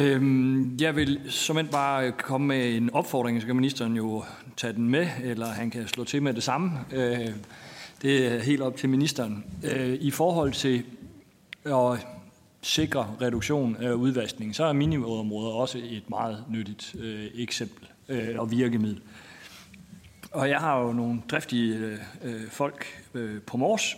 Øhm, 0.00 0.76
jeg 0.80 0.96
vil 0.96 1.20
som 1.28 1.58
end 1.58 1.68
bare 1.68 2.06
øh, 2.06 2.12
komme 2.12 2.46
med 2.46 2.76
en 2.76 2.90
opfordring, 2.90 3.40
så 3.40 3.46
kan 3.46 3.56
ministeren 3.56 3.96
jo 3.96 4.24
tage 4.56 4.72
den 4.72 4.88
med, 4.88 5.08
eller 5.22 5.46
han 5.46 5.70
kan 5.70 5.88
slå 5.88 6.04
til 6.04 6.22
med 6.22 6.34
det 6.34 6.42
samme. 6.42 6.70
Øh, 6.92 7.28
det 8.02 8.26
er 8.26 8.38
helt 8.38 8.62
op 8.62 8.76
til 8.76 8.88
ministeren. 8.88 9.44
Øh, 9.64 9.98
I 10.00 10.10
forhold 10.10 10.52
til 10.52 10.84
at 11.64 12.06
sikre 12.62 13.16
reduktion 13.20 13.76
af 13.76 13.92
udvaskning, 13.92 14.56
så 14.56 14.64
er 14.64 14.72
minimumområder 14.72 15.52
også 15.52 15.78
et 15.78 16.10
meget 16.10 16.44
nyttigt 16.50 16.96
øh, 16.98 17.26
eksempel 17.34 17.88
øh, 18.08 18.38
og 18.38 18.50
virkemiddel. 18.50 19.00
Og 20.32 20.48
jeg 20.48 20.58
har 20.58 20.80
jo 20.80 20.92
nogle 20.92 21.22
driftige 21.30 21.76
øh, 21.76 21.98
øh 22.22 22.48
folk 22.50 22.86
øh, 23.14 23.40
på 23.42 23.56
Mors, 23.56 23.96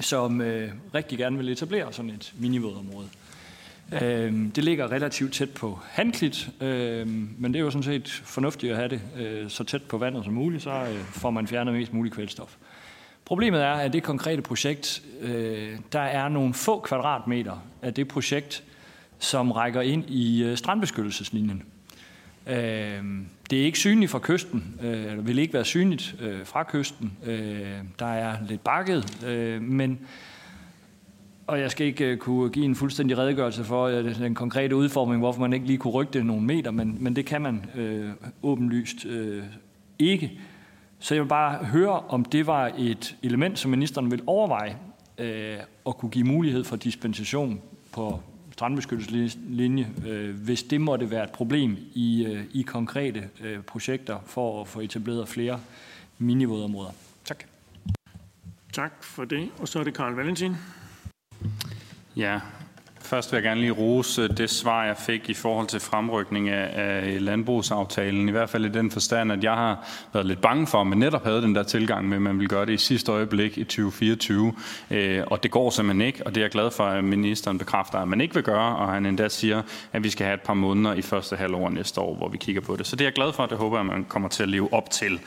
som 0.00 0.40
øh, 0.40 0.72
rigtig 0.94 1.18
gerne 1.18 1.36
vil 1.36 1.48
etablere 1.48 1.92
sådan 1.92 2.10
et 2.10 2.34
minivådområde. 2.38 3.08
Øh, 3.92 4.32
det 4.54 4.64
ligger 4.64 4.92
relativt 4.92 5.32
tæt 5.32 5.50
på 5.50 5.78
Handklit, 5.90 6.50
øh, 6.60 7.06
men 7.38 7.52
det 7.52 7.56
er 7.56 7.64
jo 7.64 7.70
sådan 7.70 7.82
set 7.82 8.08
fornuftigt 8.24 8.72
at 8.72 8.76
have 8.76 8.88
det 8.88 9.00
øh, 9.18 9.50
så 9.50 9.64
tæt 9.64 9.82
på 9.82 9.98
vandet 9.98 10.24
som 10.24 10.32
muligt, 10.32 10.62
så 10.62 10.70
øh, 10.70 10.98
får 10.98 11.30
man 11.30 11.46
fjernet 11.46 11.74
mest 11.74 11.92
muligt 11.92 12.14
kvælstof. 12.14 12.56
Problemet 13.24 13.62
er, 13.62 13.72
at 13.72 13.92
det 13.92 14.02
konkrete 14.02 14.42
projekt, 14.42 15.02
øh, 15.20 15.78
der 15.92 16.00
er 16.00 16.28
nogle 16.28 16.54
få 16.54 16.80
kvadratmeter 16.80 17.64
af 17.82 17.94
det 17.94 18.08
projekt, 18.08 18.64
som 19.18 19.52
rækker 19.52 19.80
ind 19.80 20.10
i 20.10 20.42
øh, 20.42 20.56
strandbeskyttelseslinjen. 20.56 21.62
Øh, 22.46 23.02
det 23.50 23.60
er 23.60 23.64
ikke 23.64 23.78
synligt 23.78 24.10
fra 24.10 24.18
kysten, 24.22 24.78
øh, 24.82 25.04
eller 25.04 25.22
vil 25.22 25.38
ikke 25.38 25.54
være 25.54 25.64
synligt 25.64 26.16
øh, 26.20 26.46
fra 26.46 26.64
kysten. 26.68 27.12
Øh, 27.26 27.76
der 27.98 28.06
er 28.06 28.36
lidt 28.48 28.64
bakket, 28.64 29.24
øh, 29.26 29.62
men 29.62 30.00
og 31.48 31.60
jeg 31.60 31.70
skal 31.70 31.86
ikke 31.86 32.04
øh, 32.04 32.18
kunne 32.18 32.50
give 32.50 32.64
en 32.64 32.74
fuldstændig 32.74 33.18
redegørelse 33.18 33.64
for 33.64 33.84
øh, 33.86 34.18
den 34.18 34.34
konkrete 34.34 34.76
udformning, 34.76 35.20
hvorfor 35.20 35.40
man 35.40 35.52
ikke 35.52 35.66
lige 35.66 35.78
kunne 35.78 35.92
rykke 35.92 36.12
det 36.12 36.26
nogle 36.26 36.42
meter, 36.42 36.70
men, 36.70 36.96
men 37.00 37.16
det 37.16 37.26
kan 37.26 37.42
man 37.42 37.64
øh, 37.74 38.10
åbenlyst 38.42 39.06
øh, 39.06 39.42
ikke. 39.98 40.40
Så 40.98 41.14
jeg 41.14 41.22
vil 41.22 41.28
bare 41.28 41.64
høre, 41.64 42.00
om 42.00 42.24
det 42.24 42.46
var 42.46 42.72
et 42.78 43.16
element, 43.22 43.58
som 43.58 43.70
ministeren 43.70 44.10
vil 44.10 44.22
overveje 44.26 44.76
øh, 45.18 45.56
at 45.86 45.96
kunne 45.96 46.10
give 46.10 46.24
mulighed 46.24 46.64
for 46.64 46.76
dispensation 46.76 47.60
på 47.92 48.20
strandbeskyttelseslinje, 48.52 49.88
øh, 50.06 50.34
hvis 50.34 50.62
det 50.62 50.80
måtte 50.80 51.10
være 51.10 51.24
et 51.24 51.30
problem 51.30 51.76
i, 51.94 52.26
øh, 52.26 52.44
i 52.52 52.62
konkrete 52.62 53.24
øh, 53.40 53.62
projekter 53.62 54.18
for 54.26 54.60
at 54.60 54.68
få 54.68 54.80
etableret 54.80 55.28
flere 55.28 55.60
minivådområder. 56.18 56.90
Tak. 57.24 57.44
Tak 58.72 59.04
for 59.04 59.24
det. 59.24 59.48
Og 59.58 59.68
så 59.68 59.80
er 59.80 59.84
det 59.84 59.94
Karl 59.94 60.12
Valentin. 60.12 60.54
Ja, 62.16 62.40
Først 63.08 63.32
vil 63.32 63.36
jeg 63.36 63.42
gerne 63.42 63.60
lige 63.60 63.70
rose 63.70 64.22
øh, 64.22 64.36
det 64.36 64.50
svar, 64.50 64.84
jeg 64.84 64.96
fik 64.96 65.30
i 65.30 65.34
forhold 65.34 65.66
til 65.66 65.80
fremrykning 65.80 66.48
af, 66.48 67.24
landbrugsaftalen. 67.24 68.28
I 68.28 68.32
hvert 68.32 68.50
fald 68.50 68.64
i 68.64 68.68
den 68.68 68.90
forstand, 68.90 69.32
at 69.32 69.44
jeg 69.44 69.52
har 69.52 69.88
været 70.12 70.26
lidt 70.26 70.40
bange 70.40 70.66
for, 70.66 70.80
at 70.80 70.86
man 70.86 70.98
netop 70.98 71.24
havde 71.24 71.42
den 71.42 71.54
der 71.54 71.62
tilgang 71.62 72.08
med, 72.08 72.16
at 72.16 72.22
man 72.22 72.38
ville 72.38 72.48
gøre 72.48 72.66
det 72.66 72.72
i 72.72 72.76
sidste 72.76 73.12
øjeblik 73.12 73.58
i 73.58 73.64
2024. 73.64 74.54
Øh, 74.90 75.22
og 75.26 75.42
det 75.42 75.50
går 75.50 75.70
simpelthen 75.70 76.06
ikke, 76.06 76.26
og 76.26 76.34
det 76.34 76.40
er 76.40 76.44
jeg 76.44 76.50
glad 76.50 76.70
for, 76.70 76.84
at 76.84 77.04
ministeren 77.04 77.58
bekræfter, 77.58 77.98
at 77.98 78.08
man 78.08 78.20
ikke 78.20 78.34
vil 78.34 78.42
gøre. 78.42 78.76
Og 78.76 78.88
han 78.88 79.06
endda 79.06 79.28
siger, 79.28 79.62
at 79.92 80.04
vi 80.04 80.10
skal 80.10 80.24
have 80.24 80.34
et 80.34 80.40
par 80.40 80.54
måneder 80.54 80.94
i 80.94 81.02
første 81.02 81.36
halvår 81.36 81.68
næste 81.68 82.00
år, 82.00 82.14
hvor 82.14 82.28
vi 82.28 82.38
kigger 82.38 82.60
på 82.60 82.76
det. 82.76 82.86
Så 82.86 82.96
det 82.96 83.04
er 83.04 83.06
jeg 83.06 83.14
glad 83.14 83.32
for, 83.32 83.42
og 83.42 83.50
det 83.50 83.58
håber 83.58 83.76
jeg, 83.76 83.86
at 83.86 83.92
man 83.92 84.04
kommer 84.04 84.28
til 84.28 84.42
at 84.42 84.48
leve 84.48 84.72
op 84.72 84.90
til. 84.90 85.20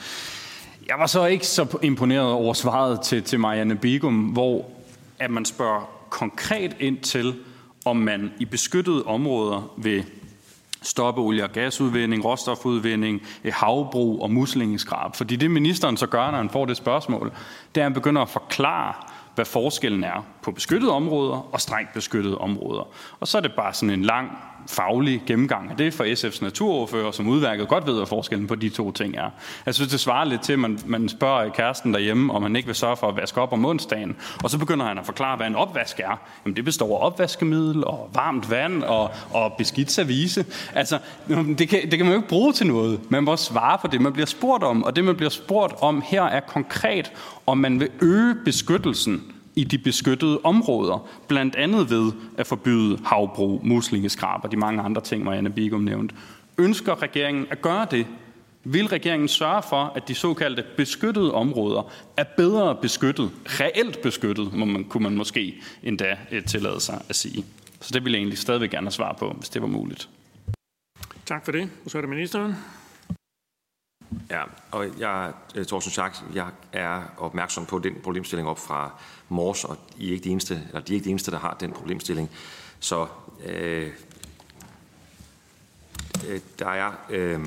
Jeg 0.87 0.95
var 0.97 1.07
så 1.07 1.25
ikke 1.25 1.47
så 1.47 1.77
imponeret 1.81 2.31
over 2.31 2.53
svaret 2.53 3.01
til, 3.01 3.23
til 3.23 3.39
Marianne 3.39 3.75
Bigum, 3.75 4.15
hvor 4.15 4.65
at 5.19 5.31
man 5.31 5.45
spørger 5.45 6.00
konkret 6.11 6.75
ind 6.79 6.99
til, 6.99 7.35
om 7.85 7.97
man 7.97 8.31
i 8.39 8.45
beskyttede 8.45 9.03
områder 9.03 9.73
vil 9.77 10.05
stoppe 10.81 11.21
olie- 11.21 11.43
og 11.43 11.51
gasudvinding, 11.51 12.25
råstofudvinding, 12.25 13.21
eh, 13.43 13.53
havbrug 13.53 14.21
og 14.21 14.31
muslingeskrab. 14.31 15.15
Fordi 15.15 15.35
det 15.35 15.51
ministeren 15.51 15.97
så 15.97 16.07
gør, 16.07 16.31
når 16.31 16.37
han 16.37 16.49
får 16.49 16.65
det 16.65 16.77
spørgsmål, 16.77 17.31
det 17.75 17.81
er, 17.81 17.85
at 17.85 17.91
han 17.91 17.93
begynder 17.93 18.21
at 18.21 18.29
forklare, 18.29 18.93
hvad 19.35 19.45
forskellen 19.45 20.03
er 20.03 20.25
på 20.41 20.51
beskyttede 20.51 20.91
områder 20.91 21.53
og 21.53 21.61
strengt 21.61 21.93
beskyttede 21.93 22.37
områder. 22.37 22.87
Og 23.19 23.27
så 23.27 23.37
er 23.37 23.41
det 23.41 23.51
bare 23.55 23.73
sådan 23.73 23.89
en 23.89 24.05
lang 24.05 24.31
faglig 24.67 25.23
gennemgang 25.27 25.71
af 25.71 25.77
det 25.77 25.93
for 25.93 26.03
SF's 26.03 26.43
naturordfører, 26.43 27.11
som 27.11 27.27
udværket 27.27 27.67
godt 27.67 27.87
ved, 27.87 27.95
hvad 27.95 28.05
forskellen 28.05 28.47
på 28.47 28.55
de 28.55 28.69
to 28.69 28.91
ting 28.91 29.15
er. 29.17 29.29
Jeg 29.65 29.75
synes, 29.75 29.91
det 29.91 29.99
svarer 29.99 30.25
lidt 30.25 30.41
til, 30.41 30.53
at 30.53 30.59
man, 30.59 30.79
man 30.85 31.09
spørger 31.09 31.49
kæresten 31.49 31.93
derhjemme, 31.93 32.33
om 32.33 32.43
han 32.43 32.55
ikke 32.55 32.65
vil 32.65 32.75
sørge 32.75 32.97
for 32.97 33.07
at 33.07 33.15
vaske 33.15 33.41
op 33.41 33.53
om 33.53 33.65
onsdagen, 33.65 34.15
og 34.43 34.49
så 34.49 34.57
begynder 34.57 34.85
han 34.85 34.97
at 34.97 35.05
forklare, 35.05 35.37
hvad 35.37 35.47
en 35.47 35.55
opvask 35.55 35.99
er. 35.99 36.19
Jamen, 36.45 36.55
det 36.55 36.65
består 36.65 36.99
af 36.99 37.05
opvaskemiddel 37.05 37.85
og 37.85 38.09
varmt 38.13 38.51
vand 38.51 38.83
og, 38.83 39.11
og 39.33 39.53
beskidt 39.57 39.91
service. 39.91 40.45
Altså, 40.75 40.99
det 41.57 41.69
kan, 41.69 41.81
det 41.91 41.97
kan 41.97 42.05
man 42.05 42.09
jo 42.09 42.15
ikke 42.15 42.29
bruge 42.29 42.53
til 42.53 42.67
noget. 42.67 42.99
Man 43.09 43.23
må 43.23 43.37
svare 43.37 43.77
på 43.77 43.87
det, 43.87 44.01
man 44.01 44.13
bliver 44.13 44.25
spurgt 44.25 44.63
om, 44.63 44.83
og 44.83 44.95
det, 44.95 45.03
man 45.03 45.15
bliver 45.15 45.29
spurgt 45.29 45.73
om 45.81 46.03
her, 46.05 46.23
er 46.23 46.39
konkret, 46.39 47.11
om 47.47 47.57
man 47.57 47.79
vil 47.79 47.89
øge 48.01 48.35
beskyttelsen 48.45 49.23
i 49.55 49.63
de 49.63 49.77
beskyttede 49.77 50.39
områder, 50.43 51.09
blandt 51.27 51.55
andet 51.55 51.89
ved 51.89 52.11
at 52.37 52.47
forbyde 52.47 52.99
havbrug, 53.05 53.61
muslingeskrab 53.63 54.43
og 54.43 54.51
de 54.51 54.57
mange 54.57 54.81
andre 54.81 55.01
ting, 55.01 55.23
Marianne 55.23 55.49
Bigum 55.49 55.81
nævnte. 55.81 56.15
Ønsker 56.57 57.01
regeringen 57.01 57.47
at 57.49 57.61
gøre 57.61 57.87
det? 57.91 58.07
Vil 58.63 58.87
regeringen 58.87 59.27
sørge 59.27 59.63
for, 59.69 59.93
at 59.95 60.07
de 60.07 60.15
såkaldte 60.15 60.63
beskyttede 60.77 61.33
områder 61.33 61.91
er 62.17 62.23
bedre 62.37 62.75
beskyttet, 62.75 63.31
reelt 63.45 64.01
beskyttet, 64.01 64.53
må 64.53 64.65
man, 64.65 64.83
kunne 64.83 65.03
man 65.03 65.15
måske 65.15 65.61
endda 65.83 66.17
eh, 66.31 66.43
tillade 66.43 66.79
sig 66.79 67.01
at 67.09 67.15
sige. 67.15 67.45
Så 67.79 67.89
det 67.93 68.05
vil 68.05 68.11
jeg 68.11 68.17
egentlig 68.17 68.37
stadigvæk 68.37 68.71
gerne 68.71 68.85
have 68.85 68.91
svar 68.91 69.13
på, 69.13 69.29
hvis 69.37 69.49
det 69.49 69.61
var 69.61 69.67
muligt. 69.67 70.09
Tak 71.25 71.45
for 71.45 71.51
det. 71.51 71.69
Og 71.85 71.91
så 71.91 71.97
er 71.97 72.01
det 72.01 72.09
ministeren. 72.09 72.55
Ja, 74.29 74.41
og 74.71 74.99
jeg, 74.99 75.33
øh, 75.55 75.65
Thorsten 75.65 75.91
Schack, 75.91 76.15
jeg 76.33 76.47
er 76.73 77.01
opmærksom 77.17 77.65
på 77.65 77.79
den 77.79 77.93
problemstilling 78.03 78.49
op 78.49 78.59
fra 78.59 79.01
Mors, 79.31 79.63
og 79.63 79.77
I 79.97 80.07
er 80.07 80.11
ikke 80.11 80.23
de 80.23 80.29
eneste, 80.29 80.61
eller 80.67 80.81
de 80.81 80.93
er 80.93 80.95
ikke 80.95 81.05
de 81.05 81.09
eneste, 81.09 81.31
der 81.31 81.39
har 81.39 81.57
den 81.59 81.71
problemstilling. 81.71 82.29
Så 82.79 83.07
øh, 83.45 83.91
øh, 86.27 86.39
der, 86.59 86.69
er, 86.69 86.91
øh, 87.09 87.39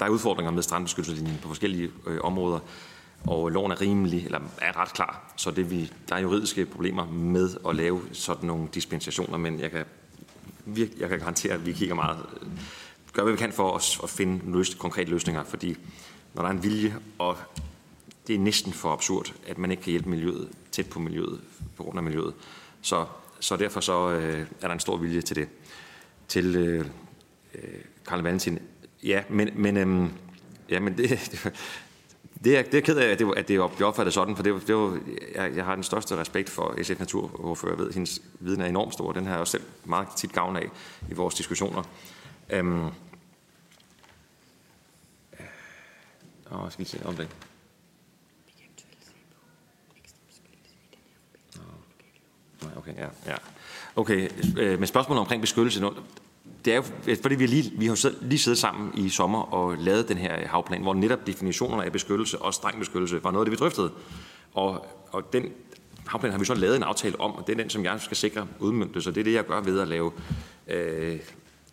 der 0.00 0.06
er 0.06 0.08
udfordringer 0.08 0.50
med 0.50 0.62
strandbeskyttelseslinjen 0.62 1.38
på 1.42 1.48
forskellige 1.48 1.90
øh, 2.06 2.20
områder, 2.22 2.58
og 3.26 3.50
loven 3.50 3.72
er 3.72 3.80
rimelig, 3.80 4.24
eller 4.24 4.40
er 4.60 4.76
ret 4.76 4.92
klar, 4.92 5.32
så 5.36 5.50
det 5.50 5.70
vi, 5.70 5.92
der 6.08 6.14
er 6.14 6.20
juridiske 6.20 6.66
problemer 6.66 7.06
med 7.06 7.50
at 7.68 7.76
lave 7.76 8.02
sådan 8.12 8.46
nogle 8.46 8.68
dispensationer, 8.74 9.38
men 9.38 9.60
jeg 9.60 9.70
kan, 9.70 9.84
jeg 10.76 11.08
kan 11.08 11.18
garantere, 11.18 11.52
at 11.52 11.66
vi 11.66 11.72
kigger 11.72 11.94
meget, 11.94 12.26
øh, 12.40 12.48
gør 13.12 13.22
hvad 13.22 13.32
vi 13.32 13.38
kan 13.38 13.52
for 13.52 13.70
os 13.70 14.00
at 14.02 14.10
finde 14.10 14.52
løs, 14.52 14.74
konkrete 14.74 15.10
løsninger, 15.10 15.44
fordi 15.44 15.76
når 16.34 16.42
der 16.42 16.48
er 16.48 16.52
en 16.52 16.62
vilje, 16.62 16.96
og 17.18 17.36
det 18.26 18.34
er 18.34 18.38
næsten 18.38 18.72
for 18.72 18.92
absurd, 18.92 19.34
at 19.46 19.58
man 19.58 19.70
ikke 19.70 19.82
kan 19.82 19.90
hjælpe 19.90 20.10
miljøet 20.10 20.48
tæt 20.72 20.88
på 20.88 20.98
miljøet, 20.98 21.40
på 21.76 21.82
grund 21.82 21.98
af 21.98 22.02
miljøet. 22.02 22.34
Så, 22.82 23.06
så 23.40 23.56
derfor 23.56 23.80
så, 23.80 24.10
øh, 24.10 24.46
er 24.60 24.66
der 24.66 24.74
en 24.74 24.80
stor 24.80 24.96
vilje 24.96 25.20
til 25.20 25.36
det. 25.36 25.48
Til 26.28 26.56
øh, 26.56 26.86
øh 27.54 27.62
Karl 28.08 28.20
Valentin. 28.20 28.58
Ja, 29.02 29.22
men, 29.28 29.50
men, 29.54 29.76
øh, 29.76 30.10
ja, 30.68 30.80
men 30.80 30.98
det, 30.98 31.10
det, 31.32 31.52
det 32.44 32.58
er, 32.58 32.62
det 32.62 32.74
er 32.74 32.80
ked 32.80 32.96
af, 32.96 33.06
at 33.06 33.18
det, 33.18 33.34
at 33.36 33.48
det 33.48 33.70
bliver 33.74 33.88
opfattet 33.88 34.14
sådan, 34.14 34.36
for 34.36 34.42
det, 34.42 34.66
det 34.66 34.76
var, 34.76 35.00
jeg, 35.34 35.56
jeg 35.56 35.64
har 35.64 35.74
den 35.74 35.84
største 35.84 36.16
respekt 36.16 36.50
for 36.50 36.82
SF 36.82 36.98
Naturordfører. 36.98 37.72
Jeg 37.72 37.78
ved, 37.78 37.88
at 37.88 37.94
hendes 37.94 38.22
viden 38.40 38.60
er 38.60 38.66
enormt 38.66 38.92
stor. 38.92 39.12
Den 39.12 39.24
har 39.24 39.32
jeg 39.32 39.40
også 39.40 39.50
selv 39.50 39.64
meget 39.84 40.08
tit 40.16 40.32
gavn 40.32 40.56
af 40.56 40.68
i 41.10 41.14
vores 41.14 41.34
diskussioner. 41.34 41.82
Øhm, 42.50 42.84
øh, 42.86 42.90
Og 46.50 46.72
skal 46.72 46.84
vi 46.84 46.88
se 46.88 47.06
om 47.06 47.16
det. 47.16 47.28
Okay, 52.76 52.92
ja, 52.98 53.06
ja. 53.26 53.36
Okay, 53.96 54.28
øh, 54.58 54.78
med 54.78 54.86
spørgsmålet 54.86 55.20
omkring 55.20 55.40
beskyttelse 55.40 55.80
nu, 55.80 55.92
det 56.64 56.72
er 56.72 56.76
jo, 56.76 56.84
øh, 57.06 57.16
fordi 57.22 57.34
vi, 57.34 57.46
lige, 57.46 57.72
vi 57.78 57.86
har 57.86 58.10
lige 58.20 58.38
siddet 58.38 58.58
sammen 58.58 58.90
i 58.94 59.08
sommer 59.08 59.54
og 59.54 59.76
lavet 59.78 60.08
den 60.08 60.18
her 60.18 60.48
havplan, 60.48 60.82
hvor 60.82 60.94
netop 60.94 61.26
definitionerne 61.26 61.84
af 61.84 61.92
beskyttelse 61.92 62.38
og 62.38 62.54
streng 62.54 62.78
beskyttelse 62.78 63.24
var 63.24 63.30
noget 63.30 63.46
af 63.46 63.50
det, 63.50 63.60
vi 63.60 63.64
drøftede. 63.64 63.92
Og, 64.54 64.86
og 65.12 65.32
den 65.32 65.52
havplan 66.06 66.32
har 66.32 66.38
vi 66.38 66.44
så 66.44 66.54
lavet 66.54 66.76
en 66.76 66.82
aftale 66.82 67.20
om, 67.20 67.32
og 67.32 67.46
det 67.46 67.52
er 67.52 67.56
den, 67.56 67.70
som 67.70 67.84
jeg 67.84 68.00
skal 68.00 68.16
sikre 68.16 68.46
udmyndtes, 68.58 69.06
og 69.06 69.14
det 69.14 69.20
er 69.20 69.24
det, 69.24 69.32
jeg 69.32 69.46
gør 69.46 69.60
ved 69.60 69.80
at 69.80 69.88
lave 69.88 70.12
øh, 70.68 71.18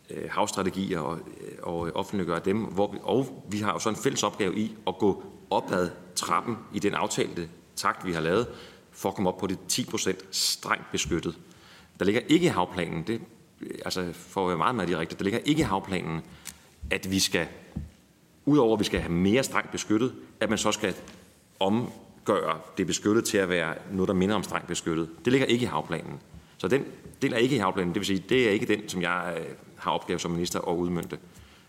øh 0.09 0.29
havstrategier 0.29 0.99
og, 0.99 1.19
øh, 1.41 1.57
og 1.63 1.91
offentliggøre 1.93 2.39
dem. 2.45 2.57
Hvor 2.57 2.91
vi, 2.91 2.97
og 3.03 3.45
vi 3.51 3.57
har 3.57 3.73
jo 3.73 3.79
så 3.79 3.89
en 3.89 3.95
fælles 3.95 4.23
opgave 4.23 4.57
i 4.57 4.75
at 4.87 4.97
gå 4.97 5.23
opad 5.49 5.89
trappen 6.15 6.57
i 6.73 6.79
den 6.79 6.93
aftalte 6.93 7.49
takt, 7.75 8.05
vi 8.05 8.13
har 8.13 8.21
lavet, 8.21 8.47
for 8.99 9.09
at 9.09 9.15
komme 9.15 9.29
op 9.29 9.37
på 9.37 9.47
det 9.47 9.59
10 9.67 9.85
procent 9.85 10.25
strengt 10.31 10.91
beskyttet. 10.91 11.37
Der 11.99 12.05
ligger 12.05 12.21
ikke 12.27 12.45
i 12.45 12.49
havplanen, 12.49 13.03
det, 13.07 13.21
altså 13.85 14.13
for 14.13 14.41
at 14.43 14.47
være 14.47 14.57
meget, 14.57 14.75
meget 14.75 14.89
direkte, 14.89 15.15
der 15.15 15.23
ligger 15.23 15.39
ikke 15.39 15.59
i 15.59 15.63
havplanen, 15.63 16.21
at 16.91 17.11
vi 17.11 17.19
skal, 17.19 17.47
udover 18.45 18.73
at 18.73 18.79
vi 18.79 18.85
skal 18.85 18.99
have 18.99 19.11
mere 19.11 19.43
strengt 19.43 19.71
beskyttet, 19.71 20.13
at 20.39 20.49
man 20.49 20.57
så 20.57 20.71
skal 20.71 20.95
omgøre 21.59 22.59
det 22.77 22.87
beskyttet 22.87 23.25
til 23.25 23.37
at 23.37 23.49
være 23.49 23.75
noget, 23.91 24.07
der 24.07 24.13
minder 24.13 24.35
om 24.35 24.43
strengt 24.43 24.67
beskyttet. 24.67 25.09
Det 25.25 25.33
ligger 25.33 25.47
ikke 25.47 25.63
i 25.63 25.65
havplanen. 25.65 26.19
Så 26.57 26.67
den 26.67 26.85
del 27.21 27.33
er 27.33 27.37
ikke 27.37 27.55
i 27.55 27.59
havplanen. 27.59 27.93
Det 27.93 27.99
vil 27.99 28.05
sige, 28.05 28.23
det 28.29 28.47
er 28.47 28.51
ikke 28.51 28.65
den, 28.65 28.89
som 28.89 29.01
jeg 29.01 29.37
øh, 29.39 29.45
har 29.75 29.91
opgave 29.91 30.19
som 30.19 30.31
minister 30.31 30.59
at 30.61 30.75
udmynde. 30.75 31.17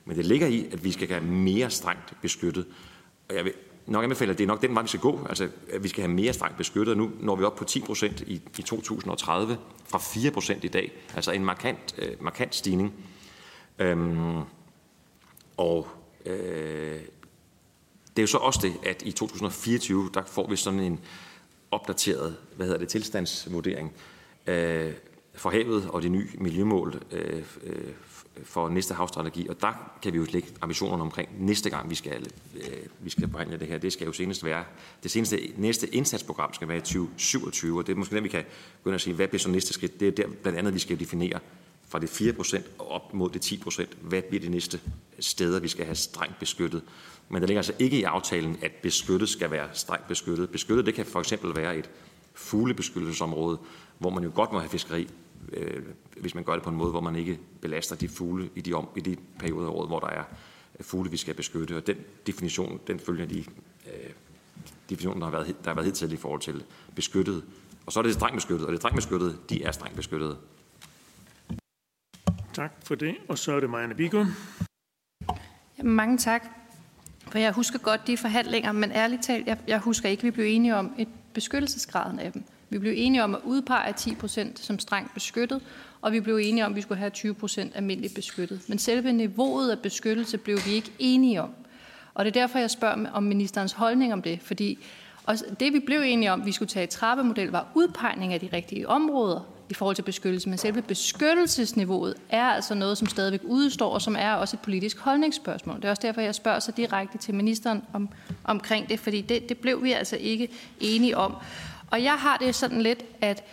Men 0.04 0.16
det 0.16 0.26
ligger 0.26 0.46
i, 0.46 0.66
at 0.72 0.84
vi 0.84 0.92
skal 0.92 1.08
have 1.08 1.24
mere 1.24 1.70
strengt 1.70 2.14
beskyttet. 2.22 2.66
Og 3.28 3.36
jeg 3.36 3.44
vil 3.44 3.52
nok 3.90 4.04
anbefale, 4.04 4.30
at 4.30 4.38
det 4.38 4.44
er 4.44 4.48
nok 4.48 4.62
den 4.62 4.74
vej, 4.74 4.82
vi 4.82 4.88
skal 4.88 5.00
gå. 5.00 5.26
Altså, 5.28 5.48
at 5.72 5.82
vi 5.82 5.88
skal 5.88 6.02
have 6.02 6.14
mere 6.14 6.32
strengt 6.32 6.56
beskyttet. 6.56 6.96
Nu 6.96 7.10
når 7.20 7.36
vi 7.36 7.44
op 7.44 7.56
på 7.56 7.64
10 7.64 7.80
procent 7.80 8.20
i, 8.20 8.42
i 8.58 8.62
2030 8.62 9.58
fra 9.84 9.98
4 9.98 10.30
procent 10.30 10.64
i 10.64 10.68
dag. 10.68 10.92
Altså 11.14 11.32
en 11.32 11.44
markant, 11.44 11.94
øh, 11.98 12.22
markant 12.22 12.54
stigning. 12.54 12.92
Øhm, 13.78 14.40
og 15.56 15.88
øh, 16.26 17.00
det 18.10 18.18
er 18.18 18.22
jo 18.22 18.26
så 18.26 18.38
også 18.38 18.60
det, 18.62 18.88
at 18.88 19.02
i 19.02 19.12
2024, 19.12 20.10
der 20.14 20.22
får 20.26 20.50
vi 20.50 20.56
sådan 20.56 20.80
en 20.80 21.00
opdateret, 21.70 22.36
hvad 22.56 22.66
hedder 22.66 22.78
det, 22.78 22.88
tilstandsvurdering 22.88 23.92
øh, 24.46 24.92
for 25.34 25.50
havet 25.50 25.90
og 25.90 26.02
de 26.02 26.08
nye 26.08 26.28
miljømål 26.38 27.02
øh, 27.12 27.44
øh, 27.62 27.94
for 28.42 28.68
næste 28.68 28.94
havstrategi. 28.94 29.48
Og 29.48 29.60
der 29.60 29.72
kan 30.02 30.12
vi 30.12 30.18
jo 30.18 30.26
lægge 30.32 30.48
ambitionerne 30.60 31.02
omkring 31.02 31.28
næste 31.38 31.70
gang, 31.70 31.90
vi 31.90 31.94
skal, 31.94 32.26
øh, 32.56 32.62
vi 33.00 33.10
skal 33.10 33.28
behandle 33.28 33.58
det 33.58 33.68
her. 33.68 33.78
Det 33.78 33.92
skal 33.92 34.04
jo 34.04 34.12
senest 34.12 34.44
være, 34.44 34.64
det 35.02 35.10
seneste, 35.10 35.52
næste 35.56 35.94
indsatsprogram 35.94 36.54
skal 36.54 36.68
være 36.68 36.76
i 36.76 36.80
2027, 36.80 37.78
og 37.78 37.86
det 37.86 37.92
er 37.92 37.96
måske 37.96 38.14
der, 38.14 38.20
vi 38.20 38.28
kan 38.28 38.44
begynde 38.78 38.94
at 38.94 39.00
sige, 39.00 39.14
hvad 39.14 39.28
bliver 39.28 39.40
så 39.40 39.50
næste 39.50 39.72
skridt? 39.72 40.00
Det 40.00 40.08
er 40.08 40.12
der 40.12 40.28
blandt 40.42 40.58
andet, 40.58 40.74
vi 40.74 40.78
skal 40.78 41.00
definere 41.00 41.38
fra 41.88 41.98
det 41.98 42.08
4% 42.08 42.62
og 42.78 42.90
op 42.90 43.14
mod 43.14 43.30
det 43.30 43.52
10%, 43.52 43.86
Hvad 44.00 44.22
bliver 44.22 44.40
de 44.40 44.48
næste 44.48 44.80
steder, 45.20 45.60
vi 45.60 45.68
skal 45.68 45.84
have 45.84 45.94
strengt 45.94 46.38
beskyttet? 46.38 46.82
Men 47.28 47.42
der 47.42 47.46
ligger 47.46 47.58
altså 47.58 47.72
ikke 47.78 47.98
i 47.98 48.02
aftalen, 48.02 48.58
at 48.62 48.72
beskyttet 48.72 49.28
skal 49.28 49.50
være 49.50 49.68
strengt 49.72 50.08
beskyttet. 50.08 50.50
Beskyttet, 50.50 50.86
det 50.86 50.94
kan 50.94 51.06
for 51.06 51.20
eksempel 51.20 51.56
være 51.56 51.76
et 51.76 51.90
fuglebeskyttelsesområde, 52.34 53.58
hvor 53.98 54.10
man 54.10 54.24
jo 54.24 54.30
godt 54.34 54.52
må 54.52 54.58
have 54.58 54.70
fiskeri, 54.70 55.08
øh, 55.52 55.82
hvis 56.16 56.34
man 56.34 56.44
gør 56.44 56.52
det 56.52 56.62
på 56.62 56.70
en 56.70 56.76
måde, 56.76 56.90
hvor 56.90 57.00
man 57.00 57.16
ikke 57.16 57.38
belaster 57.60 57.96
de 57.96 58.08
fugle 58.08 58.50
i 58.54 58.60
de, 58.60 58.72
om, 58.72 58.88
i 58.96 59.00
de 59.00 59.16
perioder 59.38 59.68
af 59.68 59.72
året, 59.72 59.88
hvor 59.88 60.00
der 60.00 60.08
er 60.08 60.24
fugle, 60.80 61.10
vi 61.10 61.16
skal 61.16 61.34
beskytte. 61.34 61.76
Og 61.76 61.86
den 61.86 61.96
definition, 62.26 62.80
den 62.86 63.00
følger 63.00 63.26
de 63.26 63.38
øh, 63.38 64.10
definitioner, 64.90 65.18
der 65.18 65.24
har, 65.24 65.30
været, 65.30 65.56
der 65.64 65.70
har 65.70 65.74
været 65.74 65.86
hidtil 65.86 66.12
i 66.12 66.16
forhold 66.16 66.40
til 66.40 66.64
beskyttet. 66.94 67.44
Og 67.86 67.92
så 67.92 67.98
er 68.00 68.02
det 68.02 68.14
strengt 68.14 68.34
beskyttet, 68.34 68.66
og 68.66 68.72
det 68.72 68.80
strengt 68.80 68.96
beskyttet, 68.96 69.38
de 69.50 69.62
er 69.62 69.72
strengt 69.72 69.96
beskyttet. 69.96 70.38
Tak 72.52 72.72
for 72.84 72.94
det. 72.94 73.14
Og 73.28 73.38
så 73.38 73.52
er 73.52 73.60
det 73.60 73.70
Marianne 73.70 73.94
Bigum. 73.94 74.26
Mange 75.82 76.18
tak. 76.18 76.44
For 77.28 77.38
jeg 77.38 77.52
husker 77.52 77.78
godt 77.78 78.06
de 78.06 78.16
forhandlinger, 78.16 78.72
men 78.72 78.92
ærligt 78.92 79.22
talt, 79.22 79.46
jeg, 79.46 79.58
jeg 79.66 79.78
husker 79.78 80.08
ikke, 80.08 80.20
at 80.20 80.24
vi 80.24 80.30
blev 80.30 80.46
enige 80.46 80.76
om 80.76 80.94
et 80.98 81.08
beskyttelsesgraden 81.34 82.18
af 82.18 82.32
dem. 82.32 82.44
Vi 82.70 82.78
blev 82.78 82.92
enige 82.96 83.24
om 83.24 83.34
at 83.34 83.40
udpege 83.44 83.92
10 83.92 84.14
procent 84.14 84.58
som 84.58 84.78
strengt 84.78 85.14
beskyttet, 85.14 85.60
og 86.02 86.12
vi 86.12 86.20
blev 86.20 86.36
enige 86.36 86.64
om, 86.64 86.72
at 86.72 86.76
vi 86.76 86.80
skulle 86.80 86.98
have 86.98 87.10
20 87.10 87.34
procent 87.34 87.72
almindeligt 87.74 88.14
beskyttet. 88.14 88.60
Men 88.68 88.78
selve 88.78 89.12
niveauet 89.12 89.70
af 89.70 89.78
beskyttelse 89.78 90.38
blev 90.38 90.58
vi 90.66 90.70
ikke 90.70 90.92
enige 90.98 91.42
om. 91.42 91.50
Og 92.14 92.24
det 92.24 92.36
er 92.36 92.40
derfor, 92.40 92.58
jeg 92.58 92.70
spørger 92.70 93.10
om 93.12 93.22
ministerens 93.22 93.72
holdning 93.72 94.12
om 94.12 94.22
det, 94.22 94.40
fordi 94.42 94.78
også 95.24 95.44
det, 95.60 95.72
vi 95.72 95.80
blev 95.80 96.00
enige 96.00 96.32
om, 96.32 96.46
vi 96.46 96.52
skulle 96.52 96.68
tage 96.68 96.84
i 96.84 96.86
trappemodel, 96.86 97.48
var 97.48 97.66
udpegning 97.74 98.32
af 98.32 98.40
de 98.40 98.48
rigtige 98.52 98.88
områder 98.88 99.40
i 99.70 99.74
forhold 99.74 99.96
til 99.96 100.02
beskyttelse. 100.02 100.48
Men 100.48 100.58
selve 100.58 100.82
beskyttelsesniveauet 100.82 102.14
er 102.28 102.44
altså 102.44 102.74
noget, 102.74 102.98
som 102.98 103.08
stadigvæk 103.08 103.40
udstår, 103.44 103.90
og 103.94 104.02
som 104.02 104.16
er 104.18 104.32
også 104.32 104.56
et 104.56 104.60
politisk 104.60 104.98
holdningsspørgsmål. 104.98 105.76
Det 105.76 105.84
er 105.84 105.90
også 105.90 106.02
derfor, 106.02 106.20
jeg 106.20 106.34
spørger 106.34 106.58
så 106.58 106.72
direkte 106.72 107.18
til 107.18 107.34
ministeren 107.34 107.82
om, 107.92 108.08
omkring 108.44 108.88
det, 108.88 109.00
fordi 109.00 109.20
det, 109.20 109.48
det 109.48 109.58
blev 109.58 109.82
vi 109.82 109.92
altså 109.92 110.16
ikke 110.16 110.48
enige 110.80 111.16
om. 111.16 111.34
Og 111.90 112.02
jeg 112.02 112.14
har 112.14 112.36
det 112.36 112.54
sådan 112.54 112.82
lidt, 112.82 113.04
at 113.20 113.44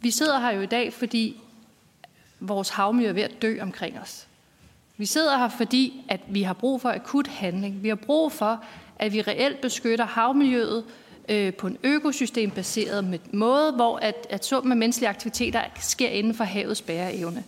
vi 0.00 0.10
sidder 0.10 0.38
her 0.38 0.50
jo 0.50 0.60
i 0.60 0.66
dag, 0.66 0.92
fordi 0.92 1.40
vores 2.40 2.68
havmiljø 2.68 3.08
er 3.08 3.12
ved 3.12 3.22
at 3.22 3.42
dø 3.42 3.58
omkring 3.60 4.00
os. 4.00 4.26
Vi 4.96 5.06
sidder 5.06 5.38
her, 5.38 5.48
fordi 5.48 6.04
at 6.08 6.20
vi 6.28 6.42
har 6.42 6.54
brug 6.54 6.80
for 6.80 6.90
akut 6.90 7.26
handling. 7.26 7.82
Vi 7.82 7.88
har 7.88 7.94
brug 7.94 8.32
for, 8.32 8.64
at 8.98 9.12
vi 9.12 9.22
reelt 9.22 9.60
beskytter 9.60 10.04
havmiljøet 10.04 10.84
øh, 11.28 11.54
på 11.54 11.66
en 11.66 11.78
økosystembaseret 11.82 13.20
måde, 13.32 13.72
hvor 13.72 13.96
at, 13.96 14.26
at 14.30 14.44
summen 14.44 14.72
af 14.72 14.76
menneskelige 14.76 15.08
aktiviteter 15.08 15.62
sker 15.80 16.08
inden 16.08 16.34
for 16.34 16.44
havets 16.44 16.82
bæreevne. 16.82 17.44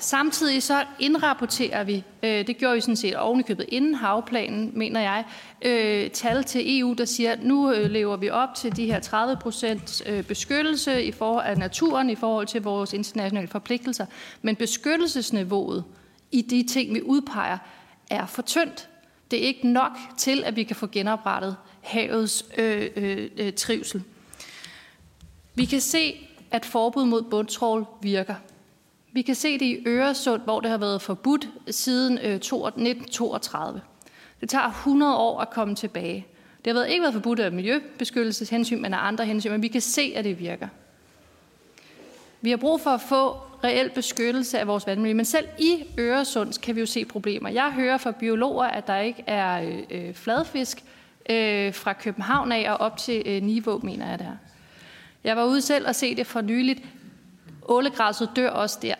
Samtidig 0.00 0.62
så 0.62 0.84
indrapporterer 0.98 1.84
vi, 1.84 2.04
øh, 2.22 2.46
det 2.46 2.58
gjorde 2.58 2.74
vi 2.74 2.80
sådan 2.80 2.96
set 2.96 3.16
ovenikøbet 3.16 3.66
inden 3.68 3.94
havplanen, 3.94 4.70
mener 4.74 5.00
jeg, 5.00 5.24
øh, 5.62 6.10
tal 6.10 6.44
til 6.44 6.80
EU, 6.80 6.94
der 6.98 7.04
siger, 7.04 7.32
at 7.32 7.44
nu 7.44 7.72
øh, 7.72 7.90
lever 7.90 8.16
vi 8.16 8.30
op 8.30 8.48
til 8.54 8.76
de 8.76 8.86
her 8.86 9.00
30 9.00 9.36
procent 9.36 10.02
øh, 10.06 10.24
beskyttelse 10.24 11.04
i 11.04 11.12
forhold 11.12 11.46
af 11.46 11.58
naturen 11.58 12.10
i 12.10 12.14
forhold 12.14 12.46
til 12.46 12.62
vores 12.62 12.92
internationale 12.92 13.48
forpligtelser. 13.48 14.06
Men 14.42 14.56
beskyttelsesniveauet 14.56 15.84
i 16.32 16.42
de 16.42 16.62
ting, 16.62 16.94
vi 16.94 17.02
udpeger, 17.02 17.58
er 18.10 18.26
for 18.26 18.42
tyndt. 18.42 18.88
Det 19.30 19.42
er 19.42 19.46
ikke 19.46 19.68
nok 19.68 19.92
til, 20.18 20.44
at 20.44 20.56
vi 20.56 20.62
kan 20.62 20.76
få 20.76 20.86
genoprettet 20.86 21.56
havets 21.80 22.44
øh, 22.58 22.90
øh, 22.96 23.30
øh 23.36 23.52
trivsel. 23.52 24.02
Vi 25.54 25.64
kan 25.64 25.80
se, 25.80 26.28
at 26.50 26.64
forbud 26.64 27.04
mod 27.04 27.22
bundtrål 27.22 27.86
virker. 28.02 28.34
Vi 29.12 29.22
kan 29.22 29.34
se 29.34 29.58
det 29.58 29.64
i 29.64 29.82
Øresund, 29.86 30.42
hvor 30.42 30.60
det 30.60 30.70
har 30.70 30.78
været 30.78 31.02
forbudt 31.02 31.48
siden 31.70 32.18
øh, 32.18 32.34
1932. 32.34 33.80
Det 34.40 34.48
tager 34.48 34.68
100 34.68 35.16
år 35.16 35.40
at 35.40 35.50
komme 35.50 35.74
tilbage. 35.74 36.26
Det 36.64 36.66
har 36.66 36.74
været, 36.74 36.90
ikke 36.90 37.02
været 37.02 37.14
forbudt 37.14 37.40
af 37.40 37.52
miljøbeskyttelseshensyn, 37.52 38.82
men 38.82 38.94
af 38.94 38.98
andre 39.06 39.24
hensyn, 39.24 39.50
men 39.50 39.62
vi 39.62 39.68
kan 39.68 39.80
se, 39.80 40.12
at 40.16 40.24
det 40.24 40.38
virker. 40.38 40.68
Vi 42.40 42.50
har 42.50 42.56
brug 42.56 42.80
for 42.80 42.90
at 42.90 43.00
få 43.00 43.36
reel 43.64 43.90
beskyttelse 43.90 44.58
af 44.58 44.66
vores 44.66 44.86
vandmiljø, 44.86 45.14
men 45.14 45.24
selv 45.24 45.48
i 45.58 45.84
Øresund 45.98 46.52
kan 46.62 46.74
vi 46.74 46.80
jo 46.80 46.86
se 46.86 47.04
problemer. 47.04 47.48
Jeg 47.48 47.72
hører 47.72 47.98
fra 47.98 48.10
biologer, 48.10 48.64
at 48.64 48.86
der 48.86 48.98
ikke 48.98 49.24
er 49.26 49.62
øh, 49.62 49.78
øh 49.90 50.14
fladfisk 50.14 50.84
øh, 51.30 51.74
fra 51.74 51.92
København 51.92 52.52
af 52.52 52.70
og 52.70 52.76
op 52.76 52.96
til 52.96 53.22
øh, 53.26 53.42
Niveau, 53.42 53.80
mener 53.82 54.10
jeg 54.10 54.18
det 54.18 54.26
er. 54.26 54.36
Jeg 55.24 55.36
var 55.36 55.44
ude 55.44 55.62
selv 55.62 55.88
og 55.88 55.94
se 55.94 56.14
det 56.14 56.26
for 56.26 56.40
nyligt. 56.40 56.82
Ålegræsset 57.70 58.30
dør 58.36 58.50
også 58.50 58.78
der. 58.82 58.94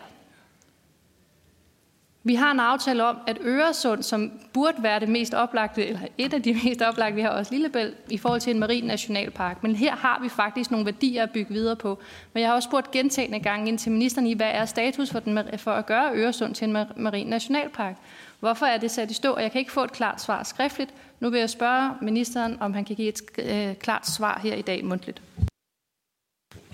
Vi 2.23 2.35
har 2.35 2.51
en 2.51 2.59
aftale 2.59 3.03
om, 3.03 3.17
at 3.27 3.37
Øresund, 3.41 4.03
som 4.03 4.31
burde 4.53 4.83
være 4.83 4.99
det 4.99 5.09
mest 5.09 5.33
oplagte, 5.33 5.87
eller 5.87 5.99
et 6.17 6.33
af 6.33 6.41
de 6.41 6.53
mest 6.63 6.81
oplagte, 6.81 7.15
vi 7.15 7.21
har 7.21 7.29
også 7.29 7.53
Lillebælt, 7.53 7.97
i 8.09 8.17
forhold 8.17 8.41
til 8.41 8.53
en 8.53 8.59
marin 8.59 8.83
nationalpark. 8.83 9.63
Men 9.63 9.75
her 9.75 9.95
har 9.95 10.19
vi 10.21 10.29
faktisk 10.29 10.71
nogle 10.71 10.85
værdier 10.85 11.23
at 11.23 11.31
bygge 11.31 11.53
videre 11.53 11.75
på. 11.75 11.99
Men 12.33 12.41
jeg 12.41 12.49
har 12.49 12.55
også 12.55 12.67
spurgt 12.69 12.91
gentagende 12.91 13.39
gange 13.39 13.67
ind 13.67 13.77
til 13.77 13.91
ministeren 13.91 14.27
i, 14.27 14.33
hvad 14.33 14.51
er 14.53 14.65
status 14.65 15.09
for, 15.11 15.19
den, 15.19 15.39
for 15.57 15.71
at 15.71 15.85
gøre 15.85 16.11
Øresund 16.13 16.55
til 16.55 16.67
en 16.67 16.85
marin 16.95 17.27
nationalpark? 17.27 17.95
Hvorfor 18.39 18.65
er 18.65 18.77
det 18.77 18.91
sat 18.91 19.11
i 19.11 19.13
stå? 19.13 19.33
Og 19.33 19.41
jeg 19.41 19.51
kan 19.51 19.59
ikke 19.59 19.71
få 19.71 19.83
et 19.83 19.91
klart 19.91 20.21
svar 20.21 20.43
skriftligt. 20.43 20.93
Nu 21.19 21.29
vil 21.29 21.39
jeg 21.39 21.49
spørge 21.49 21.91
ministeren, 22.01 22.57
om 22.59 22.73
han 22.73 22.85
kan 22.85 22.95
give 22.95 23.07
et 23.07 23.21
øh, 23.39 23.75
klart 23.75 24.07
svar 24.07 24.39
her 24.43 24.55
i 24.55 24.61
dag 24.61 24.85
mundtligt. 24.85 25.21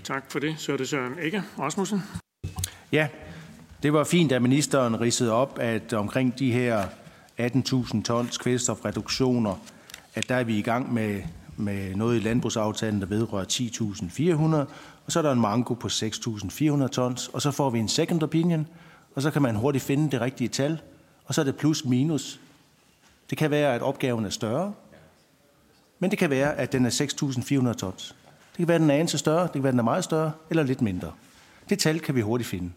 Tak 0.08 0.32
for 0.32 0.40
det. 0.40 0.56
Så 0.58 0.74
er 0.74 0.78
det 0.78 0.90
Søren 0.90 1.20
Ikke 1.24 1.44
Rasmussen. 1.60 2.04
Ja, 2.92 3.08
det 3.84 3.94
var 3.94 4.04
fint, 4.04 4.32
at 4.32 4.42
ministeren 4.42 5.02
ridsede 5.02 5.32
op, 5.32 5.60
at 5.62 5.94
omkring 5.94 6.40
de 6.40 6.52
her 6.52 6.86
18.000 7.40 8.04
tons 8.04 8.38
kvælstofreduktioner, 8.38 9.56
at 10.16 10.30
der 10.30 10.36
er 10.36 10.44
vi 10.44 10.58
i 10.58 10.62
gang 10.62 10.94
med, 10.94 11.22
med 11.58 11.96
noget 11.96 12.16
i 12.16 12.20
landbrugsaftalen, 12.20 13.02
der 13.02 13.08
vedrører 13.08 13.46
10.400, 13.46 14.56
og 15.06 15.12
så 15.12 15.20
er 15.20 15.24
der 15.24 15.32
en 15.32 15.42
manko 15.42 15.74
på 15.74 15.88
6.400 15.88 16.88
tons, 16.88 17.28
og 17.28 17.42
så 17.42 17.52
får 17.52 17.70
vi 17.70 17.80
en 17.80 17.90
second 17.90 18.24
opinion, 18.24 18.68
og 19.16 19.22
så 19.22 19.32
kan 19.32 19.42
man 19.42 19.56
hurtigt 19.56 19.84
finde 19.84 20.12
det 20.12 20.22
rigtige 20.22 20.48
tal, 20.48 20.82
og 21.26 21.34
så 21.34 21.42
er 21.42 21.46
det 21.46 21.56
plus 21.56 21.86
minus. 21.86 22.40
Det 23.30 23.38
kan 23.38 23.52
være, 23.52 23.76
at 23.76 23.82
opgaven 23.82 24.26
er 24.26 24.30
større, 24.30 24.74
men 26.00 26.12
det 26.12 26.20
kan 26.20 26.30
være, 26.30 26.56
at 26.56 26.72
den 26.72 26.86
er 26.86 26.90
6.400 27.70 27.74
tons. 27.74 28.16
Det 28.58 28.66
kan 28.66 28.68
være, 28.68 28.80
den 28.80 28.90
er 28.90 28.96
anelse 28.96 29.18
større, 29.18 29.44
det 29.44 29.52
kan 29.52 29.64
være, 29.64 29.72
den 29.72 29.80
er 29.80 29.84
meget 29.84 30.04
større, 30.04 30.32
eller 30.50 30.64
lidt 30.64 30.82
mindre. 30.82 31.12
Det 31.70 31.80
tal 31.80 32.00
kan 32.00 32.16
vi 32.16 32.22
hurtigt 32.22 32.50
finde. 32.50 32.72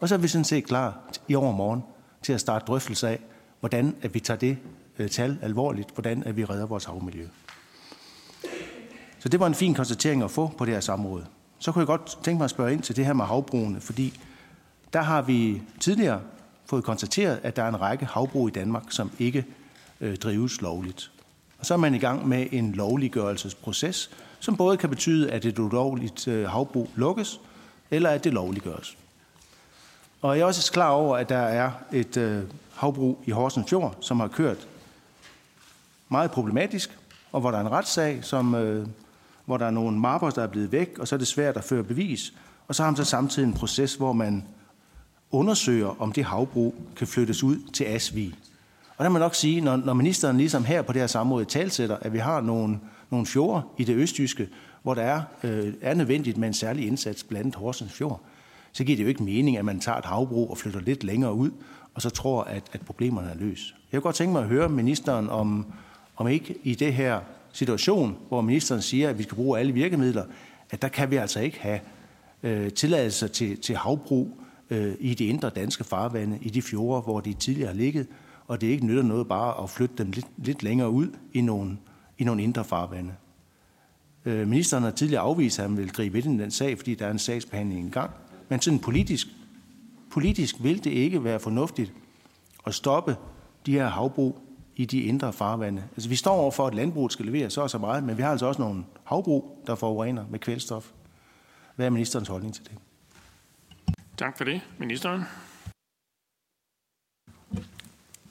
Og 0.00 0.08
så 0.08 0.14
er 0.14 0.18
vi 0.18 0.28
sådan 0.28 0.44
set 0.44 0.64
klar 0.64 1.00
i 1.28 1.34
overmorgen 1.34 1.82
til 2.22 2.32
at 2.32 2.40
starte 2.40 2.64
drøftelse 2.66 3.08
af, 3.08 3.20
hvordan 3.60 3.96
at 4.02 4.14
vi 4.14 4.20
tager 4.20 4.38
det 4.38 4.58
øh, 4.98 5.10
tal 5.10 5.38
alvorligt, 5.42 5.90
hvordan 5.94 6.22
at 6.22 6.36
vi 6.36 6.44
redder 6.44 6.66
vores 6.66 6.84
havmiljø. 6.84 7.26
Så 9.18 9.28
det 9.28 9.40
var 9.40 9.46
en 9.46 9.54
fin 9.54 9.74
konstatering 9.74 10.22
at 10.22 10.30
få 10.30 10.54
på 10.58 10.64
det 10.64 10.74
her 10.74 10.80
samråd. 10.80 11.24
Så 11.58 11.72
kunne 11.72 11.80
jeg 11.80 11.86
godt 11.86 12.18
tænke 12.22 12.38
mig 12.38 12.44
at 12.44 12.50
spørge 12.50 12.72
ind 12.72 12.82
til 12.82 12.96
det 12.96 13.06
her 13.06 13.12
med 13.12 13.24
havbrugene, 13.24 13.80
fordi 13.80 14.20
der 14.92 15.02
har 15.02 15.22
vi 15.22 15.62
tidligere 15.80 16.20
fået 16.66 16.84
konstateret, 16.84 17.40
at 17.42 17.56
der 17.56 17.62
er 17.62 17.68
en 17.68 17.80
række 17.80 18.06
havbrug 18.06 18.48
i 18.48 18.50
Danmark, 18.50 18.84
som 18.90 19.10
ikke 19.18 19.44
øh, 20.00 20.16
drives 20.16 20.60
lovligt. 20.60 21.10
Og 21.58 21.66
så 21.66 21.74
er 21.74 21.78
man 21.78 21.94
i 21.94 21.98
gang 21.98 22.28
med 22.28 22.46
en 22.52 22.72
lovliggørelsesproces, 22.72 24.10
som 24.40 24.56
både 24.56 24.76
kan 24.76 24.90
betyde, 24.90 25.30
at 25.30 25.44
et 25.44 25.58
ulovligt 25.58 26.28
øh, 26.28 26.48
havbrug 26.48 26.90
lukkes, 26.94 27.40
eller 27.90 28.10
at 28.10 28.24
det 28.24 28.32
lovliggøres. 28.32 28.96
Og 30.22 30.36
jeg 30.36 30.42
er 30.42 30.46
også 30.46 30.72
klar 30.72 30.90
over, 30.90 31.16
at 31.16 31.28
der 31.28 31.38
er 31.38 31.70
et 31.92 32.16
øh, 32.16 32.42
havbrug 32.74 33.22
i 33.26 33.30
Horsens 33.30 33.70
Fjord, 33.70 33.96
som 34.00 34.20
har 34.20 34.28
kørt 34.28 34.68
meget 36.08 36.30
problematisk, 36.30 36.98
og 37.32 37.40
hvor 37.40 37.50
der 37.50 37.58
er 37.58 37.62
en 37.62 37.70
retssag, 37.70 38.24
som, 38.24 38.54
øh, 38.54 38.86
hvor 39.44 39.56
der 39.56 39.66
er 39.66 39.70
nogle 39.70 39.98
mapper, 39.98 40.30
der 40.30 40.42
er 40.42 40.46
blevet 40.46 40.72
væk, 40.72 40.98
og 40.98 41.08
så 41.08 41.14
er 41.14 41.18
det 41.18 41.26
svært 41.26 41.56
at 41.56 41.64
føre 41.64 41.84
bevis. 41.84 42.32
Og 42.68 42.74
så 42.74 42.82
har 42.82 42.90
man 42.90 42.96
så 42.96 43.04
samtidig 43.04 43.46
en 43.46 43.54
proces, 43.54 43.94
hvor 43.94 44.12
man 44.12 44.44
undersøger, 45.30 46.02
om 46.02 46.12
det 46.12 46.24
havbrug 46.24 46.74
kan 46.96 47.06
flyttes 47.06 47.42
ud 47.42 47.56
til 47.72 47.84
Asvig. 47.84 48.34
Og 48.96 49.04
der 49.04 49.08
må 49.08 49.12
man 49.12 49.22
nok 49.22 49.34
sige, 49.34 49.60
når, 49.60 49.76
når 49.76 49.92
ministeren 49.92 50.36
ligesom 50.36 50.64
her 50.64 50.82
på 50.82 50.92
det 50.92 51.00
her 51.00 51.06
samråd 51.06 51.44
talsætter, 51.44 51.96
at 52.00 52.12
vi 52.12 52.18
har 52.18 52.40
nogle, 52.40 52.80
nogle 53.10 53.26
fjorde 53.26 53.62
i 53.78 53.84
det 53.84 53.96
østjyske, 53.96 54.48
hvor 54.82 54.94
der 54.94 55.02
er, 55.02 55.22
øh, 55.42 55.74
er 55.80 55.94
nødvendigt 55.94 56.36
med 56.36 56.48
en 56.48 56.54
særlig 56.54 56.86
indsats, 56.86 57.24
blandt 57.24 57.46
andet 57.46 57.54
Horsens 57.54 57.92
Fjord, 57.92 58.20
så 58.72 58.84
giver 58.84 58.96
det 58.96 59.04
jo 59.04 59.08
ikke 59.08 59.22
mening, 59.22 59.56
at 59.56 59.64
man 59.64 59.80
tager 59.80 59.98
et 59.98 60.04
havbrug 60.04 60.50
og 60.50 60.58
flytter 60.58 60.80
lidt 60.80 61.04
længere 61.04 61.34
ud, 61.34 61.50
og 61.94 62.02
så 62.02 62.10
tror, 62.10 62.42
at, 62.42 62.62
at 62.72 62.80
problemerne 62.80 63.30
er 63.30 63.34
løst. 63.34 63.74
Jeg 63.92 63.98
kunne 63.98 64.06
godt 64.06 64.16
tænke 64.16 64.32
mig 64.32 64.42
at 64.42 64.48
høre 64.48 64.68
ministeren 64.68 65.28
om, 65.28 65.66
om 66.16 66.28
ikke 66.28 66.54
i 66.62 66.74
det 66.74 66.94
her 66.94 67.20
situation, 67.52 68.16
hvor 68.28 68.40
ministeren 68.40 68.82
siger, 68.82 69.10
at 69.10 69.18
vi 69.18 69.22
skal 69.22 69.34
bruge 69.34 69.58
alle 69.58 69.72
virkemidler, 69.72 70.24
at 70.70 70.82
der 70.82 70.88
kan 70.88 71.10
vi 71.10 71.16
altså 71.16 71.40
ikke 71.40 71.60
have 71.60 71.80
øh, 72.42 72.72
tilladelser 72.72 73.26
til, 73.26 73.60
til 73.60 73.76
havbrug 73.76 74.40
øh, 74.70 74.94
i 75.00 75.14
de 75.14 75.26
indre 75.26 75.50
danske 75.50 75.84
farvande, 75.84 76.38
i 76.42 76.50
de 76.50 76.62
fjorde, 76.62 77.02
hvor 77.02 77.20
de 77.20 77.32
tidligere 77.32 77.68
har 77.68 77.76
ligget, 77.76 78.06
og 78.46 78.60
det 78.60 78.66
ikke 78.66 78.86
nytter 78.86 79.02
noget 79.02 79.28
bare 79.28 79.62
at 79.62 79.70
flytte 79.70 79.94
dem 79.98 80.10
lidt, 80.10 80.26
lidt 80.36 80.62
længere 80.62 80.90
ud 80.90 81.08
i 81.32 81.40
nogle, 81.40 81.76
i 82.18 82.24
nogle 82.24 82.42
indre 82.42 82.64
farvande. 82.64 83.14
Øh, 84.24 84.48
ministeren 84.48 84.84
har 84.84 84.90
tidligere 84.90 85.22
afvist, 85.22 85.58
at 85.58 85.68
han 85.68 85.76
vil 85.76 85.92
gribe 85.92 86.18
ind 86.18 86.40
i 86.40 86.42
den 86.42 86.50
sag, 86.50 86.78
fordi 86.78 86.94
der 86.94 87.06
er 87.06 87.10
en 87.10 87.18
sagsbehandling 87.18 87.86
i 87.86 87.90
gang. 87.90 88.10
Men 88.48 88.60
sådan 88.60 88.78
politisk, 88.78 89.26
politisk 90.10 90.56
vil 90.60 90.84
det 90.84 90.90
ikke 90.90 91.24
være 91.24 91.40
fornuftigt 91.40 91.92
at 92.66 92.74
stoppe 92.74 93.16
de 93.66 93.72
her 93.72 93.88
havbrug 93.88 94.38
i 94.76 94.84
de 94.84 95.00
indre 95.00 95.32
farvande. 95.32 95.84
Altså, 95.92 96.08
vi 96.08 96.16
står 96.16 96.34
over 96.34 96.50
for, 96.50 96.66
at 96.66 96.74
landbruget 96.74 97.12
skal 97.12 97.26
levere 97.26 97.50
så 97.50 97.60
og 97.60 97.70
så 97.70 97.78
meget, 97.78 98.04
men 98.04 98.16
vi 98.16 98.22
har 98.22 98.30
altså 98.30 98.46
også 98.46 98.62
nogle 98.62 98.84
havbrug, 99.04 99.62
der 99.66 99.74
forurener 99.74 100.24
med 100.30 100.38
kvælstof. 100.38 100.90
Hvad 101.76 101.86
er 101.86 101.90
ministerens 101.90 102.28
holdning 102.28 102.54
til 102.54 102.64
det? 102.64 102.72
Tak 104.16 104.36
for 104.36 104.44
det. 104.44 104.60
Ministeren? 104.78 105.22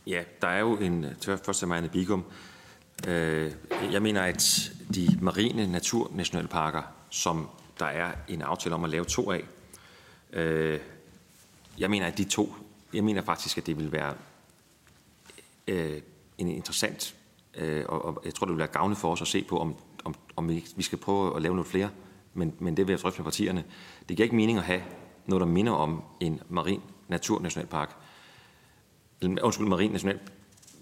Ja, 0.08 0.24
der 0.42 0.48
er 0.48 0.60
jo 0.60 0.78
en, 0.78 1.06
først 1.26 1.64
af 1.64 1.68
Marianne 1.68 1.90
Bigum, 1.90 2.24
øh, 3.08 3.52
jeg 3.92 4.02
mener, 4.02 4.22
at 4.22 4.72
de 4.96 5.18
marine 5.22 5.68
naturnationalparker, 5.72 6.82
som 7.10 7.50
der 7.80 7.86
er 7.86 8.12
en 8.28 8.42
aftale 8.42 8.76
om 8.76 8.84
at 8.84 8.90
lave 8.90 9.06
to 9.06 9.32
af, 9.32 9.44
øh, 10.34 10.80
jeg 11.78 11.90
mener, 11.90 12.06
at 12.06 12.18
de 12.18 12.24
to, 12.24 12.56
jeg 12.94 13.04
mener 13.04 13.22
faktisk, 13.22 13.58
at 13.58 13.66
det 13.66 13.78
vil 13.78 13.92
være 13.92 14.14
øh, 15.68 16.02
en 16.38 16.48
interessant, 16.48 17.16
øh, 17.56 17.86
og 17.88 18.22
jeg 18.26 18.34
tror, 18.34 18.46
det 18.46 18.52
vil 18.52 18.60
være 18.60 18.68
gavnligt 18.68 19.02
for 19.02 19.12
os 19.12 19.22
at 19.22 19.28
se 19.28 19.44
på, 19.44 19.60
om, 19.60 19.76
om, 20.04 20.16
om 20.36 20.50
vi 20.50 20.84
skal 20.84 20.98
prøve 20.98 21.36
at 21.36 21.42
lave 21.42 21.56
noget 21.56 21.68
flere, 21.68 21.90
men, 22.34 22.54
men 22.60 22.78
det 22.78 22.88
vil 22.88 22.94
jeg 22.94 23.00
drøfte 23.00 23.20
med 23.20 23.24
partierne. 23.24 23.64
Det 24.10 24.18
giver 24.18 24.26
ikke 24.26 24.36
mening 24.36 24.58
at 24.58 24.64
have 24.64 24.82
noget, 25.26 25.40
der 25.42 25.48
minder 25.48 25.72
om 25.72 26.04
en 26.20 26.42
marin 26.50 26.82
naturnationalpark, 27.08 27.96
undskyld, 29.42 29.68
Marin, 29.68 29.92
National, 29.92 30.20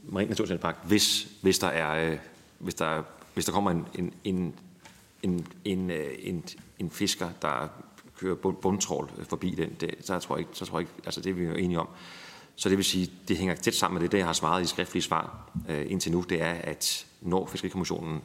Marin 0.09 0.27
Naturnationalpark, 0.27 0.75
hvis, 0.87 1.27
hvis, 1.41 1.59
der 1.59 1.67
er, 1.67 2.11
øh, 2.11 2.17
hvis, 2.59 2.75
der, 2.75 3.03
hvis 3.33 3.45
der 3.45 3.51
kommer 3.51 3.71
en, 3.71 3.87
en, 3.95 4.13
en, 4.23 4.55
en, 5.23 5.47
en, 5.65 5.91
øh, 5.91 6.13
en, 6.19 6.43
en 6.79 6.91
fisker, 6.91 7.29
der 7.41 7.67
kører 8.17 8.35
bundtrål 8.35 9.09
forbi 9.29 9.49
den, 9.49 9.75
det, 9.79 9.95
så 10.01 10.19
tror 10.19 10.35
jeg 10.35 10.39
ikke, 10.39 10.51
så 10.53 10.65
tror 10.65 10.79
jeg 10.79 10.81
ikke, 10.81 11.05
altså 11.05 11.21
det 11.21 11.29
er 11.29 11.33
vi 11.33 11.43
jo 11.43 11.53
enige 11.53 11.79
om. 11.79 11.87
Så 12.55 12.69
det 12.69 12.77
vil 12.77 12.85
sige, 12.85 13.11
det 13.27 13.37
hænger 13.37 13.55
tæt 13.55 13.75
sammen 13.75 13.93
med 13.93 14.01
det, 14.01 14.11
der 14.11 14.17
jeg 14.17 14.27
har 14.27 14.33
svaret 14.33 14.63
i 14.63 14.67
skriftlige 14.67 15.03
svar 15.03 15.49
øh, 15.69 15.91
indtil 15.91 16.11
nu, 16.11 16.25
det 16.29 16.41
er, 16.41 16.53
at 16.53 17.05
når 17.21 17.45
Fiskerikommissionen 17.45 18.21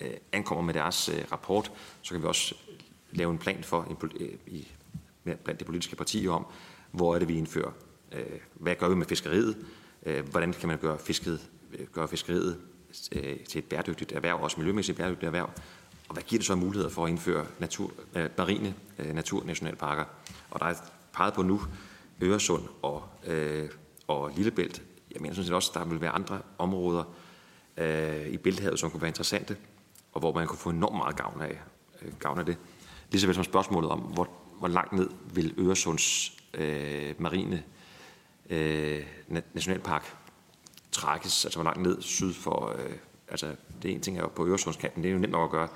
øh, 0.00 0.10
ankommer 0.32 0.64
med 0.64 0.74
deres 0.74 1.08
øh, 1.08 1.24
rapport, 1.32 1.72
så 2.02 2.14
kan 2.14 2.22
vi 2.22 2.26
også 2.26 2.54
lave 3.12 3.30
en 3.30 3.38
plan 3.38 3.64
for 3.64 3.82
en, 3.82 3.96
øh, 4.20 4.28
i, 4.46 4.68
blandt 5.24 5.60
de 5.60 5.64
politiske 5.64 5.96
partier 5.96 6.30
om, 6.30 6.46
hvor 6.90 7.14
er 7.14 7.18
det, 7.18 7.28
vi 7.28 7.38
indfører 7.38 7.70
øh, 8.12 8.38
hvad 8.54 8.74
gør 8.74 8.88
vi 8.88 8.94
med 8.94 9.06
fiskeriet? 9.06 9.56
Øh, 10.06 10.28
hvordan 10.28 10.52
kan 10.52 10.68
man 10.68 10.78
gøre, 10.78 10.98
fisket, 10.98 11.50
øh, 11.72 11.86
gøre 11.86 12.08
fiskeriet 12.08 12.60
øh, 13.12 13.38
til 13.40 13.58
et 13.58 13.64
bæredygtigt 13.64 14.12
erhverv, 14.12 14.42
også 14.42 14.56
miljømæssigt 14.56 14.98
bæredygtigt 14.98 15.26
erhverv? 15.26 15.50
Og 16.08 16.14
hvad 16.14 16.22
giver 16.22 16.38
det 16.38 16.46
så 16.46 16.54
muligheder 16.54 16.90
for 16.90 17.04
at 17.04 17.10
indføre 17.10 17.46
natur, 17.58 17.92
øh, 18.14 18.28
marine 18.38 18.74
øh, 18.98 19.14
naturnationalparker? 19.14 20.04
Og 20.50 20.60
der 20.60 20.66
er 20.66 20.74
peget 21.12 21.34
på 21.34 21.42
nu 21.42 21.60
Øresund 22.22 22.62
og, 22.82 23.04
øh, 23.26 23.68
og 24.06 24.32
Lillebælt. 24.36 24.82
Jeg 25.14 25.20
mener 25.20 25.34
sådan 25.34 25.46
set 25.46 25.54
også, 25.54 25.70
at 25.70 25.74
der 25.74 25.84
vil 25.84 26.00
være 26.00 26.10
andre 26.10 26.40
områder 26.58 27.04
øh, 27.76 28.26
i 28.26 28.36
Bælthavet, 28.36 28.78
som 28.78 28.90
kunne 28.90 29.02
være 29.02 29.08
interessante, 29.08 29.56
og 30.12 30.20
hvor 30.20 30.34
man 30.34 30.46
kunne 30.46 30.58
få 30.58 30.70
enormt 30.70 30.96
meget 30.96 31.16
gavn 31.16 31.42
af, 31.42 31.58
øh, 32.02 32.12
gavn 32.18 32.38
af 32.38 32.46
det. 32.46 32.56
Ligeså 33.10 33.32
som 33.32 33.44
spørgsmålet 33.44 33.90
om, 33.90 33.98
hvor, 33.98 34.28
hvor 34.58 34.68
langt 34.68 34.92
ned 34.92 35.10
vil 35.34 35.54
Øresunds 35.58 36.36
øh, 36.54 37.14
marine 37.18 37.62
øh, 38.50 39.02
nationalpark 39.54 40.16
trækkes, 40.92 41.44
altså 41.44 41.58
hvor 41.58 41.64
langt 41.64 41.82
ned 41.82 42.02
syd 42.02 42.32
for, 42.32 42.74
øh, 42.78 42.96
altså 43.28 43.54
det 43.82 43.90
ene 43.90 44.00
ting 44.00 44.18
er 44.18 44.20
jo 44.20 44.28
på 44.28 44.46
Øresundskanten, 44.46 45.02
det 45.02 45.08
er 45.08 45.12
jo 45.12 45.18
nemt 45.18 45.32
nok 45.32 45.44
at 45.44 45.50
gøre, 45.50 45.68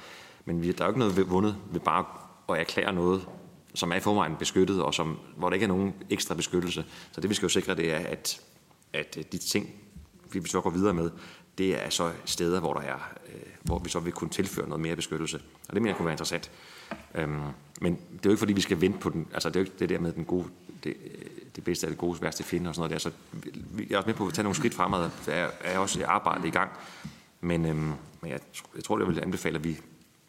men 0.45 0.63
vi, 0.63 0.73
der 0.73 0.85
er 0.85 0.87
jo 0.87 0.91
ikke 0.91 0.99
noget 0.99 1.17
ved, 1.17 1.25
vundet 1.25 1.57
ved 1.73 1.81
bare 1.81 2.05
at 2.49 2.61
erklære 2.61 2.93
noget, 2.93 3.27
som 3.75 3.93
er 3.93 3.97
i 3.97 4.01
forvejen 4.01 4.37
beskyttet, 4.37 4.83
og 4.83 4.95
som, 4.95 5.19
hvor 5.37 5.49
der 5.49 5.55
ikke 5.55 5.65
er 5.65 5.69
nogen 5.69 5.95
ekstra 6.11 6.35
beskyttelse. 6.35 6.85
Så 7.13 7.21
det 7.21 7.31
vi 7.31 7.35
skal 7.35 7.47
jo 7.47 7.51
sikre, 7.51 7.75
det 7.75 7.93
er, 7.93 7.99
at, 7.99 8.41
at 8.93 9.17
øh, 9.19 9.25
de 9.33 9.39
ting, 9.39 9.71
vi 10.33 10.49
så 10.49 10.61
går 10.61 10.71
videre 10.71 10.95
med, 10.95 11.11
det 11.59 11.85
er 11.85 11.91
så 11.91 12.13
steder, 12.25 12.61
hvor, 12.61 12.75
der 12.75 12.81
er, 12.81 12.99
øh, 13.35 13.43
hvor 13.63 13.79
vi 13.79 13.91
så 13.91 14.01
vil 14.01 14.13
kunne 14.13 14.31
tilføre 14.31 14.69
noget 14.69 14.81
mere 14.81 14.97
beskyttelse. 14.97 15.41
Og 15.69 15.75
det 15.75 15.83
mener 15.83 15.91
jeg 15.91 15.97
kunne 15.97 16.07
være 16.07 16.15
interessant. 16.15 16.51
Øhm, 17.15 17.43
men 17.81 17.93
det 17.95 18.19
er 18.19 18.21
jo 18.25 18.31
ikke, 18.31 18.39
fordi 18.39 18.53
vi 18.53 18.61
skal 18.61 18.81
vente 18.81 18.99
på 18.99 19.11
den. 19.11 19.29
Altså, 19.33 19.49
det 19.49 19.57
er 19.57 19.61
jo 19.61 19.65
ikke 19.65 19.79
det 19.79 19.89
der 19.89 19.99
med 19.99 20.13
den 20.13 20.25
gode, 20.25 20.45
det, 20.85 20.97
det 21.57 21.65
bedste 21.65 21.87
af 21.87 21.91
det 21.91 21.99
gode, 21.99 22.23
værste 22.23 22.45
finde 22.45 22.69
og 22.69 22.75
sådan 22.75 22.91
noget 22.91 23.05
der. 23.05 23.11
Så 23.11 23.17
jeg 23.89 23.95
er 23.95 23.97
også 23.97 24.07
med 24.07 24.15
på 24.15 24.27
at 24.27 24.35
tage 24.35 24.43
nogle 24.43 24.57
skridt 24.57 24.75
fremad. 24.75 25.11
Der 25.27 25.33
er, 25.33 25.51
er 25.61 25.79
også 25.79 26.07
arbejde 26.07 26.49
i 26.49 26.51
gang. 26.51 26.71
Men, 27.41 27.67
øhm, 27.67 27.93
men 28.21 28.31
jeg, 28.31 28.41
jeg 28.77 28.85
tror, 28.85 28.99
det 28.99 29.09
vil 29.09 29.23
anbefale, 29.23 29.59
at 29.59 29.65
vi 29.65 29.81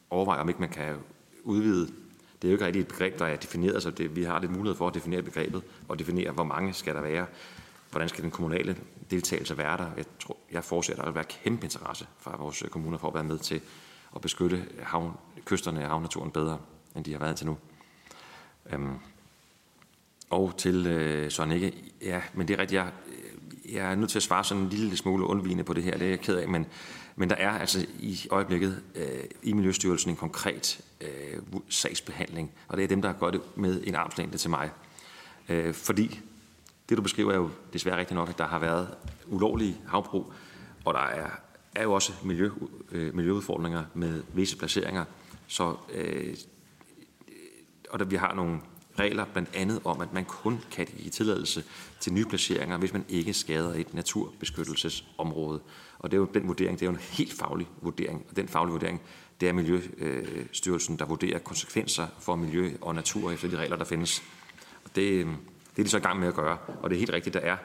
overvejer, 0.09 0.41
om 0.41 0.49
ikke 0.49 0.59
man 0.59 0.69
kan 0.69 0.95
udvide. 1.43 1.87
Det 2.41 2.47
er 2.47 2.51
jo 2.51 2.55
ikke 2.55 2.65
rigtig 2.65 2.79
et 2.79 2.87
begreb, 2.87 3.19
der 3.19 3.25
er 3.25 3.35
defineret, 3.35 3.83
så 3.83 3.91
det, 3.91 4.15
vi 4.15 4.23
har 4.23 4.39
lidt 4.39 4.51
mulighed 4.51 4.77
for 4.77 4.87
at 4.87 4.93
definere 4.93 5.21
begrebet, 5.21 5.63
og 5.87 5.99
definere, 5.99 6.31
hvor 6.31 6.43
mange 6.43 6.73
skal 6.73 6.95
der 6.95 7.01
være. 7.01 7.25
Hvordan 7.91 8.09
skal 8.09 8.23
den 8.23 8.31
kommunale 8.31 8.77
deltagelse 9.11 9.57
være 9.57 9.77
der? 9.77 9.91
Jeg, 9.97 10.05
tror, 10.19 10.37
jeg 10.51 10.63
forudser, 10.63 10.93
at 10.93 10.99
der 10.99 11.05
vil 11.05 11.15
være 11.15 11.23
kæmpe 11.23 11.63
interesse 11.63 12.07
fra 12.19 12.37
vores 12.37 12.61
øh, 12.61 12.69
kommuner 12.69 12.97
for 12.97 13.07
at 13.07 13.13
være 13.13 13.23
med 13.23 13.37
til 13.37 13.61
at 14.15 14.21
beskytte 14.21 14.65
havn, 14.83 15.13
kysterne 15.45 15.83
og 15.83 15.89
havnaturen 15.89 16.31
bedre, 16.31 16.57
end 16.95 17.05
de 17.05 17.11
har 17.11 17.19
været 17.19 17.37
til 17.37 17.45
nu. 17.45 17.57
Øhm, 18.71 18.95
og 20.29 20.53
til 20.57 20.87
øh, 20.87 21.31
Søren 21.31 21.51
ikke, 21.51 21.73
ja, 22.01 22.21
men 22.33 22.47
det 22.47 22.53
er 22.53 22.59
rigtigt, 22.59 22.77
jeg, 22.77 22.91
jeg 23.71 23.91
er 23.91 23.95
nødt 23.95 24.09
til 24.09 24.19
at 24.19 24.23
svare 24.23 24.43
sådan 24.43 24.63
en 24.63 24.69
lille 24.69 24.97
smule 24.97 25.25
undvigende 25.25 25.63
på 25.63 25.73
det 25.73 25.83
her, 25.83 25.97
det 25.97 26.05
er 26.05 26.09
jeg 26.09 26.19
ked 26.19 26.37
af, 26.37 26.47
men, 26.47 26.65
men 27.15 27.29
der 27.29 27.35
er 27.35 27.49
altså 27.49 27.85
i 27.99 28.19
øjeblikket 28.31 28.83
øh, 28.95 29.23
i 29.43 29.53
Miljøstyrelsen 29.53 30.09
en 30.09 30.15
konkret 30.15 30.81
øh, 31.01 31.39
sagsbehandling, 31.69 32.51
og 32.67 32.77
det 32.77 32.83
er 32.83 32.87
dem, 32.87 33.01
der 33.01 33.13
gør 33.13 33.29
det 33.29 33.41
med 33.55 33.83
en 33.83 33.95
armslængde 33.95 34.37
til 34.37 34.49
mig. 34.49 34.69
Øh, 35.49 35.73
fordi 35.73 36.19
det, 36.89 36.97
du 36.97 37.01
beskriver, 37.01 37.31
er 37.31 37.37
jo 37.37 37.49
desværre 37.73 37.97
rigtigt 37.97 38.15
nok, 38.15 38.29
at 38.29 38.37
der 38.37 38.47
har 38.47 38.59
været 38.59 38.87
ulovlige 39.27 39.77
havbrug, 39.87 40.33
og 40.85 40.93
der 40.93 40.99
er, 40.99 41.29
er 41.75 41.83
jo 41.83 41.93
også 41.93 42.13
miljø, 42.23 42.51
øh, 42.91 43.15
miljøudfordringer 43.15 43.83
med 43.93 44.23
visse 44.33 44.57
placeringer. 44.57 45.05
Så, 45.47 45.75
øh, 45.93 46.35
og 47.95 47.99
der, 47.99 48.05
vi 48.05 48.15
har 48.15 48.33
nogle 48.33 48.59
regler 48.99 49.25
blandt 49.25 49.49
andet 49.53 49.81
om, 49.83 50.01
at 50.01 50.13
man 50.13 50.25
kun 50.25 50.59
kan 50.71 50.87
give 50.97 51.09
tilladelse 51.09 51.63
til 51.99 52.13
nye 52.13 52.25
placeringer, 52.25 52.77
hvis 52.77 52.93
man 52.93 53.05
ikke 53.09 53.33
skader 53.33 53.73
et 53.73 53.93
naturbeskyttelsesområde. 53.93 55.61
Og 55.99 56.11
det 56.11 56.17
er 56.17 56.21
jo 56.21 56.27
den 56.33 56.47
vurdering, 56.47 56.79
det 56.79 56.85
er 56.85 56.89
jo 56.89 56.95
en 56.95 57.01
helt 57.01 57.33
faglig 57.33 57.67
vurdering, 57.81 58.25
og 58.29 58.35
den 58.35 58.47
faglige 58.47 58.71
vurdering, 58.71 59.01
det 59.41 59.49
er 59.49 59.53
Miljøstyrelsen, 59.53 60.99
der 60.99 61.05
vurderer 61.05 61.39
konsekvenser 61.39 62.07
for 62.19 62.35
miljø 62.35 62.71
og 62.81 62.95
natur 62.95 63.31
efter 63.31 63.47
de 63.47 63.57
regler, 63.57 63.77
der 63.77 63.85
findes. 63.85 64.23
Og 64.85 64.95
det, 64.95 65.25
det 65.75 65.79
er 65.79 65.83
de 65.83 65.89
så 65.89 65.97
i 65.97 66.01
gang 66.01 66.19
med 66.19 66.27
at 66.27 66.33
gøre, 66.33 66.57
og 66.81 66.89
det 66.89 66.95
er 66.95 66.99
helt 66.99 67.13
rigtigt, 67.13 67.33
der 67.33 67.39
er 67.39 67.57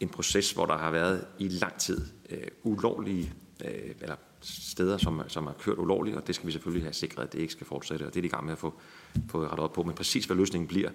en 0.00 0.08
proces, 0.08 0.52
hvor 0.52 0.66
der 0.66 0.78
har 0.78 0.90
været 0.90 1.26
i 1.38 1.48
lang 1.48 1.78
tid 1.78 2.06
øh, 2.30 2.38
ulovlige 2.62 3.32
øh, 3.64 3.94
eller 4.00 4.16
steder, 4.40 4.98
som, 4.98 5.22
som 5.28 5.46
er 5.46 5.52
kørt 5.52 5.78
ulovligt, 5.78 6.16
og 6.16 6.26
det 6.26 6.34
skal 6.34 6.46
vi 6.46 6.52
selvfølgelig 6.52 6.84
have 6.84 6.92
sikret, 6.92 7.24
at 7.24 7.32
det 7.32 7.38
ikke 7.38 7.52
skal 7.52 7.66
fortsætte, 7.66 8.06
og 8.06 8.14
det 8.14 8.20
er 8.20 8.22
de 8.22 8.26
i 8.26 8.30
gang 8.30 8.44
med 8.44 8.52
at 8.52 8.58
få, 8.58 8.74
få 9.28 9.42
rettet 9.44 9.60
op 9.60 9.72
på. 9.72 9.82
Men 9.82 9.94
præcis 9.94 10.24
hvad 10.24 10.36
løsningen 10.36 10.68
bliver, 10.68 10.90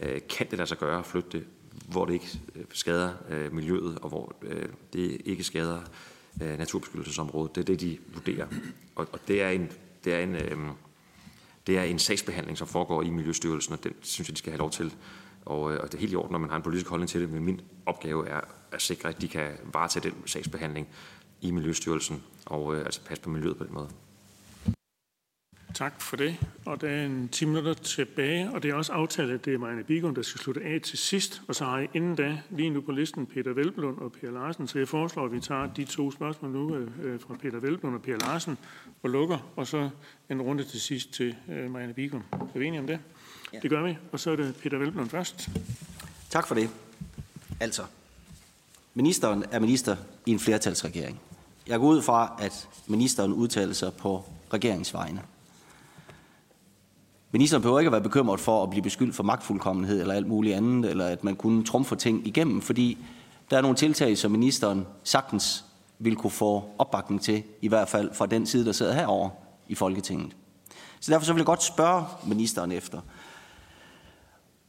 øh, 0.00 0.20
kan 0.28 0.46
det 0.50 0.58
lade 0.58 0.68
sig 0.68 0.78
gøre 0.78 0.98
at 0.98 1.06
flytte 1.06 1.28
det, 1.32 1.46
hvor 1.88 2.04
det 2.04 2.12
ikke 2.12 2.40
øh, 2.54 2.64
skader 2.72 3.12
øh, 3.30 3.52
miljøet, 3.52 3.98
og 3.98 4.08
hvor 4.08 4.34
øh, 4.42 4.68
det 4.92 5.20
ikke 5.24 5.44
skader 5.44 5.80
øh, 6.42 6.58
naturbeskyttelsesområdet. 6.58 7.54
Det 7.54 7.60
er 7.60 7.64
det, 7.64 7.80
de 7.80 7.98
vurderer. 8.14 8.46
Og, 8.94 9.08
og 9.12 9.18
det 9.28 9.42
er 9.42 9.48
en, 9.48 9.72
det 10.04 10.14
er 10.14 10.18
en, 10.18 10.34
øh, 10.34 10.58
det 11.66 11.78
er 11.78 11.82
en 11.82 11.98
sagsbehandling, 11.98 12.58
som 12.58 12.68
foregår 12.68 13.02
i 13.02 13.10
Miljøstyrelsen, 13.10 13.72
og 13.72 13.84
den 13.84 13.92
synes 14.02 14.28
jeg, 14.28 14.34
de 14.34 14.38
skal 14.38 14.52
have 14.52 14.58
lov 14.58 14.70
til 14.70 14.94
og, 15.44 15.72
øh, 15.72 15.80
og 15.82 15.92
det 15.92 15.94
er 15.94 16.00
helt 16.00 16.12
i 16.12 16.16
orden, 16.16 16.32
når 16.32 16.38
man 16.38 16.50
har 16.50 16.56
en 16.56 16.62
politisk 16.62 16.88
holdning 16.88 17.08
til 17.08 17.20
det, 17.20 17.30
men 17.30 17.44
min 17.44 17.60
opgave 17.86 18.28
er 18.28 18.40
at 18.72 18.82
sikre, 18.82 19.08
at 19.08 19.20
de 19.20 19.28
kan 19.28 19.52
varetage 19.72 20.10
den 20.10 20.14
sagsbehandling 20.26 20.88
i 21.40 21.50
Miljøstyrelsen, 21.50 22.22
og 22.46 22.76
øh, 22.76 22.84
altså 22.84 23.00
passe 23.00 23.22
på 23.22 23.30
miljøet 23.30 23.56
på 23.56 23.64
den 23.64 23.74
måde. 23.74 23.88
Tak 25.74 26.00
for 26.00 26.16
det. 26.16 26.36
Og 26.64 26.80
der 26.80 26.88
er 26.88 27.04
en 27.04 27.28
10 27.28 27.44
minutter 27.44 27.74
tilbage, 27.74 28.50
og 28.50 28.62
det 28.62 28.70
er 28.70 28.74
også 28.74 28.92
aftalt, 28.92 29.30
at 29.30 29.44
det 29.44 29.54
er 29.54 29.58
Marianne 29.58 29.84
Bigum, 29.84 30.14
der 30.14 30.22
skal 30.22 30.40
slutte 30.40 30.60
af 30.62 30.80
til 30.80 30.98
sidst. 30.98 31.42
Og 31.48 31.54
så 31.54 31.64
har 31.64 31.78
jeg 31.78 31.88
inden 31.94 32.16
da 32.16 32.38
lige 32.50 32.70
nu 32.70 32.80
på 32.80 32.92
listen 32.92 33.26
Peter 33.26 33.52
Velblund 33.52 33.98
og 33.98 34.12
Per 34.12 34.30
Larsen, 34.30 34.68
så 34.68 34.78
jeg 34.78 34.88
foreslår, 34.88 35.24
at 35.24 35.32
vi 35.32 35.40
tager 35.40 35.66
de 35.66 35.84
to 35.84 36.10
spørgsmål 36.10 36.50
nu 36.50 36.74
øh, 36.74 36.88
øh 37.02 37.20
fra 37.20 37.34
Peter 37.42 37.58
Velblund 37.58 37.94
og 37.94 38.02
Per 38.02 38.16
Larsen 38.16 38.58
og 39.02 39.10
lukker, 39.10 39.52
og 39.56 39.66
så 39.66 39.90
en 40.30 40.42
runde 40.42 40.64
til 40.64 40.80
sidst 40.80 41.12
til 41.12 41.36
øh, 41.48 41.70
Marianne 41.70 41.94
Bigum. 41.94 42.22
Er 42.32 42.58
vi 42.58 42.66
enige 42.66 42.80
om 42.80 42.86
det? 42.86 42.98
Ja. 43.52 43.58
Det 43.58 43.70
gør 43.70 43.82
vi, 43.82 43.96
og 44.12 44.20
så 44.20 44.30
er 44.30 44.36
det 44.36 44.54
Peter 44.62 44.78
Velblom 44.78 45.08
først. 45.08 45.48
Tak 46.30 46.46
for 46.46 46.54
det. 46.54 46.70
Altså, 47.60 47.82
ministeren 48.94 49.44
er 49.50 49.58
minister 49.58 49.96
i 50.26 50.30
en 50.30 50.40
flertalsregering. 50.40 51.20
Jeg 51.66 51.78
går 51.78 51.86
ud 51.86 52.02
fra, 52.02 52.36
at 52.40 52.68
ministeren 52.86 53.32
udtaler 53.32 53.74
sig 53.74 53.92
på 53.94 54.24
regeringsvejene. 54.52 55.22
Ministeren 57.34 57.62
behøver 57.62 57.78
ikke 57.78 57.88
at 57.88 57.92
være 57.92 58.00
bekymret 58.00 58.40
for 58.40 58.62
at 58.62 58.70
blive 58.70 58.82
beskyldt 58.82 59.14
for 59.14 59.22
magtfuldkommenhed 59.22 60.00
eller 60.00 60.14
alt 60.14 60.26
muligt 60.26 60.56
andet, 60.56 60.90
eller 60.90 61.06
at 61.06 61.24
man 61.24 61.36
kunne 61.36 61.64
trumfe 61.64 61.96
ting 61.96 62.26
igennem, 62.26 62.60
fordi 62.60 62.98
der 63.50 63.56
er 63.56 63.60
nogle 63.60 63.76
tiltag, 63.76 64.18
som 64.18 64.30
ministeren 64.30 64.86
sagtens 65.04 65.64
vil 65.98 66.16
kunne 66.16 66.30
få 66.30 66.64
opbakning 66.78 67.22
til, 67.22 67.42
i 67.62 67.68
hvert 67.68 67.88
fald 67.88 68.14
fra 68.14 68.26
den 68.26 68.46
side, 68.46 68.64
der 68.64 68.72
sidder 68.72 68.92
herover 68.92 69.30
i 69.68 69.74
Folketinget. 69.74 70.36
Så 71.00 71.12
derfor 71.12 71.26
så 71.26 71.32
vil 71.32 71.40
jeg 71.40 71.46
godt 71.46 71.62
spørge 71.62 72.04
ministeren 72.26 72.72
efter, 72.72 73.00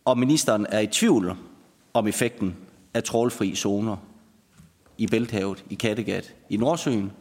om 0.05 0.17
ministeren 0.17 0.65
er 0.69 0.79
i 0.79 0.87
tvivl 0.87 1.37
om 1.93 2.07
effekten 2.07 2.55
af 2.93 3.03
trålfri 3.03 3.55
zoner 3.55 3.97
i 4.97 5.07
Bælthavet, 5.07 5.65
i 5.69 5.75
Kattegat, 5.75 6.35
i 6.49 6.57
Nordsøen, 6.57 7.11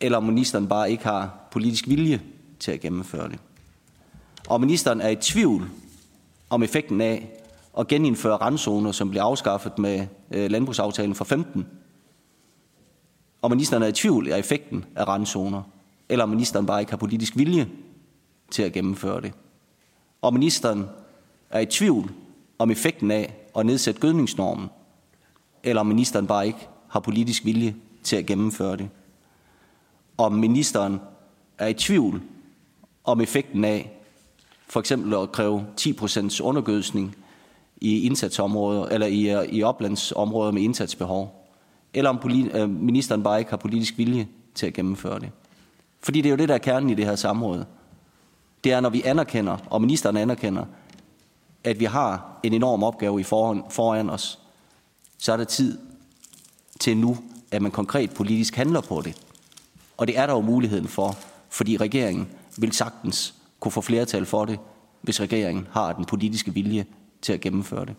eller 0.00 0.18
om 0.18 0.24
ministeren 0.24 0.68
bare 0.68 0.90
ikke 0.90 1.04
har 1.04 1.48
politisk 1.50 1.88
vilje 1.88 2.20
til 2.58 2.72
at 2.72 2.80
gennemføre 2.80 3.28
det. 3.28 3.38
Og 4.48 4.60
ministeren 4.60 5.00
er 5.00 5.08
i 5.08 5.16
tvivl 5.16 5.70
om 6.50 6.62
effekten 6.62 7.00
af 7.00 7.30
at 7.78 7.88
genindføre 7.88 8.36
randzoner, 8.36 8.92
som 8.92 9.10
blev 9.10 9.22
afskaffet 9.22 9.78
med 9.78 10.06
øh, 10.30 10.50
landbrugsaftalen 10.50 11.14
fra 11.14 11.24
15. 11.24 11.66
Og 13.42 13.50
ministeren 13.50 13.82
er 13.82 13.86
i 13.86 13.92
tvivl 13.92 14.32
af 14.32 14.38
effekten 14.38 14.84
af 14.96 15.08
randzoner, 15.08 15.62
eller 16.08 16.22
om 16.22 16.28
ministeren 16.28 16.66
bare 16.66 16.80
ikke 16.80 16.92
har 16.92 16.96
politisk 16.96 17.36
vilje 17.36 17.68
til 18.50 18.62
at 18.62 18.72
gennemføre 18.72 19.20
det. 19.20 19.32
Og 20.22 20.32
ministeren 20.32 20.86
er 21.50 21.60
i 21.60 21.66
tvivl 21.66 22.10
om 22.58 22.70
effekten 22.70 23.10
af 23.10 23.34
at 23.56 23.66
nedsætte 23.66 24.00
gødningsnormen, 24.00 24.68
eller 25.62 25.80
om 25.80 25.86
ministeren 25.86 26.26
bare 26.26 26.46
ikke 26.46 26.68
har 26.88 27.00
politisk 27.00 27.44
vilje 27.44 27.76
til 28.02 28.16
at 28.16 28.26
gennemføre 28.26 28.76
det. 28.76 28.88
Om 30.18 30.32
ministeren 30.32 31.00
er 31.58 31.66
i 31.66 31.74
tvivl 31.74 32.22
om 33.04 33.20
effekten 33.20 33.64
af 33.64 34.01
for 34.72 34.80
eksempel 34.80 35.14
at 35.14 35.32
kræve 35.32 35.66
10% 35.80 36.40
undergødsning 36.40 37.16
i 37.80 38.06
indsatsområder 38.06 38.86
eller 38.86 39.06
i, 39.06 39.30
øh, 39.30 39.44
i 39.44 39.62
oplandsområder 39.62 40.52
med 40.52 40.62
indsatsbehov, 40.62 41.48
eller 41.94 42.10
om 42.10 42.18
politi- 42.18 42.50
øh, 42.58 42.70
ministeren 42.70 43.22
bare 43.22 43.38
ikke 43.38 43.50
har 43.50 43.56
politisk 43.56 43.98
vilje 43.98 44.28
til 44.54 44.66
at 44.66 44.72
gennemføre 44.72 45.18
det. 45.18 45.30
Fordi 46.00 46.20
det 46.20 46.28
er 46.28 46.30
jo 46.30 46.36
det, 46.36 46.48
der 46.48 46.54
er 46.54 46.58
kernen 46.58 46.90
i 46.90 46.94
det 46.94 47.04
her 47.04 47.16
samråd. 47.16 47.64
Det 48.64 48.72
er, 48.72 48.80
når 48.80 48.90
vi 48.90 49.02
anerkender, 49.02 49.56
og 49.70 49.80
ministeren 49.80 50.16
anerkender, 50.16 50.64
at 51.64 51.80
vi 51.80 51.84
har 51.84 52.40
en 52.42 52.52
enorm 52.52 52.82
opgave 52.82 53.20
i 53.20 53.22
foran, 53.22 53.62
foran 53.70 54.10
os, 54.10 54.38
så 55.18 55.32
er 55.32 55.36
der 55.36 55.44
tid 55.44 55.78
til 56.80 56.96
nu, 56.96 57.18
at 57.50 57.62
man 57.62 57.70
konkret 57.70 58.10
politisk 58.10 58.56
handler 58.56 58.80
på 58.80 59.02
det. 59.04 59.22
Og 59.96 60.06
det 60.06 60.18
er 60.18 60.26
der 60.26 60.32
jo 60.32 60.40
muligheden 60.40 60.88
for, 60.88 61.16
fordi 61.48 61.76
regeringen 61.76 62.28
vil 62.58 62.72
sagtens 62.72 63.41
kunne 63.62 63.72
få 63.72 63.80
flertal 63.80 64.26
for 64.26 64.44
det, 64.44 64.58
hvis 65.02 65.20
regeringen 65.20 65.68
har 65.72 65.92
den 65.92 66.04
politiske 66.04 66.54
vilje 66.54 66.86
til 67.22 67.32
at 67.32 67.40
gennemføre 67.40 67.86
det. 67.86 67.94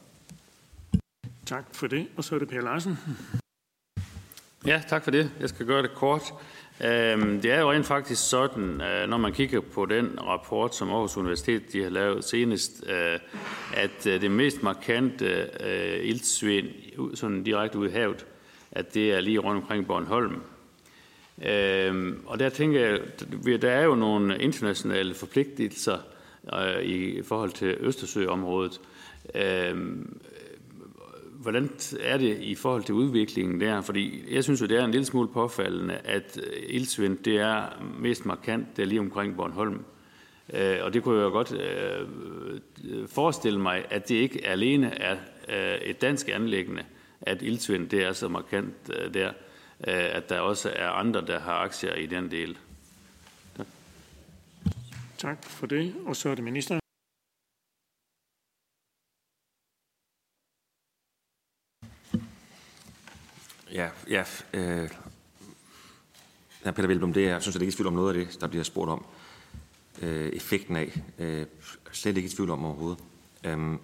Tak 1.46 1.66
for 1.72 1.88
det. 1.88 2.08
Og 2.18 2.24
så 2.24 2.36
er 2.36 2.40
det 2.40 2.48
Per 2.50 2.62
Larsen. 2.62 2.98
Ja, 4.66 4.82
tak 4.88 5.04
for 5.04 5.12
det. 5.12 5.32
Jeg 5.40 5.50
skal 5.50 5.66
gøre 5.66 5.82
det 5.82 5.92
kort. 5.96 6.22
Øhm, 6.84 7.42
det 7.42 7.52
er 7.52 7.60
jo 7.60 7.72
rent 7.72 7.86
faktisk 7.86 8.30
sådan, 8.30 8.82
øh, 8.82 9.10
når 9.10 9.18
man 9.18 9.34
kigger 9.34 9.62
på 9.62 9.86
den 9.86 10.20
rapport, 10.22 10.76
som 10.76 10.90
Aarhus 10.90 11.18
Universitet 11.18 11.74
de 11.74 11.84
har 11.84 11.90
lavet 11.90 12.24
senest, 12.24 12.84
øh, 12.88 13.20
at 13.74 14.04
det 14.04 14.32
mest 14.32 14.64
markante 14.64 15.50
ildsvin, 16.04 16.66
sådan 17.14 17.44
direkte 17.44 17.80
ud 17.80 17.90
i 17.90 17.92
havet, 17.92 18.26
at 18.72 18.94
det 18.94 19.14
er 19.14 19.22
lige 19.22 19.40
rundt 19.40 19.62
omkring 19.62 19.88
Bornholm. 19.88 20.42
Øhm, 21.42 22.22
og 22.26 22.40
der 22.40 22.50
tænker 22.50 22.80
jeg, 22.80 23.00
der 23.62 23.72
er 23.72 23.84
jo 23.84 23.96
nogle 23.96 24.38
internationale 24.38 25.14
forpligtelser 25.14 25.98
øh, 26.54 26.84
i 26.84 27.22
forhold 27.24 27.52
til 27.52 27.78
Østersøområdet. 27.80 28.82
Øhm, 29.36 30.20
hvordan 31.44 31.70
er 32.00 32.18
det 32.18 32.38
i 32.42 32.56
forhold 32.56 32.84
til 32.84 32.96
udviklingen 32.96 33.62
der? 33.62 33.82
Fordi 33.82 34.24
jeg 34.36 34.44
synes 34.44 34.62
jo, 34.62 34.66
det 34.66 34.78
er 34.78 34.86
en 34.86 34.92
lille 34.92 35.06
smule 35.06 35.28
påfaldende, 35.28 35.98
at 36.04 36.40
øh, 36.44 36.64
ildsvind, 36.68 37.18
det 37.18 37.38
er 37.38 37.84
mest 38.00 38.26
markant 38.26 38.78
der 38.78 38.86
lige 38.86 39.00
omkring 39.00 39.36
Bornholm. 39.36 39.86
Øh, 40.54 40.78
og 40.82 40.94
det 40.94 41.04
kunne 41.04 41.18
jeg 41.18 41.24
jo 41.24 41.30
godt 41.30 41.54
øh, 41.54 42.08
forestille 43.08 43.60
mig, 43.60 43.86
at 43.90 44.10
det 44.10 44.16
ikke 44.16 44.48
alene 44.48 45.02
er 45.02 45.18
øh, 45.50 45.78
et 45.78 46.02
dansk 46.02 46.30
anlæggende, 46.30 46.84
at 47.22 47.42
ildsvind 47.42 47.90
det 47.90 48.04
er 48.04 48.14
så 48.14 48.28
markant 48.28 48.92
der, 49.14 49.32
at 49.88 50.30
der 50.30 50.40
også 50.40 50.74
er 50.76 50.90
andre, 50.90 51.22
der 51.28 51.40
har 51.40 51.54
aktier 51.54 51.94
i 51.94 52.06
den 52.06 52.32
del. 52.32 52.58
Tak. 53.58 53.68
Tak 55.18 55.44
for 55.44 55.68
det. 55.68 55.96
Og 56.06 56.16
så 56.16 56.30
er 56.30 56.36
det 56.36 56.44
ministeren. 56.44 56.80
Ja, 63.74 63.90
ja 64.10 64.24
øh, 64.54 64.90
ja, 66.66 66.72
Peter 66.72 66.88
Velblom, 66.88 67.14
det 67.14 67.26
er, 67.26 67.30
jeg 67.30 67.42
synes, 67.42 67.56
at 67.56 67.60
det 67.60 67.66
ikke 67.66 67.72
er 67.72 67.74
i 67.74 67.78
tvivl 67.78 67.88
om 67.88 67.94
noget 67.94 68.18
af 68.18 68.26
det, 68.26 68.42
der 68.42 68.48
bliver 68.48 68.64
spurgt 68.64 68.90
om. 68.92 69.06
Øh, 70.02 70.30
effekten 70.30 70.76
af. 70.76 71.02
Øh, 71.20 71.46
slet 71.92 72.18
ikke 72.18 72.28
i 72.28 72.30
tvivl 72.30 72.50
om 72.50 72.66
overhovedet. 72.66 73.04
Øh, 73.44 73.78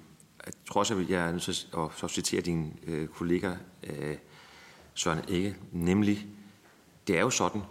jeg 0.45 0.53
tror 0.67 0.79
også, 0.79 0.97
at 0.97 1.09
jeg 1.09 1.27
er 1.27 1.31
nødt 1.31 1.43
til 1.43 1.67
at, 1.73 1.79
at, 1.79 2.03
at 2.03 2.11
citere 2.11 2.41
din 2.41 2.79
øh, 2.87 3.07
kollega 3.07 3.53
øh, 3.83 4.17
Søren 4.93 5.29
Ikke, 5.29 5.55
nemlig, 5.71 6.27
det 7.07 7.17
er 7.17 7.21
jo 7.21 7.29
sådan, 7.29 7.61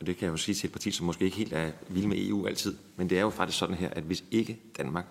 og 0.00 0.06
det 0.06 0.16
kan 0.16 0.26
jeg 0.26 0.32
jo 0.32 0.36
sige 0.36 0.54
til 0.54 0.66
et 0.66 0.72
parti, 0.72 0.90
som 0.90 1.06
måske 1.06 1.24
ikke 1.24 1.36
helt 1.36 1.52
er 1.52 1.72
vild 1.88 2.06
med 2.06 2.16
EU 2.18 2.46
altid, 2.46 2.76
men 2.96 3.10
det 3.10 3.18
er 3.18 3.22
jo 3.22 3.30
faktisk 3.30 3.58
sådan 3.58 3.74
her, 3.76 3.90
at 3.90 4.02
hvis 4.02 4.24
ikke 4.30 4.60
Danmark 4.76 5.06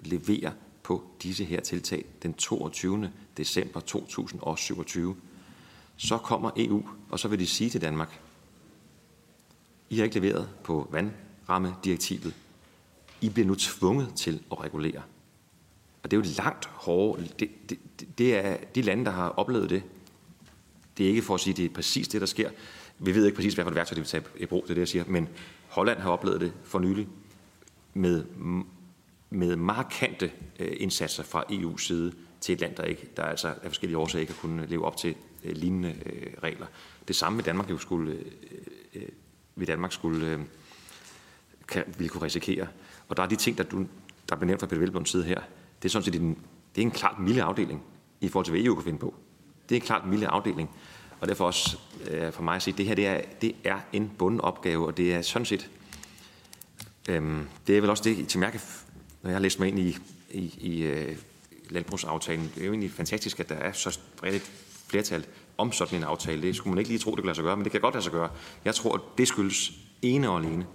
leverer 0.00 0.52
på 0.82 1.10
disse 1.22 1.44
her 1.44 1.60
tiltag 1.60 2.04
den 2.22 2.34
22. 2.34 3.12
december 3.36 3.80
2027, 3.80 5.16
så 5.96 6.18
kommer 6.18 6.50
EU, 6.56 6.82
og 7.10 7.18
så 7.18 7.28
vil 7.28 7.38
de 7.38 7.46
sige 7.46 7.70
til 7.70 7.80
Danmark, 7.80 8.20
I 9.90 9.96
har 9.96 10.04
ikke 10.04 10.20
leveret 10.20 10.48
på 10.64 10.88
vandrammedirektivet. 10.90 12.34
I 13.20 13.28
bliver 13.28 13.46
nu 13.46 13.54
tvunget 13.54 14.14
til 14.14 14.42
at 14.52 14.60
regulere. 14.60 15.02
Og 16.08 16.10
det 16.10 16.16
er 16.16 16.20
jo 16.20 16.42
langt 16.44 16.66
hårdere. 16.66 17.26
Det, 17.38 17.70
det, 17.70 17.78
det 18.18 18.36
er 18.36 18.56
de 18.74 18.82
lande, 18.82 19.04
der 19.04 19.10
har 19.10 19.28
oplevet 19.28 19.70
det. 19.70 19.82
Det 20.98 21.04
er 21.04 21.10
ikke 21.10 21.22
for 21.22 21.34
at 21.34 21.40
sige, 21.40 21.52
at 21.52 21.56
det 21.56 21.64
er 21.64 21.74
præcis 21.74 22.08
det, 22.08 22.20
der 22.20 22.26
sker. 22.26 22.50
Vi 22.98 23.14
ved 23.14 23.26
ikke 23.26 23.36
præcis, 23.36 23.54
hvad 23.54 23.64
for 23.64 23.70
et 23.70 23.74
værktøj 23.74 23.94
de 23.94 24.00
vil 24.00 24.08
tage 24.08 24.22
i 24.36 24.46
brug, 24.46 24.62
det 24.62 24.70
er 24.70 24.74
det, 24.74 24.80
jeg 24.80 24.88
siger. 24.88 25.04
Men 25.06 25.28
Holland 25.68 25.98
har 25.98 26.10
oplevet 26.10 26.40
det 26.40 26.52
for 26.64 26.78
nylig 26.78 27.08
med 27.94 28.24
med 29.30 29.56
markante 29.56 30.32
øh, 30.58 30.76
indsatser 30.76 31.22
fra 31.22 31.44
EU's 31.50 31.78
side 31.78 32.12
til 32.40 32.52
et 32.52 32.60
land, 32.60 32.74
der, 32.74 32.82
ikke, 32.82 33.08
der 33.16 33.22
altså 33.22 33.48
af 33.48 33.70
forskellige 33.70 33.98
årsager 33.98 34.20
ikke 34.20 34.32
har 34.32 34.40
kunnet 34.40 34.70
leve 34.70 34.84
op 34.84 34.96
til 34.96 35.14
øh, 35.44 35.56
lignende 35.56 35.94
øh, 36.06 36.32
regler. 36.42 36.66
Det 37.08 37.16
samme 37.16 37.36
med 37.36 37.44
Danmark 37.44 37.70
jo 37.70 37.78
skulle, 37.78 38.12
øh, 38.12 38.22
øh, 38.94 39.08
vi 39.56 39.64
Danmark 39.64 39.92
skulle, 39.92 40.46
kan, 41.68 41.84
ville 41.98 42.08
kunne 42.08 42.22
risikere. 42.22 42.66
Og 43.08 43.16
der 43.16 43.22
er 43.22 43.26
de 43.26 43.36
ting, 43.36 43.58
der, 43.58 43.64
du, 43.64 43.86
der 44.28 44.36
bliver 44.36 44.46
nævnt 44.46 44.60
fra 44.60 44.66
Peter 44.66 44.80
Velblunds 44.80 45.10
side 45.10 45.24
her, 45.24 45.40
det 45.82 45.88
er 45.88 45.90
sådan 45.90 46.04
set 46.04 46.14
en, 46.14 46.38
det 46.74 46.82
er 46.82 46.86
en 46.86 46.90
klart 46.90 47.18
milde 47.18 47.42
afdeling 47.42 47.82
i 48.20 48.28
forhold 48.28 48.44
til, 48.44 48.52
hvad 48.52 48.62
EU 48.62 48.74
kan 48.74 48.84
finde 48.84 48.98
på. 48.98 49.14
Det 49.68 49.76
er 49.76 49.80
en 49.80 49.86
klart 49.86 50.06
milde 50.06 50.26
afdeling. 50.26 50.70
Og 51.20 51.28
derfor 51.28 51.46
også 51.46 51.78
øh, 52.10 52.32
for 52.32 52.42
mig 52.42 52.56
at 52.56 52.62
sige, 52.62 52.74
at 52.74 52.78
det 52.78 52.86
her 52.86 52.94
det 52.94 53.06
er, 53.06 53.20
det 53.40 53.54
er 53.64 53.78
en 53.92 54.12
bunden 54.18 54.40
opgave, 54.40 54.86
og 54.86 54.96
det 54.96 55.14
er 55.14 55.22
sådan 55.22 55.46
set, 55.46 55.70
øh, 57.08 57.42
det 57.66 57.76
er 57.76 57.80
vel 57.80 57.90
også 57.90 58.04
det, 58.04 58.32
som 58.32 58.42
jeg 58.42 58.52
kan 58.52 58.60
når 59.22 59.30
jeg 59.30 59.36
har 59.36 59.42
læst 59.42 59.58
mig 59.58 59.68
ind 59.68 59.78
i, 59.78 59.96
i, 60.30 60.54
i 60.60 60.82
øh, 60.82 61.16
landbrugsaftalen, 61.70 62.52
det 62.54 62.62
er 62.62 62.66
jo 62.66 62.72
egentlig 62.72 62.90
fantastisk, 62.90 63.40
at 63.40 63.48
der 63.48 63.54
er 63.54 63.72
så 63.72 63.98
bredt 64.16 64.34
et 64.34 64.50
flertal 64.86 65.26
om 65.58 65.72
sådan 65.72 65.98
en 65.98 66.04
aftale. 66.04 66.42
Det 66.42 66.56
skulle 66.56 66.74
man 66.74 66.78
ikke 66.78 66.90
lige 66.90 66.98
tro, 66.98 67.10
det 67.10 67.18
kan 67.18 67.26
lade 67.26 67.34
sig 67.34 67.44
gøre, 67.44 67.56
men 67.56 67.64
det 67.64 67.72
kan 67.72 67.80
godt 67.80 67.94
lade 67.94 68.02
sig 68.02 68.12
gøre. 68.12 68.30
Jeg 68.64 68.74
tror, 68.74 68.94
at 68.94 69.00
det 69.18 69.28
skyldes 69.28 69.72
ene 70.02 70.28
og 70.28 70.38
alene, 70.38 70.66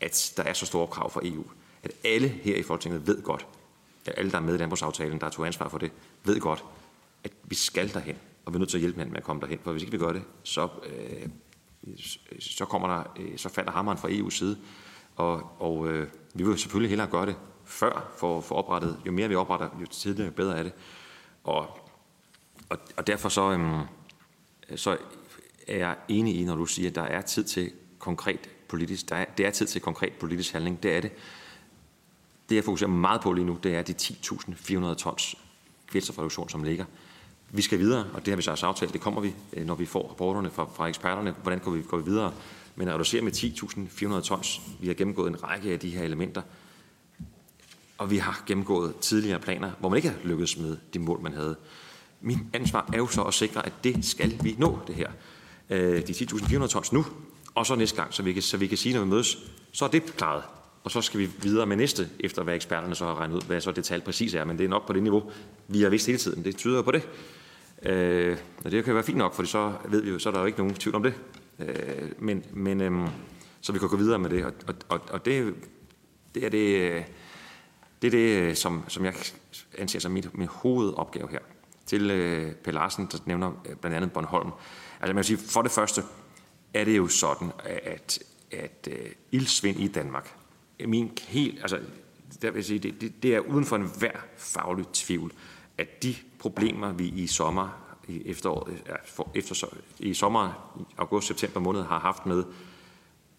at 0.00 0.32
der 0.36 0.42
er 0.42 0.52
så 0.52 0.66
store 0.66 0.86
krav 0.86 1.10
fra 1.10 1.20
EU. 1.24 1.44
At 1.82 1.92
alle 2.04 2.28
her 2.28 2.56
i 2.56 2.62
Folketinget 2.62 3.06
ved 3.06 3.22
godt, 3.22 3.46
alle, 4.06 4.30
der 4.30 4.36
er 4.36 4.42
med 4.42 4.54
i 4.54 4.58
landbrugsaftalen, 4.58 5.20
der 5.20 5.28
tog 5.28 5.46
ansvar 5.46 5.68
for 5.68 5.78
det, 5.78 5.92
ved 6.24 6.40
godt, 6.40 6.64
at 7.24 7.32
vi 7.44 7.54
skal 7.54 7.92
derhen, 7.94 8.16
og 8.44 8.52
vi 8.52 8.56
er 8.56 8.58
nødt 8.58 8.70
til 8.70 8.76
at 8.76 8.80
hjælpe 8.80 8.94
hinanden 8.94 9.12
med 9.12 9.18
at 9.18 9.24
komme 9.24 9.42
derhen. 9.42 9.58
For 9.62 9.72
hvis 9.72 9.82
ikke 9.82 9.92
vi 9.92 9.98
gør 9.98 10.12
det, 10.12 10.22
så, 10.42 10.68
øh, 10.86 11.28
så, 12.40 12.64
kommer 12.64 12.88
der, 12.88 13.04
øh, 13.16 13.38
så 13.38 13.48
falder 13.48 13.72
hammeren 13.72 13.98
fra 13.98 14.08
EU's 14.08 14.30
side. 14.30 14.58
Og, 15.16 15.60
og 15.62 15.88
øh, 15.88 16.08
vi 16.34 16.44
vil 16.44 16.58
selvfølgelig 16.58 16.88
hellere 16.88 17.08
gøre 17.08 17.26
det 17.26 17.36
før 17.64 18.12
for, 18.18 18.40
for 18.40 18.54
oprettet. 18.54 19.00
Jo 19.06 19.12
mere 19.12 19.28
vi 19.28 19.34
opretter, 19.34 19.68
jo 19.80 19.86
tidligere, 19.86 20.26
jo 20.26 20.32
bedre 20.32 20.58
er 20.58 20.62
det. 20.62 20.72
Og, 21.44 21.78
og, 22.68 22.78
og 22.96 23.06
derfor 23.06 23.28
så, 23.28 23.52
øhm, 23.52 23.80
så 24.76 24.96
er 25.66 25.76
jeg 25.76 25.96
enig 26.08 26.40
i, 26.40 26.44
når 26.44 26.54
du 26.54 26.66
siger, 26.66 26.88
at 26.88 26.94
der 26.94 27.02
er 27.02 27.20
tid 27.20 27.44
til 27.44 27.72
konkret 27.98 28.50
politisk, 28.68 29.08
der 29.08 29.16
er, 29.16 29.24
det 29.24 29.46
er 29.46 29.50
tid 29.50 29.66
til 29.66 29.80
konkret 29.80 30.12
politisk 30.12 30.52
handling. 30.52 30.82
Det 30.82 30.96
er 30.96 31.00
det. 31.00 31.12
Det, 32.50 32.56
jeg 32.56 32.64
fokuserer 32.64 32.90
meget 32.90 33.20
på 33.20 33.32
lige 33.32 33.44
nu, 33.44 33.58
det 33.62 33.74
er 33.74 33.82
de 33.82 33.94
10.400 34.00 34.94
tons 34.94 35.36
kvælstofreduktion, 35.86 36.48
som 36.48 36.62
ligger. 36.62 36.84
Vi 37.50 37.62
skal 37.62 37.78
videre, 37.78 38.06
og 38.14 38.20
det 38.20 38.28
har 38.28 38.36
vi 38.36 38.42
så 38.42 38.50
også 38.50 38.66
aftalt. 38.66 38.92
Det 38.92 39.00
kommer 39.00 39.20
vi, 39.20 39.34
øh, 39.52 39.66
når 39.66 39.74
vi 39.74 39.86
får 39.86 40.08
rapporterne 40.08 40.50
fra, 40.50 40.68
fra 40.74 40.86
eksperterne. 40.86 41.34
Hvordan 41.42 41.58
går 41.58 41.70
vi, 41.70 41.82
går 41.82 41.96
vi 41.96 42.04
videre? 42.04 42.32
Men 42.76 42.88
at 42.88 42.94
reducere 42.94 43.22
med 43.22 43.32
10.400 43.32 44.20
tons, 44.20 44.60
vi 44.80 44.86
har 44.86 44.94
gennemgået 44.94 45.28
en 45.28 45.42
række 45.42 45.72
af 45.72 45.78
de 45.78 45.90
her 45.90 46.02
elementer, 46.02 46.42
og 47.98 48.10
vi 48.10 48.18
har 48.18 48.42
gennemgået 48.46 48.96
tidligere 48.96 49.40
planer, 49.40 49.70
hvor 49.80 49.88
man 49.88 49.96
ikke 49.96 50.08
har 50.08 50.16
lykkedes 50.24 50.58
med 50.58 50.76
de 50.94 50.98
mål, 50.98 51.20
man 51.20 51.32
havde. 51.32 51.56
Min 52.20 52.38
ansvar 52.52 52.90
er 52.92 52.98
jo 52.98 53.06
så 53.06 53.22
at 53.22 53.34
sikre, 53.34 53.66
at 53.66 53.72
det 53.84 54.04
skal 54.04 54.38
vi 54.42 54.54
nå, 54.58 54.78
det 54.86 54.94
her. 54.94 55.10
Øh, 55.70 56.06
de 56.06 56.12
10.400 56.12 56.66
tons 56.66 56.92
nu, 56.92 57.06
og 57.54 57.66
så 57.66 57.74
næste 57.74 57.96
gang, 57.96 58.14
så 58.14 58.22
vi, 58.22 58.32
kan, 58.32 58.42
så 58.42 58.56
vi 58.56 58.66
kan 58.66 58.78
sige, 58.78 58.94
når 58.94 59.04
vi 59.04 59.10
mødes, 59.10 59.38
så 59.72 59.84
er 59.84 59.88
det 59.88 60.16
klaret. 60.16 60.42
Og 60.84 60.90
så 60.90 61.00
skal 61.00 61.20
vi 61.20 61.30
videre 61.42 61.66
med 61.66 61.76
næste, 61.76 62.08
efter 62.20 62.42
hvad 62.42 62.54
eksperterne 62.54 62.94
så 62.94 63.04
har 63.04 63.20
regnet 63.20 63.36
ud, 63.36 63.42
hvad 63.42 63.60
så 63.60 63.72
det 63.72 63.84
tal 63.84 64.00
præcis 64.00 64.34
er. 64.34 64.44
Men 64.44 64.58
det 64.58 64.64
er 64.64 64.68
nok 64.68 64.86
på 64.86 64.92
det 64.92 65.02
niveau, 65.02 65.32
vi 65.68 65.82
har 65.82 65.88
vidst 65.88 66.06
hele 66.06 66.18
tiden. 66.18 66.44
Det 66.44 66.56
tyder 66.56 66.82
på 66.82 66.90
det. 66.90 67.08
Øh, 67.82 68.36
og 68.64 68.70
det 68.70 68.84
kan 68.84 68.94
være 68.94 69.04
fint 69.04 69.18
nok, 69.18 69.34
for 69.34 69.44
så 69.44 69.72
ved 69.88 70.02
vi 70.02 70.10
jo, 70.10 70.18
så 70.18 70.28
er 70.28 70.32
der 70.32 70.40
jo 70.40 70.46
ikke 70.46 70.58
nogen 70.58 70.74
tvivl 70.74 70.96
om 70.96 71.02
det. 71.02 71.14
Øh, 71.58 72.08
men, 72.18 72.44
men 72.52 72.80
øh, 72.80 73.08
så 73.60 73.72
vi 73.72 73.78
kan 73.78 73.88
gå 73.88 73.96
videre 73.96 74.18
med 74.18 74.30
det. 74.30 74.44
Og, 74.44 74.52
og, 74.88 75.00
og 75.10 75.24
det, 75.24 75.54
det 76.34 76.44
er 76.44 76.48
det, 76.48 76.76
øh, 76.76 77.04
det 78.02 78.06
er 78.06 78.10
det, 78.10 78.40
øh, 78.40 78.54
som, 78.54 78.84
som 78.88 79.04
jeg 79.04 79.14
anser 79.78 79.98
som 79.98 80.12
mit, 80.12 80.38
min 80.38 80.48
hovedopgave 80.48 81.28
her. 81.30 81.38
Til 81.86 82.10
øh, 82.10 82.52
Per 82.52 82.72
Larsen, 82.72 83.08
der 83.12 83.18
nævner 83.24 83.52
øh, 83.68 83.76
blandt 83.76 83.96
andet 83.96 84.12
Bornholm. 84.12 84.50
Altså 85.00 85.14
man 85.14 85.14
kan 85.14 85.24
sige, 85.24 85.38
for 85.38 85.62
det 85.62 85.70
første 85.70 86.02
er 86.74 86.84
det 86.84 86.96
jo 86.96 87.08
sådan, 87.08 87.52
at, 87.64 88.18
at 88.50 88.88
øh, 88.90 89.10
ildsvind 89.32 89.80
i 89.80 89.88
Danmark, 89.88 90.39
min 90.86 91.10
helt, 91.28 91.60
altså, 91.60 91.78
der 92.42 92.50
vil 92.50 92.64
sige, 92.64 92.78
det, 92.78 93.00
det, 93.00 93.22
det 93.22 93.34
er 93.34 93.40
uden 93.40 93.64
for 93.64 93.76
enhver 93.76 94.16
faglig 94.36 94.86
tvivl, 94.92 95.32
at 95.78 96.02
de 96.02 96.14
problemer, 96.38 96.92
vi 96.92 97.08
i 97.08 97.26
sommer, 97.26 97.96
i 98.08 98.22
efteråret, 98.26 98.82
efter, 99.34 99.66
i 99.98 100.14
sommer, 100.14 100.74
august, 100.98 101.26
september 101.26 101.60
måned 101.60 101.82
har 101.82 101.98
haft 101.98 102.26
med 102.26 102.44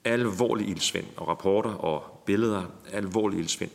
alvorlig 0.03 0.69
ildsvind 0.69 1.05
og 1.17 1.27
rapporter 1.27 1.69
og 1.69 2.23
billeder, 2.25 2.63
alvorlig 2.91 3.39
ildsvind, 3.39 3.71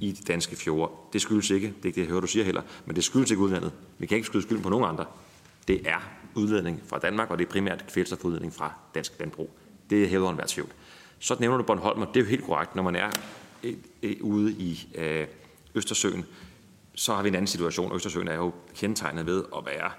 i 0.00 0.12
de 0.12 0.22
danske 0.22 0.56
fjorde. 0.56 0.92
Det 1.12 1.22
skyldes 1.22 1.50
ikke, 1.50 1.66
det 1.66 1.82
er 1.82 1.86
ikke 1.86 1.94
det, 1.94 2.02
jeg 2.02 2.08
hører, 2.08 2.20
du 2.20 2.26
siger 2.26 2.44
heller, 2.44 2.62
men 2.86 2.96
det 2.96 3.04
skyldes 3.04 3.30
ikke 3.30 3.42
udlandet. 3.42 3.72
Vi 3.98 4.06
kan 4.06 4.16
ikke 4.16 4.26
skyde 4.26 4.42
skylden 4.42 4.62
på 4.62 4.68
nogen 4.68 4.84
andre. 4.84 5.04
Det 5.68 5.88
er 5.88 6.10
udledning 6.34 6.82
fra 6.86 6.98
Danmark, 6.98 7.30
og 7.30 7.38
det 7.38 7.46
er 7.46 7.50
primært 7.50 7.84
kvælstofudledning 7.92 8.54
fra 8.54 8.72
dansk 8.94 9.12
landbrug. 9.18 9.50
Det 9.90 10.02
er 10.02 10.08
hævet 10.08 10.30
en 10.30 10.40
tvivl. 10.46 10.68
Så 11.24 11.36
nævner 11.40 11.56
du 11.56 11.62
Bornholm, 11.64 12.02
og 12.02 12.08
det 12.08 12.16
er 12.16 12.20
jo 12.20 12.30
helt 12.30 12.44
korrekt. 12.44 12.74
Når 12.74 12.82
man 12.82 12.96
er 12.96 13.10
øh, 13.62 13.74
øh, 14.02 14.16
ude 14.20 14.52
i 14.52 14.88
øh, 14.94 15.26
Østersøen, 15.74 16.24
så 16.94 17.14
har 17.14 17.22
vi 17.22 17.28
en 17.28 17.34
anden 17.34 17.46
situation. 17.46 17.94
Østersøen 17.94 18.28
er 18.28 18.34
jo 18.34 18.52
kendetegnet 18.74 19.26
ved 19.26 19.44
at 19.56 19.66
være, 19.66 19.90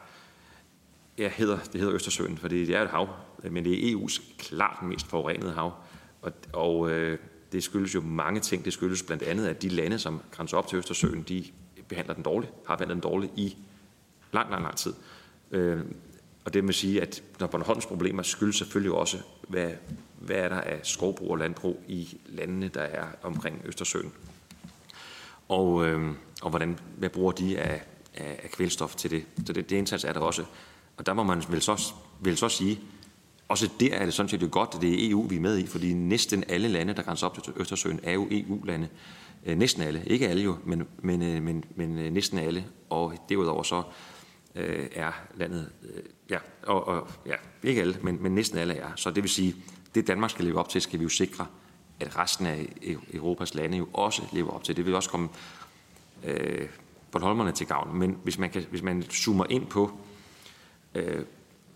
ja, 1.17 1.29
hedder, 1.29 1.57
det 1.57 1.79
hedder 1.81 1.95
Østersøen, 1.95 2.37
for 2.37 2.47
det 2.47 2.69
er 2.69 2.81
et 2.81 2.89
hav, 2.89 3.09
men 3.51 3.65
det 3.65 3.91
er 3.91 3.95
EU's 3.95 4.21
klart 4.37 4.81
mest 4.83 5.07
forurenede 5.07 5.53
hav. 5.53 5.73
Og, 6.21 6.31
og 6.53 6.91
øh, 6.91 7.19
det 7.51 7.63
skyldes 7.63 7.95
jo 7.95 8.01
mange 8.01 8.39
ting. 8.39 8.65
Det 8.65 8.73
skyldes 8.73 9.03
blandt 9.03 9.23
andet, 9.23 9.47
at 9.47 9.61
de 9.61 9.69
lande, 9.69 9.99
som 9.99 10.21
grænser 10.31 10.57
op 10.57 10.67
til 10.67 10.77
Østersøen, 10.77 11.23
de 11.23 11.45
behandler 11.87 12.13
den 12.13 12.23
dårligt, 12.23 12.53
har 12.67 12.75
behandlet 12.75 12.95
den 12.95 13.11
dårligt 13.11 13.33
i 13.35 13.57
lang, 14.31 14.51
lang, 14.51 14.63
lang 14.63 14.75
tid. 14.75 14.93
Øh, 15.51 15.79
Og 16.45 16.53
det 16.53 16.63
vil 16.63 16.73
sige, 16.73 17.01
at 17.01 17.23
når 17.39 17.47
Bornholms 17.47 17.85
problemer 17.85 18.23
skyldes 18.23 18.55
selvfølgelig 18.55 18.91
også, 18.91 19.17
hvad, 19.47 19.71
hvad 20.19 20.35
er 20.35 20.49
der 20.49 20.61
af 20.61 20.79
skovbrug 20.83 21.31
og 21.31 21.37
landbrug 21.37 21.83
i 21.87 22.17
landene, 22.27 22.67
der 22.67 22.81
er 22.81 23.05
omkring 23.23 23.61
Østersøen. 23.65 24.11
Og, 25.49 25.85
øh, 25.87 26.11
og 26.41 26.49
hvordan, 26.49 26.79
hvad 26.97 27.09
bruger 27.09 27.31
de 27.31 27.59
af, 27.59 27.81
af, 28.13 28.39
af 28.43 28.49
kvælstof 28.51 28.95
til 28.95 29.11
det. 29.11 29.25
Så 29.45 29.53
det, 29.53 29.69
det 29.69 29.75
indsats 29.75 30.03
er 30.03 30.13
der 30.13 30.19
også. 30.19 30.45
Og 30.97 31.05
der 31.05 31.13
må 31.13 31.23
man 31.23 31.43
vel 31.49 31.61
så, 31.61 31.93
vel 32.19 32.37
så 32.37 32.49
sige, 32.49 32.79
også 33.47 33.69
der 33.79 33.93
er 33.95 34.05
det 34.05 34.13
sådan 34.13 34.29
set 34.29 34.41
jo 34.41 34.47
godt, 34.51 34.69
at 34.75 34.81
det 34.81 35.05
er 35.05 35.09
EU, 35.09 35.27
vi 35.27 35.35
er 35.35 35.39
med 35.39 35.57
i, 35.57 35.67
fordi 35.67 35.93
næsten 35.93 36.43
alle 36.47 36.67
lande, 36.67 36.93
der 36.93 37.03
grænser 37.03 37.27
op 37.27 37.43
til 37.43 37.53
Østersøen, 37.57 37.99
er 38.03 38.11
jo 38.11 38.27
EU-lande. 38.31 38.87
Øh, 39.45 39.57
næsten 39.57 39.83
alle. 39.83 40.03
Ikke 40.07 40.27
alle 40.27 40.43
jo, 40.43 40.57
men, 40.65 40.87
men, 40.97 41.21
øh, 41.21 41.43
men, 41.43 41.63
men 41.75 41.97
øh, 41.97 42.11
næsten 42.11 42.37
alle. 42.37 42.65
Og 42.89 43.13
derudover 43.29 43.63
så 43.63 43.83
øh, 44.55 44.87
er 44.95 45.11
landet, 45.35 45.71
øh, 45.83 46.03
ja, 46.29 46.37
og, 46.63 46.87
og, 46.87 47.07
ja, 47.25 47.35
ikke 47.63 47.81
alle, 47.81 47.97
men, 48.01 48.23
men 48.23 48.35
næsten 48.35 48.57
alle 48.57 48.73
er. 48.73 48.89
Så 48.95 49.11
det 49.11 49.23
vil 49.23 49.29
sige, 49.29 49.55
det 49.95 50.07
Danmark 50.07 50.31
skal 50.31 50.45
leve 50.45 50.59
op 50.59 50.69
til, 50.69 50.81
skal 50.81 50.99
vi 50.99 51.03
jo 51.03 51.09
sikre, 51.09 51.47
at 51.99 52.17
resten 52.17 52.45
af 52.45 52.67
e-, 52.81 53.15
Europas 53.15 53.55
lande 53.55 53.77
jo 53.77 53.87
også 53.93 54.21
lever 54.31 54.51
op 54.51 54.63
til. 54.63 54.77
Det 54.77 54.85
vil 54.85 54.95
også 54.95 55.09
komme 55.09 55.29
øh, 56.23 56.67
Bornholmerne 57.11 57.51
til 57.51 57.67
gavn. 57.67 57.97
Men 57.97 58.17
hvis 58.23 58.37
man, 58.37 58.49
kan, 58.49 58.65
hvis 58.69 58.81
man 58.81 59.03
zoomer 59.03 59.45
ind 59.49 59.67
på, 59.67 59.91
øh, 60.95 61.25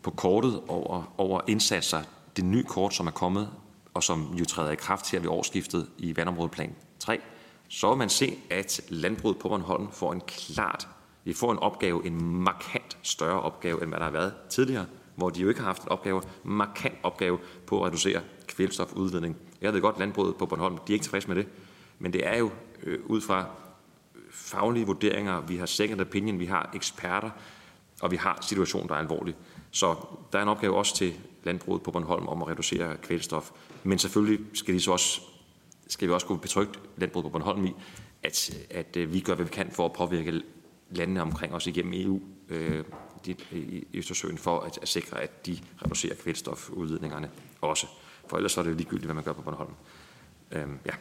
på 0.01 0.11
kortet 0.11 0.61
over, 0.67 1.13
over 1.17 1.41
indsatser, 1.47 2.03
det 2.35 2.45
nye 2.45 2.63
kort, 2.63 2.93
som 2.93 3.07
er 3.07 3.11
kommet, 3.11 3.49
og 3.93 4.03
som 4.03 4.35
jo 4.35 4.45
træder 4.45 4.71
i 4.71 4.75
kraft 4.75 5.11
her 5.11 5.19
ved 5.19 5.29
årsskiftet 5.29 5.89
i 5.97 6.15
vandområdeplan 6.15 6.75
3, 6.99 7.19
så 7.67 7.89
vil 7.89 7.97
man 7.97 8.09
se, 8.09 8.37
at 8.49 8.81
landbruget 8.89 9.37
på 9.39 9.49
Bornholm 9.49 9.91
får 9.91 10.13
en 10.13 10.21
klart, 10.27 10.87
vi 11.29 11.33
får 11.33 11.51
en 11.51 11.59
opgave, 11.59 12.05
en 12.05 12.43
markant 12.43 12.97
større 13.01 13.41
opgave, 13.41 13.81
end 13.81 13.89
hvad 13.89 13.99
der 13.99 14.05
har 14.05 14.11
været 14.11 14.33
tidligere, 14.49 14.85
hvor 15.15 15.29
de 15.29 15.41
jo 15.41 15.49
ikke 15.49 15.59
har 15.59 15.67
haft 15.67 15.83
en 15.83 15.89
opgave, 15.89 16.21
markant 16.43 16.95
opgave 17.03 17.39
på 17.67 17.81
at 17.81 17.87
reducere 17.87 18.21
kvælstofudledning. 18.47 19.37
Jeg 19.61 19.73
ved 19.73 19.81
godt, 19.81 19.99
landbruget 19.99 20.35
på 20.35 20.45
Bornholm, 20.45 20.77
de 20.77 20.91
er 20.91 20.93
ikke 20.93 21.03
tilfredse 21.03 21.27
med 21.27 21.35
det, 21.35 21.47
men 21.99 22.13
det 22.13 22.27
er 22.27 22.37
jo 22.37 22.51
øh, 22.83 22.99
ud 23.05 23.21
fra 23.21 23.39
øh, 24.15 24.21
faglige 24.31 24.85
vurderinger, 24.85 25.41
vi 25.41 25.57
har 25.57 25.65
second 25.65 26.01
opinion, 26.01 26.39
vi 26.39 26.45
har 26.45 26.69
eksperter, 26.73 27.29
og 28.01 28.11
vi 28.11 28.15
har 28.15 28.37
situationen, 28.41 28.89
der 28.89 28.95
er 28.95 28.99
alvorlig. 28.99 29.35
Så 29.71 29.95
der 30.33 30.39
er 30.39 30.43
en 30.43 30.49
opgave 30.49 30.75
også 30.75 30.95
til 30.95 31.13
landbruget 31.43 31.81
på 31.81 31.91
Bornholm 31.91 32.27
om 32.27 32.41
at 32.41 32.47
reducere 32.47 32.97
kvælstof. 32.97 33.51
Men 33.83 33.99
selvfølgelig 33.99 34.45
skal, 34.53 34.73
de 34.73 34.81
så 34.81 34.91
også, 34.91 35.21
skal 35.87 36.07
vi 36.07 36.13
også 36.13 36.27
kunne 36.27 36.39
betrygge 36.39 36.73
landbruget 36.97 37.23
på 37.23 37.29
Bornholm 37.29 37.65
i, 37.65 37.73
at, 38.23 38.57
at 38.69 38.97
øh, 38.97 39.13
vi 39.13 39.19
gør, 39.19 39.35
hvad 39.35 39.45
vi 39.45 39.51
kan 39.51 39.71
for 39.71 39.85
at 39.85 39.93
påvirke 39.93 40.41
landene 40.91 41.21
omkring 41.21 41.53
os 41.53 41.67
igennem 41.67 41.93
EU 41.95 42.21
øh, 42.49 42.83
de, 43.25 43.35
i 43.51 43.97
Østersøen 43.97 44.37
for 44.37 44.59
at, 44.59 44.79
at 44.81 44.87
sikre, 44.87 45.21
at 45.21 45.45
de 45.45 45.57
reducerer 45.85 46.15
kvælstofudledningerne 46.15 47.29
også. 47.61 47.87
For 48.27 48.37
ellers 48.37 48.57
er 48.57 48.63
det 48.63 48.69
jo 48.69 48.75
ligegyldigt, 48.75 49.05
hvad 49.05 49.15
man 49.15 49.23
gør 49.23 49.33
på 49.33 49.41
Bornholm. 49.41 49.73
Øh, 50.51 50.67
ja. 50.85 50.91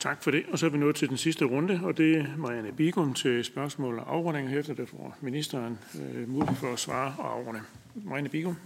Tak 0.00 0.22
for 0.22 0.30
det. 0.30 0.44
Og 0.52 0.58
så 0.58 0.66
er 0.66 0.70
vi 0.70 0.78
nået 0.78 0.96
til 0.96 1.08
den 1.08 1.16
sidste 1.16 1.44
runde, 1.44 1.80
og 1.82 1.96
det 1.96 2.16
er 2.16 2.26
Marianne 2.36 2.72
Bigum 2.72 3.14
til 3.14 3.44
spørgsmål 3.44 3.98
og 3.98 4.14
afrunding. 4.14 4.48
Herefter 4.48 4.74
der 4.74 4.86
får 4.86 5.16
ministeren 5.20 5.78
øh, 6.00 6.28
mulighed 6.28 6.56
for 6.56 6.72
at 6.72 6.78
svare 6.78 7.14
og 7.18 7.38
afrunde. 7.38 7.60
Marianne 7.94 8.28
Bigum. 8.28 8.56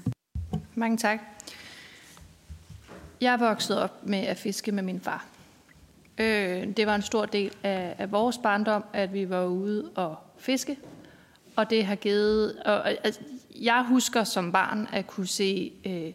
Mange 0.75 0.97
tak. 0.97 1.19
Jeg 3.21 3.33
er 3.33 3.39
vokset 3.39 3.83
op 3.83 4.07
med 4.07 4.19
at 4.19 4.39
fiske 4.39 4.73
med 4.73 4.83
min 4.83 5.01
far. 5.01 5.36
Øh, 6.19 6.77
det 6.77 6.87
var 6.87 6.95
en 6.95 7.03
stor 7.03 7.25
del 7.25 7.53
af, 7.63 7.95
af 7.99 8.13
vores 8.13 8.39
barndom, 8.39 8.85
at 8.93 9.13
vi 9.13 9.31
var 9.31 9.45
ude 9.45 9.91
og 9.95 10.17
fiske. 10.37 10.77
Og 11.57 11.71
det 11.71 11.87
har 11.87 11.95
givet... 11.95 12.57
Og, 12.57 12.91
altså, 12.91 13.21
jeg 13.61 13.85
husker 13.89 14.25
som 14.25 14.53
barn 14.53 14.89
at 14.93 15.07
kunne 15.07 15.27
se 15.27 15.73
øh, 15.87 16.13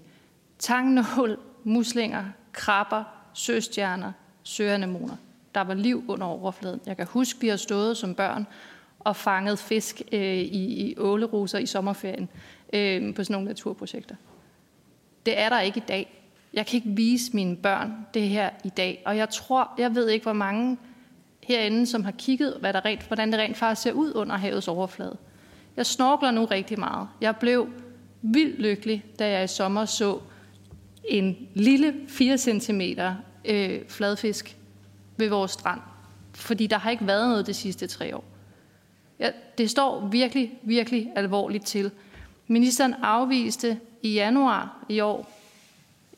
tangnål, 0.60 1.40
muslinger, 1.64 2.23
krabber, 2.52 3.03
søstjerner, 3.34 4.11
søanemoner. 4.44 5.15
Der 5.56 5.61
var 5.61 5.73
liv 5.73 6.03
under 6.07 6.28
overfladen. 6.28 6.82
Jeg 6.86 6.98
kan 6.98 7.06
huske, 7.06 7.38
at 7.38 7.41
vi 7.41 7.48
har 7.48 7.57
stået 7.57 7.98
som 7.98 8.15
børn 8.15 8.48
og 8.99 9.15
fanget 9.15 9.60
fisk 9.60 10.02
øh, 10.11 10.38
i, 10.38 10.90
i 10.90 10.98
åleruser 10.98 11.60
i 11.60 11.65
sommerferien 11.65 12.30
øh, 12.73 13.15
på 13.15 13.23
sådan 13.23 13.34
nogle 13.34 13.48
naturprojekter. 13.48 14.15
Det 15.26 15.40
er 15.40 15.49
der 15.49 15.61
ikke 15.61 15.78
i 15.78 15.84
dag. 15.88 16.20
Jeg 16.53 16.65
kan 16.65 16.78
ikke 16.78 16.90
vise 16.90 17.32
mine 17.34 17.56
børn 17.56 17.94
det 18.14 18.30
her 18.30 18.49
i 18.64 18.69
dag. 18.69 19.03
Og 19.06 19.18
jeg 19.18 19.30
tror, 19.30 19.72
jeg 19.78 19.95
ved 19.95 20.10
ikke, 20.10 20.23
hvor 20.23 20.34
mange 20.34 20.78
herinde, 21.44 21.86
som 21.86 22.03
har 22.03 22.11
kigget, 22.11 22.57
hvad 22.60 22.73
der 22.73 22.86
rent, 22.86 23.07
hvordan 23.07 23.32
det 23.32 23.40
rent 23.40 23.57
faktisk 23.57 23.82
ser 23.82 23.91
ud 23.91 24.14
under 24.15 24.38
havets 24.38 24.68
overflade. 24.68 25.18
Jeg 25.78 25.86
snorkler 25.86 26.32
nu 26.32 26.45
rigtig 26.45 26.80
meget. 26.80 27.07
Jeg 27.22 27.36
blev 27.36 27.69
vildt 28.22 28.60
lykkelig, 28.60 29.06
da 29.19 29.30
jeg 29.30 29.44
i 29.44 29.48
sommer 29.48 29.86
så 29.86 30.19
en 31.03 31.48
lille 31.53 31.94
4 32.07 32.38
cm 32.38 32.82
øh, 33.45 33.80
fladfisk 33.88 34.57
ved 35.18 35.30
vores 35.30 35.52
strand. 35.52 35.82
Fordi 36.34 36.68
der 36.68 36.78
har 36.78 36.91
ikke 36.91 37.07
været 37.07 37.30
noget 37.30 37.48
de 37.48 37.53
sidste 37.53 37.88
tre 37.88 38.15
år. 38.15 38.23
Ja, 39.19 39.32
det 39.57 39.69
står 39.69 40.07
virkelig, 40.07 40.60
virkelig 40.64 41.11
alvorligt 41.15 41.65
til. 41.65 41.91
Ministeren 42.48 42.94
afviste 42.94 43.80
i 44.02 44.14
januar 44.14 44.86
i 44.90 44.99
år 44.99 45.40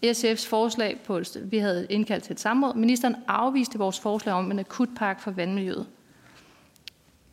SF's 0.06 0.48
forslag 0.48 1.00
på, 1.06 1.22
vi 1.44 1.58
havde 1.58 1.88
indkaldt 1.90 2.24
til 2.24 2.34
et 2.34 2.40
samråd. 2.40 2.76
Ministeren 2.76 3.16
afviste 3.28 3.78
vores 3.78 4.00
forslag 4.00 4.36
om 4.36 4.52
en 4.52 4.60
akutpakke 4.60 5.22
for 5.22 5.32
vandmiljøet. 5.32 5.86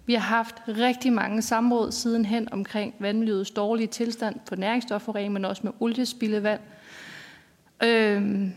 Vi 0.06 0.14
har 0.14 0.20
haft 0.20 0.54
rigtig 0.68 1.12
mange 1.12 1.42
samråd 1.42 1.92
sidenhen 1.92 2.52
omkring 2.52 2.94
vandmiljøets 2.98 3.50
dårlige 3.50 3.86
tilstand 3.86 4.40
på 4.46 4.56
næringsstofforurening, 4.56 5.32
men 5.32 5.44
også 5.44 5.62
med 5.64 5.72
oliespildevand. 5.80 6.60
Øhm, 7.82 8.52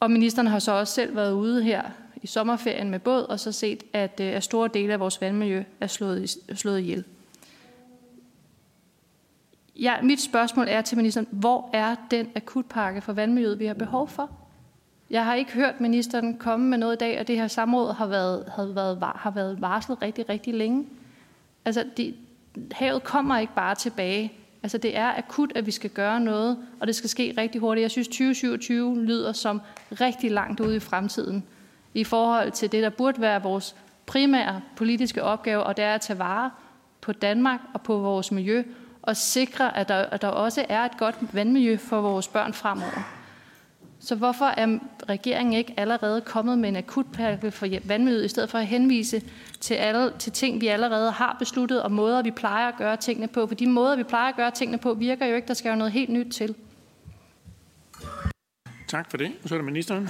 og 0.00 0.10
ministeren 0.10 0.48
har 0.48 0.58
så 0.58 0.72
også 0.72 0.94
selv 0.94 1.16
været 1.16 1.32
ude 1.32 1.62
her 1.62 1.82
i 2.22 2.26
sommerferien 2.26 2.90
med 2.90 2.98
båd, 2.98 3.22
og 3.22 3.40
så 3.40 3.52
set, 3.52 3.82
at, 3.92 4.20
øh, 4.20 4.26
at 4.26 4.44
store 4.44 4.70
dele 4.74 4.92
af 4.92 5.00
vores 5.00 5.20
vandmiljø 5.20 5.64
er 5.80 5.86
slået, 5.86 6.30
slået 6.54 6.80
ihjel. 6.80 7.04
Ja, 9.78 10.02
mit 10.02 10.20
spørgsmål 10.20 10.66
er 10.68 10.80
til 10.80 10.96
ministeren, 10.96 11.26
hvor 11.30 11.70
er 11.72 11.96
den 12.10 12.30
akutpakke 12.34 13.00
for 13.00 13.12
vandmiljøet, 13.12 13.58
vi 13.58 13.66
har 13.66 13.74
behov 13.74 14.08
for? 14.08 14.30
Jeg 15.10 15.24
har 15.24 15.34
ikke 15.34 15.52
hørt 15.52 15.80
ministeren 15.80 16.38
komme 16.38 16.66
med 16.66 16.78
noget 16.78 16.96
i 16.96 16.98
dag, 16.98 17.20
og 17.20 17.28
det 17.28 17.36
her 17.36 17.48
samråd 17.48 17.94
har 17.94 18.06
været, 18.06 18.44
har 18.56 18.64
været, 18.64 18.98
har 19.14 19.30
været 19.30 19.60
varslet 19.60 20.02
rigtig, 20.02 20.28
rigtig 20.28 20.54
længe. 20.54 20.86
Altså, 21.64 21.84
de, 21.96 22.14
havet 22.72 23.04
kommer 23.04 23.38
ikke 23.38 23.54
bare 23.54 23.74
tilbage. 23.74 24.32
Altså 24.62 24.78
det 24.78 24.96
er 24.96 25.18
akut, 25.18 25.52
at 25.54 25.66
vi 25.66 25.70
skal 25.70 25.90
gøre 25.90 26.20
noget, 26.20 26.58
og 26.80 26.86
det 26.86 26.94
skal 26.94 27.10
ske 27.10 27.34
rigtig 27.38 27.60
hurtigt. 27.60 27.82
Jeg 27.82 27.90
synes 27.90 28.08
2027 28.08 29.04
lyder 29.04 29.32
som 29.32 29.60
rigtig 29.92 30.30
langt 30.30 30.60
ude 30.60 30.76
i 30.76 30.80
fremtiden 30.80 31.44
i 31.94 32.04
forhold 32.04 32.50
til 32.50 32.72
det, 32.72 32.82
der 32.82 32.90
burde 32.90 33.20
være 33.20 33.42
vores 33.42 33.76
primære 34.06 34.60
politiske 34.76 35.22
opgave, 35.22 35.62
og 35.62 35.76
det 35.76 35.84
er 35.84 35.94
at 35.94 36.00
tage 36.00 36.18
vare 36.18 36.50
på 37.00 37.12
Danmark 37.12 37.60
og 37.74 37.82
på 37.82 37.98
vores 37.98 38.32
miljø, 38.32 38.62
og 39.08 39.16
sikre, 39.16 39.76
at 39.76 39.88
der, 39.88 39.94
at 39.94 40.22
der 40.22 40.28
også 40.28 40.66
er 40.68 40.84
et 40.84 40.98
godt 40.98 41.16
vandmiljø 41.32 41.76
for 41.76 42.00
vores 42.00 42.28
børn 42.28 42.52
fremover. 42.52 43.14
Så 44.00 44.14
hvorfor 44.14 44.44
er 44.44 44.78
regeringen 45.08 45.52
ikke 45.52 45.74
allerede 45.76 46.20
kommet 46.20 46.58
med 46.58 46.68
en 46.68 46.76
akutpakke 46.76 47.50
for 47.50 47.66
vandmiljøet, 47.84 48.24
i 48.24 48.28
stedet 48.28 48.50
for 48.50 48.58
at 48.58 48.66
henvise 48.66 49.22
til, 49.60 49.74
alle, 49.74 50.12
til 50.18 50.32
ting, 50.32 50.60
vi 50.60 50.66
allerede 50.66 51.10
har 51.10 51.36
besluttet, 51.38 51.82
og 51.82 51.92
måder, 51.92 52.22
vi 52.22 52.30
plejer 52.30 52.68
at 52.68 52.74
gøre 52.78 52.96
tingene 52.96 53.28
på? 53.28 53.46
For 53.46 53.54
de 53.54 53.66
måder, 53.66 53.96
vi 53.96 54.02
plejer 54.02 54.28
at 54.28 54.36
gøre 54.36 54.50
tingene 54.50 54.78
på, 54.78 54.94
virker 54.94 55.26
jo 55.26 55.36
ikke. 55.36 55.48
Der 55.48 55.54
skal 55.54 55.70
jo 55.70 55.76
noget 55.76 55.92
helt 55.92 56.10
nyt 56.10 56.32
til. 56.32 56.54
Tak 58.88 59.10
for 59.10 59.16
det. 59.16 59.32
Og 59.42 59.48
så 59.48 59.54
er 59.54 59.58
det 59.58 59.64
ministeren. 59.64 60.08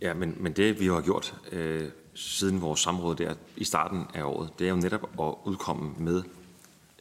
Ja, 0.00 0.14
men, 0.14 0.34
men 0.40 0.52
det 0.52 0.80
vi 0.80 0.86
har 0.86 1.00
gjort 1.00 1.34
øh, 1.52 1.88
siden 2.16 2.60
vores 2.60 2.80
samråd 2.80 3.14
der 3.14 3.34
i 3.56 3.64
starten 3.64 4.06
af 4.14 4.22
året, 4.22 4.50
det 4.58 4.64
er 4.66 4.70
jo 4.70 4.76
netop 4.76 5.10
at 5.20 5.34
udkomme 5.44 5.94
med 5.98 6.22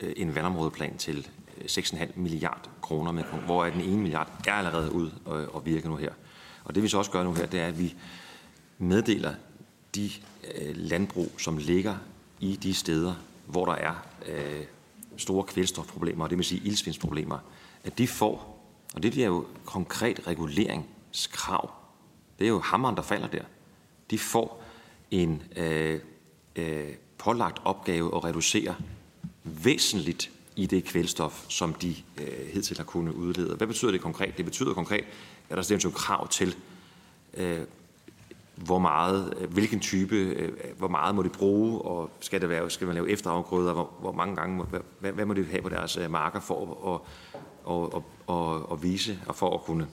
øh, 0.02 0.14
en 0.18 0.36
vandområdeplan 0.36 0.98
til 0.98 1.28
øh, 1.58 1.66
6,5 1.66 2.12
milliard 2.16 2.70
kroner, 2.82 3.12
med, 3.12 3.24
hvor 3.46 3.66
den 3.66 3.82
ene 3.82 4.02
milliard 4.02 4.32
er 4.48 4.54
allerede 4.54 4.92
ud 4.92 5.12
og, 5.26 5.56
og 5.56 5.66
virker 5.66 5.90
nu 5.90 5.96
her. 5.96 6.14
Og 6.64 6.76
det 6.76 6.84
vi 6.84 6.88
så 6.88 6.98
også 6.98 7.12
gør 7.12 7.24
nu 7.24 7.34
her, 7.34 7.46
det 7.46 7.60
er, 7.60 7.68
at 7.68 7.80
vi 7.80 7.96
meddeler 8.78 9.34
de 9.96 10.12
øh, 10.56 10.76
landbrug, 10.76 11.32
som 11.38 11.58
ligger 11.58 11.96
i 12.40 12.56
de 12.56 12.74
steder, 12.74 13.14
hvor 13.46 13.66
der 13.66 13.74
er 13.74 14.08
øh, 14.26 14.64
store 15.18 15.44
kvælstofproblemer, 15.44 16.24
og 16.24 16.30
det 16.30 16.38
vil 16.38 16.46
sige 16.46 16.62
ildsvindsproblemer, 16.66 17.40
at 17.84 17.98
de 17.98 18.08
får, 18.08 18.66
og 18.94 19.04
det 19.04 19.12
bliver 19.12 19.28
jo 19.28 19.46
konkret 19.66 20.28
reguleringskrav, 20.28 21.72
det 22.40 22.46
er 22.46 22.50
jo 22.50 22.60
hammeren, 22.60 22.96
der 22.96 23.02
falder 23.02 23.28
der, 23.28 23.44
de 24.12 24.20
får 24.20 24.65
en 25.12 25.44
øh, 25.56 26.00
øh, 26.56 26.94
pålagt 27.18 27.62
opgave 27.64 28.16
at 28.16 28.24
reducere 28.24 28.76
væsentligt 29.44 30.32
i 30.56 30.66
det 30.66 30.84
kvælstof, 30.84 31.46
som 31.50 31.74
de 31.74 31.96
øh, 32.22 32.48
hidtil 32.54 32.78
har 32.78 32.84
kunnet 32.84 33.14
udlede. 33.14 33.56
Hvad 33.56 33.68
betyder 33.68 33.92
det 33.92 34.02
konkret? 34.02 34.38
Det 34.38 34.46
betyder 34.46 34.74
konkret, 34.74 35.04
at 35.50 35.58
der 35.58 35.64
stilles 35.64 35.84
jo 35.84 35.90
krav 35.90 36.28
til 36.28 36.56
øh, 37.34 37.62
hvor 38.56 38.80
meget, 38.80 39.34
øh, 39.38 39.54
hvilken 39.54 39.80
type, 39.80 40.16
øh, 40.16 40.52
hvor 40.78 40.88
meget 40.88 41.16
må 41.16 41.24
de 41.24 41.30
bruge, 41.30 41.82
og 41.82 42.12
skal, 42.20 42.42
det 42.42 42.50
være, 42.50 42.70
skal 42.70 42.88
man 42.88 42.94
lave 42.96 43.10
efterafgrøder, 43.10 43.74
hvor, 43.74 43.94
hvor 44.00 44.12
mange 44.12 44.36
gange, 44.36 44.58
må, 44.58 44.64
hvad, 45.00 45.12
hvad 45.12 45.26
må 45.26 45.34
de 45.34 45.46
have 45.46 45.62
på 45.62 45.70
deres 45.70 45.98
øh, 45.98 46.12
marker 46.12 46.40
for 46.40 46.62
at 46.94 47.02
og, 47.66 47.94
og, 47.94 48.04
og, 48.28 48.72
og 48.72 48.84
vise, 48.84 49.20
og 49.28 49.36
for 49.36 49.54
at 49.54 49.64
kunne 49.64 49.88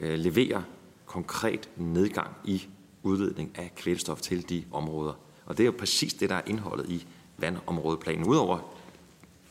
øh, 0.00 0.18
levere 0.18 0.64
konkret 1.06 1.68
nedgang 1.76 2.30
i 2.44 2.66
udledning 3.02 3.58
af 3.58 3.72
kvælstof 3.76 4.20
til 4.20 4.48
de 4.48 4.64
områder. 4.72 5.12
Og 5.46 5.58
det 5.58 5.62
er 5.62 5.66
jo 5.66 5.74
præcis 5.78 6.14
det, 6.14 6.30
der 6.30 6.36
er 6.36 6.42
indholdet 6.46 6.88
i 6.88 7.06
vandområdeplanen. 7.38 8.24
Udover 8.24 8.58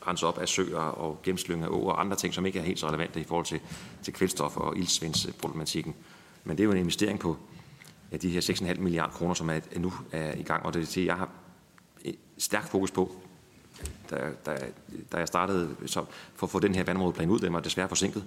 rense 0.06 0.26
op 0.26 0.38
af 0.38 0.48
søer 0.48 0.78
og 0.78 1.20
gennemslynge 1.22 1.64
af 1.64 1.68
åer 1.68 1.92
og 1.92 2.00
andre 2.00 2.16
ting, 2.16 2.34
som 2.34 2.46
ikke 2.46 2.58
er 2.58 2.62
helt 2.62 2.78
så 2.78 2.88
relevante 2.88 3.20
i 3.20 3.24
forhold 3.24 3.46
til, 3.46 3.60
til 4.02 4.12
kvælstof 4.12 4.56
og 4.56 4.78
ildsvindsproblematikken. 4.78 5.94
Men 6.44 6.56
det 6.56 6.62
er 6.62 6.64
jo 6.64 6.72
en 6.72 6.78
investering 6.78 7.18
på 7.18 7.36
ja, 8.12 8.16
de 8.16 8.30
her 8.30 8.40
6,5 8.40 8.80
milliarder 8.80 9.12
kroner, 9.12 9.34
som 9.34 9.50
er, 9.50 9.60
nu 9.76 9.92
er 10.12 10.34
i 10.34 10.42
gang. 10.42 10.66
Og 10.66 10.74
det 10.74 10.82
er 10.82 10.86
det, 10.86 11.06
jeg 11.06 11.16
har 11.16 11.30
eh, 12.04 12.14
stærkt 12.38 12.68
fokus 12.68 12.90
på, 12.90 13.16
da, 14.10 14.16
da, 14.46 14.58
da 15.12 15.18
jeg 15.18 15.28
startede 15.28 15.76
så 15.86 16.04
for 16.34 16.46
at 16.46 16.50
få 16.50 16.58
den 16.58 16.74
her 16.74 16.84
vandområdeplan 16.84 17.30
ud. 17.30 17.38
Den 17.38 17.52
var 17.52 17.60
desværre 17.60 17.88
forsinket. 17.88 18.24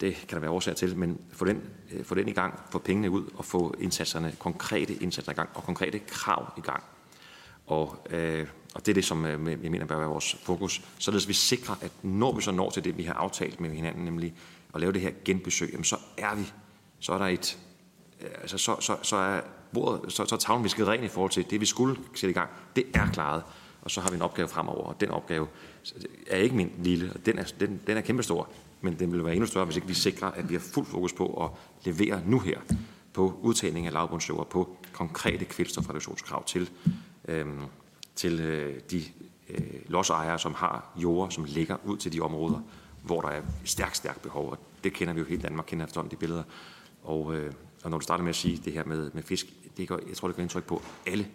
Det 0.00 0.14
kan 0.14 0.34
der 0.36 0.38
være 0.38 0.50
årsager 0.50 0.74
til, 0.74 0.98
men 0.98 1.20
få 1.32 1.44
den, 1.44 1.62
øh, 1.92 2.04
få 2.04 2.14
den 2.14 2.28
i 2.28 2.32
gang, 2.32 2.60
få 2.70 2.78
pengene 2.78 3.10
ud 3.10 3.24
og 3.36 3.44
få 3.44 3.74
indsatserne, 3.78 4.32
konkrete 4.38 4.94
indsatser 4.94 5.32
i 5.32 5.34
gang 5.34 5.48
og 5.54 5.62
konkrete 5.62 5.98
krav 5.98 6.52
i 6.58 6.60
gang. 6.60 6.82
Og, 7.66 8.06
øh, 8.10 8.46
og 8.74 8.86
det 8.86 8.92
er 8.92 8.94
det, 8.94 9.04
som 9.04 9.26
øh, 9.26 9.62
jeg 9.62 9.70
mener 9.70 9.86
bør 9.86 9.98
være 9.98 10.08
vores 10.08 10.36
fokus. 10.42 10.82
Således 10.98 11.28
vi 11.28 11.32
sikrer, 11.32 11.74
at 11.80 11.92
når 12.02 12.36
vi 12.36 12.42
så 12.42 12.50
når 12.50 12.70
til 12.70 12.84
det, 12.84 12.98
vi 12.98 13.02
har 13.02 13.14
aftalt 13.14 13.60
med 13.60 13.70
hinanden, 13.70 14.04
nemlig 14.04 14.34
at 14.74 14.80
lave 14.80 14.92
det 14.92 15.00
her 15.00 15.10
genbesøg, 15.24 15.70
jamen 15.72 15.84
så 15.84 15.96
er 16.18 16.34
vi, 16.34 16.52
så 17.00 17.12
er 17.12 17.18
der 17.18 17.26
et, 17.26 17.58
øh, 18.20 18.30
altså 18.40 18.58
så, 18.58 18.76
så, 18.80 18.96
så 19.02 19.16
er 19.16 19.40
bordet, 19.72 20.12
så, 20.12 20.24
så 20.24 20.34
er 20.34 20.38
tavlen 20.38 20.64
visket 20.64 20.86
ren 20.86 21.04
i 21.04 21.08
forhold 21.08 21.30
til 21.30 21.50
det, 21.50 21.60
vi 21.60 21.66
skulle 21.66 21.96
sætte 22.14 22.30
i 22.30 22.34
gang. 22.34 22.50
Det 22.76 22.84
er 22.94 23.10
klaret, 23.12 23.42
og 23.82 23.90
så 23.90 24.00
har 24.00 24.10
vi 24.10 24.16
en 24.16 24.22
opgave 24.22 24.48
fremover, 24.48 24.84
og 24.84 25.00
den 25.00 25.10
opgave 25.10 25.46
er 26.26 26.36
ikke 26.36 26.56
min 26.56 26.72
lille, 26.78 27.12
og 27.14 27.26
den 27.26 27.38
er, 27.38 27.44
den, 27.60 27.80
den 27.86 27.96
er 27.96 28.00
kæmpestor, 28.00 28.48
men 28.86 28.98
den 28.98 29.12
vil 29.12 29.24
være 29.24 29.34
endnu 29.34 29.46
større, 29.46 29.64
hvis 29.64 29.76
ikke 29.76 29.88
vi 29.88 29.94
sikrer, 29.94 30.28
at 30.28 30.48
vi 30.48 30.54
har 30.54 30.60
fuld 30.60 30.86
fokus 30.86 31.12
på 31.12 31.44
at 31.44 31.50
levere 31.84 32.22
nu 32.26 32.38
her 32.38 32.58
på 33.12 33.38
udtagning 33.42 33.86
af 33.86 33.92
lavbundsjord, 33.92 34.50
på 34.50 34.76
konkrete 34.92 35.44
kvælstofreduktionskrav 35.44 36.44
til 36.44 36.70
øh, 37.28 37.46
til 38.16 38.40
øh, 38.40 38.80
de 38.90 39.02
øh, 39.48 39.60
lodsejere, 39.88 40.38
som 40.38 40.54
har 40.54 40.92
jorder, 40.96 41.30
som 41.30 41.44
ligger 41.44 41.76
ud 41.84 41.96
til 41.96 42.12
de 42.12 42.20
områder, 42.20 42.60
hvor 43.02 43.20
der 43.20 43.28
er 43.28 43.42
stærkt, 43.64 43.96
stærkt 43.96 44.22
behov. 44.22 44.50
Og 44.50 44.58
det 44.84 44.92
kender 44.92 45.14
vi 45.14 45.20
jo 45.20 45.26
helt 45.26 45.42
Danmark, 45.42 45.64
kender 45.68 45.86
efterhånden 45.86 46.10
de 46.10 46.16
billeder. 46.16 46.42
Og, 47.02 47.36
øh, 47.36 47.52
og 47.84 47.90
når 47.90 47.98
du 47.98 48.02
starter 48.02 48.24
med 48.24 48.30
at 48.30 48.36
sige 48.36 48.62
det 48.64 48.72
her 48.72 48.84
med, 48.84 49.10
med 49.14 49.22
fisk, 49.22 49.46
det 49.76 49.88
går, 49.88 50.00
jeg 50.08 50.16
tror, 50.16 50.28
det 50.28 50.36
gør 50.36 50.42
indtryk 50.42 50.64
på 50.64 50.82
alle, 51.06 51.26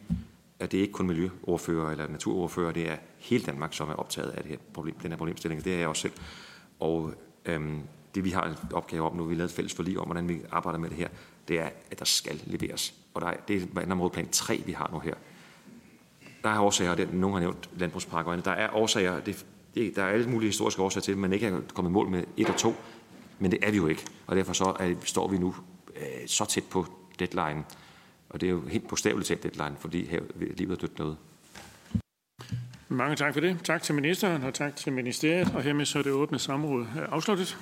at 0.60 0.72
det 0.72 0.78
er 0.78 0.82
ikke 0.82 0.94
kun 0.94 1.08
miljøordfører 1.08 1.92
eller 1.92 2.08
naturordfører, 2.08 2.72
det 2.72 2.90
er 2.90 2.96
hele 3.18 3.44
Danmark, 3.44 3.74
som 3.74 3.90
er 3.90 3.94
optaget 3.94 4.30
af 4.30 4.44
det 4.44 4.52
her 4.52 4.58
problem, 4.74 4.96
den 4.96 5.12
her 5.12 5.18
problemstilling. 5.18 5.64
Det 5.64 5.74
er 5.74 5.80
jeg 5.80 5.88
også 5.88 6.02
selv. 6.02 6.14
Og 6.80 7.14
øhm, 7.46 7.82
det 8.16 8.24
vi 8.24 8.30
har 8.30 8.44
en 8.44 8.56
opgave 8.74 9.10
om 9.10 9.16
nu, 9.16 9.24
vi 9.24 9.34
har 9.34 9.38
lavet 9.38 9.50
et 9.50 9.56
fælles 9.56 9.74
forlig 9.74 10.00
om, 10.00 10.06
hvordan 10.06 10.30
vi 10.30 10.42
arbejder 10.52 10.80
med 10.80 10.90
det 10.90 10.98
her, 10.98 11.08
det 11.48 11.60
er, 11.60 11.70
at 11.92 12.00
der 12.00 12.06
skal 12.06 12.42
leveres. 12.46 12.94
Og 13.14 13.22
der 13.22 13.28
er, 13.28 13.38
det 13.48 13.70
er 13.76 14.10
plan 14.14 14.30
3, 14.32 14.64
vi 14.66 14.72
har 14.72 14.90
nu 14.94 15.00
her. 15.00 15.14
Der 16.44 16.50
er 16.50 16.60
årsager, 16.60 16.96
det, 16.96 17.14
nogen 17.14 17.34
har 17.34 17.40
nævnt 17.40 17.70
landbrugsparker, 17.78 18.36
der 18.36 18.52
er 18.52 18.76
årsager, 18.76 19.20
det, 19.20 19.46
det, 19.76 19.96
der 19.96 20.04
er 20.04 20.08
alle 20.08 20.30
mulige 20.30 20.50
historiske 20.50 20.82
årsager 20.82 21.02
til, 21.02 21.12
at 21.12 21.18
man 21.18 21.34
ikke 21.34 21.48
er 21.48 21.62
kommet 21.74 21.92
mål 21.92 22.10
med 22.10 22.24
et 22.38 22.50
og 22.50 22.58
to, 22.58 22.76
men 23.40 23.52
det 23.52 23.60
er 23.62 23.72
vi 23.72 23.78
jo 23.78 23.88
ikke. 23.88 24.06
Og 24.28 24.36
derfor 24.36 24.54
så 24.54 24.76
er, 24.80 24.94
står 25.04 25.28
vi 25.28 25.38
nu 25.38 25.56
øh, 25.96 26.28
så 26.28 26.46
tæt 26.46 26.64
på 26.64 26.86
deadline. 27.20 27.64
Og 28.30 28.42
det 28.42 28.48
er 28.48 28.52
jo 28.52 28.62
helt 28.68 28.88
bogstaveligt 28.88 29.28
talt 29.28 29.44
deadline, 29.44 29.76
fordi 29.80 30.06
her, 30.06 30.22
livet 30.36 30.72
er 30.72 30.76
dødt 30.76 31.00
noget. 31.00 31.18
Mange 32.92 33.16
tak 33.16 33.34
for 33.34 33.42
det. 33.42 33.58
Tak 33.64 33.82
til 33.82 33.96
ministeren 33.96 34.44
og 34.44 34.54
tak 34.54 34.76
til 34.76 34.94
ministeriet. 34.94 35.52
Og 35.56 35.62
hermed 35.62 35.86
så 35.86 36.00
er 36.00 36.04
det 36.04 36.12
åbne 36.12 36.40
samråd 36.40 36.86
afsluttet. 37.12 37.58